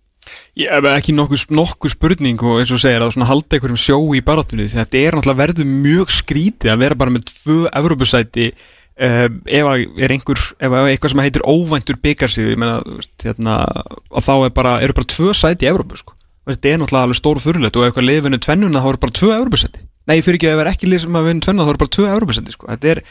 Ég 0.59 0.69
hef 0.69 0.87
ekki 0.91 1.15
nokkuð, 1.17 1.47
nokkuð 1.57 1.95
spurning 1.95 2.43
og 2.45 2.61
eins 2.61 2.73
og 2.75 2.81
segir 2.83 3.01
að 3.01 3.23
halda 3.25 3.57
einhverjum 3.57 3.81
sjó 3.81 3.99
í 4.13 4.21
barátunni 4.25 4.67
því 4.69 4.83
þetta 4.83 4.99
er 5.01 5.17
náttúrulega 5.17 5.41
verður 5.41 5.69
mjög 5.71 6.13
skrítið 6.13 6.73
að 6.75 6.83
vera 6.83 6.99
bara 7.01 7.15
með 7.15 7.31
tvö 7.31 7.59
Evrópusæti 7.81 8.49
uh, 8.53 9.29
ef 9.29 9.71
að 9.71 9.85
er 10.05 10.15
einhver 10.17 10.43
ef 10.59 10.77
að 10.77 10.91
eitthvað 10.91 11.15
sem 11.15 11.23
heitir 11.25 11.47
óvæntur 11.49 12.01
byggarsíður 12.05 12.53
ég 12.53 12.61
veist, 12.63 13.15
hérna 13.25 13.57
að 13.65 14.29
þá 14.29 14.35
er 14.35 14.53
bara, 14.59 14.75
eru 14.85 14.99
bara 14.99 15.11
tvö 15.15 15.33
sæti 15.37 15.69
í 15.69 15.73
Evrópu 15.73 16.01
sko. 16.03 16.17
Þetta 16.51 16.69
er 16.69 16.81
náttúrulega 16.83 17.09
alveg 17.09 17.21
stóru 17.21 17.43
fyrirlegt 17.43 17.79
og 17.79 17.85
ef 17.87 17.93
eitthvað 17.93 18.09
liðvinni 18.09 18.43
tvennuna 18.43 18.83
þá 18.83 18.89
eru 18.91 19.03
bara 19.07 19.19
tvö 19.19 19.33
Evrópusæti 19.39 19.85
Nei, 20.11 20.17
fyrir 20.27 20.41
ekki 20.41 20.49
að 20.51 20.57
ef 20.57 20.63
er 20.65 20.71
ekki 20.73 20.89
að 20.91 21.29
vinna 21.29 21.47
tvennuna 21.47 21.67
þá 21.69 21.73
eru 21.73 21.83
bara 21.85 21.95
tvö 21.97 22.07
Evrópusæti 22.11 22.55
sko. 22.57 22.69
þetta, 22.73 22.93
er, 22.93 23.03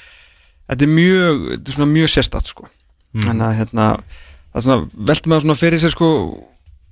þetta 0.68 0.86
er 0.88 0.92
mjög 0.92 1.46
þetta 1.48 1.72
er 1.72 1.78
svona 1.78 1.92
mjög 1.94 2.12
sérstætt 2.12 2.52
sko. 2.52 2.68
þannig 3.16 3.46
að 3.48 3.58
hérna 3.62 3.86
það 4.52 4.60
er 4.60 4.66
svona, 4.66 4.90
veltum 5.12 5.32
maður 5.32 5.46
svona 5.46 5.60
fyrir 5.62 5.82
sér 5.82 5.94
sko 5.96 6.10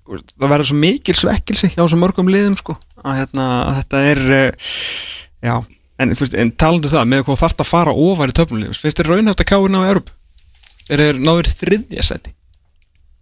það 0.09 0.47
verður 0.53 0.69
svo 0.71 0.79
mikil 0.79 1.17
svekkilsi 1.17 1.71
hjá 1.75 1.83
svo 1.83 1.99
mörgum 2.01 2.31
liðum 2.31 2.57
sko 2.59 2.77
að, 3.03 3.19
hérna, 3.21 3.49
að 3.69 3.75
þetta 3.81 4.01
er 4.11 4.23
eh, 4.37 4.71
já, 5.45 5.55
En, 5.99 6.13
en 6.15 6.51
talandi 6.55 6.87
um 6.87 6.93
það, 6.93 7.07
með 7.11 7.25
hvað 7.27 7.41
þarft 7.41 7.61
að 7.61 7.67
fara 7.67 7.93
ofar 8.07 8.31
í 8.31 8.35
töfnulíð, 8.37 8.77
finnst 8.79 8.99
þér 9.01 9.09
raunhæft 9.11 9.41
að 9.43 9.47
káir 9.49 9.71
ná 9.73 9.81
í 9.81 9.89
Európ? 9.89 10.11
Er 10.87 11.01
þeir 11.03 11.17
náður 11.19 11.49
þriðja 11.59 12.05
seti? 12.07 12.31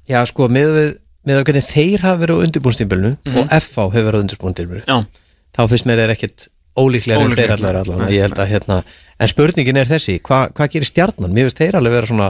Já, 0.07 0.19
sko, 0.29 0.45
með 0.53 0.75
að 0.77 1.41
hvernig 1.47 1.65
þeir 1.65 2.03
hafa 2.05 2.19
verið 2.21 2.37
á 2.37 2.43
undirbúnstímbilinu 2.45 3.11
og 3.33 3.49
FH 3.49 3.87
hefur 3.95 4.05
verið 4.11 4.21
á 4.21 4.23
undirbúnstímbilinu 4.27 4.85
þá 5.57 5.61
finnst 5.71 5.89
mér 5.89 6.03
þeir 6.03 6.13
ekkit 6.13 6.45
ólíklega 6.77 7.25
en 7.25 7.33
þeir 7.33 7.55
allar 7.57 7.79
allan. 7.81 8.05
Ég 8.13 8.27
held 8.27 8.37
að 8.39 8.51
hérna, 8.53 8.77
en 9.17 9.31
spurningin 9.33 9.81
er 9.81 9.89
þessi 9.89 10.19
hva, 10.21 10.43
hvað 10.53 10.75
gerir 10.75 10.91
stjarnan, 10.91 11.33
mér 11.33 11.49
finnst 11.49 11.63
þeir 11.63 11.79
alveg 11.81 11.97
vera 11.97 12.11
svona 12.11 12.29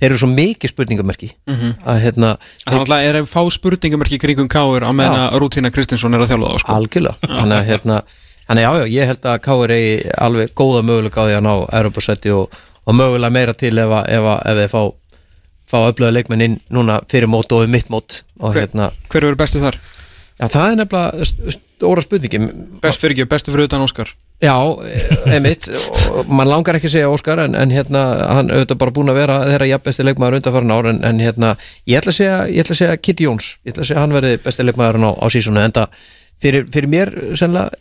þeir 0.00 0.10
eru 0.10 0.18
svo 0.20 0.28
mikið 0.32 0.72
spurningamerki. 0.72 1.28
Að 1.48 2.00
hérna, 2.04 2.30
það 2.66 2.74
er 2.74 2.80
alltaf 2.82 3.08
er 3.08 3.18
fá 3.30 3.42
spurningamerki 3.56 4.18
kringum 4.20 4.48
káir 4.52 4.84
á 4.84 4.90
meðan 4.92 5.22
að 5.30 5.38
Rútína 5.40 5.70
Kristinsson 5.72 6.14
er 6.14 6.20
að 6.24 6.32
þjálfa 6.34 6.52
þá, 6.52 6.58
sko. 6.64 6.76
algjörlega. 6.76 7.30
Þannig 7.32 7.56
að 7.60 7.66
hérna, 7.70 7.96
þannig 8.48 8.62
að 8.62 8.66
já, 8.66 8.84
já, 8.84 8.86
ég 8.96 9.10
held 9.12 9.28
að 9.32 9.40
Káur 9.46 9.74
eigi 9.76 10.10
alveg 10.26 10.54
góða 10.54 10.82
mögulega 10.86 11.16
á 11.16 11.24
því 11.26 11.36
að 11.38 11.44
ná 11.48 11.52
Europasetti 11.80 12.34
og, 12.36 12.60
og 12.86 12.94
mögulega 12.94 13.32
meira 13.38 13.54
til 13.56 13.72
ef, 13.78 13.90
að- 14.00 14.08
ef, 14.18 14.28
að- 14.34 14.46
ef 14.52 14.60
þeir 14.62 14.72
fá 14.76 14.82
fá 15.66 15.78
öflöða 15.90 16.12
leikmenn 16.14 16.42
inn 16.44 16.60
núna 16.70 17.00
fyrir 17.10 17.26
mót 17.26 17.50
og 17.50 17.64
við 17.64 17.72
mitt 17.72 17.88
mót. 17.90 18.20
Og 18.38 18.52
Hver- 18.54 18.68
hérna, 18.68 18.92
Hver 19.10 19.24
eru 19.26 19.34
bestu 19.40 19.58
þar? 19.58 19.80
já, 20.38 20.46
það 20.46 20.68
er 20.70 20.76
nefnilega 20.84 21.24
st- 21.26 21.56
stóra 21.56 22.04
spurningi 22.04 22.38
Best 22.84 23.00
fyrir 23.02 23.16
ekki, 23.16 23.26
bestu 23.28 23.50
fyrir 23.50 23.66
utan 23.66 23.82
Óskar 23.82 24.12
Já, 24.42 24.52
emitt 25.32 25.70
mann 26.28 26.50
langar 26.50 26.76
ekki 26.76 26.90
að 26.90 26.92
segja 26.98 27.08
Óskar 27.08 27.40
en, 27.40 27.54
en 27.56 27.70
hérna, 27.72 28.02
hann 28.36 28.50
auðvitað 28.52 28.80
bara 28.82 28.92
búin 28.98 29.08
að 29.08 29.20
vera 29.22 29.36
þeirra 29.48 29.68
jafn 29.70 29.86
besti 29.86 30.04
leikmaður 30.04 30.36
undanfærin 30.40 30.74
ár 30.76 30.88
en, 30.90 30.98
en 31.08 31.22
hérna, 31.24 31.54
ég 31.88 32.02
ætla 32.02 32.12
að 32.12 32.18
segja, 32.18 32.66
segja 32.76 32.98
Kitty 33.00 33.24
Jóns, 33.24 33.54
ég 33.64 33.72
ætla 33.72 33.86
að 33.86 33.90
segja 33.90 34.02
hann 34.04 34.12
verði 34.12 34.36
besti 34.44 34.66
leikmaðurinn 34.66 35.08
á, 35.08 35.12
á 35.16 35.26
sísonu, 35.32 35.62
en 35.64 35.74
það 35.78 36.04
fyrir, 36.44 36.68
fyrir 36.74 36.92
mér 36.92 37.14
sennilega 37.32 37.80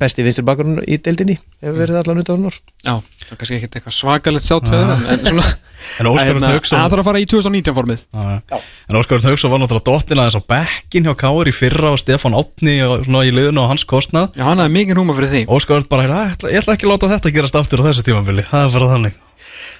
besti 0.00 0.24
vinstir 0.24 0.44
bakurinn 0.44 0.82
í 0.84 0.98
deildinni 1.00 1.36
hefur 1.62 1.78
verið 1.80 1.98
allan 2.00 2.20
undanfærin 2.20 2.50
ár. 2.50 2.56
Já, 2.84 2.94
það 3.00 3.30
er 3.32 3.38
kannski 3.40 3.56
ekkert 3.56 3.78
eitthvað 3.78 3.96
svakalegt 3.96 4.46
sjátt 4.46 4.68
hjá 4.68 4.76
þér, 4.76 4.92
en, 4.94 5.06
en 5.14 5.26
svona 5.30 5.46
En 6.00 6.08
Það 6.10 6.90
þarf 6.92 7.00
að 7.00 7.06
fara 7.06 7.20
í 7.22 7.26
2019 7.28 7.76
formið. 7.76 8.02
Já. 8.12 8.58
En 8.90 8.98
Óskar 9.00 9.24
Hauksson 9.24 9.52
var 9.52 9.62
náttúrulega 9.62 9.86
dottin 9.88 10.20
aðeins 10.20 10.36
á 10.36 10.42
bekkin 10.52 11.08
hjá 11.08 11.14
Káur 11.22 11.48
í 11.48 11.54
fyrra 11.56 11.94
og 11.94 12.00
Stefán 12.02 12.36
Átni 12.36 12.76
og 12.84 13.06
svona 13.08 13.24
í 13.24 13.32
liðinu 13.32 13.64
á 13.64 13.70
hans 13.72 13.86
kostnað. 13.88 14.36
Já, 14.36 14.44
hann 14.44 14.60
hafði 14.60 14.76
mikið 14.76 15.00
húma 15.00 15.16
fyrir 15.16 15.32
því. 15.32 15.42
Óskar 15.48 15.88
bara, 15.88 16.04
"Heyrðu, 16.04 16.20
ég 16.20 16.36
ætla, 16.36 16.52
ég 16.52 16.60
ætla 16.60 16.76
ekki 16.76 16.86
að 16.86 16.92
láta 16.92 17.12
þetta 17.16 17.34
gerast 17.38 17.56
aftur 17.56 17.80
á 17.80 17.86
þessu 17.88 18.04
tímabili. 18.04 18.44
Það 18.44 18.66
er 18.66 18.76
bara 18.76 18.92
þannig 18.92 19.14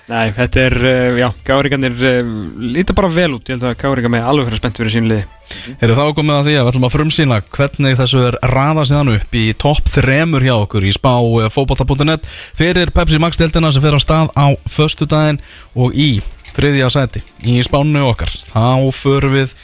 Nei, 0.08 0.32
þetta 0.34 0.62
er, 0.64 0.74
uh, 0.80 1.18
já, 1.20 1.28
gáringarnir 1.46 2.00
uh, 2.00 2.30
líta 2.74 2.96
bara 2.96 3.10
vel 3.12 3.36
út, 3.36 3.46
ég 3.46 3.58
held 3.58 3.68
að 3.68 3.76
gáringar 3.82 4.12
með 4.14 4.26
alveg 4.30 4.48
fyrir 4.48 4.60
spennt 4.62 4.80
fyrir 4.80 4.94
sínu 4.94 5.10
liði. 5.12 5.26
Heyrðu 5.80 5.96
þá 5.98 6.16
komið 6.16 6.34
að 6.36 6.44
því 6.46 6.54
að 6.54 6.60
við 6.60 6.70
ætlum 6.70 6.86
að 6.86 6.94
frumsýna 6.94 7.38
hvernig 7.56 7.96
þessu 7.98 8.20
er 8.28 8.36
raða 8.52 8.84
síðan 8.86 9.12
upp 9.16 9.34
í 9.38 9.44
topp 9.58 9.90
þremur 9.90 10.46
hjá 10.46 10.54
okkur 10.56 10.86
í 10.86 10.92
spá 10.94 11.14
fótbolta.net 11.54 12.28
fyrir 12.30 12.92
Pepsi 12.94 13.18
Max 13.22 13.40
deltina 13.40 13.72
sem 13.74 13.82
fer 13.82 13.98
á 13.98 14.00
stað 14.02 14.30
á 14.38 14.46
föstudaginn 14.70 15.42
og 15.74 15.94
í 15.98 16.10
þriðja 16.54 16.90
sæti 16.94 17.24
í 17.46 17.58
spánu 17.66 18.06
okkar. 18.12 18.30
Þá 18.30 18.90
förum 18.94 19.36
við 19.38 19.54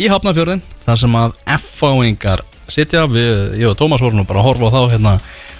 í 0.00 0.08
Hafnafjörðin 0.12 0.64
þar 0.84 1.02
sem 1.04 1.16
að 1.20 1.36
F-fáingar 1.56 2.44
sitja. 2.74 3.06
Við, 3.10 3.58
ég 3.60 3.70
og 3.70 3.78
Tómas 3.80 4.02
vorum 4.02 4.26
bara 4.28 4.42
að 4.42 4.48
horfa 4.50 4.70
á 4.70 4.74
þá 4.76 4.94
hérna 4.94 5.16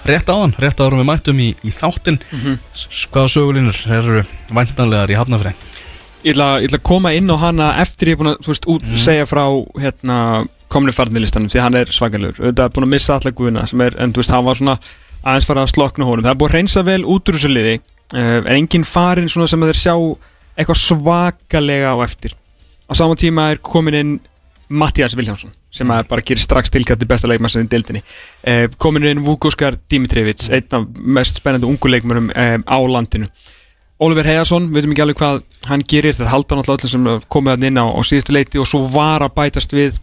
rétt 0.08 0.30
áðan, 0.30 0.54
rétt 0.60 0.80
áður 0.80 0.96
en 0.96 1.02
við 1.02 1.10
mættum 1.10 1.42
í, 1.42 1.50
í 1.66 1.72
þáttin 1.74 2.20
hvaða 3.12 3.32
sögulínur 3.34 3.80
eru 3.98 4.22
væntanlegar 4.48 5.12
í 5.12 5.18
Hafnafjörðin 5.18 5.68
Ég 6.20 6.36
ætla, 6.36 6.58
að 6.60 6.82
koma 6.84 7.14
inn 7.16 7.32
á 7.32 7.36
hana 7.40 7.66
eftir 7.80 8.10
ég 8.10 8.18
er 8.18 8.20
búin 8.20 8.30
að, 8.34 8.42
þú 8.44 8.52
veist, 8.52 8.66
út, 8.68 8.88
segja 9.00 9.28
frá 9.28 9.44
hérna, 9.80 10.16
komni 10.72 10.92
farnilistanum 10.92 11.48
því 11.48 11.62
hann 11.64 11.78
er 11.80 11.92
svakalegur, 11.96 12.42
auðvitað 12.42 12.66
er 12.66 12.74
búin 12.76 12.86
að 12.86 12.92
missa 12.92 13.14
alla 13.16 13.32
guðuna 13.38 13.62
sem 13.70 13.84
er, 13.86 13.96
en 13.96 14.12
þú 14.12 14.20
veist, 14.20 14.34
hann 14.34 14.44
var 14.44 14.58
svona 14.58 14.74
aðeins 15.20 15.48
fara 15.48 15.64
að 15.64 15.72
slokna 15.72 16.08
honum, 16.08 16.26
það 16.26 16.34
er 16.34 16.40
búin 16.42 16.52
að 16.52 16.58
reynsa 16.58 16.84
vel 16.84 17.00
út 17.08 17.30
úr 17.32 17.38
þessu 17.38 17.52
liði, 17.54 17.72
uh, 18.12 18.36
en 18.42 18.50
engin 18.58 18.84
farin 18.84 19.32
svona 19.32 19.48
sem 19.48 19.64
þeir 19.64 19.80
sjá 19.80 19.94
eitthvað 20.60 20.82
svakalega 20.82 21.96
á 21.96 22.04
eftir. 22.04 22.36
Á 22.84 22.92
sama 23.00 23.16
tíma 23.16 23.48
er 23.54 23.64
komin 23.64 23.96
inn 23.96 24.14
Mattias 24.70 25.16
Viljánsson 25.18 25.52
sem 25.74 25.90
að 25.90 26.04
bara 26.10 26.24
gerir 26.26 26.42
strax 26.42 26.70
tilkætti 26.70 27.08
besta 27.10 27.28
leikmann 27.30 27.64
í 27.64 27.70
deildinni. 27.70 28.02
Uh, 28.46 28.66
komin 28.78 29.08
inn 29.10 29.24
Vukoskar 29.26 29.78
Dimitrievits 29.90 30.50
einn 30.54 30.76
af 30.78 30.86
mest 31.18 31.40
spennandi 31.42 31.68
ungu 31.68 31.90
leikmannum 31.90 32.30
uh, 32.30 32.56
á 32.62 32.78
landinu. 32.86 33.26
Oliver 34.00 34.24
Heiðarsson, 34.24 34.70
við 34.70 34.80
veitum 34.80 34.94
ekki 34.94 35.04
alveg 35.04 35.20
hvað 35.20 35.42
hann 35.68 35.82
gerir 35.84 36.16
þegar 36.16 36.32
halda 36.32 36.56
náttúrulega 36.56 36.88
öllum 36.88 36.92
sem 36.94 37.28
komið 37.34 37.56
hann 37.56 37.66
inn 37.68 37.80
á, 37.82 37.86
á 37.90 38.00
síðustu 38.06 38.32
leiti 38.32 38.62
og 38.62 38.68
svo 38.70 38.86
var 38.94 39.26
að 39.26 39.34
bætast 39.36 39.74
við 39.76 39.98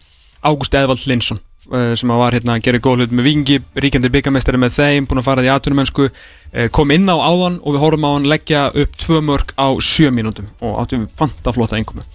Ágúst 0.46 0.76
Eðvald 0.78 1.02
Linsson 1.10 1.40
uh, 1.72 1.94
sem 1.98 2.12
að 2.12 2.20
var 2.22 2.36
hérna 2.36 2.54
að 2.56 2.64
gera 2.68 2.80
góð 2.82 3.02
hlut 3.02 3.14
með 3.16 3.28
Vingi 3.28 3.58
ríkjandi 3.82 4.12
byggamestari 4.14 4.60
með 4.60 4.76
þeim, 4.76 5.08
búin 5.08 5.22
að 5.22 5.26
fara 5.26 5.44
því 5.44 5.52
aðtunumensku 5.54 6.06
uh, 6.08 6.68
kom 6.74 6.94
inn 6.94 7.10
á 7.10 7.16
áðan 7.18 7.58
og 7.58 7.74
við 7.74 7.84
horfum 7.84 8.06
á 8.06 8.10
hann 8.14 8.30
leggja 8.30 8.64
upp 8.70 8.96
tvö 9.02 9.20
mörg 9.24 9.54
á 9.58 9.68
sjö 9.82 10.12
mínútum 10.14 10.46
og 10.62 10.78
áttum 10.84 11.08
fanta 11.18 11.54
flotta 11.56 11.78
einkomu 11.78 12.06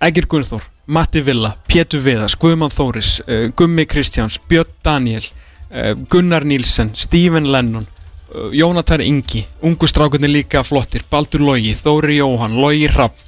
Egger 0.00 0.24
Gunnþór, 0.32 0.64
Matti 0.90 1.20
Villa, 1.22 1.52
Pétur 1.70 2.00
Viðas, 2.02 2.34
Guðmann 2.40 2.72
Þóris, 2.74 3.20
uh, 3.22 3.46
Gummi 3.56 3.84
Kristjáns, 3.86 4.40
Björn 4.50 4.72
Daniel, 4.84 5.22
uh, 5.70 5.92
Gunnar 6.10 6.42
Nílsen, 6.48 6.90
Stephen 6.98 7.46
Lennon, 7.52 7.86
uh, 8.34 8.48
Jónatar 8.56 9.00
Ingi, 9.04 9.44
ungu 9.62 9.86
strákunni 9.86 10.26
líka 10.32 10.64
flottir, 10.66 11.04
Baldur 11.10 11.44
Logi, 11.46 11.72
Þóri 11.78 12.18
Jóhann, 12.18 12.58
Logi 12.58 12.88
Rapp, 12.90 13.22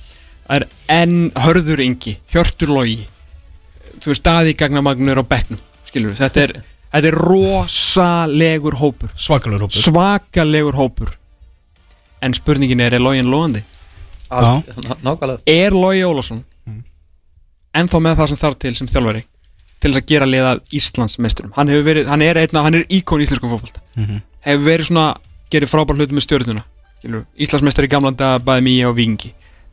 það 0.49 0.57
er 0.59 0.67
enn 0.97 1.17
Hörður 1.45 1.85
Ingi, 1.87 2.17
Hjörtur 2.35 2.73
Logi, 2.75 2.99
þú 4.03 4.11
veist, 4.11 4.25
Daði 4.27 4.57
Gagnamagnur 4.59 5.23
á 5.23 5.25
bekknum, 5.31 5.63
skilur 5.87 6.17
við, 6.17 6.25
þetta 6.25 6.47
er, 6.49 6.57
þetta 6.97 7.13
er 7.13 7.21
rosalegur 7.31 8.75
hópur, 8.83 9.15
Svakalegur 9.15 9.69
hópur. 9.69 9.85
Svakalegur 9.87 10.81
hópur, 10.83 11.15
en 12.23 12.35
spurningin 12.35 12.83
er, 12.83 12.99
er 12.99 13.03
Login 13.07 13.31
loðandi? 13.31 13.63
Ná- 14.33 14.99
Nákvæmlega. 15.05 15.39
Er 15.47 15.71
Logi 15.77 16.03
Ólafsson 16.09 16.43
ennþá 17.79 18.01
með 18.05 18.19
það 18.21 18.33
sem 18.33 18.41
þarf 18.43 18.59
til 18.63 18.75
sem 18.79 18.91
þjálfari 18.91 19.25
til 19.83 19.91
þess 19.91 20.03
að 20.03 20.11
gera 20.13 20.29
liða 20.29 20.53
Íslands 20.73 21.19
mesturum 21.19 21.53
hann 21.57 21.73
verið, 21.85 22.09
hann 22.09 22.23
er 22.23 22.39
er 22.39 22.87
íkon 22.89 23.21
í 23.23 23.27
íslensku 23.27 23.51
fótbolta. 23.51 23.83
Hefur 24.47 24.67
verið 24.67 24.91
svona 24.91 25.07
gerir 25.51 25.71
frábær 25.71 25.99
hluti 25.99 26.15
með 26.15 26.27
stjórnuna 26.27 26.65
Íslandsmeistari 27.03 27.89
í 27.89 27.93
gamlanda 27.93 28.37
bæði 28.43 28.67
mýja 28.69 28.91
og 28.91 28.97
vingi 28.97 29.33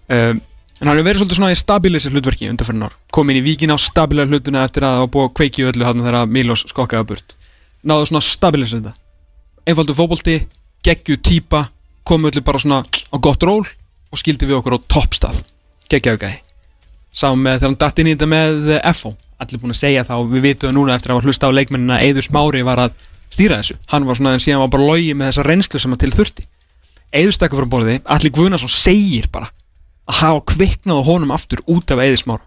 um, 0.10 0.42
en 0.80 0.88
hann 0.88 0.96
hefur 0.96 1.10
verið 1.10 1.22
svolítið 1.22 1.40
svona 1.40 1.52
í 1.54 1.60
stabilisir 1.60 2.16
hlutverki 2.16 2.50
undanferðin 2.50 2.88
ár. 2.88 2.96
Kom 3.12 3.30
inn 3.30 3.42
í 3.42 3.46
víkin 3.46 3.74
á 3.76 3.78
stabilar 3.78 4.30
hlutuna 4.32 4.64
eftir 4.66 4.88
að 4.88 4.96
það 4.96 5.04
var 5.04 5.14
búið 5.16 5.28
að 5.28 5.36
kveiki 5.40 5.68
öllu 5.70 5.88
hann 5.90 6.04
þegar 6.06 6.32
Milos 6.32 6.66
skokkaði 6.72 7.10
burt. 7.12 7.36
Náðu 7.84 8.10
svona 8.10 8.24
stabilisir 8.24 8.80
þetta 8.80 8.96
einfaldu 9.70 9.98
fótbolti, 9.98 10.38
geggju 10.88 11.20
típa 11.22 11.66
komu 12.08 12.32
öllu 12.32 12.46
bara 12.48 12.64
svona 12.64 12.82
á 12.88 13.18
gott 13.20 13.44
ról 13.44 13.66
og 13.68 14.22
skildi 14.22 14.48
við 14.50 14.62
okkur 14.62 14.80
á 14.80 14.88
toppstað. 14.88 15.44
Geggjaðu 15.92 16.24
gæði 16.24 16.49
saman 17.12 17.44
með 17.46 17.60
þegar 17.60 17.70
hann 17.70 17.82
datt 17.84 18.00
inn 18.00 18.10
í 18.10 18.16
þetta 18.16 18.30
með 18.30 18.72
FO 18.96 19.16
allir 19.40 19.62
búin 19.62 19.74
að 19.74 19.80
segja 19.80 20.06
það 20.08 20.24
og 20.24 20.34
við 20.34 20.46
vitum 20.46 20.70
það 20.70 20.76
núna 20.76 20.96
eftir 20.98 21.14
að 21.14 21.28
hlusta 21.28 21.48
á 21.48 21.56
leikmennina 21.56 21.98
að 21.98 22.06
Eiður 22.08 22.28
Smári 22.28 22.64
var 22.68 22.82
að 22.84 23.06
stýra 23.32 23.60
þessu. 23.62 23.78
Hann 23.94 24.08
var 24.08 24.20
svona 24.20 24.36
en 24.36 24.44
síðan 24.44 24.64
var 24.66 24.72
bara 24.74 24.88
logi 24.90 25.14
með 25.16 25.32
þessa 25.32 25.46
reynslu 25.48 25.80
sem 25.80 25.96
að 25.96 26.02
til 26.04 26.12
þurfti. 26.18 26.46
Eiður 27.16 27.36
stakkur 27.38 27.64
frá 27.64 27.72
borði 27.72 27.98
allir 28.04 28.34
Guðnarsson 28.36 28.74
segir 28.74 29.30
bara 29.32 29.50
að 30.10 30.20
hafa 30.20 30.44
kviknað 30.52 31.00
á 31.00 31.08
honum 31.08 31.34
aftur 31.36 31.64
út 31.72 31.94
af 31.94 32.04
Eiður 32.04 32.22
Smára. 32.24 32.46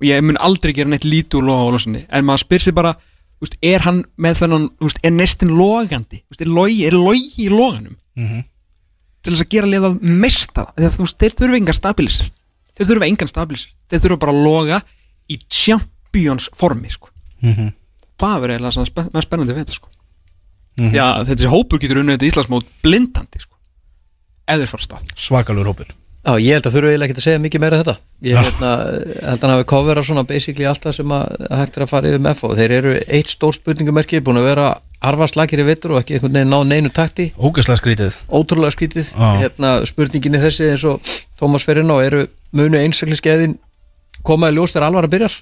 Og 0.00 0.06
ég 0.08 0.22
mun 0.24 0.40
aldrei 0.40 0.72
gera 0.76 0.92
neitt 0.92 1.04
lítið 1.08 1.40
úr 1.40 1.48
loga 1.50 1.66
Ólafssoni 1.68 2.04
en 2.06 2.28
maður 2.28 2.44
spyr 2.46 2.64
sér 2.64 2.76
bara 2.78 2.94
úst, 3.42 3.56
er 3.64 3.82
hann 3.84 4.04
með 4.20 4.44
þennan, 4.44 4.68
úst, 4.84 5.00
er 5.02 5.12
nestin 5.16 5.52
logandi? 5.56 6.22
Úst, 6.30 6.44
er 6.44 6.48
logi, 6.48 6.84
er 6.86 6.96
logi 6.96 7.46
í 7.46 7.50
loganum? 7.52 7.96
Til 9.20 9.34
þess 9.34 9.44
að 9.44 9.52
gera 9.52 9.68
liðað 9.68 9.98
mestara 10.00 10.72
því 10.76 10.86
að 10.86 10.94
þú 10.96 11.06
veist, 11.06 11.18
þeir 11.20 11.36
þurfa 11.40 11.58
engan 11.60 11.76
stabilisir 11.76 12.30
þeir 12.80 12.90
þurfa 12.90 13.08
engan 13.10 13.30
stabilisir 13.30 13.72
þeir 13.92 14.02
þurfa 14.06 14.20
bara 14.24 14.34
að 14.34 14.42
loga 14.46 14.80
í 15.30 15.38
champions 15.46 16.48
formi 16.56 16.90
sko. 16.90 17.12
það 18.20 18.36
verður 18.42 18.56
eiginlega 18.56 18.88
spen 18.88 19.14
með 19.14 19.26
spennandi 19.26 19.56
þetta 19.60 19.78
sko. 19.78 19.88
já, 20.80 21.06
þessi 21.28 21.52
hópur 21.52 21.80
getur 21.82 22.02
unnið 22.02 22.18
þetta 22.18 22.30
Íslandsmót 22.32 22.68
blindandi 22.84 23.42
sko. 23.42 23.56
eða 24.48 24.64
þeir 24.64 24.72
fara 24.74 24.86
stað. 24.88 25.10
Svakalegur 25.16 25.72
hópur. 25.72 25.96
Já, 26.20 26.34
ég 26.36 26.52
held 26.52 26.66
að 26.68 26.74
þurfu 26.74 26.88
eiginlega 26.90 27.08
ekki 27.08 27.20
að 27.20 27.24
segja 27.24 27.40
mikið 27.40 27.62
meira 27.62 27.76
um 27.78 27.80
þetta. 27.80 27.94
Ég 28.28 28.36
hérna, 28.36 28.70
held 29.24 29.30
að 29.30 29.44
hann 29.46 29.52
hafi 29.54 29.66
coverað 29.70 30.04
svona 30.04 30.24
basically 30.28 30.66
alltaf 30.68 30.96
sem 30.98 31.14
að 31.16 31.46
hægt 31.56 31.78
er 31.78 31.84
að 31.86 31.92
fara 31.94 32.10
yfir 32.10 32.24
með 32.26 32.42
og 32.44 32.52
þeir 32.58 32.74
eru 32.76 32.92
eitt 33.08 33.32
stór 33.32 33.56
spurningamerki 33.56 34.20
búin 34.26 34.40
að 34.42 34.48
vera 34.50 34.66
arfarslakir 35.00 35.62
í 35.62 35.64
vittur 35.64 35.94
og 35.94 36.02
ekki 36.02 36.18
einhvern 36.18 36.36
veginn 36.36 36.52
ná 36.52 36.58
neinu 36.68 36.92
takti. 36.92 37.30
Ógæslega 37.40 37.80
skrítið. 37.80 38.18
Ótrúlega 38.28 38.76
skítið 38.76 39.14
Já. 39.14 39.30
hérna, 39.40 39.70
spurninginni 39.88 40.42
þessi 40.44 40.68
eins 40.74 40.84
og 40.90 41.00
Tómas 41.40 41.64
fer 41.64 41.80
inn 41.80 41.88
á 41.88 41.96
eru 42.04 42.26
munu 42.52 42.78
einstakliskeiðin 42.80 43.58
koma 44.26 44.50
í 44.50 44.54
ljós 44.56 44.72
þegar 44.74 44.88
alvar 44.90 45.06
að 45.08 45.14
byrjar 45.16 45.34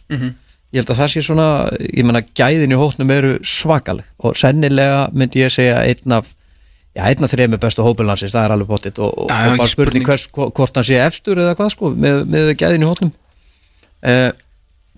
ég 0.73 0.83
held 0.83 0.91
að 0.93 0.99
það 1.01 1.09
sé 1.15 1.21
svona 1.25 1.47
ég 1.81 2.05
menna 2.05 2.21
gæðin 2.37 2.73
í 2.75 2.79
hótnum 2.79 3.11
eru 3.11 3.39
svakaleg 3.43 4.05
og 4.21 4.37
sennilega 4.37 5.09
myndi 5.17 5.41
ég 5.41 5.51
segja 5.55 5.79
einn 5.89 6.13
af 6.13 6.35
já, 6.95 7.03
einn 7.09 7.25
af 7.25 7.31
þrejum 7.33 7.57
bestu 7.61 7.83
hópinlandsins, 7.87 8.33
það 8.35 8.45
er 8.45 8.53
alveg 8.53 8.69
bóttið 8.69 8.99
og, 9.01 9.15
og, 9.25 9.31
Já, 9.31 9.53
og 9.53 9.57
bara 9.63 9.69
spurning 9.73 10.05
hvers, 10.05 10.27
hvo- 10.29 10.51
hvort 10.53 10.75
hann 10.77 10.85
sé 10.85 10.99
efstur 11.01 11.39
eða 11.41 11.55
hvað 11.57 11.71
sko 11.73 11.91
með, 11.97 12.21
með 12.29 12.53
gæðin 12.61 12.85
í 12.85 12.89
hótnum 12.91 13.13
uh, 14.05 14.31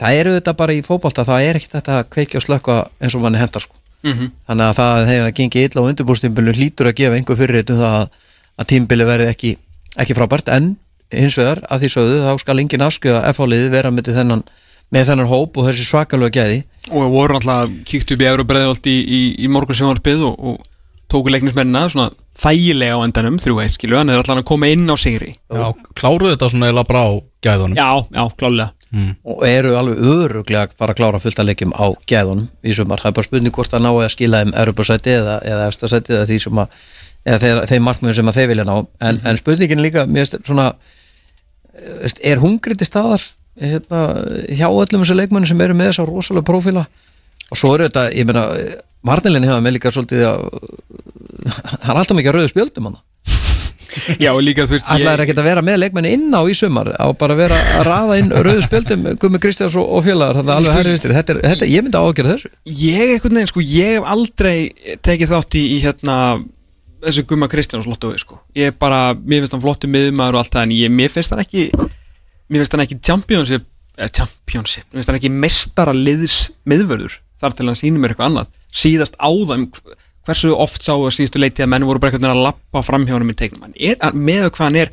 það 0.01 0.19
eru 0.23 0.35
þetta 0.39 0.55
bara 0.59 0.74
í 0.74 0.82
fótbolta 0.87 1.24
það 1.28 1.47
er 1.47 1.59
ekkert 1.61 1.77
þetta 1.78 1.99
að 2.01 2.11
kveikja 2.16 2.41
og 2.41 2.47
slökka 2.47 2.77
eins 3.01 3.15
og 3.15 3.23
manni 3.24 3.39
hendar 3.43 3.62
sko. 3.62 3.77
Mhm. 4.03 4.31
þannig 4.49 4.65
að 4.65 4.77
það 4.81 5.07
hefur 5.12 5.32
gengið 5.37 5.65
illa 5.69 5.82
á 5.85 5.89
undirbúrstímbilinu 5.91 6.55
hlýtur 6.57 6.89
að 6.89 6.95
gefa 7.03 7.16
einhver 7.19 7.37
fyrirrit 7.37 7.70
um 7.74 7.81
það 7.82 7.97
að, 8.01 8.07
að 8.65 8.69
tímbili 8.73 9.05
verði 9.05 9.27
ekki, 9.28 9.51
ekki 10.01 10.16
frábært 10.16 10.49
en 10.57 10.70
hins 11.12 11.37
vegar 11.39 11.62
að 11.69 11.85
því 11.85 11.93
sögðu 11.95 12.19
þá 12.24 12.32
skal 12.43 12.59
engin 12.62 12.87
afskjöða 12.87 13.23
F-áliði 13.35 13.70
vera 13.73 13.93
með 13.95 14.12
þennan, 14.16 14.43
með 14.95 15.11
þennan 15.11 15.31
hóp 15.31 15.61
og 15.61 15.69
þessi 15.69 15.87
svakalega 15.89 16.41
gæði. 16.41 16.59
Og 16.91 17.05
við 17.05 17.15
vorum 17.15 17.41
alltaf 17.41 17.77
kíkt 17.91 18.15
upp 18.15 18.24
í 18.24 18.28
Euróbreðolt 18.31 18.91
í, 18.91 18.97
í, 19.01 19.20
í 19.45 19.53
morgun 19.53 19.78
sjónvarpið 19.78 20.27
og, 20.31 20.35
og 20.39 20.66
tóku 21.11 21.32
leiknismennina 21.35 21.87
svona 21.93 22.11
þægilega 22.41 22.99
á 22.99 23.05
endanum 23.05 23.39
þrjú 23.43 23.62
eitt 23.62 23.77
skilu, 23.77 23.99
hann 23.99 24.12
er 24.12 24.20
alltaf 24.20 24.41
að 24.41 24.49
koma 24.49 24.70
inn 24.73 24.87
á 24.89 24.97
sigri. 25.01 25.35
Já, 25.51 25.66
kláruðu 25.99 26.35
þetta 26.35 26.53
svona 26.53 26.70
eða 26.70 26.87
bara 26.89 27.03
á 27.05 27.11
gæðunum. 27.45 27.81
Já, 27.81 27.91
já, 28.15 28.24
klálega 28.41 28.70
og 28.91 29.43
eru 29.47 29.77
alveg 29.78 30.01
öruglega 30.03 30.66
að 30.66 30.73
fara 30.81 30.95
að 30.95 30.99
klára 30.99 31.19
fullt 31.23 31.39
að 31.39 31.51
leikjum 31.51 31.74
á 31.78 31.87
gæðunum 32.11 32.49
í 32.66 32.73
sumar, 32.74 32.99
það 32.99 33.12
er 33.12 33.16
bara 33.19 33.27
spurning 33.28 33.55
hvort 33.55 33.77
að 33.77 33.85
ná 33.85 33.91
að 33.93 34.09
skila 34.16 34.41
þeim 34.43 34.55
Europasæti 34.62 35.12
eða, 35.15 35.37
eða 35.47 35.66
efstasæti 35.70 36.16
eða 36.16 36.24
því 36.27 36.39
sem 36.43 36.62
að 36.62 36.81
eða 37.24 37.39
þeir, 37.45 37.61
þeim 37.70 37.87
markmiðum 37.87 38.16
sem 38.19 38.32
að 38.32 38.41
þeir 38.41 38.49
vilja 38.51 38.66
ná. 38.66 38.74
En, 39.07 39.20
en 39.31 39.39
spurningin 39.39 39.78
er 39.78 39.87
líka, 39.87 40.07
mér 40.11 40.27
finnst 40.27 40.49
svona 40.49 40.66
er 42.33 42.43
hungri 42.43 42.77
til 42.79 42.89
staðar 42.89 43.25
hérna, 43.61 44.01
hjá 44.49 44.69
öllum 44.69 45.05
þessu 45.05 45.19
leikmennu 45.19 45.51
sem 45.51 45.61
eru 45.65 45.77
með 45.77 45.93
þessa 45.93 46.09
rosalega 46.09 46.49
prófíla? 46.49 46.87
Og 47.51 47.59
svo 47.59 47.75
eru 47.75 47.89
þetta, 47.89 48.09
ég 48.15 48.29
meina 48.29 48.47
Martinlinn 49.07 49.47
hefur 49.49 49.63
með 49.65 49.79
líka 49.79 49.93
svolítið 49.95 50.27
að 50.29 50.43
hann 51.87 51.95
er 51.95 52.03
alltaf 52.03 52.17
mikið 52.19 52.33
að 52.33 52.37
rauðu 52.39 52.53
spjöldum 52.53 52.91
hann. 52.91 53.01
Já, 54.23 54.31
og 54.31 54.43
líka 54.45 54.69
þú 54.69 54.77
veist 54.77 54.87
Alltaf 54.93 55.13
er 55.17 55.23
ekkert 55.25 55.41
að 55.43 55.49
vera 55.49 55.63
með 55.67 55.81
leikmenni 55.83 56.13
inn 56.15 56.29
á 56.31 56.47
í 56.47 56.55
sumar 56.55 56.93
á 56.95 57.11
bara 57.19 57.35
að 57.35 57.41
vera 57.43 57.57
að 57.81 57.89
raða 57.89 58.19
inn 58.21 58.31
rauðu 58.31 58.63
spjöldum 58.63 59.09
Gumi 59.19 59.41
Kristjáns 59.43 59.75
og, 59.81 59.89
og 59.97 60.05
félagar 60.07 60.39
þannig 60.39 60.53
að 60.53 60.61
alveg 60.61 60.79
herri 60.79 60.95
vinstri. 60.95 61.17
Þetta 61.17 61.35
er, 61.35 61.41
þetta, 61.49 61.69
ég 61.73 61.85
myndi 61.87 61.99
að 61.99 62.07
ágjöra 62.07 62.35
þessu. 62.37 62.53
Ég 62.81 63.15
einhvern 63.17 63.41
veginn, 63.41 63.51
sko, 63.51 63.65
ég 63.67 63.97
hef 63.97 64.09
aldrei 64.15 64.55
tekið 65.09 65.35
þátt 65.35 65.59
í, 65.59 65.65
í 65.75 65.81
hérna 65.83 66.17
þessu 67.05 67.25
Gumma 67.29 67.49
Kristjáns 67.51 67.89
lottói, 67.89 68.19
sko. 68.21 68.39
Ég 68.59 68.71
er 68.71 68.77
bara, 68.77 69.15
mér 69.15 69.45
finnst 69.45 69.57
hann 69.57 69.63
flottu 69.65 69.91
miðumæður 69.91 70.39
og 70.39 70.43
allt 70.43 70.55
það 70.57 70.67
en 70.67 70.75
ég, 70.77 70.93
mér 70.95 71.13
finnst 71.15 71.35
hann 71.35 71.43
ekki 71.43 71.67
mér 71.71 72.63
finnst 72.63 72.77
hann 72.77 72.85
ekki 72.85 72.99
championship 73.07 73.67
eh, 73.97 74.11
championship, 74.11 74.87
mér 74.91 75.01
finnst 75.01 75.13
hann 75.13 75.19
ekki 75.21 75.33
mestara 75.33 75.95
liðs 75.97 76.39
miðvörður, 76.69 77.19
þar 77.41 77.57
til 77.57 77.69
hann 77.71 77.81
sýnir 77.81 78.03
mér 78.03 78.15
eitthvað 78.15 78.31
annað. 78.31 78.55
Síðast 78.83 79.19
áðan 79.19 79.69
hversu 80.27 80.53
oft 80.55 80.85
sá 80.85 80.93
að 80.95 81.13
síðustu 81.17 81.41
leiti 81.41 81.65
að 81.65 81.73
menn 81.75 81.87
voru 81.89 82.03
bara 82.03 82.15
veginn 82.15 82.33
að 82.33 82.45
lappa 82.49 82.83
fram 82.87 83.07
hjá 83.09 83.17
hann 83.17 83.33
í 83.33 83.39
tegnum 83.39 83.69
hann 83.69 83.79
er, 83.79 83.97
með 84.13 84.51
hvað 84.51 84.67
hann 84.67 84.81
er 84.83 84.93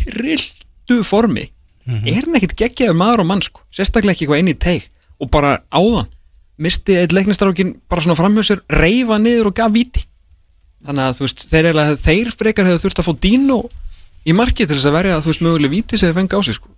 trilltu 0.00 1.02
formi. 1.06 1.48
Er 1.84 2.24
hann 2.24 2.38
ekkit 2.38 2.56
geggjaður 2.58 2.96
maður 2.96 3.22
og 3.22 3.28
mann 3.28 3.44
sko? 3.44 3.60
Sérstaklega 3.74 4.16
ekki 4.16 4.24
eitthvað 4.24 4.42
inn 4.42 4.52
í 4.54 4.56
teig 4.56 4.88
og 5.20 5.30
bara 5.32 5.58
áðan 5.68 6.08
misti 6.56 6.96
eitt 6.98 7.12
leiknistrákin 7.14 7.74
bara 7.90 8.04
svona 8.04 8.16
framhjá 8.18 8.46
sér 8.46 8.62
reyfa 8.70 9.18
niður 9.20 9.50
og 9.50 9.56
gaf 9.58 9.72
víti 9.74 10.04
þannig 10.84 11.04
að 11.04 11.16
þú 11.18 11.26
veist 11.26 11.44
þeir, 11.50 11.68
eiginlega, 11.70 11.96
þeir 12.04 12.30
frekar 12.34 12.68
hefur 12.68 12.82
þurft 12.84 13.02
að 13.02 13.08
fá 13.08 13.14
Dino 13.24 13.58
í 14.24 14.36
markið 14.36 14.70
til 14.70 14.78
þess 14.78 14.90
að 14.90 14.96
verja 14.98 15.20
þú 15.24 15.32
veist 15.32 15.44
möguleg 15.44 15.72
víti 15.72 16.00
sem 16.00 16.10
þeir 16.10 16.18
fengi 16.20 16.38
á 16.38 16.40
sig 16.44 16.58
sko 16.58 16.72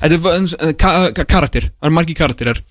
þetta 0.00 0.32
er 0.32 0.68
eh, 0.68 0.74
ka 0.76 1.24
karakter, 1.24 1.70
það 1.80 1.88
er 1.88 1.96
margi 1.96 2.16
karakterar 2.16 2.62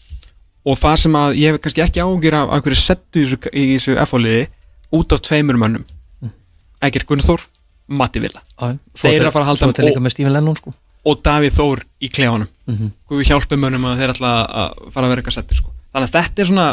og 0.65 0.79
það 0.81 1.01
sem 1.03 1.17
að 1.19 1.35
ég 1.41 1.53
hef 1.53 1.61
kannski 1.63 1.83
ekki 1.85 2.05
ágjur 2.05 2.37
af 2.39 2.63
hverju 2.65 2.79
settu 2.79 3.21
í 3.21 3.25
þessu, 3.25 3.51
þessu 3.53 3.97
F-fóliði 4.05 4.47
út 4.95 5.13
af 5.13 5.21
tveimur 5.25 5.59
mönnum 5.61 5.85
Egger 6.85 7.05
Gunnþór, 7.09 7.45
Matti 7.97 8.21
Villa 8.21 8.41
Þeir 8.57 9.19
eru 9.19 9.29
að 9.29 9.35
fara 9.35 9.45
að 9.45 9.51
halda 9.53 9.69
hann 9.69 9.73
og- 9.73 10.59
sko 10.61 10.73
og 11.05 11.21
Davíð 11.21 11.53
Þór 11.59 11.81
í 12.01 12.09
klefanum 12.09 12.47
mm. 12.65 12.75
-hmm. 12.75 12.91
Guð 13.09 13.27
hjálpi 13.29 13.57
mönnum 13.61 13.85
að 13.85 13.99
þeir 14.01 14.13
ætla 14.15 14.31
að 14.45 14.69
fara 14.93 15.05
að 15.05 15.11
vera 15.13 15.21
eitthvað 15.21 15.37
settir 15.37 15.57
sko. 15.59 15.69
þannig 15.93 16.09
að 16.09 16.15
þetta 16.17 16.41
er 16.41 16.49
svona 16.49 16.67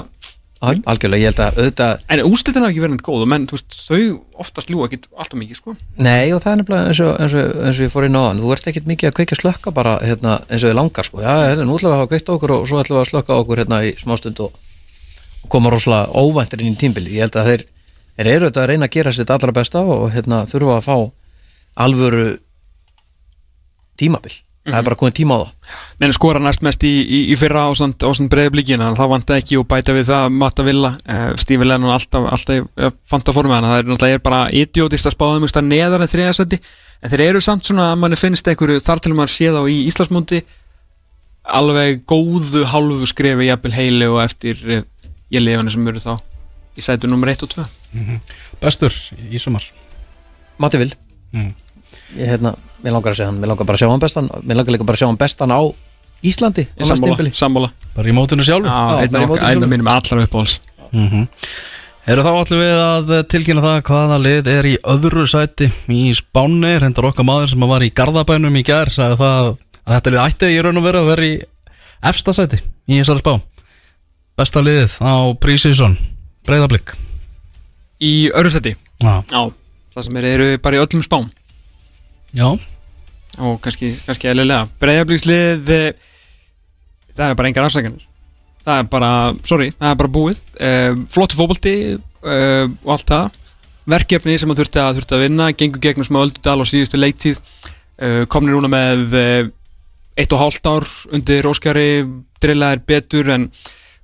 algjörlega, 0.63 1.21
ég 1.23 1.33
held 1.33 1.41
að 1.43 1.57
auðvitað 1.59 2.03
en 2.15 2.21
úslitin 2.29 2.63
hafa 2.63 2.71
ekki 2.71 2.83
verið 2.83 2.95
neitt 2.95 3.05
góð 3.07 3.25
og 3.25 3.31
menn, 3.33 3.47
veist, 3.51 3.79
þau 3.89 4.03
oftast 4.45 4.71
ljúa 4.71 4.87
ekki 4.87 5.01
alltaf 5.11 5.39
mikið 5.41 5.59
sko. 5.59 5.75
Nei 5.99 6.31
og 6.35 6.43
það 6.45 6.53
er 6.53 6.61
nefnilega 6.61 6.91
eins 6.93 7.01
og, 7.03 7.11
eins 7.19 7.35
og, 7.39 7.49
eins 7.67 7.81
og 7.81 7.87
ég 7.87 7.93
fór 7.95 8.07
inn 8.07 8.19
á 8.19 8.23
hann 8.23 8.43
Þú 8.43 8.53
ert 8.55 8.69
ekkert 8.71 8.91
mikið 8.91 9.11
að 9.11 9.17
kveikja 9.19 9.39
slökka 9.41 9.75
bara 9.75 9.97
hérna, 10.03 10.37
eins 10.47 10.63
og 10.63 10.71
þið 10.71 10.79
langar 10.79 11.09
sko. 11.09 11.23
Já, 11.25 11.33
hérna, 11.49 11.67
nú 11.67 11.79
ætlum 11.79 11.91
við 11.91 11.97
að 11.97 11.99
hafa 11.99 12.13
kveikt 12.13 12.33
okkur 12.37 12.55
og 12.55 12.69
svo 12.71 12.83
ætlum 12.83 12.99
við 12.99 13.03
að 13.03 13.11
slökka 13.11 13.41
okkur 13.43 13.63
hérna 13.63 13.81
í 13.83 13.91
smástund 13.99 14.45
og, 14.47 14.55
og 15.43 15.51
koma 15.57 15.75
rosalega 15.75 16.23
óvæntir 16.23 16.63
inn 16.63 16.77
í 16.77 16.79
tímbili 16.79 17.19
Ég 17.19 17.27
held 17.27 17.41
að 17.43 17.51
þeir, 17.51 17.67
þeir 18.21 18.33
eru 18.37 18.47
auðvitað 18.47 18.63
að 18.63 18.71
reyna 18.71 18.89
að 18.89 18.97
gera 19.01 19.17
sitt 19.19 19.35
allra 19.35 19.57
besta 19.59 19.83
og 19.83 20.07
hérna, 20.15 20.45
þurfa 20.47 20.79
að 20.79 20.87
fá 20.87 20.97
alvöru 21.83 22.27
tímabil 23.99 24.39
Það 24.63 24.79
er 24.79 24.85
bara 24.87 24.99
komið 25.01 25.15
tíma 25.19 25.35
á 25.35 25.39
það. 25.43 25.79
Menn 25.99 26.13
skora 26.15 26.41
næst 26.43 26.63
mest 26.63 26.85
í, 26.87 26.91
í, 27.03 27.19
í 27.33 27.37
fyrra 27.39 27.65
ásand, 27.67 27.97
ásand 28.07 28.31
breiði 28.31 28.53
blíkina 28.55 28.87
en 28.93 28.99
það 28.99 29.11
vant 29.11 29.33
ekki 29.35 29.59
og 29.59 29.67
bæta 29.71 29.95
við 29.97 30.07
það 30.13 30.37
Matta 30.39 30.67
Villa, 30.67 30.93
uh, 31.03 31.25
Stífi 31.43 31.67
Lennon 31.67 31.91
alltaf, 31.91 32.29
alltaf 32.37 32.69
uh, 32.79 32.93
fant 33.11 33.27
að 33.27 33.39
forma 33.39 33.57
þannig 33.59 33.69
að 33.69 33.75
það 33.75 33.83
er 33.83 33.91
náttúrulega 33.91 34.23
bara 34.29 34.41
idiotist 34.63 35.11
að 35.11 35.17
spáða 35.17 35.41
mjög 35.43 35.53
stað 35.55 35.69
neðar 35.73 36.05
en 36.05 36.13
þriðasetti 36.13 36.61
en 37.03 37.15
þeir 37.15 37.25
eru 37.27 37.43
samt 37.43 37.67
svona 37.67 37.89
að 37.91 38.01
manni 38.05 38.21
finnst 38.21 38.53
einhverju 38.53 38.85
þar 38.87 39.03
til 39.03 39.15
maður 39.19 39.35
sé 39.35 39.51
þá 39.51 39.61
í 39.67 39.79
Íslandsmúndi 39.91 40.43
alveg 41.59 42.05
góðu 42.07 42.63
hálfu 42.71 43.09
skrefi 43.11 43.49
jafnvel 43.51 43.75
heili 43.75 44.11
og 44.11 44.21
eftir 44.23 44.63
ég 44.63 45.43
lefani 45.43 45.75
sem 45.75 45.91
eru 45.91 46.03
þá 46.03 46.13
í 46.79 46.87
sætu 46.87 47.11
nummer 47.11 47.35
1 47.35 47.43
og 47.49 47.57
2 47.59 47.67
Bestur 48.63 48.95
í 49.27 49.43
sumar? 49.43 49.67
Matti 50.63 50.79
Vil 50.85 50.95
Mm. 51.33 51.55
Ég 52.13 52.29
hérna, 52.29 52.51
mér 52.85 52.93
langar 52.97 53.13
að 53.13 53.19
segja 53.21 53.31
hann 53.31 53.41
Mér 53.43 53.51
langar 53.53 53.67
bara 53.69 53.77
að 53.79 53.83
sjá 53.85 53.91
hann 53.93 54.03
bestan 54.03 54.29
Mér 54.43 54.57
langar 54.61 54.73
líka 54.77 54.85
bara 54.89 54.97
að 54.97 55.03
sjá 55.03 55.09
hann 55.11 55.21
bestan 55.21 55.51
á 55.55 55.61
Íslandi 56.23 56.63
á 56.79 56.85
sammála, 56.87 57.17
tímabili. 57.17 57.31
sammála. 57.35 57.69
Bara 57.97 58.09
í 58.09 58.13
mótinu 58.15 58.45
sjálfu 58.47 58.69
Já, 58.71 59.03
einn 59.03 59.11
bara 59.11 59.23
í 59.23 59.25
af 59.25 59.31
mótinu 59.31 59.35
okkar- 59.35 59.49
einn 59.49 59.59
sjálfu. 59.59 59.65
af 59.67 59.71
mínum 59.73 59.89
allar 59.91 60.23
uppáhalds. 60.27 60.61
Mm 60.93 61.27
Eru 62.03 62.23
þá 62.27 62.31
allir 62.35 62.59
við 62.59 62.79
að 62.83 63.11
tilkynna 63.31 63.63
það 63.63 63.83
hvaða 63.87 64.17
lið 64.23 64.47
er 64.51 64.67
í 64.67 64.77
öðru 64.91 65.23
sæti 65.31 65.69
í 65.95 66.01
Spáni, 66.19 66.73
reyndar 66.83 67.07
okkar 67.07 67.23
maður 67.27 67.51
sem 67.53 67.61
var 67.71 67.81
í 67.87 67.91
Garðabænum 67.95 68.57
í 68.59 68.63
gær 68.67 68.91
sagði 68.91 69.19
það 69.21 69.51
að 69.87 69.93
þetta 69.95 70.11
lið 70.11 70.23
ætti 70.25 70.49
í 70.51 70.63
raun 70.67 70.81
og 70.81 70.87
vera 70.89 70.99
að 71.03 71.11
vera 71.13 71.23
í 71.29 71.35
efsta 72.11 72.35
sæti 72.35 72.59
í 72.91 72.99
þessari 72.99 73.23
spá. 73.23 73.35
Besta 74.37 74.63
liðið 74.67 74.97
á 74.99 75.15
Prísísson 75.39 75.95
Breiðablík 76.47 76.95
í 78.03 78.31
öru 78.35 78.51
seti 78.51 78.75
Já, 79.03 79.23
Já, 79.31 79.43
það 79.95 80.03
sem 80.09 80.17
er, 80.23 80.25
eru 80.35 80.59
bara 80.59 80.77
í 80.79 80.83
öllum 80.83 81.03
spám. 81.07 81.31
Já, 82.35 82.51
og 83.41 83.61
kannski, 83.65 83.95
kannski 84.07 84.33
eðlilega. 84.33 84.69
Breyðablíkslið 84.83 85.69
það 87.13 87.29
er 87.29 87.39
bara 87.39 87.53
engar 87.53 87.69
afsækjanir 87.69 88.09
það 88.67 88.81
er 88.81 88.89
bara, 88.91 89.11
sorry, 89.47 89.71
það 89.79 89.91
er 89.91 90.01
bara 90.01 90.13
búið. 90.17 90.41
Uh, 90.57 91.05
flottu 91.13 91.39
fótbolti 91.39 91.75
uh, 91.97 92.67
og 92.85 92.95
allt 92.97 93.09
það. 93.11 93.39
Verkefni 93.93 94.39
sem 94.39 94.53
að 94.53 94.63
þurfti 94.63 94.83
að, 94.83 94.99
þurfti 94.99 95.17
að 95.17 95.25
vinna 95.25 95.51
gengur 95.59 95.83
gegnum 95.83 96.07
smá 96.07 96.21
öldudal 96.23 96.61
á 96.63 96.67
síðustu 96.71 97.01
leiktíð. 97.01 97.43
Uh, 97.99 98.23
komnir 98.31 98.57
núna 98.57 98.71
með 98.73 99.17
eitt 100.19 100.35
og 100.35 100.43
hálft 100.43 100.67
ár 100.69 100.87
undir 101.15 101.47
Óskari 101.49 102.05
drillaðir 102.43 102.83
betur 102.87 103.31
en 103.33 103.47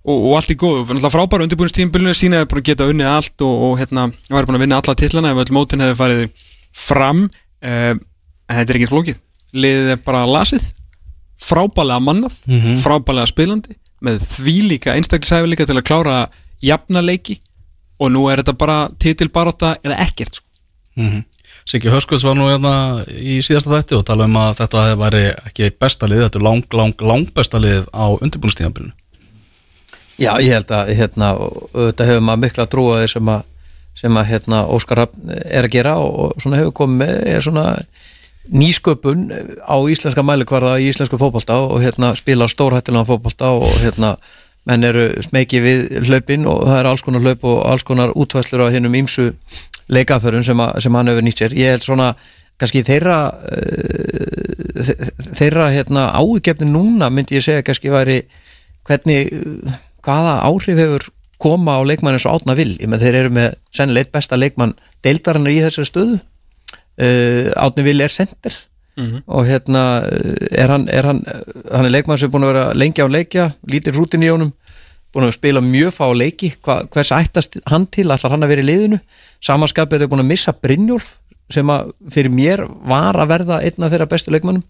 og, 0.08 0.14
og 0.16 0.36
allt 0.38 0.54
í 0.54 0.56
góðu, 0.56 0.86
náttúrulega 0.86 1.12
frábæra 1.12 1.44
undirbúinstímbilinu 1.44 2.14
sínaði 2.16 2.48
bara 2.48 2.62
að 2.62 2.68
geta 2.70 2.86
unnið 2.88 3.10
allt 3.12 3.44
og, 3.44 3.64
og 3.66 3.74
hérna, 3.80 4.06
búin 4.30 4.56
að 4.56 4.62
vinna 4.64 4.78
alla 4.80 4.94
titlana 4.96 5.34
ef 5.34 5.42
öll 5.42 5.54
mótin 5.56 5.84
hefði 5.84 5.98
farið 5.98 6.22
fram. 6.72 7.26
Uh, 7.58 7.92
en 8.48 8.56
þetta 8.58 8.74
er 8.74 8.78
ekkert 8.80 8.92
flókið 8.94 9.18
liðið 9.54 9.90
er 9.94 10.00
bara 10.04 10.24
lasið 10.28 10.72
frábælega 11.38 12.02
mannað, 12.02 12.34
Mhm. 12.46 12.78
frábælega 12.82 13.26
spilandi 13.30 13.76
með 14.04 14.20
því 14.26 14.56
líka 14.68 14.94
einstaklisæfi 14.94 15.56
til 15.56 15.76
að 15.78 15.82
klára 15.86 16.28
jafna 16.62 17.00
leiki 17.02 17.38
og 18.00 18.10
nú 18.12 18.28
er 18.30 18.42
þetta 18.42 18.56
bara 18.58 18.88
titilbarátta 18.98 19.76
eða 19.84 19.98
ekkert 20.06 20.34
sko. 20.34 20.46
mm 20.96 21.24
Siggi 21.68 21.88
Höskulds 21.90 22.24
var 22.24 22.34
nú 22.34 22.46
hérna 22.48 23.04
í 23.12 23.38
síðasta 23.44 23.68
þætti 23.76 23.96
og 23.98 24.04
tala 24.06 24.24
um 24.24 24.36
að 24.40 24.54
þetta 24.56 24.96
væri 24.96 25.22
ekki 25.46 25.70
besta 25.78 26.06
lið, 26.08 26.22
þetta 26.24 26.38
er 26.38 26.44
lang, 26.46 26.64
lang, 26.72 26.94
lang 27.02 27.26
besta 27.34 27.58
lið 27.60 27.84
á 27.92 28.08
undirbúinstíðanbílinu 28.22 28.92
Já, 30.18 30.32
ég 30.42 30.50
held 30.50 30.72
að 30.74 30.88
hérna, 30.98 31.28
auðvitað 31.38 32.08
hefur 32.10 32.24
maður 32.26 32.42
mikla 32.42 32.66
trúa 32.66 32.96
því 33.02 33.10
sem 33.12 33.28
að, 33.30 33.42
sem 34.00 34.16
að 34.18 34.26
hérna, 34.32 34.62
Óskar 34.74 34.96
Rafn 35.02 35.30
er 35.44 35.68
að 35.68 35.74
gera 35.76 35.92
og, 36.02 36.16
og 36.24 36.40
svona 36.42 36.58
hefur 36.62 36.72
komið 36.80 36.98
með 37.04 37.12
er 37.36 37.44
svona 37.46 37.66
nýsköpun 38.52 39.28
á 39.64 39.76
íslenska 39.92 40.22
mælikvarða 40.24 40.78
í 40.80 40.88
íslensku 40.92 41.18
fótbolta 41.20 41.56
og 41.68 41.80
hérna 41.82 42.14
spila 42.16 42.48
stórhættilega 42.48 43.04
fótbolta 43.08 43.50
og 43.58 43.68
hérna 43.82 44.14
menn 44.68 44.84
eru 44.84 45.06
smekið 45.24 45.62
við 45.64 45.84
hlaupin 46.08 46.46
og 46.48 46.64
það 46.68 46.78
er 46.82 46.88
alls 46.90 47.02
konar 47.06 47.24
hlaup 47.24 47.44
og 47.48 47.60
alls 47.70 47.84
konar 47.88 48.12
útvæslur 48.16 48.66
á 48.68 48.72
hinnum 48.74 48.94
ímsu 48.98 49.30
leikaförun 49.88 50.44
sem, 50.44 50.60
sem 50.80 50.94
hann 50.94 51.08
hefur 51.08 51.24
nýtt 51.24 51.40
sér. 51.40 51.54
Ég 51.56 51.72
held 51.76 51.84
svona 51.86 52.10
kannski 52.60 52.82
þeirra 52.84 53.18
þe- 54.76 54.98
þeirra 55.38 55.68
hérna 55.72 56.08
ágefni 56.18 56.68
núna 56.68 57.08
myndi 57.12 57.38
ég 57.38 57.44
segja 57.46 57.62
kannski 57.64 57.92
væri 57.92 58.18
hvernig, 58.88 59.30
hvaða 60.04 60.34
áhrif 60.48 60.78
hefur 60.80 61.08
koma 61.38 61.78
á 61.78 61.82
leikmann 61.86 62.16
eins 62.18 62.26
og 62.26 62.40
átna 62.40 62.56
vil 62.58 62.74
ég 62.80 62.88
með 62.90 63.04
þeir 63.06 63.18
eru 63.22 63.30
með 63.36 63.54
sennilega 63.74 64.08
eitt 64.08 64.12
besta 64.16 64.36
leikmann 64.40 64.74
deildarinnar 65.06 65.54
í 65.54 65.60
þessari 65.62 65.88
stöðu 65.88 66.18
uh, 66.98 67.52
átni 67.66 67.84
vil 67.86 68.00
er 68.04 68.12
sender 68.14 68.56
og 69.30 69.44
hérna 69.46 69.82
uh, 70.02 70.46
er 70.50 70.72
hann, 70.74 70.88
er 70.90 71.06
hann, 71.06 71.20
hann 71.70 71.86
er 71.86 71.92
leikmann 71.94 72.18
sem 72.18 72.26
er 72.28 72.32
búin 72.34 72.46
að 72.48 72.52
vera 72.54 72.64
lengi 72.74 73.04
á 73.04 73.06
leikja 73.06 73.44
lítir 73.70 73.94
rútin 73.94 74.24
í 74.26 74.30
honum 74.32 74.50
búin 75.14 75.28
að 75.28 75.36
spila 75.38 75.62
mjög 75.64 75.94
fá 75.96 76.04
leiki. 76.12 76.50
Hva, 76.66 76.82
hvers 76.92 77.12
ættast 77.16 77.60
hann 77.70 77.86
til, 77.88 78.08
ætlar 78.12 78.34
hann 78.34 78.44
að 78.44 78.50
vera 78.52 78.64
í 78.64 78.66
liðinu? 78.68 78.98
Samanskapið 79.40 80.04
er 80.04 80.10
búin 80.10 80.20
að 80.24 80.28
missa 80.34 80.52
Brynjólf 80.52 81.14
sem 81.48 81.70
að 81.72 81.94
fyrir 82.12 82.34
mér 82.34 82.66
var 82.90 83.16
að 83.16 83.30
verða 83.30 83.60
einn 83.64 83.86
af 83.86 83.94
þeirra 83.94 84.10
bestu 84.10 84.34
leikmannum 84.34 84.66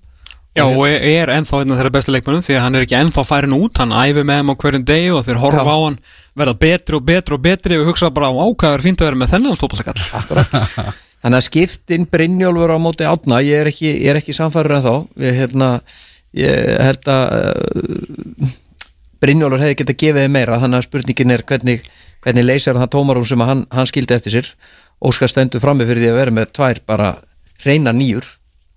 Já, 0.56 0.64
og 0.64 0.84
er- 0.88 1.30
ennþá 1.34 1.60
einn 1.62 1.72
af 1.74 1.78
þeirra 1.80 1.92
bestu 1.96 2.12
leikmennum 2.14 2.44
því 2.46 2.54
að 2.56 2.62
hann 2.64 2.78
er 2.78 2.86
ekki 2.86 2.96
ennþá 2.98 3.24
færin 3.26 3.56
út, 3.58 3.78
hann 3.82 3.92
æfi 3.94 4.22
með 4.26 4.38
þeim 4.40 4.52
á 4.52 4.54
hverjum 4.62 4.86
degi 4.86 5.10
og 5.14 5.26
þeir 5.26 5.40
horfa 5.42 5.64
Já. 5.64 5.74
á 5.74 5.78
hann 5.84 5.98
verða 6.38 6.54
betri 6.62 6.98
og 6.98 7.04
betri 7.08 7.34
og 7.34 7.42
betri 7.44 7.78
og 7.80 7.90
hugsa 7.90 8.10
bara 8.14 8.30
á 8.30 8.34
ákvæður 8.38 8.84
fínt 8.86 9.02
að 9.02 9.10
vera 9.10 9.20
með 9.24 9.34
þennan 9.34 9.58
Akkurat 10.22 11.04
Þannig 11.18 11.40
að 11.40 11.46
skiptin 11.48 12.06
Brynjólfur 12.12 12.74
á 12.74 12.78
móti 12.78 13.06
átna 13.08 13.40
ég 13.42 13.64
er 13.64 13.70
ekki, 13.72 13.90
er 14.06 14.20
ekki 14.20 14.36
samfærður 14.36 14.76
en 14.76 14.84
þá 14.84 14.92
ég, 15.24 15.38
hérna, 15.40 15.70
ég 16.38 16.82
held 16.86 17.10
að 17.10 17.24
uh, 17.38 18.52
Brynjólfur 19.18 19.64
hefði 19.64 19.78
getað 19.80 20.00
gefið 20.04 20.26
þeim 20.26 20.36
meira 20.38 20.60
þannig 20.62 20.78
að 20.78 20.86
spurningin 20.86 21.34
er 21.34 21.44
hvernig, 21.48 21.88
hvernig 22.22 22.46
leysir 22.46 22.76
hann 22.76 22.84
það 22.84 22.92
tómarum 22.94 23.26
sem 23.26 23.42
að 23.42 23.50
hann, 23.50 23.64
hann 23.74 23.90
skildi 23.90 24.14
eftir 24.14 24.36
sér. 24.36 24.52
Óskar 25.02 25.30
stendur 25.30 25.62
frammi 25.62 25.86
fyrir 25.88 26.04
því 26.04 26.12
að 26.12 26.20
vera 26.22 26.36
með 26.38 26.52
tvær 26.58 26.82
bara 26.86 27.10
reyna 27.66 27.94
nýjur 27.94 28.26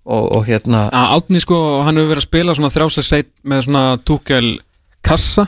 og, 0.05 0.25
og 0.37 0.45
hérna 0.49 0.87
að 0.89 1.15
Átni 1.17 1.41
sko, 1.43 1.57
hann 1.85 1.97
hefur 1.99 2.15
verið 2.15 2.23
að 2.23 2.27
spila 2.27 2.57
svona 2.57 2.73
þrjásesseit 2.73 3.31
með 3.45 3.65
svona 3.67 3.85
túkel 4.05 4.45
kassa 5.05 5.47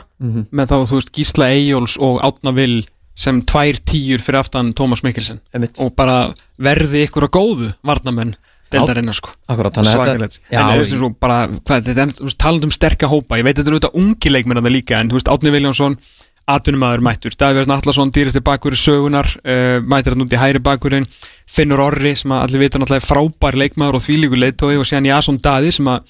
með 0.54 0.70
þá 0.70 0.76
þú 0.90 0.98
veist 0.98 1.12
Gísla 1.14 1.50
Eyjóls 1.54 1.96
og 2.02 2.20
Átna 2.26 2.54
Vil 2.56 2.84
sem 3.14 3.40
tvær 3.46 3.78
tíur 3.86 4.22
fyrir 4.22 4.40
aftan 4.40 4.72
Tómas 4.74 5.04
Mikkelsen. 5.06 5.40
Einmitt. 5.54 5.78
og 5.78 5.94
bara 5.96 6.34
verði 6.58 7.06
ykkur 7.06 7.28
að 7.28 7.34
góðu 7.36 7.70
varnamenn 7.86 8.34
deildarinnar 8.74 9.14
sko. 9.14 9.30
Akkurat, 9.48 9.74
þannig 9.76 9.86
að 9.86 9.94
þetta- 9.94 10.04
svakalegt 10.10 10.40
Já, 10.50 10.58
en 10.58 10.66
þú 10.66 10.80
veist 10.80 10.92
eins 10.92 11.04
og 11.06 11.16
bara, 11.20 11.38
hvað, 11.46 11.84
þetta 11.84 12.02
er 12.02 12.36
talandi 12.38 12.64
um 12.64 12.74
sterka 12.74 13.06
hópa, 13.06 13.38
ég 13.38 13.44
veit 13.44 13.56
þetta 13.56 13.70
er 13.70 13.76
auðvitað 13.76 13.98
ungi 14.02 14.30
leikmenn 14.34 14.58
að 14.58 14.66
það 14.66 14.74
líka, 14.74 14.98
en 15.00 15.10
þú 15.10 15.18
veist, 15.18 15.30
Átni 15.30 15.52
Viljánsson 15.54 15.96
atvinnumæður 16.44 17.00
mættur, 17.00 17.36
Davíð 17.40 17.70
Allarsson 17.72 18.10
dýrasti 18.12 18.42
bakur 18.44 18.74
í 18.76 18.76
sögunar, 18.76 19.30
uh, 19.46 19.80
mættir 19.80 20.12
hann 20.12 20.26
út 20.26 20.34
í 20.34 20.40
hæri 20.40 20.60
bakurinn, 20.60 21.06
Finnur 21.46 21.80
Orri 21.80 22.14
sem 22.16 22.30
að 22.30 22.42
allir 22.48 22.64
vita 22.64 22.78
náttúrulega 22.78 23.00
er 23.00 23.08
frábær 23.08 23.56
leikmaður 23.56 23.96
og 23.96 24.04
þvílíkur 24.04 24.40
leitói 24.42 24.76
og 24.76 24.84
síðan 24.84 25.08
Jason 25.08 25.38
Daði 25.38 25.72
sem 25.72 25.86
að 25.86 26.02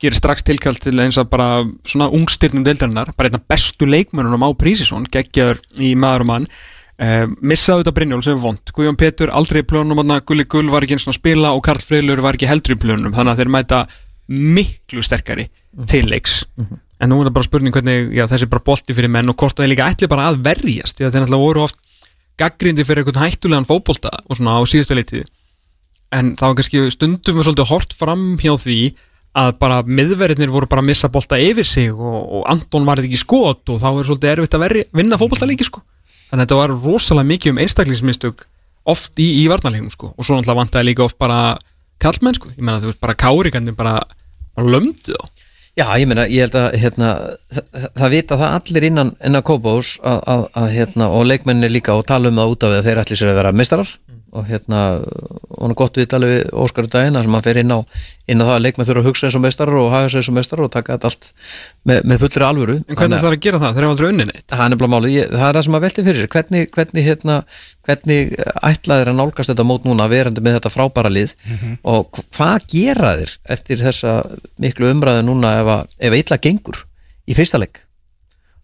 gerir 0.00 0.16
strax 0.16 0.44
tilkall 0.46 0.78
til 0.80 0.96
eins 1.02 1.18
að 1.20 1.30
bara 1.32 1.48
svona 1.88 2.10
ungstyrnum 2.16 2.64
deildarinnar, 2.66 3.12
bara 3.16 3.30
einna 3.30 3.40
bestu 3.52 3.88
leikmennunum 3.88 4.44
á 4.46 4.50
Prísisson, 4.58 5.08
geggjaður 5.12 5.60
í 5.80 5.94
maður 5.98 6.24
og 6.24 6.30
mann. 6.30 6.46
Uh, 7.00 7.24
missaðu 7.40 7.82
þetta 7.82 7.94
Brynjól 7.96 8.20
sem 8.20 8.34
er 8.34 8.42
vond 8.42 8.70
Guðjón 8.76 8.96
Petur 9.00 9.30
aldrei 9.32 9.62
í 9.62 9.64
plönum 9.64 10.02
Gulli 10.28 10.44
Gull 10.44 10.68
var 10.68 10.84
ekki 10.84 10.98
eins 10.98 11.06
og 11.06 11.14
að 11.14 11.16
spila 11.16 11.54
og 11.56 11.62
Karl 11.64 11.80
Freylur 11.80 12.20
var 12.20 12.36
ekki 12.36 12.50
heldur 12.50 12.74
í 12.74 12.80
plönum 12.82 13.14
þannig 13.16 13.32
að 13.32 13.40
þeir 13.40 13.52
mæta 13.54 13.78
miklu 14.28 15.00
sterkari 15.00 15.46
til 15.88 16.10
leiks. 16.12 16.42
En 17.00 17.08
nú 17.08 17.22
er 17.22 17.30
það 17.30 17.36
bara 17.38 17.48
spurning 17.48 17.72
hvernig 17.72 18.12
já, 18.12 18.26
þessi 18.28 18.44
er 18.44 18.52
bara 18.52 18.66
bolti 18.68 18.96
fyrir 18.98 19.08
menn 19.16 19.32
og 19.32 19.40
hvort 19.40 19.56
að 19.56 19.64
þeir 19.64 19.72
líka 19.72 19.88
ætli 19.88 20.10
bara 20.12 20.28
að 20.28 20.42
verjast 20.44 21.00
því 21.00 21.06
að 21.06 21.14
þeir 21.14 21.24
náttúrulega 21.24 21.46
voru 21.46 21.64
oft 21.64 21.80
gaggrindi 22.40 22.84
fyrir 22.84 23.02
einhvern 23.02 23.24
hættulegan 23.24 23.68
fótbolta 23.68 24.12
og 24.26 24.36
svona 24.36 24.56
á 24.56 24.62
síðustu 24.68 24.96
leitið 24.96 25.24
en 26.16 26.34
það 26.38 26.48
var 26.48 26.58
kannski 26.58 26.82
stundum 26.94 27.38
við 27.38 27.46
svolítið 27.46 27.70
hort 27.70 27.96
fram 27.96 28.24
hjá 28.40 28.52
því 28.58 28.78
að 29.38 29.50
bara 29.62 29.80
miðverðinir 29.86 30.50
voru 30.50 30.66
bara 30.70 30.82
að 30.82 30.90
missa 30.90 31.10
bolta 31.12 31.38
yfir 31.38 31.66
sig 31.66 31.90
og, 31.94 32.20
og 32.40 32.46
Anton 32.50 32.86
var 32.88 33.02
ekki 33.02 33.20
skot 33.20 33.70
og 33.70 33.78
þá 33.78 33.88
er 33.92 34.08
svolítið 34.08 34.32
erfitt 34.32 34.56
að 34.56 34.64
verja, 34.64 34.88
vinna 34.96 35.18
fótbolta 35.20 35.46
líki 35.46 35.68
sko. 35.68 35.82
þannig 36.30 36.40
að 36.40 36.46
þetta 36.46 36.60
var 36.60 36.74
rosalega 36.86 37.30
mikið 37.30 37.54
um 37.54 37.60
einstaklingsmistök 37.62 38.46
oft 38.90 39.22
í, 39.22 39.28
í 39.42 39.44
varnarleiknum 39.50 39.92
sko. 39.94 40.10
og 40.16 40.26
svo 40.26 40.34
náttúrulega 40.34 40.62
vantaði 40.64 40.90
líka 40.90 41.06
oft 41.06 41.18
bara 41.20 41.54
kallmenn 42.02 42.38
sko, 42.40 42.50
ég 42.56 42.64
menna 42.64 42.82
þú 42.82 42.90
veist 42.90 43.04
bara 43.04 43.18
kárikandi 43.18 43.76
bara, 43.76 44.00
bara 44.56 44.74
lömdu 44.78 45.14
þá 45.14 45.46
Já, 45.78 45.86
ég 45.96 46.08
meina, 46.10 46.24
ég 46.28 46.44
held 46.44 46.56
að 46.58 46.72
hérna, 46.82 47.08
það, 47.54 47.84
það 47.96 48.12
vita 48.12 48.36
það 48.40 48.54
allir 48.56 48.86
innan, 48.88 49.12
innan 49.24 49.44
Kópós 49.46 49.92
að, 50.02 50.18
að, 50.32 50.42
að 50.58 50.72
hérna, 50.74 51.06
og 51.14 51.28
leikmenni 51.30 51.70
líka 51.70 51.94
og 51.94 52.02
tala 52.08 52.28
um 52.28 52.40
það 52.40 52.54
út 52.54 52.66
af 52.66 52.72
því 52.72 52.80
að 52.80 52.88
þeir 52.88 53.00
ætli 53.04 53.18
sér 53.20 53.30
að 53.30 53.38
vera 53.38 53.52
mistarar 53.54 53.92
og 54.32 54.44
hérna, 54.46 54.80
og 55.50 55.60
hann 55.64 55.72
er 55.72 55.78
gott 55.80 55.96
við 55.98 56.06
tala 56.12 56.28
við 56.30 56.50
Óskar 56.62 56.86
í 56.86 56.90
daginn, 56.92 57.16
þar 57.18 57.24
sem 57.26 57.34
hann 57.36 57.42
fer 57.46 57.58
inn 57.62 57.72
á 57.74 57.78
inn 58.30 58.42
á 58.42 58.46
það 58.46 58.52
að 58.54 58.62
leikmenn 58.66 58.86
þurfa 58.86 59.02
að 59.02 59.08
hugsa 59.10 59.26
eins 59.26 59.36
og 59.38 59.42
mistarar 59.42 59.78
og 59.80 59.88
haga 59.90 60.06
eins 60.20 60.28
og 60.30 60.36
mistarar 60.36 60.66
og 60.68 60.70
taka 60.76 60.94
þetta 60.94 61.10
allt 61.10 61.26
með, 61.90 61.98
með 62.12 62.20
fullri 62.22 62.46
alvöru. 62.46 62.76
En 62.78 62.84
hvernig 62.94 63.00
Þannig 63.00 63.24
það 63.24 63.34
að 63.34 63.42
gera 63.48 63.60
það, 63.64 63.74
þeir 63.74 63.86
hafa 63.88 63.94
aldrei 63.96 64.08
unni 64.12 64.26
neitt. 64.30 64.44
Það 64.52 64.62
er 64.66 64.70
nefnilega 64.74 64.94
málið, 64.94 65.18
það 65.34 65.46
er 65.50 65.58
það 65.58 65.66
sem 65.66 65.78
að 65.80 65.84
velti 65.86 66.04
fyrir 66.06 66.20
sér. 66.22 66.30
Hvernig, 66.36 66.70
hvernig, 66.76 67.04
hérna, 67.10 67.36
hvernig 67.90 68.32
ætlaðir 68.70 69.10
að 69.12 69.18
nálgast 69.20 69.52
þetta 69.52 69.66
mót 69.66 69.88
núna 69.90 70.06
verandi 70.14 70.44
með 70.46 70.58
þetta 70.60 70.74
frábæra 70.76 71.10
lið? 71.16 71.34
Og 71.90 72.06
hv- 72.14 72.26
hvað 72.38 72.66
gera 72.76 73.12
þér 73.18 73.34
eftir 73.56 73.82
þessa 73.82 74.14
miklu 74.62 74.92
umræðu 74.94 75.26
núna 75.26 75.56
ef 75.64 75.72
að, 75.74 75.94
ef 75.98 76.14
að 76.14 76.20
illa 76.22 76.40
gengur 76.46 76.84
í 77.26 77.34
fyrsta 77.38 77.58
leik 77.62 77.82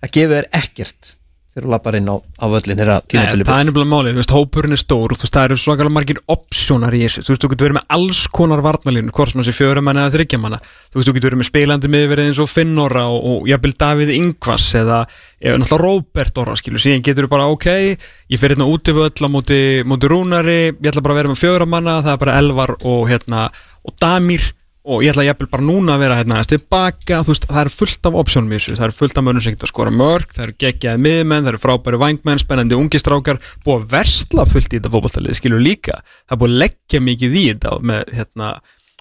það 0.03 0.15
gefur 0.19 0.49
ekkert 0.53 1.13
þegar 1.53 1.67
þú 1.67 1.69
lappar 1.69 1.95
inn 1.99 2.09
á, 2.09 2.17
á 2.17 2.45
völlin 2.49 2.79
þeirra 2.79 2.95
Nei, 2.97 3.09
tímabili 3.13 3.45
það 3.45 3.59
er 3.59 3.67
nefnilega 3.67 3.89
málið, 3.91 4.13
þú 4.13 4.21
veist, 4.23 4.31
hópurinn 4.33 4.73
er 4.73 4.79
stór 4.81 5.13
og 5.13 5.19
þú 5.19 5.25
veist, 5.27 5.35
það 5.35 5.43
eru 5.45 5.57
svakalega 5.61 5.93
margir 5.93 6.21
opsjónar 6.33 6.95
í 6.97 7.01
þessu. 7.03 7.21
Þú 7.21 7.33
veist, 7.33 7.43
þú 7.43 7.49
getur 7.51 7.67
verið 7.67 7.77
með 7.77 7.85
alls 7.97 8.21
konar 8.33 8.63
varnalínu 8.65 9.13
hvort 9.13 9.33
sem 9.33 9.43
þessi 9.43 9.53
fjörumanna 9.59 10.07
eða 10.07 10.13
þryggjamanna 10.15 10.59
þú 10.63 10.97
veist, 10.97 11.05
þú 11.05 11.13
getur 11.13 11.29
verið 11.29 11.41
með 11.43 11.49
spilandi 11.51 11.91
miðverið 11.93 12.31
eins 12.31 12.41
og 12.41 12.49
Finnora 12.49 13.05
og, 13.13 13.27
og 13.29 13.51
jafnvel 13.51 13.73
Davíð 13.83 14.13
Ingvas 14.15 14.65
eða, 14.81 15.03
eða 15.37 15.61
náttúrulega 15.61 15.85
Róbert 15.85 16.41
Orra 16.41 16.57
skilur, 16.57 16.81
síðan 16.81 17.05
getur 17.05 17.29
þú 17.29 17.33
bara, 17.35 17.51
ok 17.53 17.69
ég 17.69 18.41
fer 18.41 18.55
hérna 18.55 18.69
út 18.73 18.89
yfir 18.89 19.11
öll 19.11 19.29
á 19.29 19.29
móti, 19.29 19.61
móti 19.85 20.09
Rúnari 20.09 20.59
ég 20.71 20.89
ætla 20.89 21.05
bara 21.05 21.19
að 21.19 21.21
vera 21.21 21.35
með 21.35 21.43
fjörumanna, 21.43 21.99
það 22.01 22.15
er 22.15 22.21
bara 22.25 22.37
Elvar 22.41 22.75
og 22.81 23.05
hérna, 23.11 23.45
og 23.85 23.97
Damir 24.01 24.49
og 24.83 25.03
ég 25.03 25.13
ætla 25.13 25.23
jafnvel 25.23 25.47
bara 25.47 25.63
núna 25.63 25.93
að 25.95 26.01
vera 26.03 26.15
hérna 26.19 26.35
aðeins 26.37 26.49
tilbaka, 26.51 27.21
þú 27.23 27.31
veist, 27.31 27.45
það 27.47 27.59
er 27.61 27.69
fullt 27.71 28.07
af 28.09 28.17
opsjónum 28.19 28.51
í 28.51 28.57
þessu, 28.57 28.75
það 28.75 28.85
er 28.87 28.95
fullt 28.97 29.19
af 29.19 29.23
mönnum 29.23 29.43
sem 29.43 29.55
geta 29.55 29.67
að 29.67 29.71
skora 29.71 29.93
mörg 29.95 30.33
það 30.35 30.43
eru 30.43 30.55
geggjaði 30.59 31.01
miðmenn, 31.05 31.45
það 31.45 31.51
eru 31.53 31.61
frábæri 31.61 31.99
vangmenn 32.01 32.41
spennandi 32.41 32.75
ungistrákar, 32.75 33.39
búið 33.63 33.77
að 33.77 33.85
versla 33.93 34.45
fullt 34.49 34.67
í 34.67 34.79
þetta 34.79 34.91
fótballtalið, 34.91 35.37
skilur 35.39 35.63
líka. 35.63 35.99
Það 36.27 36.35
er 36.35 36.41
búið 36.41 36.51
að 36.51 36.63
leggja 36.65 37.03
mikið 37.07 37.37
í 37.39 37.43
þetta 37.53 37.77
með 37.91 38.11
hérna, 38.17 38.49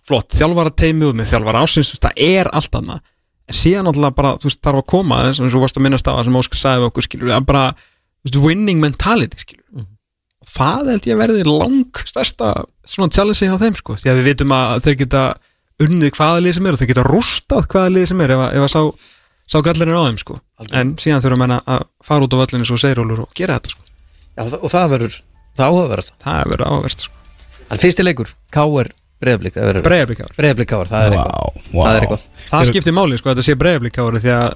flott 0.07 0.37
þjálfarateimi 0.39 1.09
og 1.09 1.19
með 1.19 1.33
þjálfara 1.33 1.65
ásins, 1.67 1.91
þú 1.91 1.99
veist, 1.99 2.07
það 2.07 2.23
er 2.29 2.53
allt 2.53 2.79
annað. 2.79 3.03
En 3.51 3.59
síðan 3.59 3.91
alltaf 3.91 4.15
bara, 4.21 4.37
þú 4.39 4.51
veist, 4.51 4.63
þarf 4.63 4.85
að 4.85 4.89
koma 4.95 5.19
eins 5.27 5.43
og 5.43 5.65
varst 5.65 5.81
að 5.81 5.87
minnast 5.89 6.07
á 6.07 6.15
það 6.15 6.29
sem 6.29 6.39
Óskar 6.39 6.63
sagði 6.63 6.83
við 6.85 6.93
okkur, 6.93 7.07
skilur, 7.09 7.35
að 7.35 7.49
bara, 7.51 7.65
þú 8.23 8.31
veist, 8.31 8.41
winning 8.47 8.83
mentality, 8.83 9.43
skilur 9.43 9.63
og 10.43 10.51
það 10.51 10.91
held 10.91 11.07
ég 11.07 11.15
að 11.15 11.21
verði 11.23 11.43
lang 11.47 12.03
stærsta 12.09 12.49
svona 12.83 13.15
challenge 13.15 13.47
hjá 13.47 13.59
þeim 13.61 13.77
sko. 13.79 13.97
Því 14.01 14.11
að 14.11 14.19
við 14.19 14.29
vitum 14.33 14.55
að 14.57 14.81
þeir 14.87 14.97
geta 15.05 15.23
unnið 15.83 16.13
hvaða 16.17 16.43
lið 16.45 16.57
sem 16.59 16.67
er 16.69 16.77
og 16.77 16.81
þeir 16.83 16.91
geta 16.93 17.05
rústað 17.09 17.69
hvaða 17.73 17.93
lið 17.97 18.07
sem 18.13 18.23
er 18.25 18.35
ef 18.37 18.43
að, 18.45 18.57
ef 18.59 18.67
að 18.67 18.73
sá, 18.73 18.83
sá 19.53 19.59
gallir 19.67 19.93
er 19.93 19.99
á 19.99 20.03
þeim 20.07 20.19
sko. 20.23 20.39
En 20.71 20.95
síðan 21.03 21.23
þurfum 21.25 21.45
menna 21.45 21.61
að 21.67 21.85
fara 22.07 22.27
út 22.27 22.37
á 22.37 22.41
völlinu 22.43 22.69
svo 22.69 22.81
seirólur 22.81 23.25
og 23.27 23.37
gera 23.39 23.59
þetta 23.59 23.75
sko. 23.75 23.87
Já, 24.33 24.43
og 24.59 24.69
það 24.73 24.91
verður, 24.97 25.21
það 25.59 25.71
áhugaverðast 25.71 26.15
það. 26.19 26.41
Er 26.43 26.53
verið 26.53 26.75
áverst 26.77 27.07
sko. 27.07 27.23
En 27.73 27.81
fyrsti 27.83 28.05
leikur, 28.07 28.35
káir 28.53 28.93
breiðablík 29.23 29.57
verður 29.57 29.87
breiðablík 29.87 30.69
káir, 30.73 30.91
það 30.91 31.07
er 31.07 31.17
eitthvað. 31.17 31.63
Það 31.73 31.97
er 31.97 32.05
eitthvað. 32.07 32.29
Það 32.51 32.69
skiptir 32.73 32.97
máli 32.97 33.19
sko 33.21 33.31
að 33.31 33.37
þetta 33.37 33.47
sé 33.47 33.59
breyðablíkáður 33.61 34.23
því 34.23 34.33
að 34.37 34.49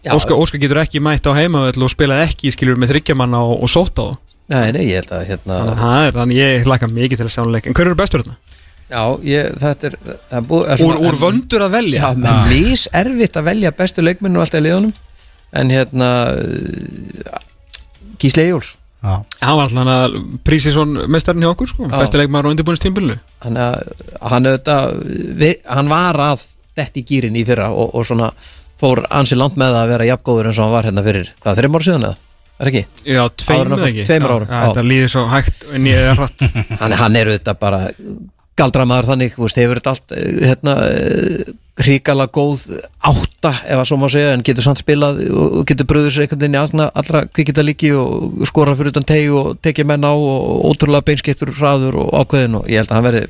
Já, 0.00 0.14
Óskar, 0.16 0.38
Óskar 0.40 0.60
getur 0.62 0.78
ekki 0.80 1.00
mætt 1.04 1.26
á 1.28 1.36
heimavöll 1.36 1.84
og 1.84 1.90
spilað 1.92 2.22
ekki 2.24 2.48
skilur 2.54 2.78
með 2.80 2.94
þryggjamanna 2.94 3.40
og, 3.44 3.58
og 3.66 3.68
sótt 3.68 4.00
á 4.00 4.04
það 4.08 4.14
Nei, 4.50 4.70
nei, 4.74 4.84
ég 4.88 5.02
held 5.02 5.10
að 5.12 5.26
hérna 5.28 5.58
þannig 5.58 5.74
að 5.74 5.82
það 5.82 6.04
er, 6.06 6.14
þannig 6.16 6.38
ég 6.40 6.64
hlaka 6.66 6.88
mikið 6.90 7.20
til 7.20 7.26
að 7.26 7.34
sjá 7.34 7.40
hann 7.42 7.52
leik 7.54 7.68
en 7.68 7.76
hver 7.76 7.90
eru 7.90 7.98
bestur 8.00 8.24
þarna? 8.24 8.49
Já, 8.90 9.02
ég, 9.22 9.52
þetta 9.60 9.86
er, 9.90 9.94
það 10.02 10.36
er 10.40 10.46
búið 10.50 10.84
Úr, 10.86 10.98
úr 11.08 11.18
vöndur 11.20 11.62
að 11.66 11.74
velja? 11.78 12.02
Já, 12.02 12.18
menn 12.18 12.40
mis 12.50 12.84
erfitt 13.02 13.38
að 13.38 13.48
velja 13.52 13.70
bestu 13.78 14.02
leikmennu 14.04 14.42
alltaf 14.42 14.60
í 14.60 14.66
liðunum 14.66 14.92
En 15.60 15.70
hérna 15.74 16.08
uh, 16.34 17.40
Gísli 18.22 18.48
Jóls 18.50 18.76
Já. 19.00 19.14
hann 19.40 19.56
var 19.56 19.64
alltaf 19.64 19.78
hann 19.80 19.90
að 19.94 20.16
Prísisson 20.44 20.90
mestarinn 21.08 21.46
hjá 21.46 21.52
okkur 21.54 21.70
sko, 21.70 21.86
Já. 21.88 21.94
besti 22.02 22.18
leikmaður 22.20 22.50
á 22.50 22.52
undirbúinistímbilinu 22.52 23.16
Hann, 23.46 23.56
að- 23.56 24.02
hann, 24.28 24.48
hann 25.70 25.88
var 25.88 26.18
að 26.20 26.42
detti 26.76 27.00
í 27.00 27.06
gýrin 27.08 27.38
í 27.40 27.44
fyrra 27.48 27.70
og, 27.72 27.94
og 27.96 28.04
svona 28.06 28.28
fór 28.80 29.02
ansi 29.12 29.36
langt 29.38 29.56
með 29.60 29.78
að 29.78 29.90
vera 29.94 30.08
jafngóður 30.10 30.50
eins 30.50 30.58
og 30.60 30.66
hann 30.68 30.74
var 30.76 30.88
hérna 30.88 31.04
fyrir, 31.04 31.30
hvað, 31.40 31.58
þreim 31.62 31.74
ára 31.78 31.86
síðan 31.86 32.04
eða? 32.10 32.18
Er 32.60 32.68
ekki? 32.70 32.82
Já, 33.08 33.22
hann 33.24 33.72
fór- 33.72 33.86
ekki 33.88 34.04
tveimur 34.08 34.34
árum, 34.36 34.50
já. 34.52 34.60
Þetta 34.68 34.84
líður 34.90 35.10
svo 35.14 35.24
hægt 35.32 35.64
en 35.76 35.88
ég 35.88 36.04
er 36.10 36.18
hratt 36.20 36.44
Hann, 36.82 36.96
hann 37.00 37.16
er 37.20 37.32
auðvitað 37.32 37.58
bara 37.64 37.80
galdramaður 38.60 39.10
þannig, 39.14 39.34
þú 39.34 39.46
veist, 39.46 39.60
hefur 39.60 39.80
þetta 39.80 39.94
allt 39.94 40.14
eh, 40.16 40.30
hérna, 40.50 40.76
eh, 40.86 41.52
hrikala 41.80 42.28
góð 42.28 42.66
átta 43.08 43.54
ef 43.64 43.80
að 43.80 43.86
svo 43.88 43.98
má 44.00 44.06
segja 44.12 44.34
en 44.36 44.44
getur 44.44 44.66
samt 44.66 44.82
spilað 44.82 45.22
og 45.32 45.64
getur 45.68 45.88
bröður 45.88 46.14
sér 46.14 46.26
einhvern 46.26 46.44
veginn 46.44 46.58
í 46.58 46.60
allra, 46.60 46.88
allra 47.02 47.24
kvikita 47.30 47.64
líki 47.64 47.92
og 47.96 48.44
skora 48.50 48.76
fyrir 48.76 48.92
utan 48.92 49.08
teg 49.08 49.32
og 49.32 49.54
tekja 49.64 49.88
menn 49.88 50.04
á 50.04 50.12
og 50.12 50.66
ótrúlega 50.70 51.08
beinskettur 51.08 51.54
hraður 51.56 52.02
og 52.04 52.16
ákveðin 52.20 52.60
og 52.60 52.68
ég 52.68 52.82
held 52.82 52.92
að 52.92 52.98
hann 52.98 53.08
verði 53.08 53.26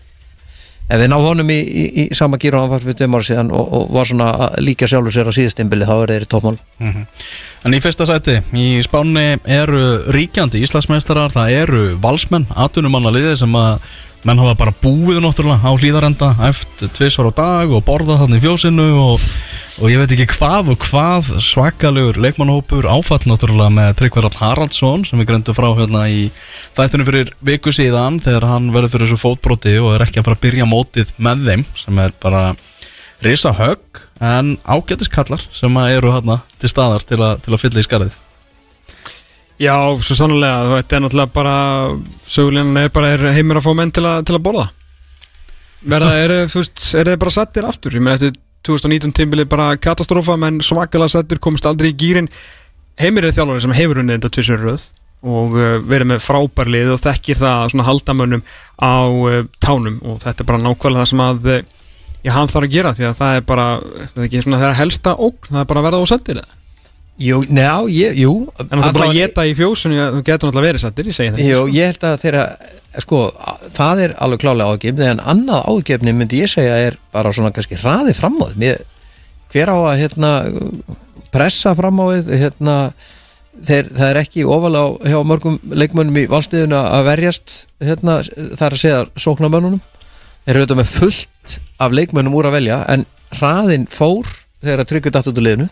ef 0.91 0.99
við 0.99 1.11
ná 1.13 1.17
honum 1.23 1.51
í, 1.55 1.59
í, 1.61 1.85
í 2.03 2.05
sama 2.17 2.39
gíru 2.41 2.59
og 2.59 2.65
hann 2.65 2.73
var 2.73 2.83
fyrir 2.83 2.99
tveim 2.99 3.15
ára 3.15 3.27
síðan 3.29 3.53
og, 3.55 3.71
og 3.79 3.95
var 3.95 4.11
svona 4.11 4.29
líka 4.59 4.89
sjálfur 4.91 5.15
sér 5.15 5.31
á 5.31 5.33
síðustimbili 5.37 5.87
þá 5.87 5.95
er 6.01 6.15
þeir 6.15 6.27
í 6.27 6.31
toppmál 6.35 6.59
En 6.81 7.77
í 7.77 7.81
fyrsta 7.85 8.07
sæti, 8.09 8.39
í 8.57 8.81
Spáni 8.83 9.37
eru 9.45 9.83
ríkjandi 10.17 10.63
Íslandsmeistarar, 10.65 11.31
það 11.35 11.57
eru 11.61 11.83
valsmenn, 12.03 12.49
að 12.57 12.73
menn 14.27 14.41
hafa 14.41 14.57
bara 14.59 14.75
búið 14.83 15.23
náttúrulega 15.25 15.65
á 15.65 15.73
hlýðarenda 15.73 16.29
eftir 16.51 16.91
tvisvar 16.93 17.31
á 17.33 17.39
dag 17.39 17.73
og 17.73 17.85
borðað 17.87 18.25
þannig 18.25 18.43
í 18.43 18.45
fjósinu 18.45 18.89
og, 19.01 19.25
og 19.81 19.93
ég 19.93 20.03
veit 20.03 20.13
ekki 20.13 20.27
hvað 20.35 20.73
og 20.75 20.85
hvað 20.85 21.31
svakalegur 21.47 22.21
leikmannhópur 22.21 22.89
áfall 22.91 23.23
náttúrulega 23.31 23.73
með 23.79 23.95
Tryggverðar 24.01 24.37
Haraldsson 24.43 25.07
sem 25.09 25.23
við 25.23 25.31
gröndum 25.33 25.57
frá 25.57 25.71
hérna 25.79 26.05
í 26.13 26.27
þættunum 26.77 27.09
fyrir 27.09 27.35
viku 27.49 27.73
síðan 27.73 28.21
þegar 28.21 28.49
hann 28.53 28.73
verður 28.77 28.95
fyrir 28.95 29.09
þessu 29.09 29.23
fótbroti 29.25 29.77
og 29.81 29.95
er 29.97 30.05
ekki 30.05 30.21
að 30.21 30.29
fara 30.29 30.41
að 30.41 30.45
byrja 30.45 30.69
mótið 30.69 31.15
með 31.17 31.47
þeim 31.49 31.69
sem 31.81 32.05
er 32.05 32.17
bara 32.21 32.47
risa 33.25 33.55
högg 33.57 34.05
en 34.21 34.59
ágætiskallar 34.69 35.49
sem 35.53 35.85
eru 35.89 36.13
hérna 36.13 36.43
til 36.61 36.73
staðar 36.73 37.09
til 37.09 37.23
að, 37.25 37.41
til 37.45 37.57
að 37.57 37.65
fylla 37.65 37.81
í 37.81 37.89
skarðið 37.89 38.21
Já, 39.61 39.77
svo 40.01 40.17
sannlega, 40.17 40.79
þetta 40.79 40.97
er 40.97 41.03
náttúrulega 41.05 41.35
bara 41.35 41.57
sögulegin 42.25 42.79
er 42.81 42.93
bara 42.95 43.11
er 43.13 43.27
heimir 43.37 43.61
að 43.61 43.67
fá 43.67 43.75
menn 43.77 43.91
til 43.93 44.07
að, 44.09 44.23
til 44.29 44.39
að 44.39 44.45
borða. 44.47 44.69
Verða, 45.81 46.15
er, 46.21 46.33
er 46.41 47.11
þið 47.11 47.19
bara 47.21 47.35
settir 47.35 47.69
aftur? 47.69 47.97
Ég 47.97 48.05
meina 48.05 48.17
eftir 48.17 48.33
2019 48.69 49.13
tímbili 49.17 49.45
bara 49.49 49.75
katastrófa 49.81 50.37
menn 50.41 50.61
svakalega 50.65 51.13
settir, 51.13 51.41
komist 51.41 51.69
aldrei 51.69 51.91
í 51.93 51.97
gýrin 51.97 52.29
heimir 53.01 53.27
er 53.27 53.35
þjálfari 53.37 53.65
sem 53.65 53.77
hefur 53.77 54.03
unnið 54.03 54.19
þetta 54.19 54.33
tvisur 54.37 54.65
röð 54.65 54.87
og 55.21 55.57
uh, 55.57 55.77
verið 55.85 56.11
með 56.13 56.23
frábærlið 56.25 56.95
og 56.95 57.03
þekkir 57.05 57.41
það 57.41 57.67
svona 57.73 57.89
haldamönnum 57.89 58.45
á 58.81 58.93
uh, 59.09 59.43
tánum 59.61 59.99
og 60.05 60.21
þetta 60.25 60.45
er 60.45 60.49
bara 60.53 60.63
nákvæmlega 60.65 61.05
það 61.05 61.11
sem 61.13 61.25
að 61.25 61.51
ég 61.51 62.33
hann 62.37 62.53
þarf 62.53 62.69
að 62.69 62.75
gera 62.77 62.95
því 62.97 63.09
að 63.09 63.19
það 63.21 63.37
er 63.37 63.45
bara 63.49 63.67
það 63.81 64.17
er 64.23 64.27
ekki 64.29 64.43
svona 64.45 64.61
það 64.61 64.73
er 64.73 64.81
helsta 64.81 65.15
ógn, 65.17 65.51
það 65.51 65.63
er 65.63 65.71
bara 65.73 65.83
að 65.83 65.89
verða 65.89 66.01
á 66.05 66.11
settir 66.13 66.43
eða 66.43 66.60
Jú, 67.21 67.43
neða, 67.53 67.85
ég, 67.93 68.17
jú. 68.23 68.33
En 68.65 68.81
er 68.81 68.95
bara 68.97 69.11
geta 69.13 69.45
í 69.45 69.53
fjósun 69.57 69.93
Þú 69.93 70.23
getur 70.25 70.49
náttúrulega 70.49 70.71
verið 70.71 70.83
sættir, 70.87 71.09
ég 71.11 71.17
segi 71.17 71.33
það 71.35 71.49
Jú, 71.51 71.59
ég 71.75 71.91
held 71.91 72.07
að 72.09 72.15
þeirra, 72.23 72.45
sko, 73.05 73.21
það 73.77 74.03
er 74.07 74.15
alveg 74.25 74.41
klálega 74.41 74.77
ágefni 74.77 75.09
en 75.11 75.21
annað 75.33 75.69
ágefni 75.69 76.15
myndi 76.17 76.41
ég 76.41 76.53
segja 76.53 76.79
er 76.87 76.97
bara 77.13 77.33
svona 77.37 77.53
kannski 77.53 77.77
hraði 77.83 78.15
fram 78.17 78.39
á 78.41 78.47
því. 78.55 78.71
Hver 79.53 79.73
á 79.75 79.77
að 79.77 80.01
hérna 80.01 80.31
pressa 81.35 81.75
fram 81.77 82.01
á 82.01 82.05
því 82.09 82.41
hérna, 82.41 82.79
þeir, 83.69 83.93
það 84.01 84.07
er 84.07 84.23
ekki 84.23 84.47
ofalega 84.57 85.13
hjá 85.13 85.21
mörgum 85.29 85.61
leikmönnum 85.83 86.23
í 86.23 86.25
valstíðuna 86.31 86.81
að 86.97 87.07
verjast 87.11 87.59
hérna, 87.85 88.17
það 88.25 88.67
er 88.71 88.79
að 88.79 88.85
segja 88.87 89.05
sóknarmönnunum. 89.27 89.85
Þeir 90.47 90.55
eru 90.55 90.65
auðvitað 90.65 90.81
með 90.81 90.97
fullt 90.97 91.61
af 91.85 92.01
leikmönnum 92.01 92.41
úr 92.41 92.49
að 92.49 92.57
velja 92.63 92.81
en 92.97 93.05
hraðin 93.37 93.85
fór 93.93 94.25
þegar 94.65 94.87
að 94.87 94.93
tryggja 94.95 95.17
datt 95.19 95.29
út 95.29 95.37
úr 95.37 95.49
liðinu 95.51 95.71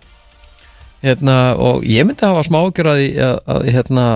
hérna, 1.05 1.39
og 1.57 1.87
ég 1.87 2.07
myndi 2.09 2.27
hafa 2.27 2.47
smá 2.47 2.61
ágjör 2.63 2.93
að, 2.95 3.05
að, 3.45 3.71
hérna 3.75 4.09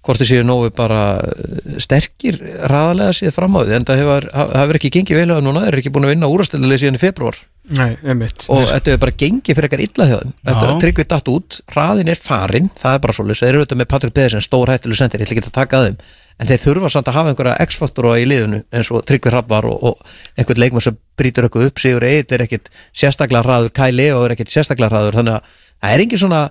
hvort 0.00 0.20
þið 0.22 0.30
séu 0.30 0.44
nógu 0.48 0.72
bara 0.72 1.02
eh, 1.20 1.78
sterkir 1.82 2.40
raðalega 2.72 3.16
síðan 3.18 3.36
fram 3.36 3.58
á 3.58 3.60
því 3.60 3.76
en 3.76 3.88
það 3.88 4.02
hefur, 4.02 4.28
hefur 4.56 4.78
ekki 4.80 4.92
gengið 4.96 5.20
vel 5.20 5.34
að 5.36 5.42
núna 5.44 5.64
þeir 5.66 5.74
eru 5.74 5.82
ekki 5.82 5.92
búin 5.94 6.08
að 6.08 6.14
vinna 6.14 6.30
úrastöldulegi 6.32 6.86
síðan 6.86 6.96
í 6.96 7.02
februar 7.02 7.40
Nei, 7.70 7.92
einmitt. 8.02 8.46
Og 8.50 8.64
þetta 8.66 8.90
hefur 8.90 9.02
bara 9.04 9.14
gengið 9.20 9.56
fyrir 9.56 9.68
ekkar 9.68 9.82
illa 9.84 10.06
þeim. 10.10 10.32
Þetta 10.48 10.70
tryggvið 10.82 11.08
datt 11.12 11.28
út, 11.30 11.58
hraðin 11.70 12.10
er 12.10 12.18
farin 12.18 12.70
það 12.78 12.96
er 12.96 13.04
bara 13.04 13.14
svolítið, 13.14 13.40
þeir 13.40 13.50
eru 13.50 13.60
auðvitað 13.60 13.80
með 13.80 13.88
Patrik 13.92 14.16
Pedersen 14.16 14.44
stór 14.44 14.72
hættileg 14.72 14.98
sendir, 14.98 15.22
ég 15.22 15.28
ætla 15.28 15.36
ekki 15.36 15.50
að 15.50 15.58
taka 15.60 15.78
að 15.78 15.86
þeim. 15.86 16.00
En 16.40 16.48
þeir 16.50 16.62
þurfa 16.64 16.90
samt 16.90 17.10
að 17.10 17.18
hafa 17.18 17.32
einhverja 17.34 17.66
x-faktora 17.68 18.16
í 18.18 18.26
liðinu 18.26 18.62
eins 18.74 18.90
og 18.90 19.04
tryggvið 19.06 19.34
hrapp 19.36 19.50
var 19.52 19.68
og, 19.68 19.82
og 19.90 20.38
einhvern 20.40 20.62
leikmann 20.64 20.86
sem 20.86 20.96
brýtur 21.20 21.46
eitthvað 21.46 21.66
upp 21.68 21.82
Sigur 21.82 22.06
Eitt 22.08 22.32
er 22.32 22.46
ekkit 22.46 22.70
sérstaklega 22.96 23.44
hraður, 23.44 23.74
Kai 23.76 23.90
Leo 23.92 24.22
er 24.24 24.34
ekkit 24.34 24.54
sérstaklega 24.54 24.88
hraður 24.88 25.20
þannig 25.20 25.36
að 25.36 25.58
það 25.80 25.94
er 25.94 26.04
engin 26.04 26.22
svona 26.22 26.42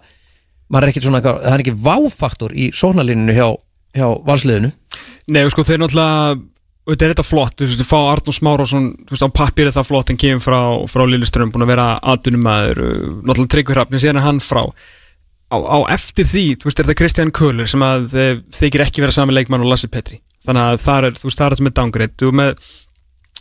maður 0.69 0.85
er 0.85 0.93
ekkit 0.93 1.07
svona, 1.07 1.23
það 1.25 1.49
er 1.55 1.63
ekki 1.63 1.75
váfaktor 1.87 2.53
í 2.53 2.69
sóknarlininu 2.77 3.33
hjá, 3.33 3.47
hjá 3.97 4.07
valsliðinu. 4.27 4.71
Nei, 5.33 5.43
sko, 5.53 5.65
þeir 5.67 5.83
náttúrulega 5.83 6.39
Þetta 6.89 7.05
er 7.05 7.11
þetta 7.11 7.25
flott, 7.27 7.53
þú 7.53 7.65
veist, 7.67 7.81
þú 7.83 7.85
fá 7.85 7.97
Arnur 7.99 8.33
Smárásson 8.33 8.85
Þú 9.05 9.13
veist, 9.13 9.25
á 9.29 9.37
pappir 9.37 9.67
er 9.69 9.73
það 9.75 9.89
flott 9.91 10.09
en 10.09 10.17
kemur 10.17 10.41
frá, 10.41 10.57
frá 10.89 11.03
Lilleström, 11.05 11.51
búin 11.53 11.65
að 11.67 11.69
vera 11.75 11.83
aðdunumæður 12.01 12.79
Náttúrulega 13.27 13.51
Tryggvi 13.53 13.75
Hrafn, 13.75 13.99
síðan 14.01 14.21
er 14.21 14.25
hann 14.25 14.39
frá. 14.41 14.63
Á, 15.53 15.57
á 15.57 15.77
eftir 15.93 16.25
því, 16.25 16.45
þú 16.57 16.69
veist, 16.69 16.81
er 16.81 16.87
þetta 16.87 16.97
Kristján 16.97 17.33
Köhler 17.35 17.69
sem 17.69 17.85
að 17.85 18.15
eh, 18.17 18.31
þykir 18.57 18.85
ekki 18.87 19.03
vera 19.05 19.13
sami 19.13 19.35
leikmann 19.37 19.61
og 19.65 19.69
Lassi 19.69 19.89
Petri. 19.91 20.17
Þannig 20.45 20.65
að 20.65 20.81
það 20.87 21.07
er, 21.09 21.19
þú 21.19 21.29
veist, 21.29 21.39
það 21.39 21.45
er 21.45 21.55
þetta 21.55 21.67
með 21.67 21.77
downgrade. 21.77 22.17
Þú 22.17 22.33
með 22.39 22.67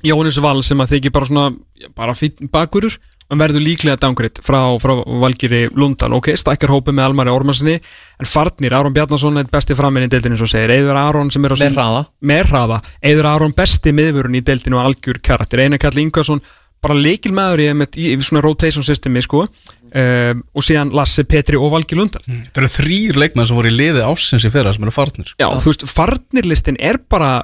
Jóhannes 0.09 0.41
Val 0.45 0.57
sem 0.69 0.85
að 0.85 0.95
þykir 0.97 1.17
bara 1.17 1.31
svona, 1.31 1.49
bara 1.97 2.17
fínn 2.17 2.53
bakurur 2.53 3.01
en 3.31 3.41
verður 3.43 3.61
líklega 3.65 3.99
downgrade 4.01 4.41
frá, 4.45 4.61
frá 4.81 4.95
Valgiri 5.21 5.67
Lundan, 5.77 6.15
ok, 6.17 6.31
stækkar 6.41 6.71
hópi 6.73 6.95
með 6.97 7.11
Almari 7.11 7.33
Ormarsinni, 7.35 7.75
en 8.23 8.27
farnir. 8.29 8.73
Aron 8.75 8.95
Bjarnason 8.97 9.37
er 9.43 9.51
besti 9.53 9.77
framinn 9.77 10.07
í 10.07 10.13
deildinu, 10.13 10.39
svo 10.41 10.49
segir. 10.49 10.73
Eður 10.73 10.97
Aron 10.97 11.31
sem 11.35 11.45
er 11.45 11.53
á 11.53 11.57
með 11.57 11.65
sín- 11.67 11.77
hraða. 11.77 12.05
Með 12.25 12.47
hraða. 12.53 12.79
Eður 13.05 13.29
Aron 13.35 13.53
besti 13.59 13.93
miðvörun 13.93 14.39
í 14.39 14.45
deildinu 14.45 14.79
og 14.81 14.87
algjör 14.89 15.21
karakter. 15.21 15.61
Einar 15.61 15.79
Karl 15.83 15.99
Ingarsson 16.01 16.41
bara 16.81 16.95
leikil 16.95 17.33
maður 17.35 17.61
í, 17.65 17.69
í, 17.99 18.13
í 18.15 18.23
svona 18.23 18.41
rotation 18.45 18.83
systemi 18.87 19.21
sko. 19.21 19.45
um, 19.89 20.43
og 20.55 20.63
síðan 20.63 20.91
Lasse 20.93 21.25
Petri 21.25 21.57
og 21.57 21.71
Valgi 21.73 21.97
Lundal. 21.97 22.21
Það 22.29 22.59
eru 22.61 22.69
þrýr 22.75 23.17
leikmenn 23.17 23.47
sem 23.49 23.57
voru 23.57 23.71
í 23.71 23.77
liði 23.77 24.03
ásins 24.05 24.45
í 24.45 24.51
fyrra 24.53 24.73
sem 24.77 24.85
eru 24.85 24.93
farnir. 24.93 25.31
Já, 25.41 25.49
þú 25.49 25.71
veist, 25.73 25.85
farnirlistin 25.89 26.77
er 26.79 26.99
bara 27.09 27.43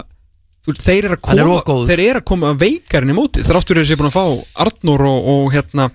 veist, 0.68 0.84
þeir 0.84 1.08
eru 1.10 1.16
er 1.18 1.22
koma 1.28 1.58
góður. 1.66 1.90
þeir 1.90 2.02
eru 2.06 2.22
að 2.22 2.26
koma 2.30 2.54
veikarinn 2.60 3.12
í 3.12 3.16
móti 3.16 3.44
þráttur 3.46 3.78
er 3.80 3.84
þessi 3.84 3.98
búin 4.00 4.10
að 4.10 4.16
fá 4.16 4.64
Arnur 4.64 5.06
og, 5.10 5.28
og 5.34 5.52
hérna 5.54 5.90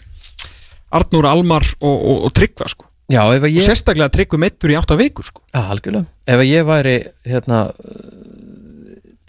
Arnur, 1.00 1.28
Almar 1.30 1.66
og, 1.80 1.98
og, 1.98 2.24
og 2.28 2.34
Tryggva 2.34 2.70
sko. 2.72 2.88
Já, 3.10 3.24
ef 3.34 3.44
að 3.44 3.48
og 3.50 3.56
ég, 3.56 3.66
sérstaklega 3.66 4.14
Tryggvi 4.14 4.40
meittur 4.42 4.74
í 4.74 4.78
átta 4.78 4.98
vikur 4.98 5.26
sko. 5.26 5.42
já, 5.54 5.62
algjörlega 5.62 6.06
Ef 6.30 6.44
ég 6.46 6.66
væri 6.68 6.96
hérna 7.26 7.64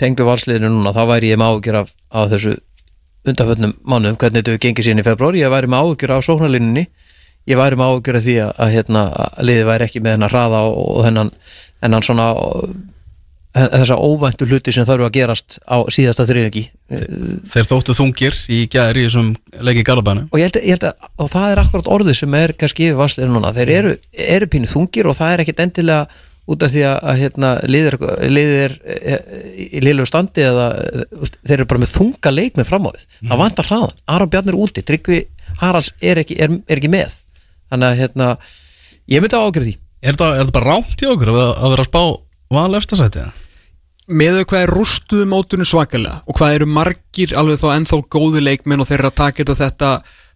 tengdu 0.00 0.24
valsliðinu 0.28 0.70
núna, 0.72 0.92
þá 0.96 1.02
væri 1.14 1.32
ég 1.32 1.40
með 1.40 1.54
ágjur 1.56 1.80
af, 1.82 1.94
af 2.16 2.30
þessu 2.32 2.56
undanföllnum 3.28 3.74
mannum, 3.84 4.16
hvernig 4.16 4.40
þetta 4.40 4.54
við 4.54 4.62
gengið 4.64 4.86
síðan 4.86 5.02
í 5.02 5.06
februar 5.06 5.36
ég 5.36 5.52
væri 5.52 5.68
með 5.68 5.84
ágjur 5.84 6.14
af 6.14 6.24
sóknarlinninni 6.24 6.86
ég 7.50 7.60
væri 7.60 7.76
með 7.80 7.92
ágjur 7.94 8.18
af 8.20 8.24
því 8.24 8.36
að, 8.44 8.52
að, 8.56 8.72
hérna, 8.76 9.02
að 9.24 9.42
liðið 9.48 9.68
væri 9.68 9.86
ekki 9.88 10.02
með 10.04 10.16
hennar 10.16 10.34
hraða 10.34 10.62
og, 10.70 10.80
og 10.94 11.04
hennan, 11.08 11.32
hennan 11.84 12.06
svona 12.06 12.30
þessa 13.55 13.98
óvæntu 13.98 14.47
hluti 14.47 14.74
sem 14.74 14.86
þarf 14.86 15.09
að 15.09 15.14
gerast 15.16 15.59
á 15.66 15.82
síðasta 15.90 16.27
þriðjöki 16.28 16.64
Þeir 17.51 17.68
þóttu 17.70 17.97
þungir 17.98 18.39
í 18.52 18.62
gæri 18.70 19.02
í 19.02 19.09
þessum 19.09 19.32
leiki 19.59 19.85
Garabænu 19.86 20.28
og 20.31 20.43
að 20.44 20.89
og 21.18 21.31
það 21.32 21.47
er 21.51 21.62
akkurat 21.64 21.93
orðið 21.98 22.18
sem 22.20 22.36
er 22.39 22.55
kannski 22.59 22.89
yfir 22.89 23.01
vassleir 23.01 23.31
núna, 23.31 23.55
þeir 23.56 23.72
eru, 23.74 23.94
eru 24.14 24.51
pínu 24.51 24.70
þungir 24.70 25.10
og 25.10 25.18
það 25.18 25.35
er 25.35 25.44
ekkit 25.44 25.64
endilega 25.66 26.06
út 26.51 26.64
af 26.66 26.72
því 26.72 26.81
að, 26.86 26.97
að 27.10 27.18
hérna, 27.20 27.51
liðir, 27.70 27.97
liðir 28.27 28.72
í 29.60 29.82
liðlegu 29.85 30.09
standi 30.09 30.47
eða 30.47 30.70
þeir 31.44 31.59
eru 31.60 31.68
bara 31.70 31.82
með 31.82 31.93
þunga 31.94 32.32
leik 32.35 32.56
með 32.59 32.70
framávið, 32.70 33.05
það 33.20 33.43
vantar 33.44 33.68
hraðan 33.68 34.01
Aron 34.14 34.32
Bjarnir 34.32 34.56
er 34.56 34.62
úti, 34.64 34.82
Tryggvi 34.86 35.20
Haralds 35.60 35.93
er 36.01 36.20
ekki, 36.22 36.39
er, 36.40 36.56
er 36.66 36.81
ekki 36.81 36.90
með. 36.93 37.20
Þannig 37.70 37.90
að 37.90 38.01
hérna, 38.01 38.31
ég 39.10 39.22
myndi 39.22 39.39
á 39.39 39.44
ágjörð 39.44 39.68
því. 39.68 39.77
Er 40.01 40.16
þetta 40.16 40.28
er 40.32 40.40
þetta 40.40 40.56
bara 40.56 40.74
rámt 40.74 41.05
í 41.05 41.09
okkur 41.10 41.32
að, 41.35 41.40
að 41.51 41.74
vera 41.74 41.85
að 41.85 41.90
spá 41.90 42.02
val 42.51 42.74
eftirsæti? 42.78 43.28
með 44.10 44.40
þau 44.40 44.48
hvað 44.51 44.64
er 44.64 44.72
rústuðu 44.74 45.27
mótunum 45.31 45.68
svakalega 45.68 46.20
og 46.27 46.39
hvað 46.39 46.56
eru 46.59 46.66
margir 46.70 47.36
alveg 47.39 47.60
þá 47.62 47.68
ennþá 47.77 48.01
góði 48.10 48.43
leikmenn 48.43 48.82
og 48.82 48.89
þeir 48.89 48.98
eru 48.98 49.10
að 49.10 49.16
taka 49.20 49.44
þetta 49.44 49.56
þetta, 49.60 49.90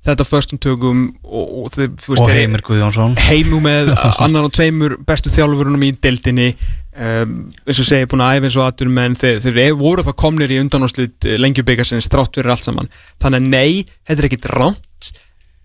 þetta 0.08 0.26
förstum 0.28 0.60
tökum 0.62 1.02
og, 1.24 1.44
og, 1.44 1.68
þeir, 1.74 1.90
veist, 1.96 2.22
Og 2.22 2.30
Heimir 2.30 2.64
Guðjónsson. 2.66 3.16
Heimu 3.26 3.60
með 3.64 3.92
annan 4.12 4.46
og 4.46 4.54
tveimur 4.54 4.96
bestu 5.06 5.32
þjálfurunum 5.34 5.86
í 5.86 5.92
deildinni. 6.04 6.50
Um, 6.94 7.48
eins 7.66 7.80
og 7.82 7.88
segi 7.88 8.06
búin 8.10 8.22
að 8.22 8.36
æfa 8.36 8.48
eins 8.48 8.58
og 8.60 8.66
aðturum 8.68 8.94
menn 8.94 9.16
þeir, 9.18 9.40
þeir 9.42 9.78
voru 9.80 10.04
það 10.06 10.18
komnir 10.22 10.54
í 10.54 10.60
undanáslut 10.62 11.26
lengjubikarsins 11.42 12.06
strátt 12.06 12.38
fyrir 12.38 12.54
allt 12.54 12.68
saman. 12.68 12.92
Þannig 13.24 13.42
að 13.42 13.50
nei, 13.56 13.96
þetta 14.06 14.22
er 14.22 14.28
ekkit 14.30 14.50
ránt 14.52 15.10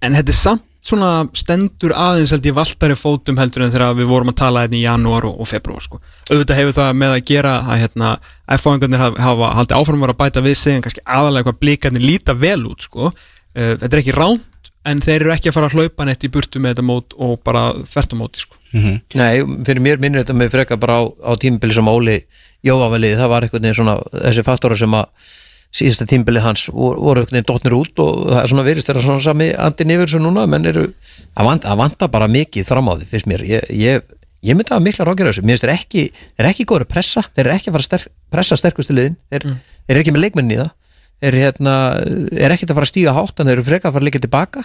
en 0.02 0.18
þetta 0.18 0.34
er 0.34 0.40
samt 0.40 0.66
svona 0.86 1.28
stendur 1.36 1.94
aðeins 1.98 2.32
held 2.34 2.46
ég 2.48 2.56
valtari 2.56 2.96
fótum 2.98 3.40
heldur 3.40 3.66
en 3.66 3.74
þegar 3.74 3.98
við 3.98 4.10
vorum 4.10 4.32
að 4.32 4.38
tala 4.42 4.64
hérna 4.64 4.78
í 4.80 4.84
janúar 4.86 5.28
og, 5.28 5.40
og 5.44 5.50
februar 5.50 5.84
sko. 5.84 6.00
auðvitað 6.32 6.62
hefur 6.62 6.78
það 6.78 6.94
með 7.02 7.16
að 7.16 7.26
gera 7.30 7.56
að 7.66 7.82
hérna, 7.84 8.12
F-fáingarnir 8.56 9.04
hafa, 9.04 9.24
hafa 9.26 9.50
haldið 9.60 9.80
áfram 9.80 10.06
að 10.08 10.16
bæta 10.22 10.46
við 10.46 10.56
sig 10.60 10.78
en 10.78 10.86
kannski 10.86 11.04
aðalega 11.06 11.50
hvað 11.50 11.60
blikarnir 11.66 12.06
líta 12.06 12.36
vel 12.38 12.64
út 12.70 12.88
sko. 12.88 13.12
uh, 13.12 13.74
þetta 13.76 13.92
er 13.92 14.04
ekki 14.04 14.16
ránt 14.16 14.72
en 14.88 15.02
þeir 15.04 15.26
eru 15.26 15.34
ekki 15.34 15.52
að 15.52 15.58
fara 15.58 15.68
að 15.68 15.76
hlaupa 15.76 16.08
neitt 16.08 16.24
í 16.24 16.32
burtu 16.32 16.62
með 16.64 16.78
þetta 16.78 16.88
mót 16.88 17.16
og 17.20 17.36
bara 17.46 17.66
þvert 17.84 18.16
á 18.16 18.22
móti 18.22 18.46
sko. 18.46 18.56
mm 18.72 19.02
Nei, 19.20 19.44
fyrir 19.68 19.84
mér 19.84 20.00
minnir 20.00 20.24
þetta 20.24 20.38
með 20.40 20.56
freka 20.56 20.80
bara 20.80 21.02
á, 21.02 21.04
á 21.04 21.32
tímabili 21.36 21.76
sem 21.76 21.92
Óli 21.92 22.22
Jóaveli, 22.66 23.14
það 23.16 23.32
var 23.32 23.46
veginn 23.52 23.76
svona 23.76 24.00
þessi 24.12 24.44
faktora 24.48 24.76
sem 24.80 24.96
að 24.96 25.12
síðasta 25.76 26.08
tímbili 26.10 26.42
hans 26.44 26.66
voru, 26.74 27.22
einhvern 27.22 27.36
veginn 27.36 27.48
dotnir 27.48 27.76
út 27.78 28.02
og 28.02 28.24
það 28.32 28.40
er 28.42 28.52
svona 28.52 28.66
verist 28.66 28.90
þeirra 28.90 29.04
svona 29.06 29.24
sami 29.24 29.50
andin 29.54 29.94
yfir 29.94 30.08
þessu 30.08 30.22
núna 30.24 30.46
menn 30.50 30.66
eru, 30.70 30.88
það 31.38 31.78
vantar 31.84 32.10
bara 32.14 32.30
mikið 32.32 32.66
fram 32.72 32.90
á 32.90 32.94
því 32.98 33.10
fyrst 33.12 33.30
mér, 33.30 33.44
ég, 33.46 33.70
ég, 33.78 34.08
ég 34.50 34.58
myndi 34.58 34.74
að 34.74 34.88
mikla 34.88 35.06
rákjör 35.06 35.30
þessu, 35.30 35.44
mér 35.46 35.60
finnst 35.60 35.68
þeir 35.68 35.76
ekki 35.76 36.06
þeir 36.40 36.50
ekki 36.50 36.66
góður 36.72 36.88
að 36.88 36.92
pressa, 36.96 37.24
þeir 37.36 37.46
eru 37.46 37.56
ekki 37.56 37.70
að 37.70 37.78
fara 37.78 37.86
að 37.86 37.90
sterk, 37.90 38.12
pressa 38.34 38.58
sterkustu 38.60 38.98
liðin, 38.98 39.20
þeir, 39.30 39.46
þeir 39.86 39.94
eru 39.94 40.04
ekki 40.04 40.16
með 40.16 40.26
leikmennin 40.26 40.56
í 40.56 40.60
það. 40.64 40.74
Þeir 41.20 41.30
eru 41.30 41.44
hérna, 41.44 41.76
er 42.40 42.54
ekki 42.56 42.66
að 42.66 42.78
fara 42.78 42.88
að 42.88 42.92
stíga 42.94 43.14
hátt 43.18 43.42
en 43.42 43.50
þeir 43.50 43.58
eru 43.58 43.68
freka 43.68 43.90
að 43.90 43.96
fara 43.98 44.06
að 44.06 44.08
líka 44.08 44.22
tilbaka 44.24 44.62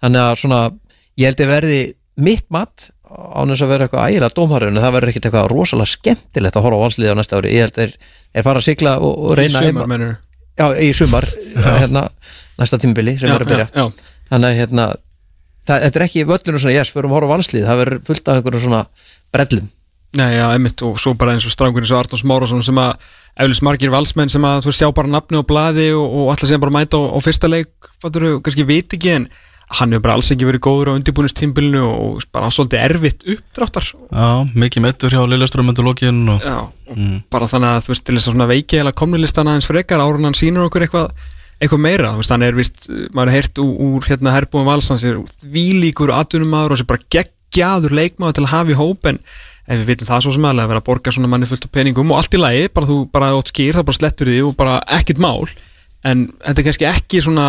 þannig 0.00 0.22
að 0.22 0.38
svona, 0.40 0.60
ég 1.20 1.28
held 1.28 1.42
að 1.44 1.50
verði 1.52 1.80
mitt 2.16 2.46
mat 2.54 2.88
án 3.06 3.50
þess 3.52 3.62
að 3.64 3.70
vera 3.72 3.86
eitthvað 3.86 4.06
ægilega 4.10 4.34
dómharður 4.36 4.70
en 4.72 4.80
það 4.82 4.94
verður 4.96 5.12
ekkit 5.12 5.26
eitthvað 5.28 5.48
rosalega 5.52 5.90
skemmtilegt 5.92 6.56
að 6.58 6.64
horfa 6.66 6.78
á 6.80 6.84
valsliði 6.84 7.12
á 7.12 7.18
næsta 7.18 7.38
ári. 7.40 7.52
Ég 7.54 7.66
held 7.66 7.76
þeir, 7.76 7.92
þeir 8.32 8.46
fara 8.48 8.62
að 8.62 8.66
sigla 8.66 8.94
og, 8.98 9.12
og 9.26 9.34
Í 9.34 9.38
reyna 9.42 9.62
sumar, 9.66 9.90
meinarðu? 9.92 10.16
já, 10.56 10.66
í 10.80 10.88
sumar 10.96 11.26
hérna, 11.80 12.02
næsta 12.58 12.80
tímabili 12.82 13.16
sem 13.20 13.30
verður 13.30 13.46
að 13.46 13.52
byrja. 13.52 13.68
já, 13.68 13.84
já. 13.84 14.16
þannig 14.32 14.48
að 14.48 14.60
hérna, 14.62 14.86
það, 15.68 15.84
þetta 15.86 16.00
er 16.00 16.06
ekki 16.08 16.26
völlunum 16.32 16.62
svona, 16.64 16.76
yes, 16.80 16.92
við 16.94 17.02
erum 17.04 17.12
að 17.14 17.18
horfa 17.20 17.28
á 17.30 17.34
valslið 17.36 17.68
það 17.68 17.80
verður 17.82 18.02
fullt 18.08 18.28
af 18.32 18.40
einhverjum 18.40 18.64
svona 18.66 18.82
brellum. 19.36 19.68
Nei, 20.16 20.30
já, 20.38 20.46
einmitt 20.54 20.82
og 20.86 20.98
svo 21.02 21.12
bara 21.18 21.34
eins 21.36 21.44
og 21.44 21.52
strákurinn 21.52 21.86
svo 21.90 21.98
Arnórs 22.00 22.24
Márásson 22.24 22.62
sem 22.64 22.78
að 22.80 22.94
eflis 23.44 23.60
margir 23.66 23.90
valsmenn 23.92 24.30
sem 24.32 24.44
að 24.48 24.62
þú 24.64 24.72
sjá 24.72 24.86
bara 24.96 25.10
nafni 25.12 25.36
og 25.36 25.44
blaði 25.50 25.90
og, 25.92 26.06
og 26.22 26.30
alltaf 26.32 26.48
sem 26.48 26.62
bara 26.62 26.72
mæta 26.72 26.96
á, 26.96 27.12
á 27.12 27.18
fyrsta 27.20 27.50
leik 27.52 27.90
fattur 28.00 28.38
kannski 28.40 28.64
veit 28.64 28.94
ekki 28.96 29.12
en 29.12 29.26
hann 29.66 29.90
hefur 29.92 30.04
bara 30.04 30.14
alls 30.14 30.28
ekki 30.30 30.46
verið 30.46 30.62
góður 30.62 30.92
á 30.94 30.96
undirbúinistímbilinu 30.96 31.82
og 31.84 32.26
bara 32.34 32.50
svolítið 32.54 32.82
erfitt 32.84 33.24
uppdráttar. 33.34 33.88
Já, 34.14 34.28
mikið 34.54 34.84
meittur 34.84 35.16
hjá 35.16 35.24
Lilleström 35.26 35.72
undir 35.72 35.86
lokin 35.86 36.20
og 36.30 36.44
Já, 36.46 36.58
og 36.70 37.00
bara 37.34 37.48
þannig 37.50 37.72
að 37.72 37.80
þú 37.86 37.94
veist 37.94 38.04
til 38.06 38.18
þess 38.18 38.30
að 38.30 38.52
veiki 38.52 38.78
eða 38.82 38.94
komnilistan 39.02 39.50
aðeins 39.50 39.66
frekar 39.66 40.04
árun 40.04 40.28
hann 40.28 40.38
sýnur 40.38 40.68
okkur 40.68 40.86
eitthvað 40.86 41.10
eitthvað 41.56 41.82
meira, 41.82 42.12
þú 42.12 42.20
veist, 42.20 42.32
hann 42.34 42.44
er 42.46 42.56
vist 42.56 42.86
maður 43.16 43.32
er 43.32 43.36
heyrt 43.38 43.60
úr, 43.64 43.74
úr 43.88 44.08
hérna 44.10 44.34
herbúum 44.36 44.66
vals 44.68 44.90
hann 44.92 45.00
sér 45.00 45.20
þvílíkur 45.42 46.12
atvinnumadur 46.14 46.76
og 46.76 46.80
sér 46.80 46.88
bara 46.90 47.06
geggjaður 47.16 47.96
leikmaður 47.96 48.36
til 48.38 48.44
að 48.44 48.52
hafa 48.52 48.74
í 48.74 48.76
hóp 48.76 49.08
en 49.08 49.20
ef 49.66 49.80
við 49.80 49.88
vitum 49.88 50.10
það 50.10 50.26
svo 50.26 50.34
sem 50.36 50.44
aðlega 50.46 50.68
að 50.68 50.72
vera 50.74 50.82
að 50.82 50.88
borga 50.90 51.14
svona 51.16 51.30
manni 51.32 51.48
fullt 51.50 51.64
af 51.66 51.72
peningum 51.74 52.12
og 52.12 52.20
allt 52.20 52.36
í 52.36 52.40
lagi, 52.42 52.66
bara 52.76 52.90
þú 52.90 52.98
bara 53.10 53.32
átt 53.34 53.50
skýr, 53.50 53.72
það 53.74 53.88
bara 53.88 53.98
slettur 53.98 54.30
því 54.30 54.36
og 54.46 54.52
bara 54.60 54.76
ekkit 54.98 55.22
mál. 55.22 55.48
En 56.06 56.28
þetta 56.44 56.60
er 56.60 56.66
kannski 56.68 56.88
ekki 56.90 57.22
svona 57.24 57.46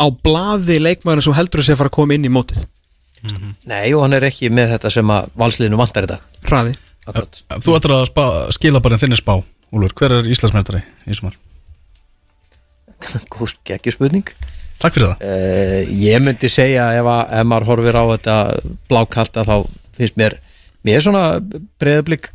á 0.00 0.06
blaði 0.24 0.78
leikmaður 0.80 1.26
sem 1.28 1.36
heldur 1.36 1.62
að 1.62 1.68
sé 1.68 1.76
að 1.76 1.82
fara 1.82 1.92
að 1.92 1.98
koma 1.98 2.16
inn 2.16 2.24
í 2.24 2.32
mótið. 2.32 2.64
Nei 3.68 3.92
og 3.92 4.06
hann 4.06 4.16
er 4.16 4.24
ekki 4.30 4.48
með 4.52 4.74
þetta 4.74 4.92
sem 4.94 5.12
að 5.12 5.28
valsliðinu 5.38 5.80
vantar 5.80 6.06
í 6.06 6.10
dag. 6.14 6.24
Hraði. 6.48 6.78
Þú 7.10 7.74
ættir 7.76 7.94
að 7.96 8.06
spa, 8.08 8.24
skila 8.54 8.80
bara 8.84 8.98
þinni 9.00 9.18
spá 9.18 9.40
Úlfur, 9.70 9.94
hver 9.98 10.16
er 10.18 10.28
Íslandsmeistari 10.30 10.82
í 11.06 11.16
sumar? 11.16 11.36
góð 13.32 13.54
geggjurspurning 13.66 14.32
Takk 14.80 14.96
fyrir 14.96 15.10
það. 15.10 15.24
Uh, 15.24 15.90
ég 16.00 16.22
myndi 16.24 16.48
segja 16.48 16.86
ef, 16.96 17.04
að, 17.04 17.22
ef 17.36 17.48
maður 17.48 17.66
horfir 17.68 17.98
á 18.00 18.04
þetta 18.14 18.36
blákalta 18.88 19.44
þá 19.44 19.56
finnst 19.98 20.16
mér 20.16 20.38
mér 20.88 20.96
er 20.96 21.04
svona 21.04 21.24
breyðablík 21.82 22.30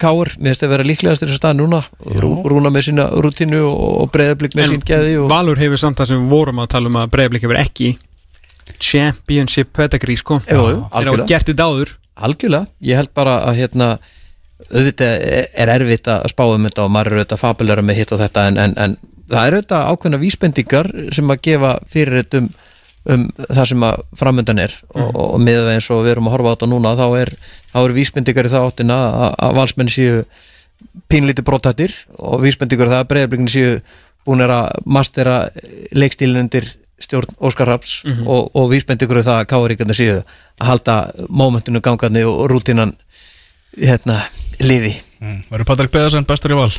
káur, 0.00 0.30
mér 0.38 0.52
finnst 0.52 0.66
að 0.66 0.72
vera 0.74 0.86
líklegast 0.86 1.24
þessu 1.24 1.38
stað 1.38 1.58
núna, 1.60 1.80
Rú, 2.20 2.32
rúna 2.48 2.72
með 2.72 2.86
sína 2.88 3.08
rútinu 3.22 3.62
og, 3.68 4.06
breyðablík 4.14 4.56
með 4.58 4.74
sín 4.74 4.86
geði 4.86 5.18
og, 5.22 5.28
Valur 5.32 5.60
hefur 5.60 5.80
samt 5.82 6.00
það 6.00 6.12
sem 6.12 6.22
við 6.22 6.32
vorum 6.34 6.62
að 6.62 6.70
tala 6.74 6.90
um 6.90 7.00
að 7.00 7.12
Breiðablik 7.14 7.44
hefur 7.46 7.60
ekki 7.60 7.90
Championship 8.80 9.74
pedigree 9.76 10.16
sko. 10.16 10.38
Þeir 10.46 10.80
hafa 10.94 11.26
gert 11.28 11.50
þetta 11.50 11.66
áður. 11.68 11.94
Algjörlega, 12.20 12.68
ég 12.84 13.00
held 13.00 13.12
bara 13.16 13.38
að 13.48 13.58
hérna 13.60 13.90
auðvitað 14.68 15.22
er 15.64 15.72
erfitt 15.72 16.10
að 16.12 16.26
spá 16.32 16.42
um 16.46 16.66
þetta 16.68 16.84
og 16.84 16.92
maður 16.92 17.14
er 17.14 17.20
auðvitað 17.20 17.40
fabulegra 17.40 17.84
með 17.86 18.00
hitt 18.00 18.12
og 18.12 18.20
þetta 18.20 18.44
en, 18.50 18.58
en, 18.60 18.74
en 18.76 18.96
það 19.30 19.46
er 19.46 19.56
auðvitað 19.56 19.86
ákveðna 19.92 20.20
vísbendingar 20.20 20.90
sem 21.16 21.32
að 21.32 21.42
gefa 21.48 21.70
fyrir 21.90 22.20
þetta 22.20 22.42
um, 22.42 22.50
um 23.08 23.24
það 23.48 23.64
sem 23.70 23.84
að 23.86 24.02
framöndan 24.20 24.60
er 24.60 24.74
og, 24.92 25.06
og, 25.14 25.24
og 25.34 25.40
með 25.40 25.70
eins 25.72 25.88
og 25.92 26.02
við 26.04 26.14
erum 26.14 26.28
að 26.28 26.34
horfa 26.36 26.52
á 26.52 26.54
þetta 26.56 26.68
núna 26.68 26.92
þá 26.98 27.06
er, 27.22 27.32
þá 27.72 27.78
er 27.80 27.96
vísbendingar 27.96 28.48
í 28.48 28.52
það 28.52 28.66
áttina 28.68 28.98
að, 29.08 29.34
að 29.46 29.56
valsmenn 29.60 29.92
séu 29.92 30.20
pínlítið 31.12 31.46
brottættir 31.48 31.94
og 32.18 32.44
vísbendingar 32.44 32.92
það 32.92 33.02
að 33.04 33.08
breyðarblikni 33.14 33.54
séu 33.54 33.72
búin 34.28 34.44
að 34.44 34.68
mastera 34.84 35.38
leikstílinn 35.96 36.44
undir 36.44 36.68
stjórn 37.00 37.32
Óskar 37.40 37.70
Raps 37.70 38.02
og, 38.28 38.50
og 38.52 38.68
vísbendingur 38.74 39.22
það 39.24 39.38
að 39.40 39.48
káaríkarnir 39.54 39.96
séu 39.96 40.18
að 40.20 40.66
halda 40.68 40.96
mómentinu 41.32 41.80
gangandi 41.80 42.26
og 42.28 42.44
rútinan 42.52 42.92
hérna, 43.78 44.20
lifi 44.60 44.92
mm. 45.22 45.46
Verður 45.48 45.68
Patrik 45.72 45.94
Beðarsen 45.94 46.28
bestur 46.28 46.52
í 46.52 46.58
val? 46.60 46.70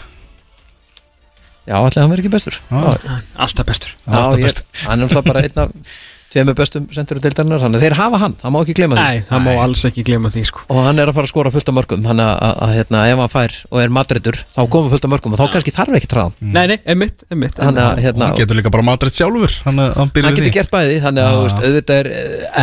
Já, 1.65 1.77
allir 1.77 1.97
hann 2.01 2.09
verður 2.09 2.23
ekki 2.23 2.33
bestur. 2.33 2.55
Já, 2.69 3.17
Alltaf 3.37 3.67
bestur 3.69 3.91
alltaf 4.09 4.41
bestur. 4.41 4.65
hann 4.85 4.99
er 4.99 5.05
alltaf 5.07 5.27
bara 5.27 5.43
einn 5.45 5.61
af 5.61 5.73
tveimur 6.31 6.55
bestum 6.55 6.85
sendur 6.95 7.19
og 7.19 7.23
deildarinnar, 7.25 7.59
þannig 7.59 7.79
að 7.79 7.85
þeir 7.85 7.95
hafa 7.99 8.19
hann, 8.21 8.35
það 8.39 8.53
má 8.55 8.57
ekki 8.61 8.75
glema 8.79 8.95
því. 8.97 9.03
Nei, 9.03 9.23
það 9.27 9.43
má 9.45 9.51
alls 9.65 9.83
ekki 9.89 10.03
glema 10.07 10.31
því 10.31 10.43
sko. 10.47 10.63
Og 10.71 10.79
hann 10.85 11.01
er 11.01 11.11
að 11.11 11.17
fara 11.17 11.27
að 11.27 11.33
skora 11.33 11.51
fullt 11.51 11.71
af 11.71 11.75
mörgum 11.75 12.05
þannig 12.07 12.29
að, 12.29 12.37
að, 12.47 12.55
að 12.65 12.73
hérna, 12.77 13.03
ef 13.11 13.21
hann 13.21 13.31
fær 13.33 13.57
og 13.67 13.81
er 13.83 13.93
madridur 13.97 14.39
þá 14.55 14.61
komum 14.71 14.89
fullt 14.93 15.07
af 15.07 15.11
mörgum 15.11 15.35
og 15.35 15.41
þá 15.41 15.45
kannski 15.57 15.75
þarf 15.75 15.99
ekki 15.99 16.11
tráðan 16.11 16.35
Nei, 16.39 16.63
nei, 16.71 16.77
emitt, 16.95 17.25
emitt 17.35 17.59
þannig 17.59 17.83
að 17.83 18.03
hérna, 18.05 18.29
Hann 18.31 18.39
getur 18.39 18.59
líka 18.61 18.71
bara 18.73 18.87
Madrid 18.87 19.17
sjálfur 19.17 19.57
Hann, 19.67 19.83
hann 19.99 20.13
byrjar 20.15 20.31
hann 20.31 20.39
í 20.39 20.41
getur 20.45 20.55
gert 20.55 20.73
bæði 20.73 20.99
þannig 21.03 21.27
að 21.27 21.39
veist, 21.41 21.63
auðvitað 21.67 22.01
er 22.01 22.11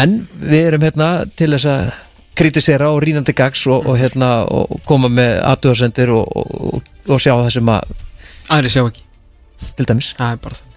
en 0.00 0.18
við 0.48 0.68
erum 0.72 0.86
hérna 0.88 1.10
til 1.36 1.50
þess 1.52 1.70
að 1.74 1.90
kritisera 2.38 2.90
og 2.94 3.00
rínandi 3.02 3.34
gags 3.36 3.64
og, 3.66 3.82
og, 3.84 3.98
hérna, 3.98 4.30
og 4.46 4.78
koma 4.86 5.10
með 5.12 5.40
aðtöðarsendir 5.42 6.12
og, 6.14 6.28
og, 6.38 6.92
og 7.10 7.22
sjá 7.22 7.34
það 7.34 7.50
sem 7.58 7.72
að 7.74 7.96
Aðri 8.48 8.70
sjá 8.72 8.80
ekki, 8.86 9.02
til 9.76 9.84
dæmis. 9.90 10.14
Það 10.16 10.30
er 10.32 10.38
bara 10.40 10.56
það 10.56 10.68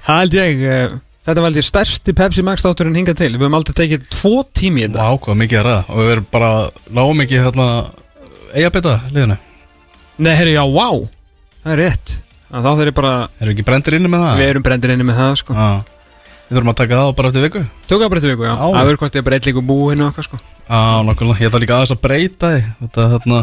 Það 0.00 0.18
held 0.20 0.34
ég, 0.36 0.64
eh, 0.74 0.98
þetta 1.30 1.44
var 1.46 1.56
ég 1.58 1.66
stærsti 1.66 2.14
Pepsi 2.16 2.42
Max 2.46 2.64
þátturinn 2.66 2.98
hingað 3.00 3.18
til. 3.20 3.30
Við 3.36 3.44
höfum 3.44 3.56
aldrei 3.60 3.76
tekið 3.80 4.08
tvo 4.12 4.32
tími 4.56 4.82
í 4.82 4.88
þetta. 4.88 5.04
Vá, 5.06 5.20
hvað 5.24 5.38
mikið 5.42 5.60
að? 5.60 5.68
Ræða 5.68 5.84
Og 5.94 6.00
við 6.02 6.12
erum 6.14 6.26
bara 6.34 6.50
lágum 6.98 7.22
ekki 7.24 7.40
hérna 7.44 7.68
Eyjabita 8.50 8.96
liðinu. 9.14 9.36
Nei, 10.20 10.32
herri, 10.36 10.56
já, 10.56 10.64
vá, 10.66 10.88
það 11.64 11.72
er 11.76 11.80
rétt. 11.84 12.16
Þá 12.50 12.70
þeir 12.80 12.90
bara, 12.98 13.12
Erum 13.38 13.52
við 13.52 13.54
ekki 13.54 13.66
brendir 13.68 13.96
inni 13.96 14.10
með 14.10 14.24
það? 14.26 14.40
við 14.40 14.48
erum 14.50 14.64
brendir 14.66 14.92
inni 14.96 15.06
með 15.06 15.20
það 15.22 15.34
sko. 15.38 15.54
Já. 15.54 15.68
Við 16.50 16.56
þurfum 16.58 16.72
að 16.72 16.78
taka 16.80 16.96
það 16.98 17.12
bara 17.20 17.28
eftir 17.30 17.44
viku. 17.46 17.60
Tökum 17.86 18.02
það 18.02 18.10
bara 18.10 18.22
til 18.24 18.30
viku, 18.32 18.46
já. 18.48 18.54
Það 18.58 18.86
verður 18.88 19.00
hvort 19.04 19.18
ég 19.20 19.26
bara 19.28 19.38
eitt 19.38 19.46
líka 19.46 19.62
búinn 19.70 20.02
og 20.02 20.08
eitthvað 20.10 20.26
sko. 20.26 20.40
Já, 20.66 20.80
nokkulega, 21.06 21.38
ég 21.44 21.50
ætla 21.52 21.60
líka 21.62 21.76
aðeins 21.78 21.94
að 21.94 22.00
breyta 22.02 22.50
því. 22.50 22.64
Þetta, 22.82 23.06
hérna 23.14 23.38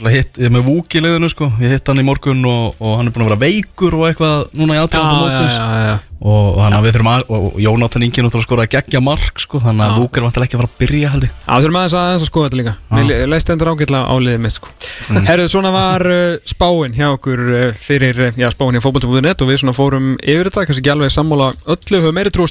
hitt, 0.00 0.38
Ég 0.40 0.48
er 0.48 0.52
með 0.54 0.64
Vúk 0.70 0.94
í 0.96 1.02
liðinu, 1.04 1.28
sko 1.28 1.50
Ég 1.60 1.74
hitt 1.74 1.88
hann 1.90 2.00
í 2.00 2.04
morgun 2.06 2.40
og, 2.48 2.78
og 2.80 2.96
hann 2.98 3.08
er 3.08 3.12
búin 3.12 3.26
að 3.26 3.28
vera 3.32 3.42
veikur 3.42 3.92
og 3.98 4.06
eitthvað 4.08 4.48
Núna 4.56 4.78
í 4.78 4.80
aðtæðanda 4.80 5.18
mótsins 5.20 5.56
já, 5.58 5.60
já, 5.60 5.82
já. 5.90 5.96
Og 6.22 6.54
þannig 6.56 6.78
að 6.78 6.84
við 6.86 6.92
þurfum 6.96 7.10
að 7.12 7.20
Og, 7.26 7.40
og 7.42 7.56
Jónatan 7.60 8.04
Ingi 8.06 8.20
náttúrulega 8.24 8.46
skora 8.46 8.64
að 8.64 8.72
gegja 8.76 9.00
mark, 9.04 9.36
sko 9.42 9.56
Þannig 9.62 9.84
að. 9.84 9.96
Vúk 10.00 10.12
er 10.16 10.24
vantilega 10.26 10.46
ekki 10.48 10.56
að 10.56 10.62
fara 10.62 10.70
að 10.70 10.80
byrja, 10.80 11.08
held 11.12 11.24
ég 11.26 11.32
Já, 11.34 11.52
þurfum 11.52 11.78
aðeins 11.82 11.96
að, 11.96 12.04
aðeins 12.08 12.24
að 12.24 12.30
skoða 12.30 12.46
þetta 12.46 12.60
líka. 12.62 12.74
Við 12.96 13.06
leist 13.32 13.48
endur 13.52 13.72
ágætla 13.72 14.00
á 14.08 14.14
liðið 14.16 14.42
mitt 14.46 14.56
sko. 14.56 14.68
Mm. 15.10 15.24
Herruð, 15.28 15.48
svona 15.52 15.72
var 15.74 16.02
uh, 16.08 16.38
spáin 16.48 16.96
hjá 16.96 17.06
okkur 17.10 17.40
uh, 17.42 17.76
fyrir, 17.82 18.16
uh, 18.28 18.38
já, 18.38 18.48
spáin 18.54 18.74
hjá 18.78 18.84
fótbolti.net 18.86 19.42
og 19.42 19.48
við 19.50 19.58
svona 19.60 19.76
fórum 19.76 20.06
yfir 20.22 20.48
þetta, 20.48 20.64
kannski 20.70 20.82
ekki 20.84 20.94
alveg 20.94 21.12
sammála 21.12 21.48
öllu, 21.66 21.96
höfum 21.98 22.16
meiri 22.16 22.32
trú 22.32 22.46
á 22.46 22.48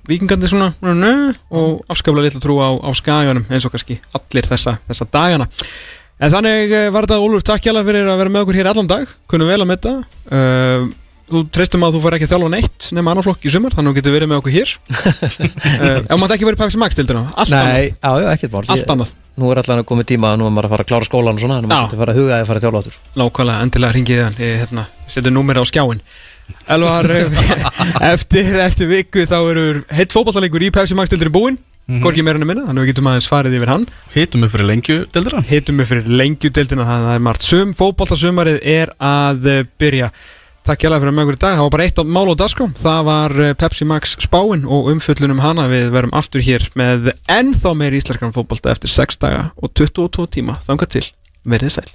á 0.00 0.08
á 0.08 0.08
á 0.08 0.08
á 0.08 0.08
vikingandi 0.08 0.48
svona 0.48 0.74
og 1.50 1.84
afskaplega 1.88 2.26
litla 2.28 2.40
trú 2.40 2.58
á, 2.60 2.68
á 2.80 2.90
skaganum 2.96 3.44
eins 3.50 3.64
og 3.66 3.72
kannski 3.72 4.00
allir 4.12 4.46
þessa, 4.46 4.78
þessa 4.88 5.06
dagana. 5.12 5.46
En 6.20 6.30
þannig 6.30 6.72
uh, 6.72 6.90
var 6.92 7.06
þetta 7.06 7.20
Ólfur 7.20 7.42
takk 7.42 7.62
hjá 7.64 7.72
fyrir 7.84 8.08
að 8.08 8.18
vera 8.18 8.30
með 8.30 8.40
okkur 8.44 8.54
hér 8.54 8.66
allan 8.66 8.86
dag. 8.86 9.08
Kunum 9.26 9.48
vel 9.48 9.60
að 9.62 9.70
metta 9.70 10.04
uh, 10.04 10.88
þú 11.30 11.48
treystum 11.54 11.84
að 11.86 11.94
þú 11.96 12.00
fær 12.04 12.14
ekki 12.18 12.28
þjálfa 12.28 12.50
neitt 12.52 12.92
nema 12.92 13.10
annar 13.10 13.24
flokk 13.24 13.44
í 13.46 13.50
sumar, 13.50 13.72
þannig 13.72 13.88
að 13.88 13.94
þú 13.94 14.00
getur 14.00 14.12
verið 14.16 14.28
með 14.28 14.38
okkur 14.40 14.52
hér. 14.52 14.70
Uh, 14.90 16.00
ef 16.10 16.16
maður 16.18 16.34
ekki 16.36 16.48
verið 16.50 16.60
Pepsi 16.60 16.78
Max 16.78 16.94
til 16.98 17.06
þetta 17.06 17.22
allt 17.36 17.50
Nei, 17.54 17.60
annað, 17.60 17.80
já, 17.86 18.10
já, 18.20 18.28
allt 18.60 18.82
Ég- 18.82 18.90
annað. 18.96 19.10
Nú 19.40 19.44
er 19.48 19.56
allan 19.62 19.84
koma 19.88 20.04
tíma 20.04 20.34
að 20.34 20.40
nú 20.42 20.44
er 20.44 20.52
maður 20.52 20.66
að 20.68 20.72
fara 20.74 20.84
að 20.84 20.90
klára 20.90 21.06
skólan 21.06 21.38
og 21.38 21.40
svona 21.40 21.56
þannig 21.56 21.70
að 21.70 21.72
maður 21.72 21.86
getur 21.86 22.02
fara 22.02 22.12
að 22.12 22.18
huga 22.20 22.34
að 22.34 22.48
fara 22.50 22.58
að 22.58 22.64
þjálfa 22.66 22.80
áttur 22.82 22.96
nákvæmlega 23.16 23.62
endilega 23.64 23.94
ringið 23.94 24.20
Elvar, 26.70 27.10
eftir, 28.12 28.54
eftir 28.64 28.90
viku 28.90 29.26
þá 29.30 29.38
eru 29.40 29.66
heitt 29.94 30.14
fótballalegur 30.14 30.66
í 30.66 30.72
Pepsi 30.74 30.98
Max 30.98 31.12
til 31.12 31.32
búinn. 31.32 31.60
Mhm. 31.90 32.02
Gorki 32.04 32.22
en 32.22 32.28
að 32.28 32.46
minna, 32.46 32.66
þannig 32.68 32.78
að 32.78 32.84
við 32.84 32.90
getum 32.92 33.08
aðeins 33.10 33.26
farið 33.26 33.54
yfir 33.58 33.70
hann. 33.72 33.86
Hittum 34.14 34.44
við 34.44 34.52
fyrir 34.52 34.68
lengju, 34.68 34.98
deildir 35.10 35.34
hann 35.34 35.48
Hittum 35.48 35.80
við 35.80 35.88
fyrir 35.90 36.10
lengjudeildina, 36.20 36.84
það 36.86 37.14
er 37.14 37.24
margt 37.26 37.46
sum. 37.46 37.72
Fótballtasumarið 37.74 38.60
er 38.62 38.92
að 39.02 39.48
eh, 39.50 39.64
byrja. 39.80 40.10
Takk 40.68 40.84
hjá 40.84 40.90
fyrir 40.92 41.10
að 41.10 41.22
okkur 41.24 41.38
í 41.38 41.40
dag. 41.42 41.56
Það 41.56 41.64
var 41.64 41.72
bara 41.74 41.86
eitt 41.88 42.02
mál 42.06 42.28
og 42.30 42.36
dagskrám. 42.38 42.74
Það 42.78 43.00
var 43.08 43.34
eh, 43.42 43.54
Pepsi 43.58 43.88
Max 43.90 44.14
spáin 44.22 44.62
og 44.70 44.92
umfjöllunum 44.92 45.42
hana. 45.42 45.66
Við 45.72 45.88
verum 45.96 46.14
aftur 46.14 46.44
hér 46.46 46.68
með 46.78 47.10
ennþá 47.26 47.74
meiri 47.74 47.98
íslenskan 47.98 48.36
fótballta 48.36 48.70
eftir 48.76 48.92
6 48.94 49.18
daga 49.24 49.48
og 49.58 49.74
22 49.74 50.30
tíma. 50.38 50.60
Þangað 50.68 50.94
til, 50.94 51.08
verið 51.42 51.74
sæl 51.80 51.90